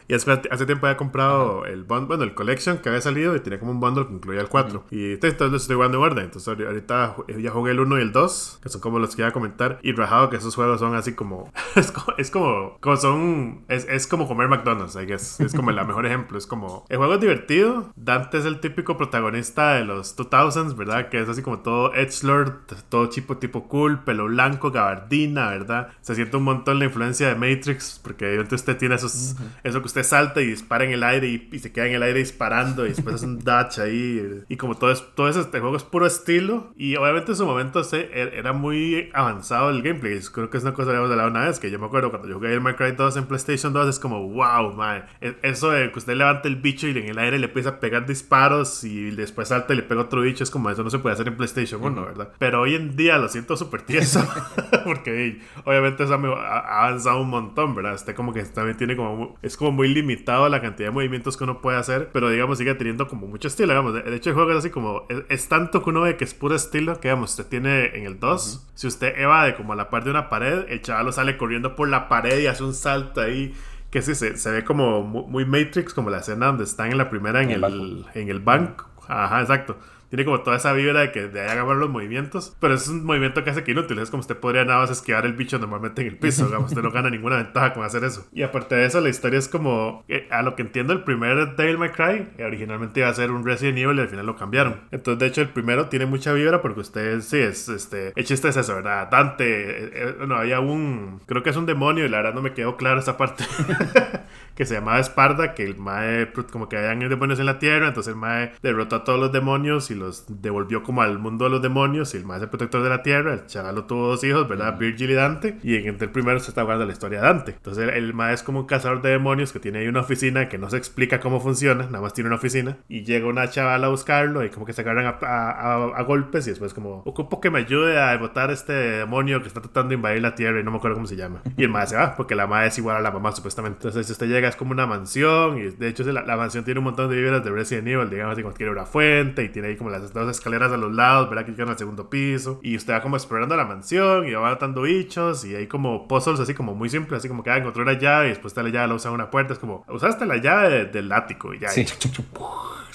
y 0.08 0.14
hace, 0.14 0.66
tiempo 0.66 0.86
había 0.86 0.96
comprado 0.96 1.64
el 1.64 1.84
bundle, 1.84 2.06
bueno, 2.06 2.24
el 2.24 2.34
collection 2.34 2.78
que 2.78 2.88
había 2.88 3.00
salido 3.00 3.36
y 3.36 3.40
tenía 3.40 3.58
como 3.58 3.72
un 3.72 3.80
bundle 3.80 4.06
que 4.06 4.14
incluía 4.14 4.40
el 4.40 4.48
4. 4.48 4.86
Y 4.90 5.12
entonces 5.12 5.62
estoy 5.62 5.76
jugando 5.76 5.98
en 5.98 6.04
orden. 6.04 6.24
Entonces 6.24 6.48
ahorita 6.48 6.89
ya 6.90 7.50
jugué 7.50 7.72
el 7.72 7.80
1 7.80 7.98
y 7.98 8.02
el 8.02 8.12
2, 8.12 8.60
que 8.62 8.68
son 8.68 8.80
como 8.80 8.98
los 8.98 9.14
que 9.14 9.22
iba 9.22 9.28
a 9.28 9.32
comentar. 9.32 9.78
Y 9.82 9.92
rajado 9.92 10.30
que 10.30 10.36
esos 10.36 10.54
juegos 10.54 10.80
son 10.80 10.94
así 10.94 11.14
como. 11.14 11.52
es 11.76 11.92
como. 11.92 12.16
Es 12.18 12.30
como, 12.30 12.78
como 12.80 12.96
son. 12.96 13.64
Es, 13.68 13.86
es, 13.88 14.06
como 14.06 14.28
comer 14.28 14.48
McDonald's, 14.48 14.96
I 14.96 15.06
guess. 15.06 15.40
Es 15.40 15.54
como 15.54 15.70
el 15.70 15.76
mejor 15.86 16.06
ejemplo. 16.06 16.38
Es 16.38 16.46
como. 16.46 16.84
El 16.88 16.98
juego 16.98 17.14
es 17.14 17.20
divertido. 17.20 17.92
Dante 17.96 18.38
es 18.38 18.44
el 18.44 18.60
típico 18.60 18.96
protagonista 18.96 19.74
de 19.74 19.84
los 19.84 20.16
2000s, 20.16 20.76
¿verdad? 20.76 21.08
Que 21.08 21.20
es 21.20 21.28
así 21.28 21.42
como 21.42 21.60
todo 21.60 21.94
edgelord, 21.94 22.52
todo 22.88 23.08
tipo, 23.08 23.38
tipo 23.38 23.68
cool, 23.68 24.04
pelo 24.04 24.26
blanco, 24.26 24.70
gabardina, 24.70 25.50
¿verdad? 25.50 25.88
Se 26.00 26.14
siente 26.14 26.36
un 26.36 26.44
montón 26.44 26.78
la 26.78 26.86
influencia 26.86 27.28
de 27.28 27.34
Matrix, 27.34 28.00
porque 28.02 28.26
obviamente 28.26 28.54
usted 28.54 28.76
tiene 28.76 28.94
esos 28.96 29.36
eso 29.62 29.80
que 29.80 29.86
usted 29.86 30.02
salta 30.02 30.40
y 30.40 30.46
dispara 30.46 30.84
en 30.84 30.92
el 30.92 31.02
aire 31.02 31.28
y, 31.28 31.58
se 31.58 31.72
queda 31.72 31.86
en 31.86 31.94
el 31.94 32.02
aire 32.02 32.20
disparando 32.20 32.86
y 32.86 32.90
después 32.90 33.16
hace 33.16 33.26
un 33.26 33.38
dash 33.38 33.80
ahí. 33.80 34.42
Y 34.48 34.56
como 34.56 34.76
todo, 34.76 34.90
es, 34.90 35.04
todo 35.14 35.28
ese 35.28 35.40
este 35.40 35.60
juego 35.60 35.76
es 35.76 35.82
puro 35.82 36.06
estilo. 36.06 36.72
Y 36.80 36.96
obviamente 36.96 37.32
en 37.32 37.36
su 37.36 37.44
momento 37.44 37.84
se, 37.84 38.08
er, 38.18 38.32
era 38.32 38.54
muy 38.54 39.10
avanzado 39.12 39.68
el 39.68 39.82
gameplay. 39.82 40.18
Creo 40.32 40.48
que 40.48 40.56
es 40.56 40.62
una 40.62 40.72
cosa 40.72 40.86
que 40.86 40.96
habíamos 40.96 41.10
hablado 41.10 41.28
una 41.28 41.44
vez. 41.44 41.60
Que 41.60 41.70
yo 41.70 41.78
me 41.78 41.84
acuerdo 41.84 42.08
cuando 42.08 42.26
yo 42.26 42.36
jugué 42.36 42.54
el 42.54 42.62
Minecraft 42.62 42.96
2 42.96 43.16
en 43.18 43.26
PlayStation 43.26 43.74
2 43.74 43.90
es 43.90 43.98
como, 43.98 44.26
wow, 44.30 44.72
man. 44.72 45.04
E, 45.20 45.36
eso 45.42 45.72
de 45.72 45.92
que 45.92 45.98
usted 45.98 46.14
levanta 46.14 46.48
el 46.48 46.56
bicho 46.56 46.88
y 46.88 46.92
en 46.92 47.06
el 47.06 47.18
aire 47.18 47.38
le 47.38 47.48
empieza 47.48 47.68
a 47.68 47.80
pegar 47.80 48.06
disparos 48.06 48.82
y 48.82 49.10
después 49.10 49.48
salta 49.48 49.74
y 49.74 49.76
le 49.76 49.82
pega 49.82 50.00
otro 50.00 50.22
bicho. 50.22 50.42
Es 50.42 50.50
como, 50.50 50.70
eso 50.70 50.82
no 50.82 50.88
se 50.88 51.00
puede 51.00 51.12
hacer 51.12 51.28
en 51.28 51.36
PlayStation 51.36 51.84
1, 51.84 52.02
¿verdad? 52.02 52.32
Pero 52.38 52.62
hoy 52.62 52.74
en 52.74 52.96
día 52.96 53.18
lo 53.18 53.28
siento 53.28 53.58
súper 53.58 53.82
tieso. 53.82 54.26
porque 54.84 55.40
obviamente 55.64 56.04
eso 56.04 56.14
ha 56.14 56.84
avanzado 56.84 57.20
un 57.20 57.30
montón, 57.30 57.74
¿verdad? 57.74 57.94
Este 57.94 58.14
como 58.14 58.32
que 58.32 58.42
también 58.44 58.76
tiene 58.76 58.96
como 58.96 59.36
es 59.42 59.56
como 59.56 59.72
muy 59.72 59.88
limitado 59.88 60.48
la 60.48 60.60
cantidad 60.60 60.88
de 60.88 60.94
movimientos 60.94 61.36
que 61.36 61.44
uno 61.44 61.60
puede 61.60 61.78
hacer, 61.78 62.10
pero 62.12 62.30
digamos 62.30 62.58
sigue 62.58 62.74
teniendo 62.74 63.08
como 63.08 63.26
mucho 63.26 63.48
estilo, 63.48 63.68
digamos, 63.68 63.94
de 63.94 64.16
hecho 64.16 64.30
el 64.30 64.34
juego 64.34 64.50
es 64.52 64.58
así 64.58 64.70
como, 64.70 65.06
es, 65.28 65.48
tanto 65.48 65.82
que 65.82 65.90
uno 65.90 66.02
ve 66.02 66.16
que 66.16 66.24
es 66.24 66.34
puro 66.34 66.54
estilo, 66.70 67.00
que 67.00 67.08
digamos, 67.08 67.30
usted 67.30 67.46
tiene 67.46 67.96
en 67.96 68.06
el 68.06 68.18
2, 68.18 68.68
si 68.74 68.86
usted 68.86 69.18
evade 69.18 69.54
como 69.54 69.72
a 69.72 69.76
la 69.76 69.90
par 69.90 70.04
de 70.04 70.10
una 70.10 70.28
pared, 70.28 70.64
el 70.68 70.80
chaval 70.80 71.12
sale 71.12 71.36
corriendo 71.36 71.76
por 71.76 71.88
la 71.88 72.08
pared 72.08 72.38
y 72.40 72.46
hace 72.46 72.64
un 72.64 72.74
salto 72.74 73.20
ahí 73.20 73.54
que 73.90 74.02
sí, 74.02 74.14
se, 74.14 74.36
se 74.36 74.50
ve 74.50 74.64
como 74.64 75.02
muy, 75.02 75.44
Matrix, 75.44 75.92
como 75.92 76.10
la 76.10 76.18
escena 76.18 76.46
donde 76.46 76.64
están 76.64 76.92
en 76.92 76.98
la 76.98 77.10
primera 77.10 77.42
en, 77.42 77.50
el, 77.50 78.06
en 78.14 78.28
el 78.28 78.38
banco. 78.38 78.88
Ajá, 79.08 79.40
exacto 79.40 79.76
tiene 80.10 80.24
como 80.24 80.40
toda 80.40 80.56
esa 80.56 80.72
vibra 80.72 81.00
de 81.00 81.12
que 81.12 81.28
de 81.28 81.40
ahí 81.40 81.48
agarrar 81.48 81.76
los 81.76 81.88
movimientos, 81.88 82.56
pero 82.60 82.74
es 82.74 82.88
un 82.88 83.04
movimiento 83.04 83.42
hace 83.46 83.64
que 83.64 83.72
inútil. 83.72 83.98
Es 83.98 84.10
como 84.10 84.20
usted 84.20 84.36
podría 84.36 84.64
nada 84.64 84.80
más 84.80 84.90
esquivar 84.90 85.24
el 85.24 85.32
bicho 85.34 85.58
normalmente 85.58 86.02
en 86.02 86.08
el 86.08 86.16
piso, 86.18 86.46
digamos, 86.46 86.70
usted 86.70 86.82
no 86.82 86.90
gana 86.90 87.10
ninguna 87.10 87.36
ventaja 87.36 87.72
con 87.72 87.84
hacer 87.84 88.04
eso. 88.04 88.26
Y 88.32 88.42
aparte 88.42 88.74
de 88.74 88.86
eso, 88.86 89.00
la 89.00 89.08
historia 89.08 89.38
es 89.38 89.48
como, 89.48 90.04
eh, 90.08 90.26
a 90.30 90.42
lo 90.42 90.56
que 90.56 90.62
entiendo, 90.62 90.92
el 90.92 91.04
primer 91.04 91.56
Devil 91.56 91.78
May 91.78 91.90
Cry 91.90 92.28
eh, 92.38 92.44
originalmente 92.44 93.00
iba 93.00 93.08
a 93.08 93.14
ser 93.14 93.30
un 93.30 93.44
Resident 93.44 93.78
Evil 93.78 93.98
y 93.98 94.00
al 94.00 94.08
final 94.08 94.26
lo 94.26 94.36
cambiaron. 94.36 94.80
Entonces, 94.90 95.18
de 95.20 95.26
hecho, 95.26 95.40
el 95.42 95.48
primero 95.48 95.88
tiene 95.88 96.06
mucha 96.06 96.32
vibra 96.32 96.60
porque 96.60 96.80
usted, 96.80 97.20
sí, 97.20 97.38
es, 97.38 97.68
este, 97.68 98.12
el 98.16 98.24
chiste 98.24 98.48
es 98.48 98.56
eso, 98.56 98.74
¿verdad? 98.74 99.08
Dante, 99.10 99.44
eh, 99.46 100.14
no, 100.26 100.36
había 100.36 100.60
un, 100.60 101.20
creo 101.26 101.42
que 101.42 101.50
es 101.50 101.56
un 101.56 101.66
demonio 101.66 102.04
y 102.04 102.08
la 102.08 102.18
verdad 102.18 102.34
no 102.34 102.42
me 102.42 102.52
quedó 102.52 102.76
claro 102.76 103.00
esa 103.00 103.16
parte. 103.16 103.44
que 104.54 104.66
se 104.66 104.74
llamaba 104.74 105.00
Esparda, 105.00 105.54
que 105.54 105.64
el 105.64 105.76
Mae, 105.76 106.32
como 106.50 106.68
que 106.68 106.76
habían 106.76 107.08
demonios 107.08 107.40
en 107.40 107.46
la 107.46 107.58
tierra, 107.58 107.88
entonces 107.88 108.12
el 108.12 108.18
Mae 108.18 108.52
derrotó 108.62 108.96
a 108.96 109.04
todos 109.04 109.18
los 109.18 109.32
demonios 109.32 109.90
y 109.90 109.94
los 109.94 110.24
devolvió 110.28 110.82
como 110.82 111.02
al 111.02 111.18
mundo 111.18 111.44
de 111.44 111.50
los 111.50 111.62
demonios 111.62 112.14
y 112.14 112.18
el 112.18 112.24
Mae 112.24 112.38
es 112.38 112.42
el 112.42 112.48
protector 112.50 112.82
de 112.82 112.88
la 112.88 113.02
tierra, 113.02 113.34
el 113.34 113.46
chaval 113.46 113.86
tuvo 113.86 114.08
dos 114.08 114.24
hijos, 114.24 114.48
¿verdad? 114.48 114.78
Virgil 114.78 115.10
y 115.10 115.14
Dante, 115.14 115.58
y 115.62 115.76
en 115.76 115.86
el 116.00 116.10
primero 116.10 116.38
se 116.40 116.50
está 116.50 116.62
hablando 116.62 116.84
la 116.84 116.92
historia 116.92 117.20
de 117.20 117.26
Dante. 117.26 117.52
Entonces 117.52 117.84
el, 117.84 117.90
el 117.90 118.14
Mae 118.14 118.34
es 118.34 118.42
como 118.42 118.60
un 118.60 118.66
cazador 118.66 119.02
de 119.02 119.10
demonios 119.10 119.52
que 119.52 119.60
tiene 119.60 119.80
ahí 119.80 119.88
una 119.88 120.00
oficina 120.00 120.48
que 120.48 120.58
no 120.58 120.70
se 120.70 120.76
explica 120.76 121.20
cómo 121.20 121.40
funciona, 121.40 121.84
nada 121.84 122.00
más 122.00 122.12
tiene 122.12 122.28
una 122.28 122.36
oficina, 122.36 122.76
y 122.88 123.02
llega 123.02 123.26
una 123.26 123.48
chavala 123.48 123.86
a 123.86 123.90
buscarlo 123.90 124.44
y 124.44 124.50
como 124.50 124.66
que 124.66 124.72
se 124.72 124.82
agarran 124.82 125.06
a, 125.06 126.02
golpes 126.02 126.46
y 126.46 126.50
después 126.50 126.74
como, 126.74 127.02
ocupo 127.04 127.40
que 127.40 127.50
me 127.50 127.60
ayude 127.60 127.98
a 127.98 128.10
derrotar 128.10 128.50
este 128.50 128.72
demonio 128.72 129.42
que 129.42 129.48
está 129.48 129.60
tratando 129.60 129.90
de 129.90 129.94
invadir 129.96 130.22
la 130.22 130.34
tierra 130.34 130.60
y 130.60 130.64
no 130.64 130.70
me 130.70 130.78
acuerdo 130.78 130.96
cómo 130.96 131.06
se 131.06 131.16
llama. 131.16 131.42
Y 131.56 131.64
el 131.64 131.68
Mae 131.68 131.86
se 131.86 131.96
va, 131.96 132.16
porque 132.16 132.34
la 132.34 132.46
Mae 132.46 132.68
es 132.68 132.78
igual 132.78 132.96
a 132.96 133.00
la 133.00 133.10
mamá 133.10 133.32
supuestamente. 133.32 133.78
Entonces 133.78 134.10
usted 134.10 134.26
llega 134.26 134.39
es 134.48 134.56
como 134.56 134.72
una 134.72 134.86
mansión 134.86 135.58
y 135.58 135.70
de 135.70 135.88
hecho 135.88 136.02
la, 136.04 136.36
mansión 136.36 136.64
tiene 136.64 136.78
un 136.78 136.84
montón 136.84 137.10
de 137.10 137.16
vibras 137.16 137.44
de 137.44 137.50
Resident 137.50 137.88
Evil, 137.88 138.10
digamos 138.10 138.32
así 138.32 138.42
como 138.42 138.54
tiene 138.54 138.72
una 138.72 138.86
fuente 138.86 139.44
y 139.44 139.48
tiene 139.48 139.68
ahí 139.68 139.76
como 139.76 139.90
las 139.90 140.12
dos 140.12 140.30
escaleras 140.30 140.72
a 140.72 140.76
los 140.76 140.92
lados, 140.92 141.28
verá 141.28 141.44
que 141.44 141.52
llegan 141.52 141.70
al 141.70 141.78
segundo 141.78 142.10
piso 142.10 142.60
y 142.62 142.76
usted 142.76 142.94
va 142.94 143.02
como 143.02 143.16
explorando 143.16 143.56
la 143.56 143.64
mansión 143.64 144.26
y 144.26 144.32
va 144.32 144.42
matando 144.42 144.82
bichos 144.82 145.44
y 145.44 145.54
hay 145.54 145.66
como 145.66 146.08
puzzles 146.08 146.40
así 146.40 146.54
como 146.54 146.74
muy 146.74 146.88
simples, 146.88 147.18
así 147.18 147.28
como 147.28 147.42
que 147.42 147.50
ah, 147.50 147.58
encontró 147.58 147.82
una 147.82 147.94
llave 147.94 148.26
y 148.26 148.28
después 148.30 148.52
está 148.52 148.62
la 148.62 148.70
llave 148.70 148.88
la 148.88 148.94
usa 148.94 149.10
una 149.10 149.30
puerta, 149.30 149.52
es 149.52 149.58
como 149.58 149.84
usaste 149.88 150.26
la 150.26 150.36
llave 150.36 150.86
del 150.86 151.10
ático 151.12 151.54
y 151.54 151.58
ya 151.58 151.68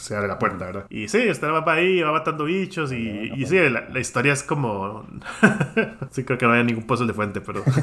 se 0.06 0.16
abre 0.16 0.28
la 0.28 0.38
puerta, 0.38 0.66
¿verdad? 0.66 0.86
Y 0.90 1.08
sí, 1.08 1.30
usted 1.30 1.48
va 1.48 1.66
para 1.66 1.80
ahí, 1.80 2.02
va 2.02 2.12
matando 2.12 2.46
bichos 2.46 2.92
y, 2.92 3.32
y 3.36 3.46
sí, 3.46 3.58
la, 3.70 4.00
historia 4.00 4.34
es 4.34 4.44
como... 4.44 5.06
sí, 6.12 6.24
creo 6.24 6.38
que 6.38 6.46
no 6.46 6.54
hay 6.54 6.64
ningún 6.64 6.86
puzzle 6.86 7.08
de 7.08 7.14
fuente, 7.14 7.42
pero... 7.42 7.64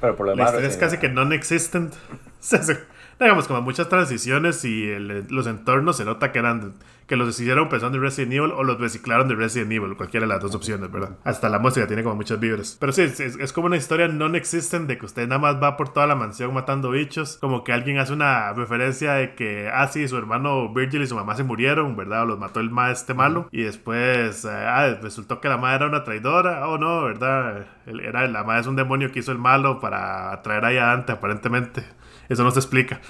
Pero 0.00 0.14
por 0.14 0.26
lo 0.26 0.32
la 0.36 0.36
demás, 0.36 0.50
historia 0.50 0.68
es 0.68 0.74
sí, 0.74 0.80
casi 0.80 0.98
que 0.98 1.08
non-existent. 1.08 1.92
Digamos, 3.20 3.48
como 3.48 3.62
muchas 3.62 3.88
transiciones 3.88 4.64
y 4.64 4.96
los 4.98 5.46
entornos 5.46 5.96
se 5.96 6.04
nota 6.04 6.30
que 6.30 6.38
eran 6.38 6.74
que 7.08 7.16
los 7.16 7.40
hicieron 7.40 7.70
pensando 7.70 7.96
en 7.96 8.04
Resident 8.04 8.34
Evil 8.34 8.52
o 8.52 8.62
los 8.62 8.78
reciclaron 8.78 9.28
de 9.28 9.34
Resident 9.34 9.72
Evil, 9.72 9.96
cualquiera 9.96 10.26
de 10.26 10.32
las 10.32 10.42
dos 10.42 10.54
opciones, 10.54 10.92
¿verdad? 10.92 11.16
Hasta 11.24 11.48
la 11.48 11.58
música 11.58 11.86
tiene 11.86 12.02
como 12.02 12.16
muchas 12.16 12.38
vibras. 12.38 12.76
Pero 12.78 12.92
sí, 12.92 13.02
es, 13.02 13.52
como 13.54 13.66
una 13.66 13.78
historia 13.78 14.08
non-existent 14.08 14.86
de 14.86 14.98
que 14.98 15.06
usted 15.06 15.26
nada 15.26 15.40
más 15.40 15.60
va 15.60 15.78
por 15.78 15.88
toda 15.88 16.06
la 16.06 16.14
mansión 16.14 16.52
matando 16.52 16.90
bichos, 16.90 17.38
como 17.40 17.64
que 17.64 17.72
alguien 17.72 17.98
hace 17.98 18.12
una 18.12 18.52
referencia 18.52 19.14
de 19.14 19.34
que, 19.34 19.70
ah, 19.72 19.88
sí, 19.88 20.06
su 20.06 20.18
hermano 20.18 20.68
Virgil 20.74 21.00
y 21.00 21.06
su 21.06 21.14
mamá 21.14 21.34
se 21.34 21.44
murieron, 21.44 21.96
¿verdad? 21.96 22.24
O 22.24 22.26
los 22.26 22.38
mató 22.38 22.60
el 22.60 22.70
ma 22.70 22.90
este 22.90 23.14
malo. 23.14 23.48
Y 23.52 23.62
después, 23.62 24.44
eh, 24.44 24.50
ah, 24.50 24.98
resultó 25.00 25.40
que 25.40 25.48
la 25.48 25.56
madre 25.56 25.76
era 25.76 25.86
una 25.86 26.04
traidora. 26.04 26.68
Oh, 26.68 26.76
no, 26.76 27.04
¿verdad? 27.04 27.66
Era, 27.86 28.28
la 28.28 28.44
madre 28.44 28.60
es 28.60 28.66
un 28.66 28.76
demonio 28.76 29.10
que 29.10 29.20
hizo 29.20 29.32
el 29.32 29.38
malo 29.38 29.80
para 29.80 30.30
atraer 30.30 30.66
a 30.66 30.86
Dante, 30.88 31.12
aparentemente. 31.12 31.84
Eso 32.28 32.44
no 32.44 32.50
se 32.50 32.60
explica. 32.60 33.00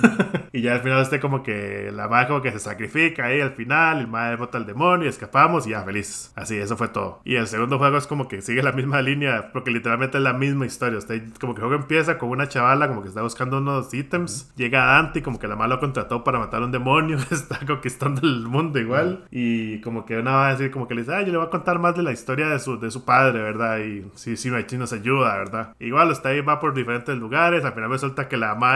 y 0.52 0.62
ya 0.62 0.74
al 0.74 0.80
final 0.80 1.02
este 1.02 1.20
como 1.20 1.42
que 1.42 1.90
la 1.92 2.08
madre 2.08 2.28
como 2.28 2.42
que 2.42 2.52
se 2.52 2.58
sacrifica 2.58 3.26
ahí 3.26 3.40
al 3.40 3.52
final, 3.52 4.00
el 4.00 4.08
madre 4.08 4.36
bota 4.36 4.58
al 4.58 4.66
demonio, 4.66 5.08
escapamos 5.08 5.66
y 5.66 5.70
ya 5.70 5.82
felices. 5.82 6.32
Así, 6.36 6.56
eso 6.56 6.76
fue 6.76 6.88
todo. 6.88 7.20
Y 7.24 7.36
el 7.36 7.46
segundo 7.46 7.78
juego 7.78 7.96
es 7.96 8.06
como 8.06 8.28
que 8.28 8.40
sigue 8.42 8.62
la 8.62 8.72
misma 8.72 9.02
línea, 9.02 9.50
porque 9.52 9.70
literalmente 9.70 10.18
es 10.18 10.22
la 10.22 10.32
misma 10.32 10.66
historia. 10.66 10.98
Usted 10.98 11.22
como 11.40 11.54
que 11.54 11.60
el 11.60 11.66
juego 11.66 11.82
empieza 11.82 12.18
con 12.18 12.30
una 12.30 12.48
chavala 12.48 12.88
como 12.88 13.02
que 13.02 13.08
está 13.08 13.22
buscando 13.22 13.58
unos 13.58 13.92
ítems, 13.92 14.52
llega 14.56 14.84
Dante 14.84 15.18
y 15.20 15.22
como 15.22 15.38
que 15.38 15.48
la 15.48 15.56
madre 15.56 15.74
lo 15.74 15.80
contrató 15.80 16.24
para 16.24 16.38
matar 16.38 16.62
a 16.62 16.66
un 16.66 16.72
demonio, 16.72 17.18
está 17.30 17.58
conquistando 17.66 18.22
el 18.22 18.46
mundo 18.46 18.78
igual. 18.78 19.24
Y 19.30 19.80
como 19.80 20.04
que 20.06 20.16
una 20.16 20.32
va 20.32 20.48
a 20.48 20.52
decir 20.52 20.70
como 20.70 20.86
que 20.86 20.94
le 20.94 21.02
dice, 21.02 21.14
ah, 21.14 21.22
yo 21.22 21.32
le 21.32 21.38
voy 21.38 21.46
a 21.46 21.50
contar 21.50 21.78
más 21.78 21.96
de 21.96 22.02
la 22.02 22.12
historia 22.12 22.48
de 22.48 22.58
su, 22.58 22.78
de 22.78 22.90
su 22.90 23.04
padre, 23.04 23.42
¿verdad? 23.42 23.78
Y 23.78 24.04
sí, 24.14 24.36
sí, 24.36 24.50
no 24.50 24.58
nos 24.78 24.92
ayuda, 24.92 25.36
¿verdad? 25.36 25.74
Igual 25.80 26.10
está 26.10 26.30
ahí, 26.30 26.40
va 26.40 26.60
por 26.60 26.74
diferentes 26.74 27.16
lugares, 27.16 27.64
al 27.64 27.72
final 27.72 27.90
resulta 27.90 28.28
que 28.28 28.36
la 28.36 28.54
madre 28.54 28.67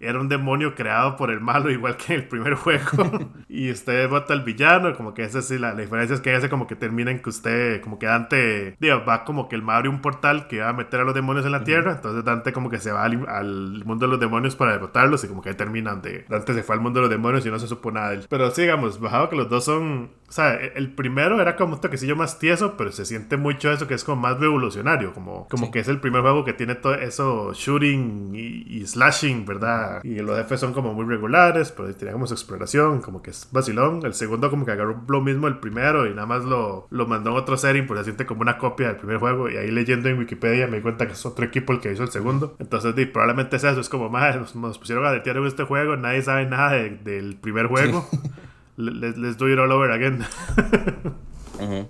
era 0.00 0.20
un 0.20 0.28
demonio 0.28 0.74
creado 0.74 1.16
por 1.16 1.30
el 1.30 1.40
malo, 1.40 1.70
igual 1.70 1.96
que 1.96 2.14
en 2.14 2.20
el 2.20 2.28
primer 2.28 2.54
juego. 2.54 3.32
y 3.48 3.70
usted 3.70 4.08
vota 4.08 4.32
al 4.32 4.42
villano, 4.42 4.94
como 4.96 5.14
que 5.14 5.24
esa 5.24 5.42
sí, 5.42 5.58
la, 5.58 5.74
la 5.74 5.80
diferencia 5.80 6.14
es 6.14 6.20
que 6.20 6.34
ese 6.34 6.48
como 6.48 6.66
que 6.66 6.76
termina 6.76 7.10
en 7.10 7.20
que 7.20 7.30
usted, 7.30 7.80
como 7.80 7.98
que 7.98 8.06
Dante, 8.06 8.76
digo, 8.78 9.04
va 9.04 9.24
como 9.24 9.48
que 9.48 9.56
el 9.56 9.68
abre 9.68 9.88
un 9.88 10.00
portal 10.00 10.46
que 10.48 10.60
va 10.60 10.70
a 10.70 10.72
meter 10.72 11.00
a 11.00 11.04
los 11.04 11.14
demonios 11.14 11.44
en 11.44 11.52
la 11.52 11.64
tierra, 11.64 11.92
entonces 11.92 12.24
Dante 12.24 12.52
como 12.52 12.70
que 12.70 12.78
se 12.78 12.92
va 12.92 13.04
al, 13.04 13.28
al 13.28 13.84
mundo 13.84 14.06
de 14.06 14.12
los 14.12 14.20
demonios 14.20 14.56
para 14.56 14.72
derrotarlos 14.72 15.22
y 15.24 15.28
como 15.28 15.42
que 15.42 15.50
ahí 15.50 15.54
termina 15.54 15.90
donde 15.90 16.24
Dante 16.28 16.54
se 16.54 16.62
fue 16.62 16.76
al 16.76 16.80
mundo 16.80 17.00
de 17.00 17.02
los 17.02 17.10
demonios 17.10 17.44
y 17.44 17.50
no 17.50 17.58
se 17.58 17.66
supo 17.66 17.90
nada 17.90 18.10
de 18.10 18.16
él. 18.16 18.26
Pero 18.28 18.50
sí, 18.50 18.62
digamos, 18.62 19.00
bajado 19.00 19.28
que 19.28 19.36
los 19.36 19.48
dos 19.50 19.64
son, 19.64 20.10
o 20.28 20.32
sea, 20.32 20.54
e, 20.56 20.72
el 20.76 20.92
primero 20.92 21.40
era 21.40 21.56
como 21.56 21.74
un 21.74 21.80
toquecillo 21.80 22.14
más 22.16 22.38
tieso, 22.38 22.76
pero 22.76 22.92
se 22.92 23.04
siente 23.06 23.36
mucho 23.36 23.72
eso 23.72 23.88
que 23.88 23.94
es 23.94 24.04
como 24.04 24.20
más 24.22 24.38
revolucionario, 24.38 25.12
como, 25.14 25.48
como 25.48 25.66
Sí. 25.66 25.72
que 25.72 25.78
es 25.80 25.88
el 25.88 26.00
primer 26.00 26.20
juego 26.22 26.44
que 26.44 26.52
tiene 26.52 26.74
todo 26.74 26.94
eso 26.94 27.52
shooting 27.54 28.34
y, 28.34 28.64
y 28.78 28.86
slashing, 28.86 29.46
¿verdad? 29.46 30.00
Y 30.04 30.16
los 30.20 30.36
jefes 30.36 30.60
son 30.60 30.72
como 30.74 30.92
muy 30.94 31.04
regulares, 31.06 31.72
pero 31.72 31.94
tiene 31.94 32.12
como 32.12 32.26
su 32.26 32.34
exploración, 32.34 33.00
como 33.00 33.22
que 33.22 33.30
es 33.30 33.48
vacilón. 33.52 34.00
El 34.04 34.14
segundo 34.14 34.50
como 34.50 34.64
que 34.66 34.72
agarró 34.72 35.02
lo 35.08 35.20
mismo 35.20 35.48
el 35.48 35.58
primero 35.58 36.06
y 36.06 36.10
nada 36.10 36.26
más 36.26 36.44
lo, 36.44 36.86
lo 36.90 37.06
mandó 37.06 37.30
en 37.30 37.36
otro 37.36 37.56
setting, 37.56 37.86
pues 37.86 38.00
se 38.00 38.04
siente 38.04 38.26
como 38.26 38.42
una 38.42 38.58
copia 38.58 38.88
del 38.88 38.96
primer 38.96 39.18
juego. 39.18 39.48
Y 39.48 39.56
ahí 39.56 39.70
leyendo 39.70 40.08
en 40.08 40.18
Wikipedia 40.18 40.66
me 40.66 40.76
di 40.76 40.82
cuenta 40.82 41.06
que 41.06 41.14
es 41.14 41.24
otro 41.26 41.44
equipo 41.44 41.72
el 41.72 41.80
que 41.80 41.92
hizo 41.92 42.02
el 42.02 42.10
segundo. 42.10 42.54
Entonces 42.58 42.94
di, 42.94 43.06
probablemente 43.06 43.56
es 43.56 43.64
eso, 43.64 43.80
es 43.80 43.88
como, 43.88 44.08
más 44.10 44.36
nos, 44.36 44.54
nos 44.56 44.78
pusieron 44.78 45.06
a 45.06 45.10
detear 45.12 45.36
en 45.38 45.46
este 45.46 45.64
juego, 45.64 45.96
nadie 45.96 46.20
sabe 46.22 46.44
nada 46.46 46.72
de- 46.72 46.90
del 47.02 47.36
primer 47.36 47.66
juego. 47.66 48.06
Le- 48.12 48.18
Let's, 48.78 49.18
let's 49.18 49.36
do 49.36 49.46
it 49.52 49.58
all 49.58 49.70
over 49.72 49.90
again. 49.90 50.24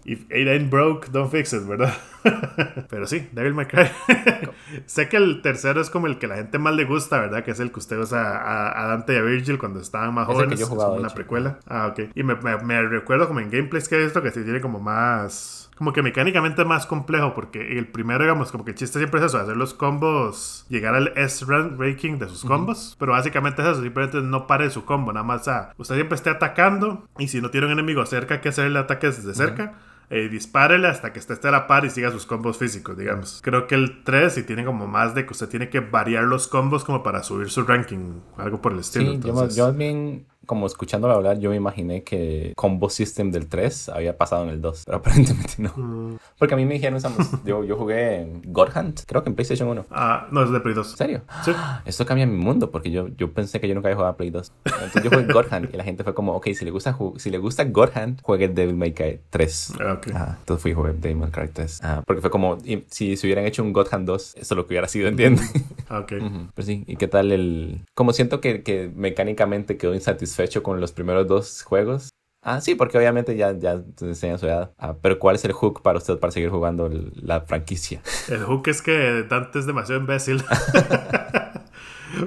If 0.07 0.21
it 0.31 0.49
ain't 0.49 0.71
broke, 0.71 1.13
don't 1.13 1.31
fix 1.31 1.53
it, 1.53 1.67
¿verdad? 1.69 1.93
Pero 2.89 3.07
sí, 3.07 3.29
Devil 3.33 3.53
May 3.53 3.67
Cry. 3.67 3.91
sé 4.87 5.11
que 5.11 5.19
el 5.19 5.43
tercero 5.43 5.83
es 5.83 5.91
como 5.91 6.07
el 6.07 6.19
que 6.19 6.27
la 6.27 6.37
gente 6.37 6.59
más 6.59 6.75
le 6.75 6.85
gusta, 6.87 7.19
¿verdad? 7.21 7.45
Que 7.45 7.51
es 7.51 7.61
el 7.61 7.71
que 7.71 7.79
usted 7.81 7.99
usa 7.99 8.39
a, 8.39 8.83
a 8.83 8.87
Dante 8.89 9.13
y 9.13 9.17
a 9.19 9.23
Virgil 9.23 9.59
cuando 9.59 9.81
estaban 9.81 10.15
más 10.15 10.27
Es 10.27 10.35
jóvenes. 10.35 10.59
he 10.59 10.63
es 10.63 10.69
como 10.71 10.91
una 10.95 11.11
precuela. 11.11 11.59
Ah, 11.67 11.89
ok. 11.89 12.01
Y 12.15 12.23
me, 12.23 12.37
me- 12.37 12.57
me 12.65 12.83
recuerdo 12.83 13.29
como 13.29 13.41
en 13.41 13.51
gameplays 13.51 13.91
que 13.91 13.97
he 13.97 14.05
visto 14.05 14.23
que 14.23 14.31
sí 14.31 14.43
tiene 14.43 14.63
como 14.63 14.81
más... 14.81 15.68
Como 15.79 15.93
que 15.93 16.03
mecánicamente 16.03 16.65
más 16.65 16.87
complejo 16.87 17.35
porque 17.35 17.79
el 17.79 17.87
primero, 17.87 18.25
digamos, 18.25 18.51
como 18.51 18.65
que 18.65 18.73
el 18.73 18.77
chiste 18.77 18.99
siempre 18.99 19.21
es 19.21 19.27
eso, 19.27 19.39
hacer 19.39 19.57
los 19.57 19.75
combos, 19.75 20.67
llegar 20.69 20.97
al 20.97 21.13
S-rank 21.17 21.79
ranking 21.79 22.19
de 22.19 22.29
sus 22.29 22.45
combos. 22.45 22.97
Pero 22.99 23.13
básicamente 23.13 23.63
es 23.63 23.69
eso, 23.69 23.83
simplemente 23.83 24.21
no 24.21 24.47
pare 24.49 24.69
su 24.71 24.85
combo, 24.85 25.13
nada 25.13 25.25
más, 25.25 25.45
sea, 25.45 25.73
usted 25.79 25.95
siempre 25.95 26.17
esté 26.17 26.31
atacando 26.31 27.07
y 27.19 27.29
si 27.29 27.41
no 27.41 27.51
tiene 27.51 27.67
un 27.69 27.73
enemigo 27.73 28.05
cerca, 28.07 28.41
que 28.41 28.49
hacerle 28.49 28.79
ataques 28.81 29.17
desde 29.23 29.35
cerca. 29.35 29.75
Eh, 30.11 30.31
dispárele 30.31 30.89
hasta 30.89 31.13
que 31.13 31.19
esté, 31.19 31.35
a 31.47 31.51
la 31.51 31.67
par 31.67 31.85
y 31.85 31.91
siga 31.91 32.11
sus 32.11 32.25
combos 32.25 32.57
físicos, 32.57 32.97
digamos. 32.97 33.41
Creo 33.45 33.67
que 33.67 33.75
el 33.75 34.03
3 34.05 34.33
sí 34.35 34.43
tiene 34.43 34.65
como 34.65 34.87
más 34.87 35.15
de 35.15 35.27
que 35.27 35.33
usted 35.33 35.49
tiene 35.51 35.69
que 35.69 35.81
variar 35.81 36.25
los 36.25 36.49
combos 36.49 36.83
como 36.83 37.03
para 37.03 37.23
subir 37.23 37.51
su 37.51 37.63
ranking, 37.63 38.21
algo 38.39 38.63
por 38.63 38.73
el 38.73 38.79
estilo. 38.79 39.05
Sí, 39.05 39.11
yo, 39.11 39.15
entonces- 39.29 39.57
yo 39.57 39.67
más 39.67 39.77
bien, 39.77 40.27
como 40.49 40.67
escuchándolo 40.67 41.15
hablar, 41.15 41.39
yo 41.39 41.51
me 41.51 41.57
imaginé 41.57 42.03
que 42.03 42.55
Combo 42.57 42.89
System 42.91 43.31
del 43.31 43.47
3 43.49 43.91
había 43.91 44.17
pasado 44.17 44.45
en 44.45 44.49
el 44.49 44.61
2, 44.63 44.83
pero 44.87 44.99
aparentemente 44.99 45.53
no. 45.59 45.73
Mm, 45.77 46.17
Porque 46.39 46.55
a 46.55 46.57
mí 46.57 46.65
me 46.65 46.75
dijeron, 46.75 46.99
yo, 47.45 47.63
yo 47.65 47.77
jugué 47.77 48.23
en 48.23 48.43
God 48.47 48.71
Hunt, 48.75 49.01
creo 49.07 49.23
que 49.23 49.29
en 49.29 49.37
PlayStation 49.37 49.69
1. 49.69 49.85
ah, 49.91 50.27
no, 50.33 50.43
es 50.43 50.51
de 50.51 50.59
Play 50.61 50.75
2. 50.75 50.91
¿En 50.93 50.97
serio? 50.97 51.21
Sí. 51.45 51.53
Esto 51.85 52.05
cambia 52.07 52.27
mi 52.27 52.37
mundo 52.39 52.71
porque 52.71 52.91
yo, 52.91 53.09
yo 53.17 53.31
pensé 53.33 53.61
que 53.61 53.69
yo 53.69 53.75
nunca 53.75 53.89
había 53.89 53.97
jugado 53.97 54.15
a 54.15 54.17
Play 54.17 54.31
2. 54.31 54.51
Entonces 54.65 55.05
yo 55.05 55.11
jugué 55.11 55.31
God 55.33 55.47
Hand 55.51 55.69
y 55.73 55.77
la 55.77 55.85
gente 55.85 56.03
fue 56.03 56.15
como, 56.15 56.33
ok, 56.35 56.49
si 56.55 56.65
le 56.65 56.71
gusta, 56.71 56.97
si 57.17 57.31
le 57.31 57.39
gusta 57.39 57.65
God 57.65 57.91
Hand, 57.95 58.23
juegue 58.23 58.49
Devil 58.49 58.75
May 58.75 58.93
Cry 58.93 59.21
3. 59.31 59.75
Ah, 59.81 59.93
ok. 59.99 60.07
Ah, 60.15 60.37
entonces 60.41 60.63
fui 60.63 60.71
y 60.71 60.75
jugué 60.75 60.95
Devil 60.95 61.19
May 61.19 61.31
Cry 61.31 61.49
3. 61.53 61.81
Ah, 61.83 62.03
porque 62.07 62.23
fue 62.23 62.31
como, 62.31 62.57
y 62.65 62.85
si 62.89 63.17
se 63.17 63.27
hubieran 63.27 63.45
hecho 63.47 63.63
un 63.63 63.73
God 63.75 63.89
Hand 63.93 64.07
2, 64.07 64.23
eso 64.37 64.41
es 64.41 64.51
lo 64.57 64.67
que 64.67 64.73
hubiera 64.75 64.89
sido, 64.89 65.09
¿entiendes? 65.09 65.53
Ah, 65.89 66.01
ok. 66.01 66.13
Ujú, 66.21 66.49
Pero 66.55 66.67
sí, 66.67 66.85
¿y 66.87 66.97
qué 66.97 67.07
tal 67.09 67.31
el...? 67.33 67.83
Como 67.95 68.13
siento 68.15 68.41
que, 68.41 68.63
que 68.63 68.91
mecánicamente 68.95 69.77
quedó 69.77 69.95
insatisfecho 69.95 70.38
con 70.63 70.81
los 70.81 70.93
primeros 70.93 71.27
dos 71.27 71.63
juegos. 71.63 72.11
Ah, 72.41 72.61
sí, 72.61 72.77
porque 72.77 72.97
obviamente 72.97 73.37
ya, 73.37 73.53
ya 73.59 73.83
te 73.97 74.07
enseñan 74.07 74.39
su 74.39 74.47
edad. 74.47 74.73
Ah, 74.79 74.95
pero 75.03 75.19
¿cuál 75.19 75.35
es 75.37 75.45
el 75.45 75.53
hook 75.53 75.83
para 75.83 75.99
usted 75.99 76.19
para 76.19 76.31
seguir 76.31 76.51
jugando 76.51 76.87
el- 76.87 77.13
la 77.21 77.41
franquicia? 77.43 78.01
El 78.29 78.45
hook 78.45 78.69
es 78.69 78.81
que 78.81 79.25
Dante 79.29 79.59
es 79.59 79.67
demasiado 79.67 80.01
imbécil. 80.01 80.43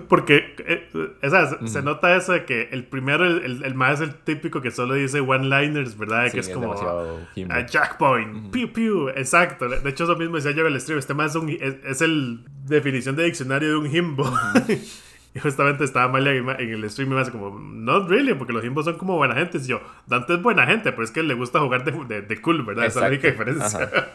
Porque 0.07 0.53
eh, 0.59 0.89
sea, 1.27 1.57
se- 1.65 1.81
nota 1.81 2.15
eso 2.15 2.33
de 2.33 2.45
que 2.45 2.69
el 2.71 2.85
primero, 2.85 3.25
el, 3.25 3.43
el, 3.43 3.65
el 3.65 3.73
más 3.73 3.99
es 3.99 4.09
el 4.09 4.15
típico 4.15 4.61
que 4.61 4.69
solo 4.69 4.93
dice 4.93 5.21
one-liners, 5.21 5.97
¿verdad? 5.97 6.25
Sí, 6.25 6.33
que 6.33 6.39
es, 6.41 6.49
como 6.49 6.67
demasiado 6.67 7.19
Himbo. 7.35 7.53
a 7.55 7.65
Jackpoint, 7.65 8.51
piu 8.51 8.71
piu, 8.71 9.09
exacto. 9.09 9.67
De 9.67 9.89
hecho, 9.89 10.03
eso 10.03 10.15
mismo 10.17 10.35
decía 10.35 10.51
yo 10.51 10.67
en 10.67 10.73
el 10.73 10.79
stream. 10.81 10.99
Este 10.99 11.15
más 11.15 11.31
es, 11.31 11.35
un, 11.41 11.49
es, 11.49 11.75
es 11.83 12.01
el 12.01 12.45
definición 12.65 13.15
de 13.15 13.23
diccionario 13.23 13.69
de 13.69 13.75
un 13.77 13.87
himbo. 13.95 14.23
Y 15.33 15.39
justamente 15.39 15.83
estaba 15.85 16.11
Malia 16.11 16.33
en 16.33 16.49
el 16.73 16.89
stream 16.89 17.11
y 17.11 17.15
me 17.15 17.21
hace 17.21 17.31
como, 17.31 17.57
not 17.57 18.09
really, 18.09 18.33
porque 18.33 18.51
los 18.51 18.63
himbos 18.65 18.83
son 18.85 18.97
como 18.97 19.15
buena 19.15 19.33
gente. 19.35 19.59
Y 19.59 19.61
yo, 19.67 19.79
Dante 20.05 20.33
es 20.33 20.41
buena 20.41 20.65
gente, 20.67 20.91
pero 20.91 21.03
es 21.03 21.11
que 21.11 21.23
le 21.23 21.33
gusta 21.35 21.59
jugar 21.61 21.85
de, 21.85 21.91
de, 22.05 22.21
de 22.21 22.41
cool, 22.41 22.63
¿verdad? 22.65 22.85
Esa 22.85 22.99
es 22.99 23.01
la 23.03 23.07
única 23.09 23.27
Exacto. 23.29 23.79
diferencia. 23.79 24.13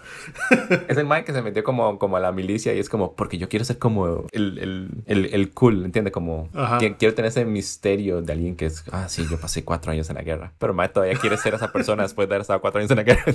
Es 0.89 0.97
el 0.99 1.07
Mike 1.07 1.25
que 1.25 1.33
se 1.33 1.43
metió 1.43 1.65
como, 1.65 1.99
como 1.99 2.17
a 2.17 2.21
la 2.21 2.33
milicia 2.33 2.75
y 2.75 2.79
es 2.79 2.89
como, 2.89 3.15
porque 3.17 3.39
yo 3.39 3.49
quiero 3.49 3.65
ser 3.65 3.79
como 3.79 4.27
el, 4.33 4.59
el, 4.59 4.91
el, 5.07 5.35
el 5.35 5.51
cool, 5.53 5.85
¿entiendes? 5.85 6.13
Como, 6.13 6.51
quiero 6.99 7.15
tener 7.15 7.31
ese 7.31 7.45
misterio 7.45 8.21
de 8.23 8.33
alguien 8.33 8.57
que 8.57 8.67
es, 8.67 8.85
ah, 8.93 9.09
sí, 9.09 9.27
yo 9.31 9.39
pasé 9.41 9.65
cuatro 9.65 9.93
años 9.93 10.09
en 10.11 10.17
la 10.17 10.23
guerra. 10.23 10.53
Pero 10.59 10.75
Mike 10.75 10.93
todavía 10.95 11.15
quiere 11.19 11.37
ser 11.37 11.55
esa 11.55 11.73
persona 11.73 12.03
después 12.03 12.29
de 12.29 12.35
haber 12.35 12.43
estado 12.43 12.61
cuatro 12.61 12.79
años 12.81 12.91
en 12.91 12.97
la 12.99 13.03
guerra. 13.05 13.25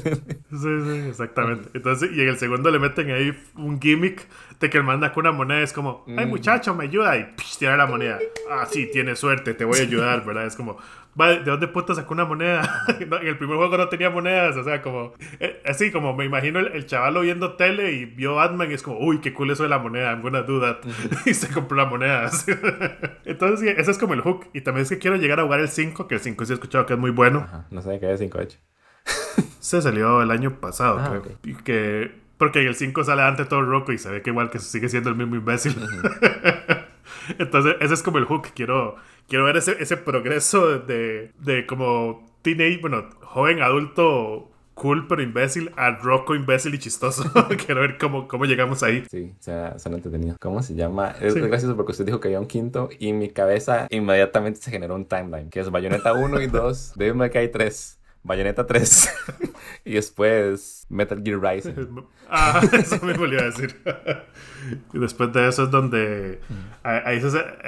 Sí, 0.52 0.58
sí, 0.84 1.04
exactamente. 1.08 1.70
Entonces, 1.74 2.12
y 2.14 2.22
en 2.22 2.28
el 2.28 2.38
segundo 2.38 2.70
le 2.72 2.78
meten 2.78 3.10
ahí 3.10 3.32
un 3.56 3.80
gimmick 3.82 4.28
de 4.60 4.70
que 4.70 4.78
el 4.78 4.84
manda 4.84 5.14
con 5.14 5.26
una 5.26 5.36
moneda. 5.36 5.62
Es 5.62 5.72
como, 5.74 6.04
ay, 6.08 6.26
Mm. 6.26 6.30
muchacho, 6.30 6.76
me 6.76 6.84
ayuda. 6.84 7.18
Y 7.18 7.24
psh, 7.38 7.58
tira 7.72 7.78
la 7.78 7.86
moneda. 7.90 8.20
Ah, 8.50 8.66
sí, 8.70 8.90
tienes 8.92 9.20
suerte, 9.20 9.54
te 9.54 9.66
voy 9.66 9.80
a 9.80 9.84
ayudar, 9.84 10.26
¿verdad? 10.26 10.46
Es 10.46 10.56
como, 10.56 10.78
"Va, 11.20 11.30
¿de 11.30 11.44
dónde 11.44 11.68
puta 11.68 11.96
sacó 11.96 12.14
una 12.14 12.26
moneda? 12.26 12.62
No, 13.08 13.18
en 13.18 13.28
el 13.28 13.38
primer 13.38 13.58
juego 13.58 13.78
no 13.78 13.88
tenía 13.90 14.10
monedas. 14.10 14.56
O 14.58 14.64
sea, 14.64 14.82
como, 14.82 15.14
eh, 15.40 15.62
así 15.66 15.92
como 15.92 16.16
me 16.16 16.26
imagino 16.26 16.60
el, 16.60 16.68
el 16.68 16.86
chaval 16.86 17.20
viendo 17.22 17.54
tele 17.56 17.92
y 17.94 18.06
vio 18.06 18.36
Batman 18.36 18.70
y 18.72 18.74
es 18.76 18.84
como, 18.84 19.00
uy, 19.00 19.20
qué 19.20 19.34
cool 19.34 19.52
eso 19.52 19.64
de 19.64 19.70
la 19.70 19.80
moneda, 19.80 20.12
I'm 20.12 20.22
gonna 20.22 20.42
do 20.44 20.60
that. 20.62 20.78
y 21.26 21.34
se 21.34 21.48
compró 21.50 21.78
la 21.78 21.86
moneda. 21.86 22.30
Entonces, 23.26 23.76
ese 23.78 23.92
es 23.92 23.98
como 23.98 24.14
el 24.14 24.22
hook. 24.22 24.48
Y 24.54 24.62
también 24.62 24.84
es 24.84 24.90
que 24.90 24.98
quiero 25.00 25.16
llegar 25.18 25.40
a 25.40 25.44
jugar 25.44 25.60
el 25.60 25.70
5, 25.70 26.08
que 26.08 26.16
el 26.16 26.22
5 26.22 26.46
sí 26.46 26.52
he 26.52 26.56
escuchado 26.56 26.86
que 26.86 26.94
es 26.94 27.00
muy 27.00 27.12
bueno. 27.12 27.40
Ajá, 27.48 27.66
no 27.72 27.82
sé 27.82 28.00
qué 28.00 28.12
es 28.14 28.20
5 28.20 28.40
hecho. 28.42 28.58
Se 29.60 29.82
salió 29.82 30.22
el 30.22 30.32
año 30.32 30.60
pasado, 30.60 31.00
Ah, 31.00 31.08
creo. 31.10 31.22
ok. 31.22 31.28
Y 31.46 31.54
que, 31.56 32.12
porque 32.38 32.62
en 32.62 32.68
el 32.68 32.76
5 32.76 33.04
sale 33.04 33.22
antes 33.24 33.48
todo 33.48 33.62
roco 33.62 33.92
y 33.92 33.98
se 33.98 34.10
ve 34.10 34.22
que 34.22 34.30
igual 34.32 34.50
que 34.50 34.60
sigue 34.60 34.90
siendo 34.90 35.10
el 35.10 35.16
mismo 35.16 35.36
imbécil. 35.36 35.76
Entonces, 37.40 37.76
ese 37.80 37.94
es 37.94 38.04
como 38.04 38.18
el 38.18 38.26
hook. 38.26 38.48
Quiero, 38.56 38.96
quiero 39.28 39.46
ver 39.46 39.58
ese, 39.58 39.76
ese 39.80 39.98
progreso 39.98 40.80
de, 40.80 41.32
de 41.40 41.66
como 41.66 42.26
teenage, 42.42 42.80
bueno, 42.82 43.10
joven 43.22 43.62
adulto 43.62 44.48
cool 44.74 45.06
pero 45.08 45.22
imbécil 45.22 45.70
a 45.76 45.92
roco 45.92 46.34
imbécil 46.34 46.74
y 46.74 46.80
chistoso. 46.80 47.24
quiero 47.66 47.82
ver 47.82 47.98
cómo, 48.00 48.28
cómo 48.28 48.46
llegamos 48.46 48.82
ahí. 48.82 49.04
Sí, 49.12 49.32
o 49.40 49.44
sea, 49.44 49.78
son 49.78 49.94
entretenidos. 49.94 50.38
¿Cómo 50.40 50.64
se 50.64 50.74
llama? 50.74 51.14
Es 51.22 51.34
Sí. 51.34 51.40
gracioso 51.42 51.76
porque 51.76 51.92
usted 51.92 52.06
dijo 52.06 52.20
que 52.20 52.30
había 52.30 52.40
un 52.40 52.48
quinto 52.48 52.90
y 52.98 53.10
en 53.10 53.20
mi 53.20 53.30
cabeza 53.30 53.86
inmediatamente 53.92 54.60
se 54.60 54.72
generó 54.72 54.96
un 54.96 55.06
timeline, 55.06 55.50
que 55.52 55.60
es 55.60 55.70
Bayonetta 55.70 56.14
1 56.14 56.42
y 56.42 56.48
2, 56.48 56.94
Devil 56.96 57.14
May 57.16 57.30
Cry 57.30 57.52
3, 57.52 58.00
Bayonetta 58.24 58.68
3 58.68 59.10
y 59.86 59.94
después 59.94 60.86
Metal 60.90 61.22
Gear 61.24 61.42
Rising. 61.42 61.74
ah, 62.30 62.62
eso 62.74 63.04
me 63.04 63.14
volvió 63.14 63.40
a 63.40 63.44
decir. 63.44 63.82
y 64.94 65.00
después 65.00 65.34
de 65.34 65.48
eso 65.48 65.64
es 65.64 65.72
donde 65.72 66.40
ahí, 66.84 67.20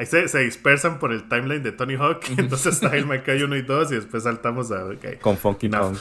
se, 0.05 0.27
se, 0.27 0.39
dispersan 0.39 0.99
por 0.99 1.11
el 1.11 1.27
timeline 1.27 1.63
de 1.63 1.71
Tony 1.71 1.95
Hawk. 1.95 2.21
Entonces 2.37 2.75
está 2.75 2.95
el 2.95 3.05
Makai 3.05 3.41
1 3.41 3.55
y 3.55 3.61
2 3.63 3.91
y 3.91 3.95
después 3.95 4.23
saltamos 4.23 4.71
a... 4.71 4.89
Con 5.21 5.37
Funky 5.37 5.69
Kong. 5.69 5.95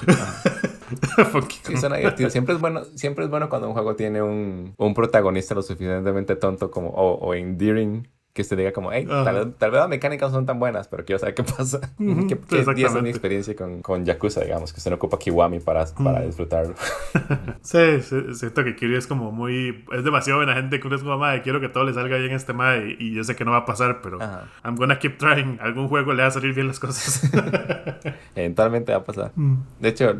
Funky 1.31 1.57
sí, 1.63 1.77
suena 1.79 1.97
divertido. 1.97 2.29
Siempre 2.29 2.55
es 2.55 2.61
bueno, 2.61 2.85
siempre 2.85 3.25
es 3.25 3.31
bueno 3.31 3.49
cuando 3.49 3.69
un 3.69 3.75
juego 3.75 3.97
tiene 3.97 4.21
un, 4.21 4.75
un 4.77 4.95
protagonista 4.95 5.55
lo 5.55 5.63
suficientemente 5.63 6.37
tonto 6.37 6.71
como 6.71 6.91
o, 6.91 7.15
o 7.15 7.35
endearing 7.35 8.07
que 8.33 8.45
se 8.45 8.57
diga 8.57 8.73
como, 8.73 8.91
hey, 8.93 9.07
tal, 9.07 9.71
vez 9.71 9.81
las 9.81 9.89
mecánicas 9.91 10.31
no 10.31 10.39
son 10.39 10.47
tan 10.47 10.59
buenas, 10.59 10.89
pero 10.89 11.05
quiero 11.05 11.19
saber 11.19 11.35
qué 11.35 11.45
pasa. 11.45 11.81
¿Qué, 11.99 12.39
qué 12.49 12.61
es 12.61 13.03
mi 13.03 13.11
experiencia 13.11 13.55
con, 13.55 13.83
con 13.83 14.07
Yakuza, 14.07 14.41
digamos, 14.41 14.73
que 14.73 14.79
usted 14.79 14.91
no 14.91 14.97
ocupa 14.97 15.19
Kiwami 15.19 15.61
para, 15.61 15.85
para 16.03 16.23
disfrutarlo. 16.23 16.75
sí, 17.61 18.01
siento 18.33 18.65
que 18.65 18.75
Kiryu 18.75 18.97
es 18.97 19.07
como 19.07 19.33
muy... 19.33 19.85
Es 19.93 20.03
demasiado 20.03 20.39
buena 20.39 20.55
gente 20.55 20.81
que 20.81 20.87
uno 20.87 20.97
es 20.97 21.03
como, 21.03 21.19
madre, 21.19 21.43
quiero 21.43 21.61
que 21.61 21.69
todo 21.69 21.85
le 21.85 21.93
salga 21.93 22.17
bien 22.17 22.33
a 22.33 22.37
este 22.37 22.55
madre 22.55 22.97
y, 22.99 23.13
yo 23.13 23.23
sé 23.23 23.37
que 23.37 23.45
no 23.45 23.51
va 23.51 23.59
a 23.59 23.65
pasar, 23.67 24.01
pero 24.01 24.19
I'm 24.65 24.77
gonna 24.77 24.99
keep 24.99 25.19
trying. 25.19 25.59
Algún 25.61 25.89
juego 25.89 26.15
le 26.15 26.23
va 26.23 26.29
a 26.29 26.31
salir 26.31 26.55
bien 26.55 26.69
las 26.69 26.81
cosas. 26.81 27.31
Eventualmente 28.35 28.93
va 28.93 28.99
a 28.99 29.05
pasar. 29.05 29.33
Mm. 29.35 29.57
De 29.79 29.89
hecho, 29.91 30.17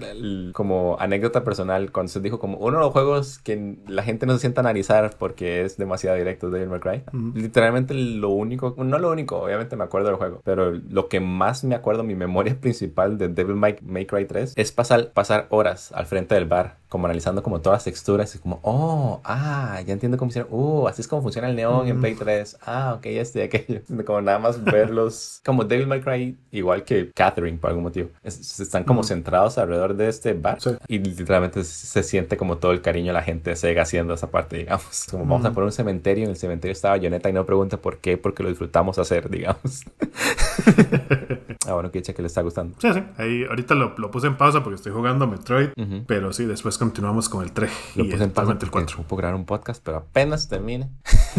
como 0.53 0.99
anécdota 1.01 1.45
personal, 1.45 1.91
cuando 1.93 2.13
se 2.13 2.21
dijo 2.21 2.39
como 2.39 2.59
uno 2.59 2.77
de 2.77 2.85
los 2.85 2.93
juegos 2.93 3.39
que 3.39 3.77
la 3.87 4.03
gente 4.03 4.27
no 4.27 4.35
se 4.35 4.41
sienta 4.41 4.61
a 4.61 4.65
analizar 4.65 5.17
porque 5.19 5.65
es 5.65 5.79
demasiado 5.79 6.19
directo 6.19 6.51
de 6.51 6.59
Devil 6.59 6.71
May 6.71 6.81
Cry, 6.81 7.03
literalmente 7.35 7.95
lo 8.03 8.31
único, 8.31 8.75
no 8.79 8.99
lo 8.99 9.11
único, 9.11 9.39
obviamente 9.39 9.77
me 9.77 9.85
acuerdo 9.85 10.09
del 10.09 10.17
juego, 10.17 10.41
pero 10.45 10.73
lo 10.73 11.09
que 11.09 11.21
más 11.21 11.65
me 11.65 11.75
acuerdo, 11.75 12.03
mi 12.03 12.15
memoria 12.15 12.57
principal 12.61 13.19
de 13.19 13.29
Devil 13.29 13.57
May, 13.57 13.77
May 13.83 14.07
Cry 14.07 14.25
3 14.25 14.55
es 14.57 14.73
pasar, 14.73 15.13
pasar 15.13 15.47
horas 15.51 15.93
al 15.93 16.07
frente 16.07 16.35
del 16.35 16.47
bar 16.47 16.83
como 16.89 17.07
analizando 17.07 17.43
como 17.43 17.63
todas 17.63 17.79
las 17.79 17.85
texturas 17.85 18.35
y 18.35 18.39
como, 18.39 18.61
oh, 18.63 19.23
ah, 19.25 19.81
ya 19.87 19.95
entiendo 19.95 20.19
cómo 20.19 20.31
funciona, 20.31 20.47
uh, 20.51 20.89
así 20.89 21.01
es 21.01 21.09
como 21.09 21.23
funciona 21.23 21.49
el 21.49 21.57
neón 21.57 21.89
en 21.89 22.01
Play 22.01 22.15
3, 22.15 22.59
ah, 22.67 22.95
ok, 22.99 23.07
este 23.07 23.43
aquello, 23.45 23.81
como 24.05 24.21
nada 24.21 24.39
más 24.39 24.63
verlos, 24.63 25.41
como 25.45 25.65
Devil 25.65 25.87
May 25.87 26.03
Cry, 26.03 26.37
igual 26.51 26.85
que 26.85 27.11
Catherine 27.15 27.57
por 27.57 27.71
algún 27.71 27.85
motivo, 27.85 28.11
están 28.23 28.85
como 28.85 29.05
centrados 29.05 29.57
alrededor 29.57 29.97
de 29.97 30.09
este 30.09 30.35
bar 30.35 30.59
y 30.87 30.99
literalmente 30.99 31.65
se 31.65 32.03
siente 32.03 32.37
como 32.37 32.59
todo 32.59 32.73
el 32.73 32.83
cariño 32.83 33.07
de 33.07 33.15
la 33.15 33.23
gente 33.23 33.57
se 33.57 33.73
haciendo 33.81 34.15
esa 34.15 34.31
parte, 34.31 34.59
digamos, 34.59 35.07
como 35.11 35.25
vamos 35.25 35.47
a 35.47 35.53
poner 35.53 35.67
un 35.67 35.73
cementerio, 35.73 36.25
en 36.25 36.31
el 36.31 36.37
cementerio 36.37 36.73
estaba 36.73 36.97
Bayonetta 36.97 37.31
y 37.31 37.33
no 37.33 37.47
pregunta 37.47 37.77
por 37.77 37.92
qué, 37.99 38.17
porque 38.17 38.43
lo 38.43 38.49
disfrutamos 38.49 38.99
hacer, 38.99 39.29
digamos. 39.31 39.85
ah, 41.67 41.73
bueno, 41.75 41.91
que 41.91 42.03
que 42.03 42.23
le 42.23 42.27
está 42.27 42.43
gustando. 42.43 42.77
Sí, 42.81 42.93
sí, 42.93 43.03
ahí 43.17 43.45
ahorita 43.45 43.75
lo, 43.75 43.95
lo 43.97 44.11
puse 44.11 44.27
en 44.27 44.37
pausa 44.37 44.63
porque 44.63 44.77
estoy 44.77 44.93
jugando 44.93 45.27
Metroid, 45.27 45.69
pero 46.07 46.33
sí, 46.33 46.45
después 46.45 46.79
continuamos 46.79 47.29
con 47.29 47.45
el 47.45 47.53
3. 47.53 47.71
Lo 47.97 48.05
puse 48.05 48.25
en 48.25 48.31
pausa 48.31 48.57
el 48.61 48.71
4. 48.71 48.97
No 48.99 49.05
puedo 49.05 49.19
grabar 49.19 49.37
un 49.37 49.47
podcast, 49.47 49.83
pero 49.85 49.99
apenas 49.99 50.49
termine. 50.49 50.91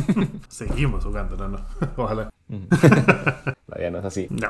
Seguimos 0.47 1.03
jugando, 1.03 1.35
no, 1.37 1.47
no. 1.47 1.59
Ojalá. 1.97 2.29
Todavía 3.65 3.91
no 3.91 3.99
es 3.99 4.05
así. 4.05 4.27
No. 4.29 4.49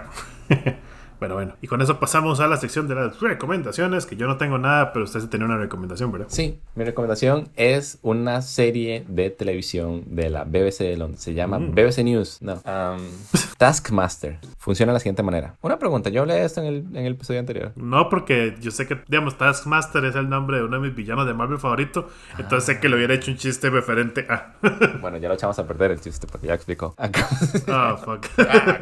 Bueno, 1.24 1.36
bueno. 1.36 1.56
Y 1.62 1.68
con 1.68 1.82
eso 1.82 2.02
pasamos 2.02 2.42
a 2.42 2.48
la 2.48 2.58
sección 2.58 2.86
de 2.90 2.96
las 2.96 3.22
recomendaciones, 3.22 4.06
que 4.06 4.18
yo 4.18 4.28
no 4.28 4.36
tengo 4.36 4.58
nada, 4.58 4.92
pero 4.92 5.06
usted 5.06 5.22
se 5.22 5.30
tenía 5.30 5.46
una 5.46 5.56
recomendación, 5.56 6.12
¿verdad? 6.12 6.28
Sí, 6.30 6.60
mi 6.76 6.84
recomendación 6.84 7.48
es 7.56 7.98
una 8.02 8.42
serie 8.42 9.06
de 9.08 9.30
televisión 9.30 10.04
de 10.08 10.30
la 10.30 10.44
BBC 10.44 10.80
de 10.80 10.98
Londres. 10.98 11.22
Se 11.22 11.34
llama 11.34 11.60
mm. 11.60 11.76
BBC 11.76 12.00
News. 12.00 12.42
No. 12.42 12.56
Um, 12.56 13.00
Taskmaster. 13.58 14.40
Funciona 14.58 14.92
de 14.92 14.96
la 14.96 15.00
siguiente 15.00 15.24
manera. 15.24 15.56
Una 15.62 15.80
pregunta, 15.80 16.10
yo 16.10 16.24
hablé 16.24 16.34
de 16.34 16.44
esto 16.44 16.60
en 16.60 16.68
el, 16.68 16.76
en 16.94 17.06
el 17.06 17.14
episodio 17.14 17.40
anterior. 17.40 17.72
No, 17.78 18.10
porque 18.10 18.58
yo 18.60 18.72
sé 18.72 18.86
que, 18.86 19.00
digamos, 19.08 19.38
Taskmaster 19.38 20.04
es 20.04 20.18
el 20.18 20.28
nombre 20.28 20.58
de 20.58 20.66
uno 20.66 20.76
de 20.76 20.90
mis 20.90 20.94
villanos 20.94 21.26
de 21.26 21.34
Marvel 21.34 21.58
favorito. 21.58 22.10
Entonces 22.38 22.66
sé 22.66 22.82
que 22.82 22.90
le 22.90 22.98
hubiera 22.98 23.14
hecho 23.14 23.32
un 23.32 23.38
chiste 23.38 23.70
referente 23.70 24.28
a. 24.30 24.56
bueno, 25.00 25.16
ya 25.20 25.30
lo 25.30 25.36
echamos 25.36 25.58
a 25.58 25.66
perder 25.66 25.92
el 25.92 26.02
chiste 26.02 26.28
porque 26.28 26.48
ya 26.48 26.54
explicó. 26.54 26.96
oh, 26.98 27.98
fuck. 28.04 28.26
ah, 28.40 28.80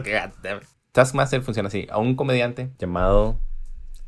Taskmaster 0.92 1.42
funciona 1.42 1.68
así. 1.68 1.88
A 1.90 1.98
un 1.98 2.16
comediante 2.16 2.70
llamado... 2.78 3.38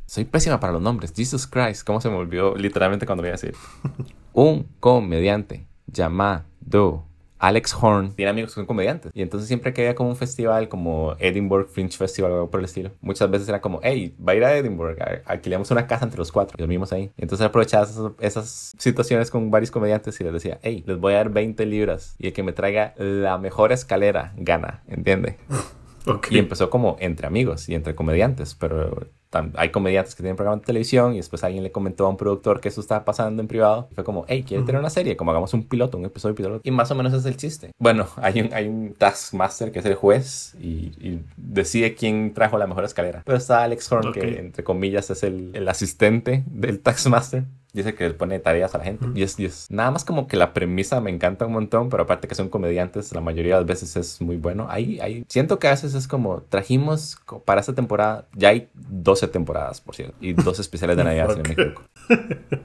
Soy 0.06 0.24
pésima 0.24 0.60
para 0.60 0.72
los 0.74 0.82
nombres. 0.82 1.14
Jesus 1.16 1.46
Christ. 1.46 1.86
¿Cómo 1.86 2.00
se 2.00 2.10
me 2.10 2.16
olvidó 2.16 2.54
literalmente 2.56 3.06
cuando 3.06 3.22
lo 3.22 3.28
iba 3.28 3.36
a 3.36 3.40
decir? 3.40 3.54
un 4.34 4.68
comediante 4.80 5.66
llamado 5.86 7.06
Alex 7.38 7.74
Horn 7.78 8.14
tiene 8.14 8.30
amigos 8.30 8.50
que 8.50 8.56
son 8.56 8.66
comediantes. 8.66 9.12
Y 9.14 9.22
entonces 9.22 9.48
siempre 9.48 9.72
que 9.72 9.82
había 9.82 9.94
como 9.94 10.10
un 10.10 10.16
festival 10.16 10.68
como 10.68 11.14
Edinburgh 11.18 11.68
Fringe 11.68 11.96
Festival 11.96 12.32
o 12.32 12.34
algo 12.34 12.50
por 12.50 12.60
el 12.60 12.66
estilo, 12.66 12.90
muchas 13.00 13.30
veces 13.30 13.48
era 13.48 13.60
como, 13.60 13.80
hey, 13.82 14.14
va 14.26 14.32
a 14.32 14.34
ir 14.34 14.44
a 14.44 14.56
Edinburgh, 14.56 14.96
alquilamos 15.26 15.70
una 15.70 15.86
casa 15.86 16.04
entre 16.04 16.18
los 16.18 16.32
cuatro 16.32 16.54
y 16.58 16.62
dormimos 16.62 16.92
ahí. 16.92 17.12
Y 17.16 17.22
entonces 17.22 17.46
aprovechaba 17.46 17.84
esas, 17.84 18.12
esas, 18.20 18.72
situaciones 18.78 19.30
con 19.30 19.50
varios 19.50 19.70
comediantes 19.70 20.18
y 20.20 20.24
les 20.24 20.32
decía, 20.32 20.58
hey, 20.62 20.84
les 20.86 20.98
voy 20.98 21.14
a 21.14 21.16
dar 21.16 21.30
20 21.30 21.66
libras 21.66 22.14
y 22.18 22.28
el 22.28 22.32
que 22.32 22.42
me 22.42 22.52
traiga 22.52 22.94
la 22.96 23.36
mejor 23.36 23.72
escalera 23.72 24.32
gana, 24.36 24.82
¿entiende? 24.86 25.36
Y 26.30 26.38
empezó 26.38 26.70
como 26.70 26.96
entre 27.00 27.26
amigos 27.26 27.68
y 27.68 27.74
entre 27.74 27.94
comediantes, 27.94 28.54
pero 28.54 29.08
hay 29.56 29.70
comediantes 29.70 30.14
que 30.14 30.22
tienen 30.22 30.36
programas 30.36 30.60
de 30.60 30.66
televisión 30.66 31.14
y 31.14 31.16
después 31.16 31.42
alguien 31.44 31.62
le 31.64 31.72
comentó 31.72 32.06
a 32.06 32.08
un 32.08 32.16
productor 32.16 32.60
que 32.60 32.68
eso 32.68 32.80
estaba 32.80 33.04
pasando 33.04 33.42
en 33.42 33.48
privado 33.48 33.88
y 33.90 33.94
fue 33.94 34.04
como, 34.04 34.24
hey, 34.28 34.44
¿quiere 34.46 34.62
tener 34.64 34.80
una 34.80 34.90
serie? 34.90 35.16
Como 35.16 35.30
hagamos 35.30 35.52
un 35.54 35.64
piloto, 35.64 35.98
un 35.98 36.04
episodio 36.04 36.34
piloto. 36.34 36.60
Y 36.62 36.70
más 36.70 36.90
o 36.90 36.94
menos 36.94 37.12
es 37.12 37.24
el 37.24 37.36
chiste. 37.36 37.70
Bueno, 37.78 38.06
hay 38.16 38.40
un, 38.40 38.52
hay 38.52 38.68
un 38.68 38.94
taskmaster 38.94 39.72
que 39.72 39.80
es 39.80 39.84
el 39.86 39.94
juez 39.94 40.54
y, 40.60 41.20
decide 41.36 41.94
quién 41.94 42.34
trajo 42.34 42.58
la 42.58 42.66
mejor 42.66 42.84
escalera. 42.84 43.22
Pero 43.24 43.38
está 43.38 43.62
Alex 43.62 43.90
Horn, 43.90 44.12
que 44.12 44.38
entre 44.38 44.64
comillas 44.64 45.10
es 45.10 45.22
el, 45.22 45.50
el 45.54 45.68
asistente 45.68 46.44
del 46.46 46.80
taskmaster 46.80 47.44
dice 47.74 47.94
que 47.94 48.08
le 48.08 48.14
pone 48.14 48.38
tareas 48.38 48.74
a 48.74 48.78
la 48.78 48.84
gente. 48.84 49.06
Y, 49.14 49.22
es, 49.22 49.38
y, 49.38 49.46
es, 49.46 49.66
nada 49.70 49.90
más 49.90 50.04
como 50.04 50.26
que 50.26 50.36
la 50.36 50.54
premisa 50.54 51.00
me 51.00 51.10
encanta 51.10 51.46
un 51.46 51.52
montón, 51.52 51.88
pero 51.90 52.04
aparte 52.04 52.28
que 52.28 52.34
son 52.34 52.48
comediantes, 52.48 53.12
la 53.12 53.20
mayoría 53.20 53.54
de 53.54 53.60
las 53.60 53.66
veces 53.66 53.96
es 53.96 54.20
muy 54.20 54.36
bueno. 54.36 54.66
Ahí, 54.70 55.00
ahí, 55.00 55.24
siento 55.28 55.58
que 55.58 55.66
a 55.66 55.70
veces 55.70 55.94
es 55.94 56.08
como, 56.08 56.42
trajimos 56.42 57.18
para 57.44 57.60
esta 57.60 57.74
temporada, 57.74 58.26
ya 58.34 58.50
hay 58.50 58.68
12 58.74 59.28
temporadas, 59.28 59.80
por 59.80 59.94
cierto, 59.94 60.14
y 60.20 60.32
dos 60.32 60.58
especiales 60.60 60.96
de 60.96 61.04
Navidad, 61.04 61.30
si 61.30 61.36
no 61.36 61.42
me 61.42 61.52
equivoco. 61.52 61.82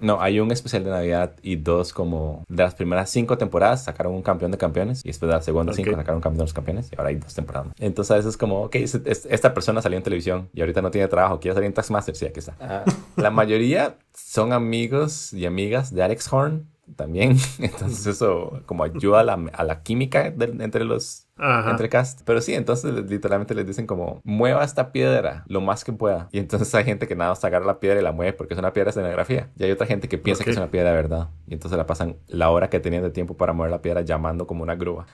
No, 0.02 0.22
hay 0.22 0.40
un 0.40 0.52
especial 0.52 0.84
de 0.84 0.92
Navidad 0.92 1.34
y 1.42 1.56
dos 1.56 1.94
como 1.94 2.44
de 2.48 2.64
las 2.64 2.76
primeras 2.76 3.10
cinco 3.10 3.38
temporadas 3.38 3.84
sacaron 3.84 4.14
un 4.14 4.22
campeón 4.22 4.52
de 4.52 4.58
campeones 4.58 5.02
y 5.04 5.10
después 5.10 5.28
de 5.28 5.36
las 5.36 5.46
segundas 5.46 5.76
cinco 5.76 5.92
sacaron 5.92 6.18
un 6.18 6.22
campeón 6.22 6.40
de 6.40 6.44
los 6.44 6.54
campeones 6.54 6.90
y 6.92 6.96
ahora 6.98 7.10
hay 7.10 7.16
dos 7.16 7.34
temporadas. 7.34 7.74
Entonces 7.80 8.12
a 8.12 8.16
veces 8.16 8.30
es 8.32 8.38
como, 8.38 8.64
ok, 8.64 8.76
esta 8.76 9.54
persona 9.54 9.82
salió 9.82 9.98
en 9.98 10.04
televisión 10.04 10.50
y 10.54 10.62
ahorita 10.62 10.82
no 10.82 10.92
tiene 10.92 11.08
trabajo, 11.08 11.40
quiere 11.40 11.56
salir 11.56 11.68
en 11.68 11.74
Taskmaster, 11.74 12.16
sí, 12.16 12.26
aquí 12.26 12.40
está. 12.40 12.56
Ah. 12.60 12.84
La 13.16 13.32
mayoría 13.32 13.98
son 14.14 14.54
amigos 14.54 14.99
y 15.34 15.46
amigas 15.46 15.94
de 15.94 16.04
Alex 16.04 16.32
Horn 16.32 16.68
también. 16.96 17.38
Entonces 17.60 18.06
eso 18.08 18.62
como 18.66 18.84
ayuda 18.84 19.22
a 19.22 19.24
la, 19.24 19.34
a 19.54 19.64
la 19.64 19.84
química 19.84 20.28
entre 20.28 20.84
los 20.84 21.28
entre 21.40 21.90
cast. 21.90 22.22
Pero 22.26 22.42
sí, 22.42 22.54
entonces 22.54 22.94
literalmente 23.10 23.56
les 23.56 23.66
dicen 23.66 23.88
como 23.88 24.22
mueva 24.24 24.64
esta 24.64 24.92
piedra 24.92 25.44
lo 25.48 25.62
más 25.62 25.84
que 25.84 25.94
pueda. 25.94 26.30
Y 26.32 26.40
entonces 26.40 26.74
hay 26.76 26.84
gente 26.84 27.08
que 27.08 27.16
nada 27.16 27.32
más 27.32 27.44
agarra 27.44 27.66
la 27.66 27.80
piedra 27.80 28.00
y 28.00 28.04
la 28.04 28.12
mueve 28.12 28.34
porque 28.34 28.54
es 28.54 28.60
una 28.60 28.74
piedra 28.74 28.86
de 28.86 28.90
escenografía. 28.92 29.50
Y 29.58 29.64
hay 29.64 29.72
otra 29.72 29.88
gente 29.88 30.08
que 30.08 30.18
piensa 30.18 30.44
que 30.44 30.52
es 30.52 30.58
una 30.58 30.72
piedra 30.72 30.90
de 30.90 30.96
verdad. 30.96 31.30
Y 31.48 31.54
entonces 31.54 31.78
la 31.78 31.86
pasan 31.86 32.18
la 32.28 32.50
hora 32.50 32.70
que 32.70 32.80
tenían 32.80 33.04
de 33.04 33.10
tiempo 33.10 33.38
para 33.38 33.54
mover 33.54 33.72
la 33.72 33.82
piedra 33.82 34.02
llamando 34.02 34.48
como 34.48 34.64
una 34.64 34.76
grúa. 34.76 35.08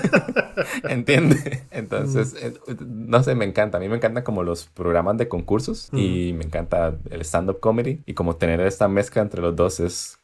¿Entiende? 0.88 1.62
Entonces, 1.70 2.34
mm. 2.34 2.70
eh, 2.70 2.76
no 2.80 3.22
sé, 3.22 3.34
me 3.34 3.44
encanta. 3.44 3.78
A 3.78 3.80
mí 3.80 3.88
me 3.88 3.96
encantan 3.96 4.24
como 4.24 4.42
los 4.42 4.66
programas 4.66 5.16
de 5.16 5.28
concursos 5.28 5.88
y 5.92 6.32
me 6.34 6.44
encanta 6.44 6.94
el 7.10 7.20
stand-up 7.22 7.60
comedy. 7.60 8.02
Y 8.06 8.14
como 8.14 8.36
tener 8.36 8.60
esta 8.60 8.88
mezcla 8.88 9.22
entre 9.22 9.40
los 9.40 9.56
dos 9.56 9.80
es 9.80 10.18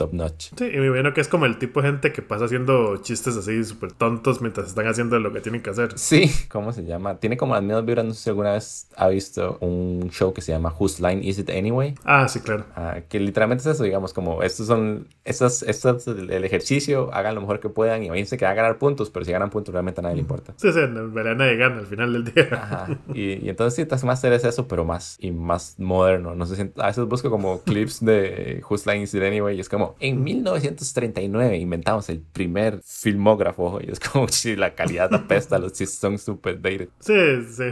top 0.00 0.14
notch. 0.14 0.48
Sí, 0.56 0.64
y 0.64 0.78
me 0.78 0.86
imagino 0.86 1.12
que 1.12 1.20
es 1.20 1.28
como 1.28 1.44
el 1.44 1.58
tipo 1.58 1.82
de 1.82 1.88
gente 1.88 2.10
que 2.10 2.22
pasa 2.22 2.46
haciendo 2.46 2.96
chistes 3.02 3.36
así 3.36 3.62
súper 3.64 3.92
tontos 3.92 4.40
mientras 4.40 4.68
están 4.68 4.86
haciendo 4.86 5.18
lo 5.18 5.30
que 5.30 5.42
tienen 5.42 5.60
que 5.60 5.68
hacer. 5.68 5.98
Sí, 5.98 6.30
¿cómo 6.48 6.72
se 6.72 6.84
llama? 6.84 7.18
Tiene 7.18 7.36
como 7.36 7.52
las 7.52 7.62
mismas 7.62 7.84
vibras, 7.84 8.06
no 8.06 8.14
sé 8.14 8.22
si 8.22 8.30
alguna 8.30 8.52
vez 8.52 8.88
ha 8.96 9.08
visto 9.08 9.58
un 9.60 10.08
show 10.10 10.32
que 10.32 10.40
se 10.40 10.52
llama 10.52 10.74
Whose 10.78 11.06
Line 11.06 11.22
Is 11.22 11.38
It 11.38 11.50
Anyway? 11.50 11.96
Ah, 12.04 12.28
sí, 12.28 12.40
claro. 12.40 12.64
Ah, 12.74 13.00
que 13.06 13.20
literalmente 13.20 13.60
es 13.60 13.74
eso, 13.74 13.84
digamos, 13.84 14.14
como 14.14 14.42
estos 14.42 14.68
son, 14.68 15.06
estos, 15.24 15.62
estos, 15.64 16.06
el 16.06 16.44
ejercicio, 16.44 17.12
hagan 17.12 17.34
lo 17.34 17.42
mejor 17.42 17.60
que 17.60 17.68
puedan 17.68 18.02
y 18.02 18.06
imagínense 18.06 18.38
que 18.38 18.46
van 18.46 18.52
a 18.52 18.56
ganar 18.56 18.78
puntos, 18.78 19.10
pero 19.10 19.26
si 19.26 19.32
ganan 19.32 19.50
puntos 19.50 19.74
realmente 19.74 20.00
a 20.00 20.02
nadie 20.02 20.16
le 20.16 20.22
importa. 20.22 20.54
Sí, 20.56 20.72
sí, 20.72 20.78
en 20.78 21.14
realidad 21.14 21.36
nadie 21.36 21.56
gana 21.56 21.78
al 21.80 21.86
final 21.86 22.12
del 22.14 22.24
día. 22.24 22.48
Ajá. 22.52 22.88
Y, 23.12 23.44
y 23.44 23.50
entonces 23.50 23.74
sí, 23.74 23.84
Taskmaster 23.84 24.32
es 24.32 24.44
eso, 24.44 24.66
pero 24.66 24.86
más 24.86 25.18
y 25.20 25.30
más 25.30 25.74
moderno. 25.78 26.34
No 26.34 26.46
sé 26.46 26.56
si 26.56 26.70
a 26.80 26.86
veces 26.86 27.04
busco 27.04 27.28
como 27.28 27.60
clips 27.60 28.02
de 28.02 28.62
Whose 28.68 28.90
Line 28.90 29.04
Is 29.04 29.12
It 29.12 29.22
Anyway 29.22 29.56
y 29.56 29.60
es 29.60 29.68
como, 29.68 29.89
en 30.00 30.22
1939 30.22 31.58
inventamos 31.58 32.08
el 32.08 32.20
primer 32.20 32.80
filmógrafo 32.84 33.80
y 33.82 33.90
es 33.90 34.00
como 34.00 34.28
si 34.28 34.56
la 34.56 34.74
calidad 34.74 35.12
apesta, 35.14 35.58
los 35.58 35.72
chistes 35.72 35.98
son 35.98 36.18
super 36.18 36.60
dated. 36.60 36.88
Sí, 37.00 37.14
sí. 37.50 37.64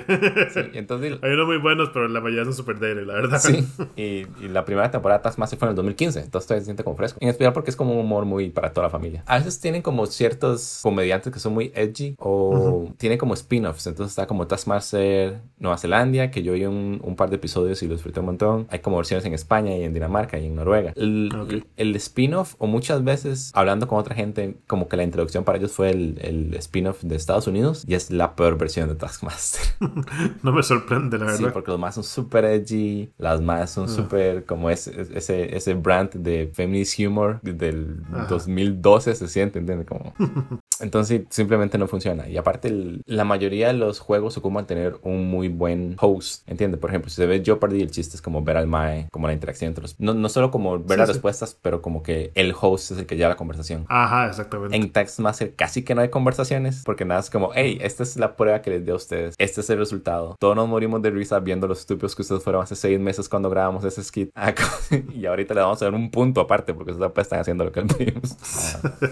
Sí, 0.53 0.61
entonces, 0.75 1.19
Hay 1.23 1.33
unos 1.33 1.47
muy 1.47 1.59
buenos, 1.59 1.91
pero 1.93 2.09
la 2.09 2.21
mayoría 2.21 2.45
son 2.45 2.55
super 2.55 2.77
dated, 2.79 3.07
la 3.07 3.15
verdad. 3.15 3.39
sí, 3.39 3.67
y, 3.97 4.27
y 4.45 4.49
la 4.49 4.65
primera 4.65 4.91
temporada 4.91 5.19
de 5.19 5.23
Taskmaster 5.25 5.59
fue 5.59 5.67
en 5.67 5.71
el 5.71 5.77
2015, 5.77 6.21
entonces 6.21 6.47
todavía 6.47 6.61
se 6.63 6.65
siente 6.67 6.85
como 6.85 6.97
fresco. 6.97 7.19
En 7.21 7.29
especial 7.29 7.53
porque 7.53 7.71
es 7.71 7.77
como 7.77 7.93
un 7.93 8.01
humor 8.01 8.25
muy 8.25 8.51
para 8.51 8.73
toda 8.73 8.87
la 8.87 8.91
familia. 8.91 9.23
A 9.27 9.39
veces 9.39 9.61
tienen 9.61 9.83
como 9.83 10.07
ciertos 10.07 10.81
comediantes 10.83 11.33
que 11.33 11.39
son 11.41 11.55
muy 11.55 11.73
edgy 11.75 12.15
o 12.19 12.93
tienen 12.97 13.19
como 13.19 13.35
spin-offs, 13.35 13.87
entonces 13.87 14.13
está 14.13 14.27
como 14.27 14.47
Taskmaster 14.47 15.41
Nueva 15.59 15.79
Zelanda, 15.79 16.31
que 16.31 16.43
yo 16.43 16.53
vi 16.53 16.65
un, 16.65 17.01
un 17.03 17.17
par 17.17 17.31
de 17.31 17.37
episodios 17.37 17.83
y 17.83 17.87
lo 17.87 17.95
disfruté 17.95 18.21
un 18.21 18.27
montón. 18.27 18.67
Hay 18.71 18.79
como 18.81 18.97
versiones 18.97 19.25
en 19.27 19.35
España 19.35 19.77
y 19.77 19.83
en 19.83 19.93
Dinamarca 19.95 20.39
y 20.39 20.47
en 20.47 20.55
Noruega. 20.55 20.93
El, 20.97 21.31
Ok. 21.39 21.65
el 21.77 21.95
spin-off, 22.09 22.55
o 22.59 22.67
muchas 22.67 23.05
veces 23.05 23.51
hablando 23.55 23.87
con 23.89 23.99
otra 23.99 24.15
gente, 24.15 24.57
como 24.67 24.89
que 24.89 24.97
la 24.97 25.03
introducción 25.05 25.45
para 25.45 25.59
ellos 25.59 25.73
fue 25.73 25.91
el, 25.91 26.19
el 26.23 26.55
spin-off 26.55 27.03
de 27.03 27.17
Estados 27.17 27.47
Unidos 27.47 27.85
y 27.87 27.95
es 27.95 28.11
la 28.11 28.35
peor 28.37 28.57
versión 28.59 28.89
de 28.89 28.95
Taskmaster. 28.95 29.61
No 30.43 30.53
me 30.53 30.63
sorprende, 30.63 31.19
la 31.19 31.33
Sí, 31.33 31.43
verdad. 31.43 31.53
porque 31.53 31.71
los 31.71 31.81
más 31.81 31.95
son 31.95 32.05
súper 32.05 32.45
edgy, 32.45 33.11
las 33.19 33.41
más 33.41 33.71
son 33.71 33.89
súper 33.89 34.45
como 34.45 34.71
ese, 34.71 35.07
ese, 35.15 35.57
ese 35.57 35.75
brand 35.75 36.11
de 36.13 36.51
feminist 36.53 36.99
humor 37.01 37.41
del 37.43 38.03
Ajá. 38.13 38.27
2012 38.29 39.15
se 39.15 39.29
siente, 39.29 39.59
¿entiendes? 39.59 39.87
Como... 39.87 40.15
Entonces 40.81 41.23
simplemente 41.31 41.77
no 41.77 41.89
funciona. 41.89 42.29
Y 42.29 42.37
aparte 42.37 42.69
el- 42.69 43.03
la 43.07 43.25
mayoría 43.25 43.69
de 43.69 43.73
los 43.75 43.99
juegos 43.99 44.37
ocupan 44.39 44.67
tener 44.67 44.97
un 45.03 45.29
muy 45.29 45.49
buen 45.49 45.97
host, 46.01 46.49
¿entiendes? 46.49 46.79
Por 46.81 46.91
ejemplo, 46.91 47.11
si 47.11 47.17
se 47.17 47.27
ve 47.27 47.43
Jeopardy, 47.45 47.81
el 47.83 47.91
chiste 47.91 48.15
es 48.17 48.23
como 48.23 48.43
ver 48.43 48.57
al 48.57 48.67
mae, 48.69 49.09
como 49.11 49.27
la 49.27 49.33
interacción 49.33 49.69
entre 49.69 49.83
los... 49.83 49.99
No, 49.99 50.15
no 50.15 50.29
solo 50.29 50.51
como 50.51 50.79
ver 50.79 50.91
Sí, 50.93 50.97
las 50.99 51.09
sí. 51.09 51.13
respuestas, 51.15 51.59
pero 51.61 51.83
como 51.83 51.88
que 52.03 52.31
el 52.35 52.55
host 52.59 52.93
es 52.93 52.99
el 52.99 53.07
que 53.07 53.17
lleva 53.17 53.31
la 53.31 53.37
conversación. 53.37 53.85
Ajá, 53.89 54.29
exactamente. 54.29 54.77
En 54.77 54.91
Taskmaster 54.93 55.55
casi 55.55 55.83
que 55.85 55.95
no 55.95 56.01
hay 56.03 56.09
conversaciones 56.11 56.83
porque 56.85 57.05
nada 57.05 57.21
es 57.21 57.31
como, 57.31 57.51
hey, 57.55 57.79
esta 57.81 58.03
es 58.03 58.17
la 58.17 58.37
prueba 58.37 58.63
que 58.63 58.71
les 58.71 58.85
dio 58.85 58.95
a 58.95 58.97
ustedes, 58.97 59.35
este 59.39 59.61
es 59.61 59.71
el 59.71 59.79
resultado. 59.79 60.37
Todos 60.39 60.55
nos 60.57 60.69
morimos 60.69 61.03
de 61.03 61.11
risa 61.11 61.39
viendo 61.41 61.67
los 61.67 61.81
estúpidos 61.81 62.15
que 62.15 62.23
ustedes 62.23 62.43
fueron 62.43 62.63
hace 62.63 62.77
seis 62.77 62.99
meses 63.01 63.29
cuando 63.29 63.51
grabamos 63.51 63.85
ese 63.85 64.03
skit. 64.05 64.31
Ah, 64.35 64.55
y 65.15 65.27
ahorita 65.27 65.55
le 65.55 65.61
vamos 65.61 65.81
a 65.83 65.87
dar 65.87 65.95
un 65.95 66.11
punto 66.11 66.41
aparte 66.41 66.75
porque 66.75 66.93
ustedes 66.93 67.11
pues, 67.13 67.27
están 67.27 67.41
haciendo 67.41 67.65
lo 67.65 67.73
que 67.73 67.83
pedimos. 67.83 68.37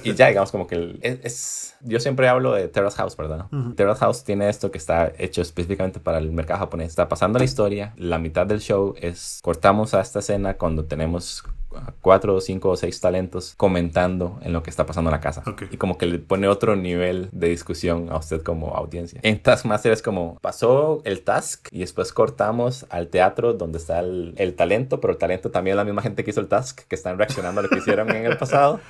Y 0.05 0.14
ya, 0.14 0.29
digamos, 0.29 0.51
como 0.53 0.66
que 0.66 0.74
el- 0.77 0.99
es, 1.03 1.18
es- 1.24 1.77
Yo 1.83 2.01
siempre 2.01 2.29
hablo 2.29 2.53
de 2.53 2.68
Terrace 2.68 2.97
House, 2.97 3.16
¿verdad? 3.16 3.47
Terrace 3.77 4.01
House 4.01 4.24
tiene 4.24 4.49
esto 4.49 4.70
que 4.70 4.79
está 4.79 5.12
hecho 5.18 5.43
específicamente 5.43 6.01
para 6.01 6.18
el 6.18 6.33
mercado 6.33 6.61
japonés. 6.61 6.89
Está 6.89 7.09
pasando 7.09 7.39
la 7.39 7.45
historia, 7.45 7.93
la 7.97 8.18
mitad 8.18 8.47
del 8.47 8.61
show 8.61 8.95
es 9.01 9.41
cortamos 9.43 9.95
a 9.95 10.01
esta 10.01 10.18
escena 10.20 10.55
cuando 10.55 10.85
tenemos 10.85 11.45
cuatro, 12.01 12.41
cinco 12.41 12.70
o 12.70 12.77
seis 12.77 13.01
talentos 13.01 13.55
comentando 13.57 14.39
en 14.43 14.53
lo 14.53 14.62
que 14.62 14.70
está 14.70 14.87
pasando 14.87 15.11
en 15.11 15.12
la 15.12 15.20
casa. 15.20 15.43
Y 15.70 15.77
como 15.77 15.99
que 15.99 16.07
le 16.07 16.18
pone 16.18 16.49
otro 16.49 16.77
nivel 16.77 17.29
de 17.33 17.49
discusión 17.49 18.09
a 18.11 18.16
usted 18.16 18.43
como 18.43 18.74
audiencia. 18.74 19.20
En 19.22 19.43
Taskmaster 19.43 19.93
es 19.93 20.03
como 20.03 20.39
pasó 20.41 21.01
el 21.05 21.22
task 21.22 21.68
y 21.70 21.81
después 21.81 22.12
cortamos 22.12 22.87
al 22.91 23.09
teatro 23.09 23.53
donde 23.55 23.79
está 23.79 24.01
el, 24.01 24.35
el 24.37 24.55
talento, 24.55 25.01
pero 25.01 25.12
el 25.12 25.18
talento 25.18 25.51
también 25.51 25.74
es 25.74 25.77
la 25.79 25.85
misma 25.85 26.03
gente 26.03 26.24
que 26.24 26.31
hizo 26.31 26.41
el 26.41 26.49
task, 26.49 26.81
que 26.89 26.95
están 26.95 27.18
reaccionando 27.18 27.61
a 27.61 27.62
lo 27.64 27.68
que 27.68 27.79
hicieron 27.79 28.11
en 28.11 28.27
el 28.27 28.37
pasado. 28.39 28.81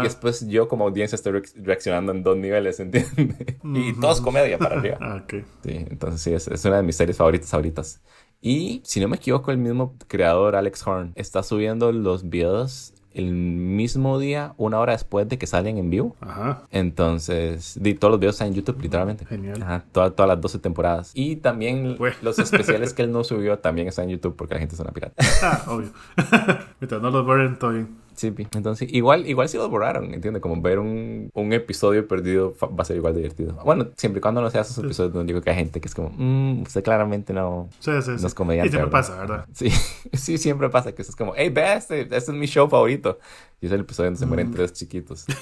Y 0.00 0.02
después 0.04 0.46
yo 0.48 0.68
como 0.68 0.84
audiencia 0.86 1.16
estoy 1.16 1.32
re- 1.32 1.42
reaccionando 1.62 2.12
en 2.12 2.22
dos 2.22 2.36
niveles, 2.36 2.80
¿entiendes? 2.80 3.12
y 3.64 3.92
todo 4.00 4.12
es 4.12 4.20
comedia 4.20 4.58
para 4.58 4.76
arriba. 4.78 4.98
Ah. 5.00 5.22
Sí, 5.62 5.86
entonces 5.90 6.20
sí, 6.20 6.32
es, 6.34 6.48
es 6.48 6.64
una 6.64 6.76
de 6.78 6.82
mis 6.82 6.96
series 6.96 7.16
favoritas 7.16 7.52
ahoritas. 7.54 8.00
Y 8.48 8.80
si 8.84 9.00
no 9.00 9.08
me 9.08 9.16
equivoco, 9.16 9.50
el 9.50 9.58
mismo 9.58 9.94
creador, 10.06 10.54
Alex 10.54 10.86
Horn, 10.86 11.10
está 11.16 11.42
subiendo 11.42 11.90
los 11.90 12.28
videos 12.30 12.92
el 13.12 13.32
mismo 13.32 14.18
día, 14.18 14.52
una 14.58 14.78
hora 14.78 14.92
después 14.92 15.26
de 15.26 15.36
que 15.38 15.46
salen 15.46 15.78
en 15.78 15.88
vivo. 15.90 16.14
Ajá. 16.20 16.62
Entonces, 16.70 17.76
di, 17.80 17.94
todos 17.94 18.12
los 18.12 18.20
videos 18.20 18.34
están 18.36 18.48
en 18.48 18.54
YouTube, 18.54 18.80
literalmente. 18.80 19.24
Genial. 19.24 19.60
Ajá, 19.62 19.84
toda- 19.90 20.10
todas 20.10 20.28
las 20.28 20.40
12 20.40 20.58
temporadas. 20.60 21.10
Y 21.14 21.36
también 21.36 21.96
los 22.22 22.38
especiales 22.38 22.92
que 22.94 23.02
él 23.02 23.10
no 23.10 23.24
subió 23.24 23.58
también 23.58 23.88
están 23.88 24.04
en 24.04 24.10
YouTube 24.12 24.36
porque 24.36 24.54
la 24.54 24.60
gente 24.60 24.74
es 24.76 24.80
una 24.80 24.92
pirata. 24.92 25.14
Ah, 25.42 25.64
obvio. 25.68 25.88
Mientras 26.80 27.02
no 27.02 27.10
los 27.10 27.24
borren, 27.26 27.58
todo 27.58 27.72
bien. 27.72 27.96
Sí, 28.16 28.30
pi. 28.30 28.46
entonces 28.56 28.88
igual, 28.92 29.26
igual 29.28 29.48
si 29.48 29.56
los 29.58 29.68
borraron, 29.70 30.12
¿entiendes? 30.14 30.40
Como 30.42 30.60
ver 30.60 30.78
un, 30.78 31.30
un 31.34 31.52
episodio 31.52 32.08
perdido 32.08 32.54
va 32.62 32.82
a 32.82 32.84
ser 32.84 32.96
igual 32.96 33.14
divertido. 33.14 33.54
Bueno, 33.64 33.88
siempre 33.96 34.18
y 34.18 34.22
cuando 34.22 34.40
no 34.40 34.50
sea 34.50 34.62
esos 34.62 34.78
episodios 34.78 35.12
donde 35.12 35.32
digo 35.32 35.42
que 35.42 35.50
hay 35.50 35.56
gente 35.56 35.80
que 35.80 35.88
es 35.88 35.94
como, 35.94 36.10
mmm, 36.16 36.62
usted 36.62 36.82
claramente 36.82 37.32
no, 37.32 37.68
sí, 37.78 37.90
sí. 38.02 38.12
no 38.20 38.26
es 38.26 38.34
comediante. 38.34 38.68
Y 38.68 38.70
siempre 38.70 38.90
¿verdad?". 38.90 38.90
pasa, 38.90 39.18
¿verdad? 39.20 39.46
Sí, 39.52 39.70
sí, 40.12 40.38
siempre 40.38 40.68
pasa 40.70 40.92
que 40.94 41.02
es 41.02 41.14
como, 41.14 41.34
hey, 41.36 41.50
ve 41.50 41.74
este, 41.74 42.00
este 42.02 42.16
es 42.16 42.28
mi 42.32 42.46
show 42.46 42.68
favorito. 42.68 43.18
Y 43.60 43.66
es 43.66 43.72
el 43.72 43.80
episodio 43.80 44.08
donde 44.08 44.18
se 44.18 44.26
Mm. 44.26 44.28
mueren 44.28 44.50
tres 44.52 44.72
chiquitos. 44.74 45.24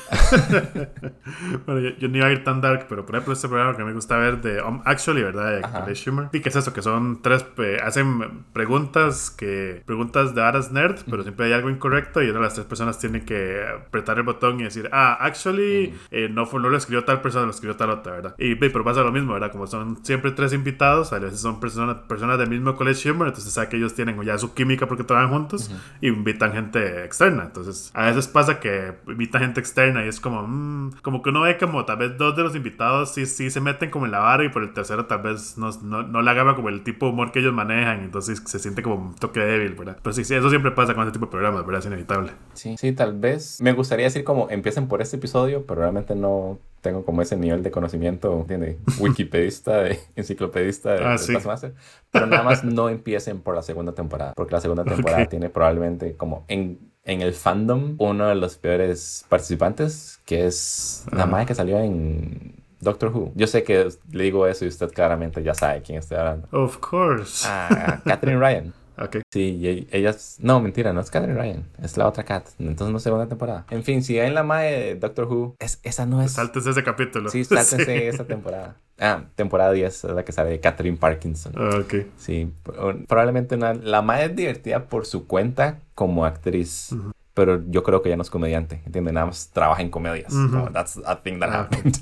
Bueno, 1.66 1.80
yo, 1.80 1.90
yo 1.98 2.08
no 2.08 2.16
iba 2.18 2.26
a 2.26 2.32
ir 2.32 2.44
tan 2.44 2.60
dark, 2.60 2.86
pero 2.88 3.04
por 3.06 3.14
ejemplo, 3.14 3.32
este 3.32 3.48
programa 3.48 3.76
que 3.76 3.84
me 3.84 3.92
gusta 3.92 4.16
ver 4.16 4.40
de 4.40 4.62
um, 4.62 4.82
Actually, 4.84 5.22
¿verdad? 5.22 5.52
De. 5.60 5.64
Alex 5.64 5.98
Schumer. 6.00 6.28
Y 6.32 6.40
que 6.40 6.48
es 6.48 6.56
eso, 6.56 6.72
que 6.72 6.82
son 6.82 7.22
tres, 7.22 7.44
eh, 7.58 7.78
hacen 7.82 8.44
preguntas 8.52 9.30
que, 9.30 9.82
preguntas 9.86 10.34
de 10.34 10.42
Aras 10.42 10.70
Nerd, 10.72 11.00
pero 11.10 11.22
siempre 11.22 11.46
hay 11.46 11.52
algo 11.52 11.70
incorrecto 11.70 12.22
y 12.22 12.26
una 12.28 12.38
de 12.38 12.44
las 12.44 12.54
tres 12.54 12.66
personas 12.66 12.98
tiene 12.98 13.24
que 13.24 13.64
apretar 13.86 14.16
el 14.18 14.24
botón 14.24 14.60
y 14.60 14.64
decir, 14.64 14.88
ah, 14.92 15.16
actually, 15.20 15.94
eh, 16.10 16.28
no, 16.30 16.46
fue, 16.46 16.60
no 16.60 16.68
lo 16.68 16.76
escribió 16.76 17.04
tal 17.04 17.20
persona, 17.20 17.44
lo 17.46 17.50
escribió 17.50 17.76
tal 17.76 17.90
otra, 17.90 18.12
¿verdad? 18.12 18.34
Y 18.38 18.54
pero 18.56 18.84
pasa 18.84 19.02
lo 19.02 19.12
mismo, 19.12 19.32
¿verdad? 19.32 19.50
Como 19.52 19.66
son 19.66 20.04
siempre 20.04 20.30
tres 20.32 20.52
invitados, 20.52 21.12
a 21.12 21.18
veces 21.18 21.40
son 21.40 21.60
personas, 21.60 21.96
personas 22.08 22.38
del 22.38 22.50
mismo 22.50 22.76
college 22.76 23.10
humor, 23.10 23.28
entonces 23.28 23.52
sabe 23.52 23.68
que 23.68 23.76
ellos 23.76 23.94
tienen 23.94 24.20
ya 24.22 24.38
su 24.38 24.54
química 24.54 24.86
porque 24.86 25.04
trabajan 25.04 25.30
juntos 25.30 25.70
y 26.00 26.08
invitan 26.08 26.52
gente 26.52 27.04
externa. 27.04 27.44
Entonces, 27.44 27.90
a 27.94 28.03
veces 28.06 28.28
pasa 28.28 28.60
que 28.60 28.94
invitan 29.06 29.42
gente 29.42 29.60
externa 29.60 30.04
y 30.04 30.08
es 30.08 30.20
como, 30.20 30.42
mm, 30.46 30.92
como 31.02 31.22
que 31.22 31.30
uno 31.30 31.42
ve 31.42 31.56
como 31.58 31.84
tal 31.84 31.98
vez 31.98 32.16
dos 32.18 32.36
de 32.36 32.42
los 32.42 32.54
invitados 32.56 33.12
sí, 33.14 33.26
sí 33.26 33.50
se 33.50 33.60
meten 33.60 33.90
como 33.90 34.06
en 34.06 34.12
la 34.12 34.18
vara 34.20 34.44
y 34.44 34.48
por 34.48 34.62
el 34.62 34.72
tercero 34.72 35.06
tal 35.06 35.22
vez 35.22 35.56
no, 35.58 35.70
no, 35.82 36.02
no 36.02 36.22
le 36.22 36.30
agarra 36.30 36.54
como 36.56 36.68
el 36.68 36.82
tipo 36.82 37.06
de 37.06 37.12
humor 37.12 37.32
que 37.32 37.38
ellos 37.40 37.52
manejan, 37.52 38.00
entonces 38.00 38.42
se 38.44 38.58
siente 38.58 38.82
como 38.82 38.96
un 38.96 39.14
toque 39.14 39.40
débil, 39.40 39.74
¿verdad? 39.74 39.98
Pero 40.02 40.12
sí, 40.12 40.24
sí, 40.24 40.34
eso 40.34 40.50
siempre 40.50 40.70
pasa 40.72 40.94
con 40.94 41.06
este 41.06 41.12
tipo 41.18 41.26
de 41.26 41.30
programas, 41.32 41.64
¿verdad? 41.64 41.80
Es 41.80 41.86
inevitable. 41.86 42.32
Sí, 42.54 42.76
sí, 42.78 42.92
tal 42.92 43.18
vez. 43.18 43.60
Me 43.60 43.72
gustaría 43.72 44.06
decir 44.06 44.24
como 44.24 44.48
empiecen 44.50 44.88
por 44.88 45.02
este 45.02 45.16
episodio, 45.16 45.64
pero 45.66 45.80
realmente 45.80 46.14
no 46.14 46.58
tengo 46.80 47.04
como 47.04 47.22
ese 47.22 47.36
nivel 47.36 47.62
de 47.62 47.70
conocimiento, 47.70 48.40
¿entiendes? 48.40 48.76
Wikipedista, 49.00 49.78
de, 49.78 49.98
enciclopedista 50.16 50.92
de, 50.92 51.04
Ah, 51.04 51.12
de 51.12 51.18
sí. 51.18 51.32
Taskmaster. 51.32 51.74
Pero 52.10 52.26
nada 52.26 52.42
más 52.42 52.62
no 52.64 52.88
empiecen 52.88 53.40
por 53.40 53.54
la 53.54 53.62
segunda 53.62 53.92
temporada, 53.94 54.34
porque 54.34 54.52
la 54.54 54.60
segunda 54.60 54.84
temporada 54.96 55.22
Ok. 55.22 55.30
tiene 55.30 55.48
probablemente 55.48 56.16
como 56.16 56.44
en, 56.48 56.78
en 57.04 57.20
el 57.20 57.34
fandom 57.34 57.94
uno 57.98 58.28
de 58.28 58.34
los 58.34 58.56
peores 58.56 59.24
participantes, 59.28 60.20
que 60.24 60.46
es 60.46 61.04
la 61.12 61.26
madre 61.26 61.46
que 61.46 61.54
salió 61.54 61.78
en 61.78 62.54
Doctor 62.80 63.10
Who. 63.14 63.32
Yo 63.34 63.46
sé 63.46 63.62
que 63.62 63.88
le 64.12 64.24
digo 64.24 64.46
eso 64.46 64.64
y 64.64 64.68
usted 64.68 64.90
claramente 64.92 65.42
ya 65.42 65.54
sabe 65.54 65.82
quién 65.82 65.98
estoy 65.98 66.18
hablando. 66.18 66.48
Of 66.50 66.78
course. 66.78 67.46
Ah, 67.48 68.00
Catherine 68.04 68.38
Ryan. 68.38 68.72
Ok. 68.96 69.16
Sí, 69.32 69.56
y 69.60 69.66
e- 69.66 69.86
ella 69.90 70.10
es... 70.10 70.36
No, 70.38 70.60
mentira, 70.60 70.92
no 70.92 71.00
es 71.00 71.10
Catherine 71.10 71.36
Ryan. 71.36 71.64
Es 71.82 71.96
la 71.96 72.06
otra 72.06 72.22
Cat. 72.22 72.46
Entonces 72.60 72.92
no 72.92 72.98
es 72.98 73.02
segunda 73.02 73.26
temporada. 73.26 73.66
En 73.70 73.82
fin, 73.82 74.04
si 74.04 74.16
en 74.20 74.34
la 74.34 74.44
mae 74.44 74.70
de 74.70 74.94
Doctor 74.94 75.24
Who... 75.24 75.56
Es, 75.58 75.80
esa 75.82 76.06
no 76.06 76.22
es... 76.22 76.30
Saltes 76.30 76.64
ese 76.64 76.84
capítulo. 76.84 77.28
Sí, 77.28 77.42
sáltense 77.44 78.06
esta 78.10 78.24
temporada. 78.24 78.76
Ah, 79.00 79.24
temporada 79.34 79.72
10 79.72 80.04
es 80.04 80.10
la 80.10 80.24
que 80.24 80.32
sale 80.32 80.60
Catherine 80.60 80.96
Parkinson. 80.96 81.52
Ah, 81.56 81.78
Ok. 81.80 81.94
Sí, 82.16 82.52
pro- 82.62 82.96
probablemente 83.08 83.56
una... 83.56 83.74
La 83.74 84.02
es 84.22 84.36
divertida 84.36 84.84
por 84.86 85.04
su 85.06 85.26
cuenta 85.26 85.80
como 85.94 86.24
actriz. 86.24 86.94
Pero 87.34 87.62
yo 87.68 87.82
creo 87.82 88.00
que 88.00 88.08
ella 88.10 88.16
no 88.16 88.22
es 88.22 88.30
comediante, 88.30 88.80
¿entiendes? 88.86 89.12
Nada 89.12 89.26
más 89.26 89.50
trabaja 89.52 89.82
en 89.82 89.90
comedias. 89.90 90.32
That's 90.72 91.00
a 91.04 91.20
thing 91.22 91.40
that 91.40 91.50
Ah, 91.52 91.60
happened. 91.62 91.96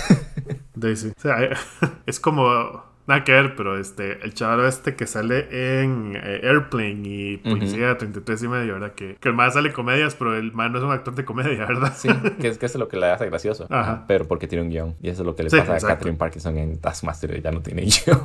Daisy. 0.74 1.08
O 1.16 1.20
sea, 1.20 1.36
es 2.06 2.18
como. 2.18 2.82
Nada 3.06 3.24
que 3.24 3.32
ver, 3.32 3.56
pero 3.56 3.78
este, 3.78 4.24
el 4.24 4.32
chaval 4.32 4.64
este 4.66 4.94
que 4.94 5.06
sale 5.08 5.48
en 5.82 6.14
eh, 6.14 6.40
Airplane 6.44 7.00
y 7.02 7.36
Policía 7.38 7.98
33 7.98 8.42
y 8.44 8.48
medio, 8.48 8.74
¿verdad? 8.74 8.92
Que, 8.94 9.16
que 9.16 9.28
el 9.28 9.34
más 9.34 9.54
sale 9.54 9.72
comedias, 9.72 10.14
pero 10.14 10.36
el 10.36 10.52
man 10.52 10.72
no 10.72 10.78
es 10.78 10.84
un 10.84 10.92
actor 10.92 11.14
de 11.14 11.24
comedia, 11.24 11.66
¿verdad? 11.66 11.92
Sí, 11.96 12.08
que 12.40 12.48
es, 12.48 12.58
que 12.58 12.66
es 12.66 12.74
lo 12.76 12.86
que 12.86 12.96
le 12.96 13.06
hace 13.10 13.26
gracioso. 13.26 13.66
Ajá. 13.70 14.04
Pero 14.06 14.28
porque 14.28 14.46
tiene 14.46 14.62
un 14.62 14.70
guion. 14.70 14.96
Y 15.02 15.08
eso 15.08 15.22
es 15.22 15.26
lo 15.26 15.34
que 15.34 15.42
le 15.42 15.50
Sí, 15.50 15.56
pasa 15.58 15.74
a. 15.74 15.80
Catherine 15.80 16.16
Parkinson 16.16 16.56
en 16.58 16.80
Taskmaster. 16.80 17.32
Ella 17.32 17.50
no 17.50 17.60
tiene 17.60 17.82
guion. 18.06 18.20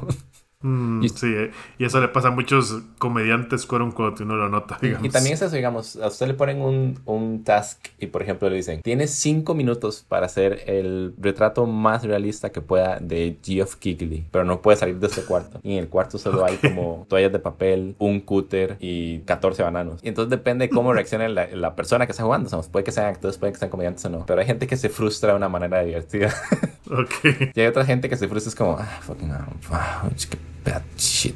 Mm, 0.62 1.04
Y- 1.04 1.10
sí, 1.10 1.28
eh, 1.28 1.52
y 1.78 1.86
eso 1.86 2.02
le 2.02 2.08
pasa 2.08 2.30
a 2.30 2.32
muchos 2.32 2.82
comediantes, 2.98 3.68
y 3.70 3.76
uno 4.24 4.36
lo 4.36 4.50
nota, 4.50 4.80
digamos. 4.82 5.06
Y 5.06 5.10
también 5.10 5.36
es 5.36 5.42
eso, 5.44 5.56
digamos, 5.56 5.98
a 5.98 6.08
usted 6.08 6.28
le 6.28 6.34
ponen 6.34 6.62
un, 6.62 7.00
un 7.06 7.44
task 7.44 7.78
y 8.00 8.08
por 8.08 8.24
ejemplo 8.24 8.50
le 8.50 8.56
dicen, 8.56 8.82
tienes 8.82 9.12
cinco 9.12 9.54
minutos 9.54 10.04
para 10.08 10.26
hacer 10.26 10.64
el 10.66 11.14
retrato 11.20 11.68
más 11.68 12.04
realista 12.04 12.52
que 12.52 12.62
pueda 12.62 13.00
de 13.00 13.38
Geoff 13.44 13.76
Keighley, 13.76 14.26
pero 14.32 14.46
no 14.46 14.62
puede 14.62 14.78
salir 14.78 15.00
de 15.00 15.08
este 15.08 15.22
cuarto. 15.22 15.60
Y 15.62 15.74
en 15.74 15.80
el 15.80 15.90
cuarto 15.90 16.18
solo 16.18 16.44
hay 16.44 16.58
como 16.58 17.06
toallas 17.08 17.32
de 17.32 17.40
papel, 17.40 17.96
un 18.00 18.20
cúter 18.20 18.78
y 18.80 19.20
14 19.20 19.62
bananos. 19.62 20.00
Y 20.04 20.08
entonces 20.10 20.32
depende 20.32 20.68
de 20.68 20.70
cómo 20.74 20.92
reaccione 20.92 21.30
la, 21.30 21.48
la 21.48 21.76
persona 21.76 22.08
que 22.08 22.12
está 22.14 22.24
jugando. 22.24 22.48
O 22.48 22.50
sea, 22.64 22.72
puede 22.72 22.84
que 22.84 22.92
sean 22.92 23.06
actores, 23.08 23.38
puede 23.38 23.54
que 23.54 23.60
sean 23.60 23.70
comediantes 23.70 24.04
o 24.06 24.10
no. 24.10 24.26
Pero 24.26 24.42
hay 24.42 24.48
gente 24.48 24.66
que 24.66 24.78
se 24.78 24.90
frustra 24.90 25.32
de 25.32 25.36
una 25.38 25.50
manera 25.50 25.84
divertida. 25.84 26.34
Ok. 26.90 27.26
y 27.54 27.60
hay 27.62 27.68
otra 27.68 27.86
gente 27.86 28.10
que 28.10 28.18
se 28.18 28.28
frustra 28.28 28.50
es 28.50 28.56
como, 28.56 28.78
ah, 28.80 29.00
fucking, 29.02 29.30
wow, 29.30 30.10
bad 30.68 30.84
shit, 30.98 31.36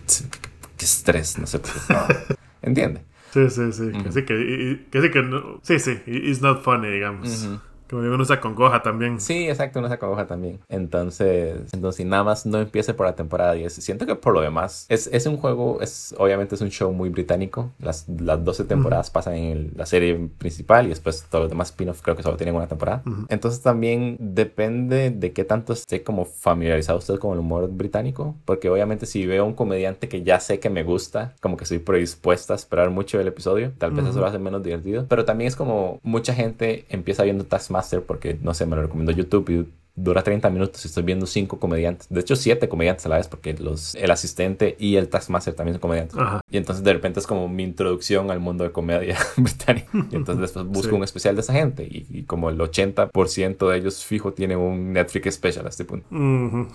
qué, 0.78 0.86
estrés, 0.86 1.38
no 1.38 1.48
sé 1.48 1.60
por 1.60 1.72
qué. 1.72 2.36
¿Entiende? 2.62 3.04
Sí, 3.34 3.50
sí, 3.50 3.72
sí. 3.72 3.92
Que 3.92 4.12
sí, 4.12 4.26
que, 4.26 4.86
que, 4.92 5.02
sí, 5.02 5.10
que 5.10 5.22
no, 5.24 5.60
sí, 5.64 5.80
sí, 5.80 6.02
it's 6.06 6.42
not 6.42 6.64
funny, 6.64 6.90
digamos. 6.90 7.48
Como 7.92 8.04
digo, 8.04 8.16
uno 8.16 8.24
se 8.24 8.34
acongoja 8.34 8.82
también. 8.82 9.20
Sí, 9.20 9.50
exacto, 9.50 9.80
uno 9.80 9.90
se 9.90 9.96
acongoja 9.96 10.26
también. 10.26 10.62
Entonces, 10.70 11.74
entonces 11.74 12.06
nada 12.06 12.24
más 12.24 12.46
no 12.46 12.60
empiece 12.60 12.94
por 12.94 13.06
la 13.06 13.16
temporada 13.16 13.52
10. 13.52 13.74
Siento 13.74 14.06
que 14.06 14.16
por 14.16 14.34
lo 14.34 14.40
demás, 14.40 14.86
es, 14.88 15.08
es 15.12 15.26
un 15.26 15.36
juego, 15.36 15.82
es 15.82 16.16
obviamente 16.18 16.56
es 16.56 16.62
un 16.62 16.70
show 16.70 16.94
muy 16.94 17.10
británico. 17.10 17.70
Las, 17.80 18.08
las 18.08 18.46
12 18.46 18.64
temporadas 18.64 19.10
pasan 19.10 19.34
en 19.34 19.74
la 19.76 19.86
serie 19.86 20.30
principal 20.38 20.86
y 20.86 20.90
después 20.90 21.26
todos 21.30 21.44
los 21.44 21.50
demás 21.50 21.72
spin-offs 21.72 22.02
creo 22.02 22.16
que 22.16 22.24
solo 22.24 22.38
tienen 22.38 22.56
una 22.56 22.68
temporada. 22.68 23.04
Entonces 23.28 23.62
también 23.62 24.16
depende 24.20 25.10
de 25.12 25.34
qué 25.34 25.44
tanto 25.44 25.74
esté 25.74 26.02
como 26.02 26.24
familiarizado 26.24 26.98
usted 26.98 27.20
con 27.20 27.34
el 27.34 27.40
humor 27.40 27.70
británico. 27.70 28.36
Porque 28.46 28.70
obviamente 28.70 29.06
si 29.06 29.26
veo 29.26 29.44
un 29.44 29.54
comediante 29.54 30.08
que 30.08 30.24
ya 30.24 30.40
sé 30.40 30.60
que 30.60 30.70
me 30.70 30.84
gusta, 30.84 31.34
como 31.42 31.58
que 31.58 31.66
estoy 31.66 31.80
predispuesta 31.80 32.54
a 32.54 32.56
esperar 32.56 32.90
mucho 32.90 33.20
el 33.20 33.28
episodio, 33.28 33.74
tal 33.78 33.92
vez 33.92 34.06
eso 34.06 34.22
lo 34.22 34.28
hace 34.28 34.40
menos 34.40 34.64
divertido. 34.64 35.08
Pero 35.10 35.26
también 35.26 35.50
es 35.50 35.58
como 35.58 36.00
mucha 36.04 36.34
gente 36.34 36.86
empieza 36.88 37.24
viendo 37.24 37.44
Taskmaster 37.44 37.81
porque, 38.06 38.38
no 38.42 38.54
sé, 38.54 38.66
me 38.66 38.76
lo 38.76 38.84
recomiendo 38.84 39.12
YouTube 39.12 39.50
y 39.50 39.68
dura 39.96 40.24
30 40.24 40.50
minutos 40.50 40.84
y 40.86 40.88
estoy 40.88 41.04
viendo 41.04 41.26
5 41.26 41.60
comediantes. 41.60 42.08
De 42.10 42.20
hecho, 42.22 42.36
7 42.36 42.70
comediantes 42.70 43.06
a 43.06 43.10
la 43.10 43.18
vez 43.18 43.28
porque 43.28 43.54
los, 43.54 43.96
el 43.96 44.10
asistente 44.12 44.76
y 44.80 44.96
el 44.96 45.10
Taskmaster 45.10 45.54
también 45.54 45.76
son 45.76 45.82
comediantes. 45.82 46.18
Y 46.50 46.58
entonces 46.58 46.84
de 46.84 46.94
repente 46.94 47.20
es 47.20 47.28
como 47.28 47.48
mi 47.50 47.64
introducción 47.64 48.32
al 48.32 48.40
mundo 48.40 48.64
de 48.64 48.72
comedia 48.72 49.18
británica. 49.38 49.90
Y 50.12 50.16
entonces 50.16 50.42
después 50.42 50.66
busco 50.68 50.96
un 50.96 51.04
especial 51.04 51.36
de 51.36 51.42
esa 51.42 51.54
gente 51.54 51.84
y, 51.84 52.24
como 52.24 52.50
el 52.50 52.58
80% 52.58 53.70
de 53.70 53.78
ellos 53.78 54.06
fijo 54.06 54.34
tiene 54.34 54.56
un 54.56 54.94
Netflix 54.94 55.36
special 55.36 55.66
a 55.66 55.70
este 55.70 55.86
punto. 55.86 56.08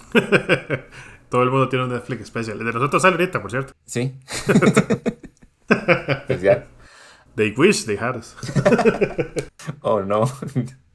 Todo 1.29 1.43
el 1.43 1.51
mundo 1.51 1.69
tiene 1.69 1.87
un 1.87 1.93
Netflix 1.93 2.29
special. 2.29 2.59
de 2.59 2.65
nosotros 2.65 3.03
sale 3.03 3.17
ahorita, 3.17 3.43
por 3.43 3.51
cierto. 3.51 3.73
Sí. 3.85 4.15
especial. 5.69 6.67
They 7.35 7.53
wish 7.57 7.85
they 7.85 7.97
had 7.97 8.17
us. 8.17 8.37
oh 9.83 10.01
no. 10.03 10.31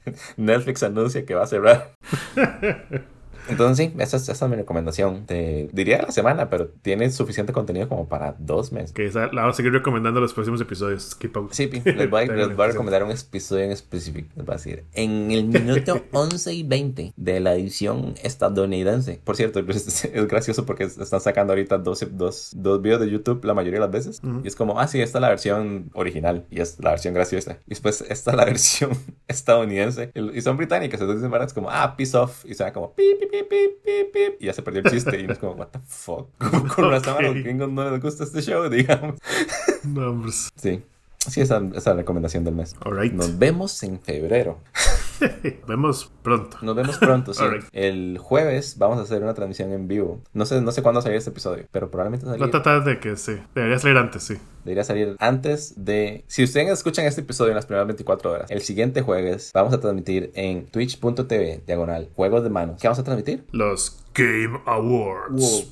Netflix 0.37 0.83
anuncia 0.83 1.25
que 1.25 1.35
va 1.35 1.43
a 1.43 1.47
cerrar. 1.47 1.91
Entonces 3.49 3.91
sí, 3.91 3.93
esa 3.99 4.17
es, 4.17 4.41
mi 4.43 4.55
recomendación. 4.55 5.25
Te 5.25 5.69
diría 5.71 6.01
la 6.01 6.11
semana, 6.11 6.49
pero 6.49 6.67
tiene 6.67 7.09
suficiente 7.11 7.53
contenido 7.53 7.87
como 7.87 8.07
para 8.07 8.35
dos 8.39 8.71
meses. 8.71 8.91
Que 8.91 9.09
la 9.11 9.27
vamos 9.27 9.53
a 9.55 9.57
seguir 9.57 9.71
recomendando 9.71 10.19
los 10.19 10.33
próximos 10.33 10.61
episodios. 10.61 11.17
Sí, 11.51 11.67
les 11.67 12.09
voy, 12.09 12.23
a, 12.23 12.25
recomendar 12.67 13.03
un 13.03 13.11
episodio 13.11 13.65
en 13.65 13.71
específico. 13.71 14.29
Les 14.35 14.45
voy 14.45 14.53
a 14.53 14.57
decir, 14.57 14.85
en 14.93 15.31
el 15.31 15.45
minuto 15.45 16.03
11 16.11 16.53
y 16.53 16.63
20 16.63 17.13
de 17.15 17.39
la 17.39 17.55
edición 17.55 18.15
estadounidense. 18.23 19.21
Por 19.23 19.35
cierto, 19.35 19.59
es, 19.67 20.27
gracioso 20.27 20.65
porque 20.65 20.83
están 20.83 21.21
sacando 21.21 21.53
ahorita 21.53 21.77
dos, 21.77 22.05
dos, 22.11 22.51
dos 22.55 22.81
videos 22.81 23.01
de 23.01 23.09
YouTube 23.09 23.43
la 23.45 23.53
mayoría 23.53 23.79
de 23.79 23.85
las 23.85 23.91
veces. 23.91 24.21
Y 24.43 24.47
es 24.47 24.55
como, 24.55 24.79
ah, 24.79 24.87
sí, 24.87 25.01
esta 25.01 25.19
es 25.19 25.21
la 25.21 25.29
versión 25.29 25.89
original 25.93 26.45
y 26.49 26.61
es 26.61 26.79
la 26.79 26.91
versión 26.91 27.13
graciosa. 27.13 27.57
Y 27.65 27.71
después 27.71 28.01
esta 28.07 28.31
es 28.31 28.37
la 28.37 28.45
versión 28.45 28.91
estadounidense. 29.27 30.11
Y 30.33 30.41
son 30.41 30.57
británicas, 30.57 31.01
entonces 31.01 31.31
es 31.31 31.53
como, 31.53 31.69
ah, 31.69 31.95
peace 31.97 32.17
off. 32.17 32.45
Y 32.45 32.53
suena 32.53 32.73
como, 32.73 32.93
pi, 32.93 33.03
pi, 33.19 33.27
pi, 33.49 34.35
y 34.39 34.45
ya 34.45 34.53
se 34.53 34.61
perdió 34.61 34.81
el 34.81 34.91
chiste. 34.91 35.19
Y 35.19 35.31
es 35.31 35.37
como, 35.37 35.53
what 35.53 35.67
the 35.67 35.79
fuck. 35.79 36.27
Como 36.37 36.67
con 36.67 36.85
okay. 36.93 37.13
a 37.13 37.21
los 37.21 37.35
gringos 37.35 37.71
no 37.71 37.89
les 37.89 38.01
gusta 38.01 38.23
este 38.23 38.41
show, 38.41 38.69
digamos. 38.69 39.19
Numbers. 39.83 40.49
Sí. 40.55 40.83
Sí, 41.17 41.39
esa, 41.39 41.57
esa 41.57 41.77
es 41.77 41.85
la 41.85 41.93
recomendación 41.93 42.43
del 42.43 42.55
mes. 42.55 42.75
Nos 43.13 43.37
vemos 43.37 43.83
en 43.83 43.99
febrero. 43.99 44.57
Nos 45.21 45.31
vemos 45.67 46.11
pronto. 46.21 46.57
Nos 46.61 46.75
vemos 46.75 46.97
pronto, 46.97 47.33
sí. 47.35 47.43
El 47.71 48.17
jueves 48.17 48.77
vamos 48.77 48.99
a 48.99 49.03
hacer 49.03 49.21
una 49.23 49.33
transmisión 49.33 49.71
en 49.71 49.87
vivo. 49.87 50.21
No 50.33 50.45
sé, 50.45 50.61
no 50.61 50.71
sé 50.71 50.81
cuándo 50.81 51.01
salir 51.01 51.17
este 51.17 51.29
episodio, 51.29 51.65
pero 51.71 51.89
probablemente 51.89 52.25
salir. 52.25 52.41
No 52.41 52.49
tratar 52.49 52.83
de 52.83 52.99
que 52.99 53.15
sí. 53.15 53.37
Debería 53.55 53.79
salir 53.79 53.97
antes, 53.97 54.23
sí. 54.23 54.37
Debería 54.63 54.83
salir 54.83 55.15
antes 55.19 55.73
de. 55.85 56.23
Si 56.27 56.43
ustedes 56.43 56.69
escuchan 56.69 57.05
este 57.05 57.21
episodio 57.21 57.51
en 57.51 57.55
las 57.55 57.65
primeras 57.65 57.87
24 57.87 58.31
horas, 58.31 58.51
el 58.51 58.61
siguiente 58.61 59.01
jueves 59.01 59.51
vamos 59.53 59.73
a 59.73 59.79
transmitir 59.79 60.31
en 60.35 60.67
twitch.tv 60.67 61.63
diagonal 61.65 62.09
juegos 62.15 62.43
de 62.43 62.49
manos. 62.49 62.79
¿Qué 62.79 62.87
vamos 62.87 62.99
a 62.99 63.03
transmitir? 63.03 63.45
Los 63.51 64.00
Game 64.13 64.59
Awards. 64.65 65.67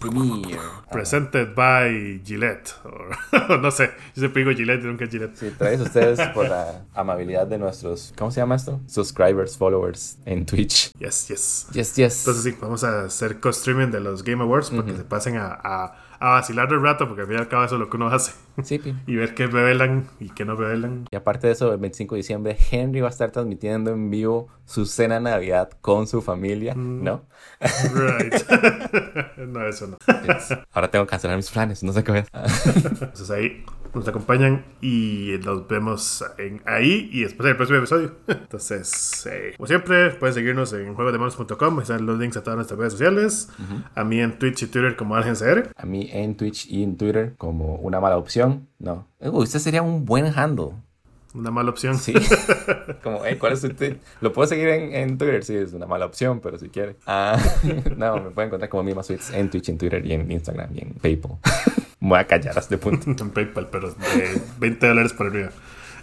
Presented 0.91 1.53
by 1.55 2.21
Gillette. 2.23 2.73
no 3.61 3.71
sé, 3.71 3.91
yo 4.15 4.21
siempre 4.21 4.43
digo 4.43 4.55
Gillette 4.55 4.83
y 4.83 4.87
nunca 4.87 5.07
Gillette. 5.07 5.35
Sí, 5.35 5.51
traes 5.57 5.81
ustedes 5.81 6.19
por 6.29 6.47
la 6.47 6.85
amabilidad 6.93 7.47
de 7.47 7.57
nuestros, 7.57 8.13
¿cómo 8.17 8.31
se 8.31 8.39
llama 8.41 8.55
esto? 8.55 8.79
Subscribers, 8.87 9.57
followers 9.57 10.17
en 10.25 10.45
Twitch. 10.45 10.91
Yes, 10.99 11.27
yes. 11.27 11.67
Yes, 11.73 11.95
yes. 11.95 12.19
Entonces 12.19 12.43
sí, 12.43 12.57
vamos 12.59 12.83
a 12.83 13.05
hacer 13.05 13.39
co-streaming 13.39 13.91
de 13.91 13.99
los 13.99 14.23
Game 14.23 14.41
Awards 14.41 14.69
para 14.69 14.85
que 14.85 14.95
se 14.95 15.03
pasen 15.03 15.37
a 15.37 15.93
a 16.19 16.31
vacilar 16.31 16.71
el 16.71 16.81
rato, 16.81 17.07
porque 17.07 17.21
al 17.21 17.27
fin 17.27 17.37
y 17.37 17.39
al 17.39 17.47
cabo 17.47 17.63
eso 17.63 17.75
es 17.75 17.79
lo 17.79 17.89
que 17.89 17.97
uno 17.97 18.07
hace. 18.07 18.33
Sí, 18.63 18.81
y 19.07 19.15
ver 19.15 19.33
qué 19.35 19.47
revelan 19.47 20.07
y 20.19 20.29
qué 20.29 20.45
no 20.45 20.55
revelan. 20.55 21.05
Y 21.11 21.15
aparte 21.15 21.47
de 21.47 21.53
eso, 21.53 21.71
el 21.73 21.79
25 21.79 22.15
de 22.15 22.19
diciembre, 22.19 22.57
Henry 22.71 23.01
va 23.01 23.07
a 23.07 23.11
estar 23.11 23.31
transmitiendo 23.31 23.91
en 23.91 24.09
vivo 24.09 24.47
su 24.65 24.85
cena 24.85 25.15
de 25.15 25.21
Navidad 25.21 25.71
con 25.81 26.07
su 26.07 26.21
familia, 26.21 26.75
mm. 26.75 27.03
¿no? 27.03 27.25
Right. 27.61 28.33
no, 29.37 29.67
eso 29.67 29.87
no. 29.87 29.97
Ahora 30.71 30.91
tengo 30.91 31.05
que 31.05 31.09
cancelar 31.09 31.37
mis 31.37 31.49
planes, 31.49 31.83
no 31.83 31.93
sé 31.93 32.03
qué 32.03 32.11
ver. 32.11 32.25
Entonces 32.33 33.31
ahí 33.31 33.63
nos 33.93 34.07
acompañan 34.07 34.65
y 34.81 35.35
nos 35.43 35.67
vemos 35.67 36.23
en, 36.37 36.61
ahí 36.65 37.09
y 37.11 37.23
después 37.23 37.45
en 37.45 37.51
el 37.51 37.57
próximo 37.57 37.79
episodio. 37.79 38.15
Entonces, 38.27 39.27
eh, 39.29 39.53
como 39.57 39.67
siempre, 39.67 40.11
pueden 40.11 40.33
seguirnos 40.33 40.73
en 40.73 40.93
juegodemanos.com, 40.93 41.81
están 41.81 42.05
los 42.05 42.19
links 42.19 42.37
a 42.37 42.43
todas 42.43 42.57
nuestras 42.57 42.79
redes 42.79 42.93
sociales. 42.93 43.49
A 43.95 44.03
mí 44.03 44.19
en 44.19 44.37
Twitch 44.37 44.63
y 44.63 44.67
Twitter 44.67 44.95
como 44.95 45.15
AlgenCR. 45.15 45.71
A 45.75 45.85
mí 45.85 46.09
en 46.11 46.35
Twitch 46.35 46.67
y 46.69 46.83
en 46.83 46.97
Twitter 46.97 47.33
como 47.37 47.75
una 47.75 47.99
mala 47.99 48.17
opción. 48.17 48.48
No. 48.79 49.07
Uy, 49.19 49.43
este 49.43 49.59
sería 49.59 49.81
un 49.81 50.05
buen 50.05 50.25
handle. 50.25 50.71
Una 51.33 51.51
mala 51.51 51.69
opción. 51.69 51.97
Sí. 51.97 52.13
Como, 53.03 53.21
¿cuál 53.39 53.53
es 53.53 53.61
tweet? 53.61 53.97
Lo 54.19 54.33
puedo 54.33 54.47
seguir 54.47 54.67
en, 54.69 54.93
en, 54.95 55.17
Twitter, 55.17 55.43
sí, 55.43 55.55
es 55.55 55.73
una 55.73 55.85
mala 55.85 56.05
opción, 56.05 56.39
pero 56.39 56.57
si 56.57 56.69
quiere. 56.69 56.95
Ah, 57.05 57.39
no, 57.97 58.15
me 58.15 58.31
pueden 58.31 58.47
encontrar 58.47 58.69
como 58.69 58.83
Mima 58.83 59.03
Tweets 59.03 59.31
en 59.31 59.49
Twitch, 59.49 59.69
en 59.69 59.77
Twitter 59.77 60.03
y 60.05 60.13
en 60.13 60.31
Instagram 60.31 60.69
y 60.75 60.81
en 60.81 60.93
PayPal. 60.93 61.37
me 61.99 62.09
voy 62.09 62.19
a 62.19 62.25
callar 62.25 62.57
a 62.57 62.59
este 62.59 62.77
punto. 62.79 63.11
en 63.23 63.29
PayPal, 63.29 63.67
pero 63.71 63.91
de 63.91 64.41
20 64.59 64.87
dólares 64.87 65.13
por 65.13 65.27
arriba. 65.27 65.51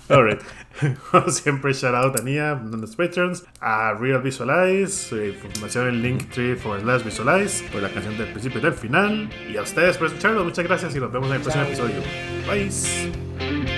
Alright. 0.08 0.40
siempre, 1.28 1.72
shout 1.72 1.94
out 1.94 2.18
a 2.20 2.22
Nia, 2.22 2.52
a 2.52 2.76
los 2.76 2.94
patrons, 2.94 3.44
a 3.60 3.94
Real 3.94 4.20
Visualize, 4.22 5.08
su 5.08 5.16
información 5.16 5.88
en 5.88 6.02
Linktree 6.02 6.56
for 6.56 6.80
slash 6.80 7.02
Visualize, 7.02 7.64
por 7.70 7.82
la 7.82 7.88
canción 7.88 8.16
del 8.18 8.28
principio 8.28 8.60
y 8.60 8.62
del 8.62 8.74
final. 8.74 9.30
Y 9.50 9.56
a 9.56 9.62
ustedes 9.62 9.96
por 9.96 10.08
escucharnos, 10.08 10.44
muchas 10.44 10.64
gracias 10.64 10.94
y 10.94 11.00
nos 11.00 11.10
vemos 11.10 11.28
en 11.28 11.36
el 11.36 11.40
próximo 11.40 11.64
episodio. 11.64 12.02
Bye. 12.46 13.75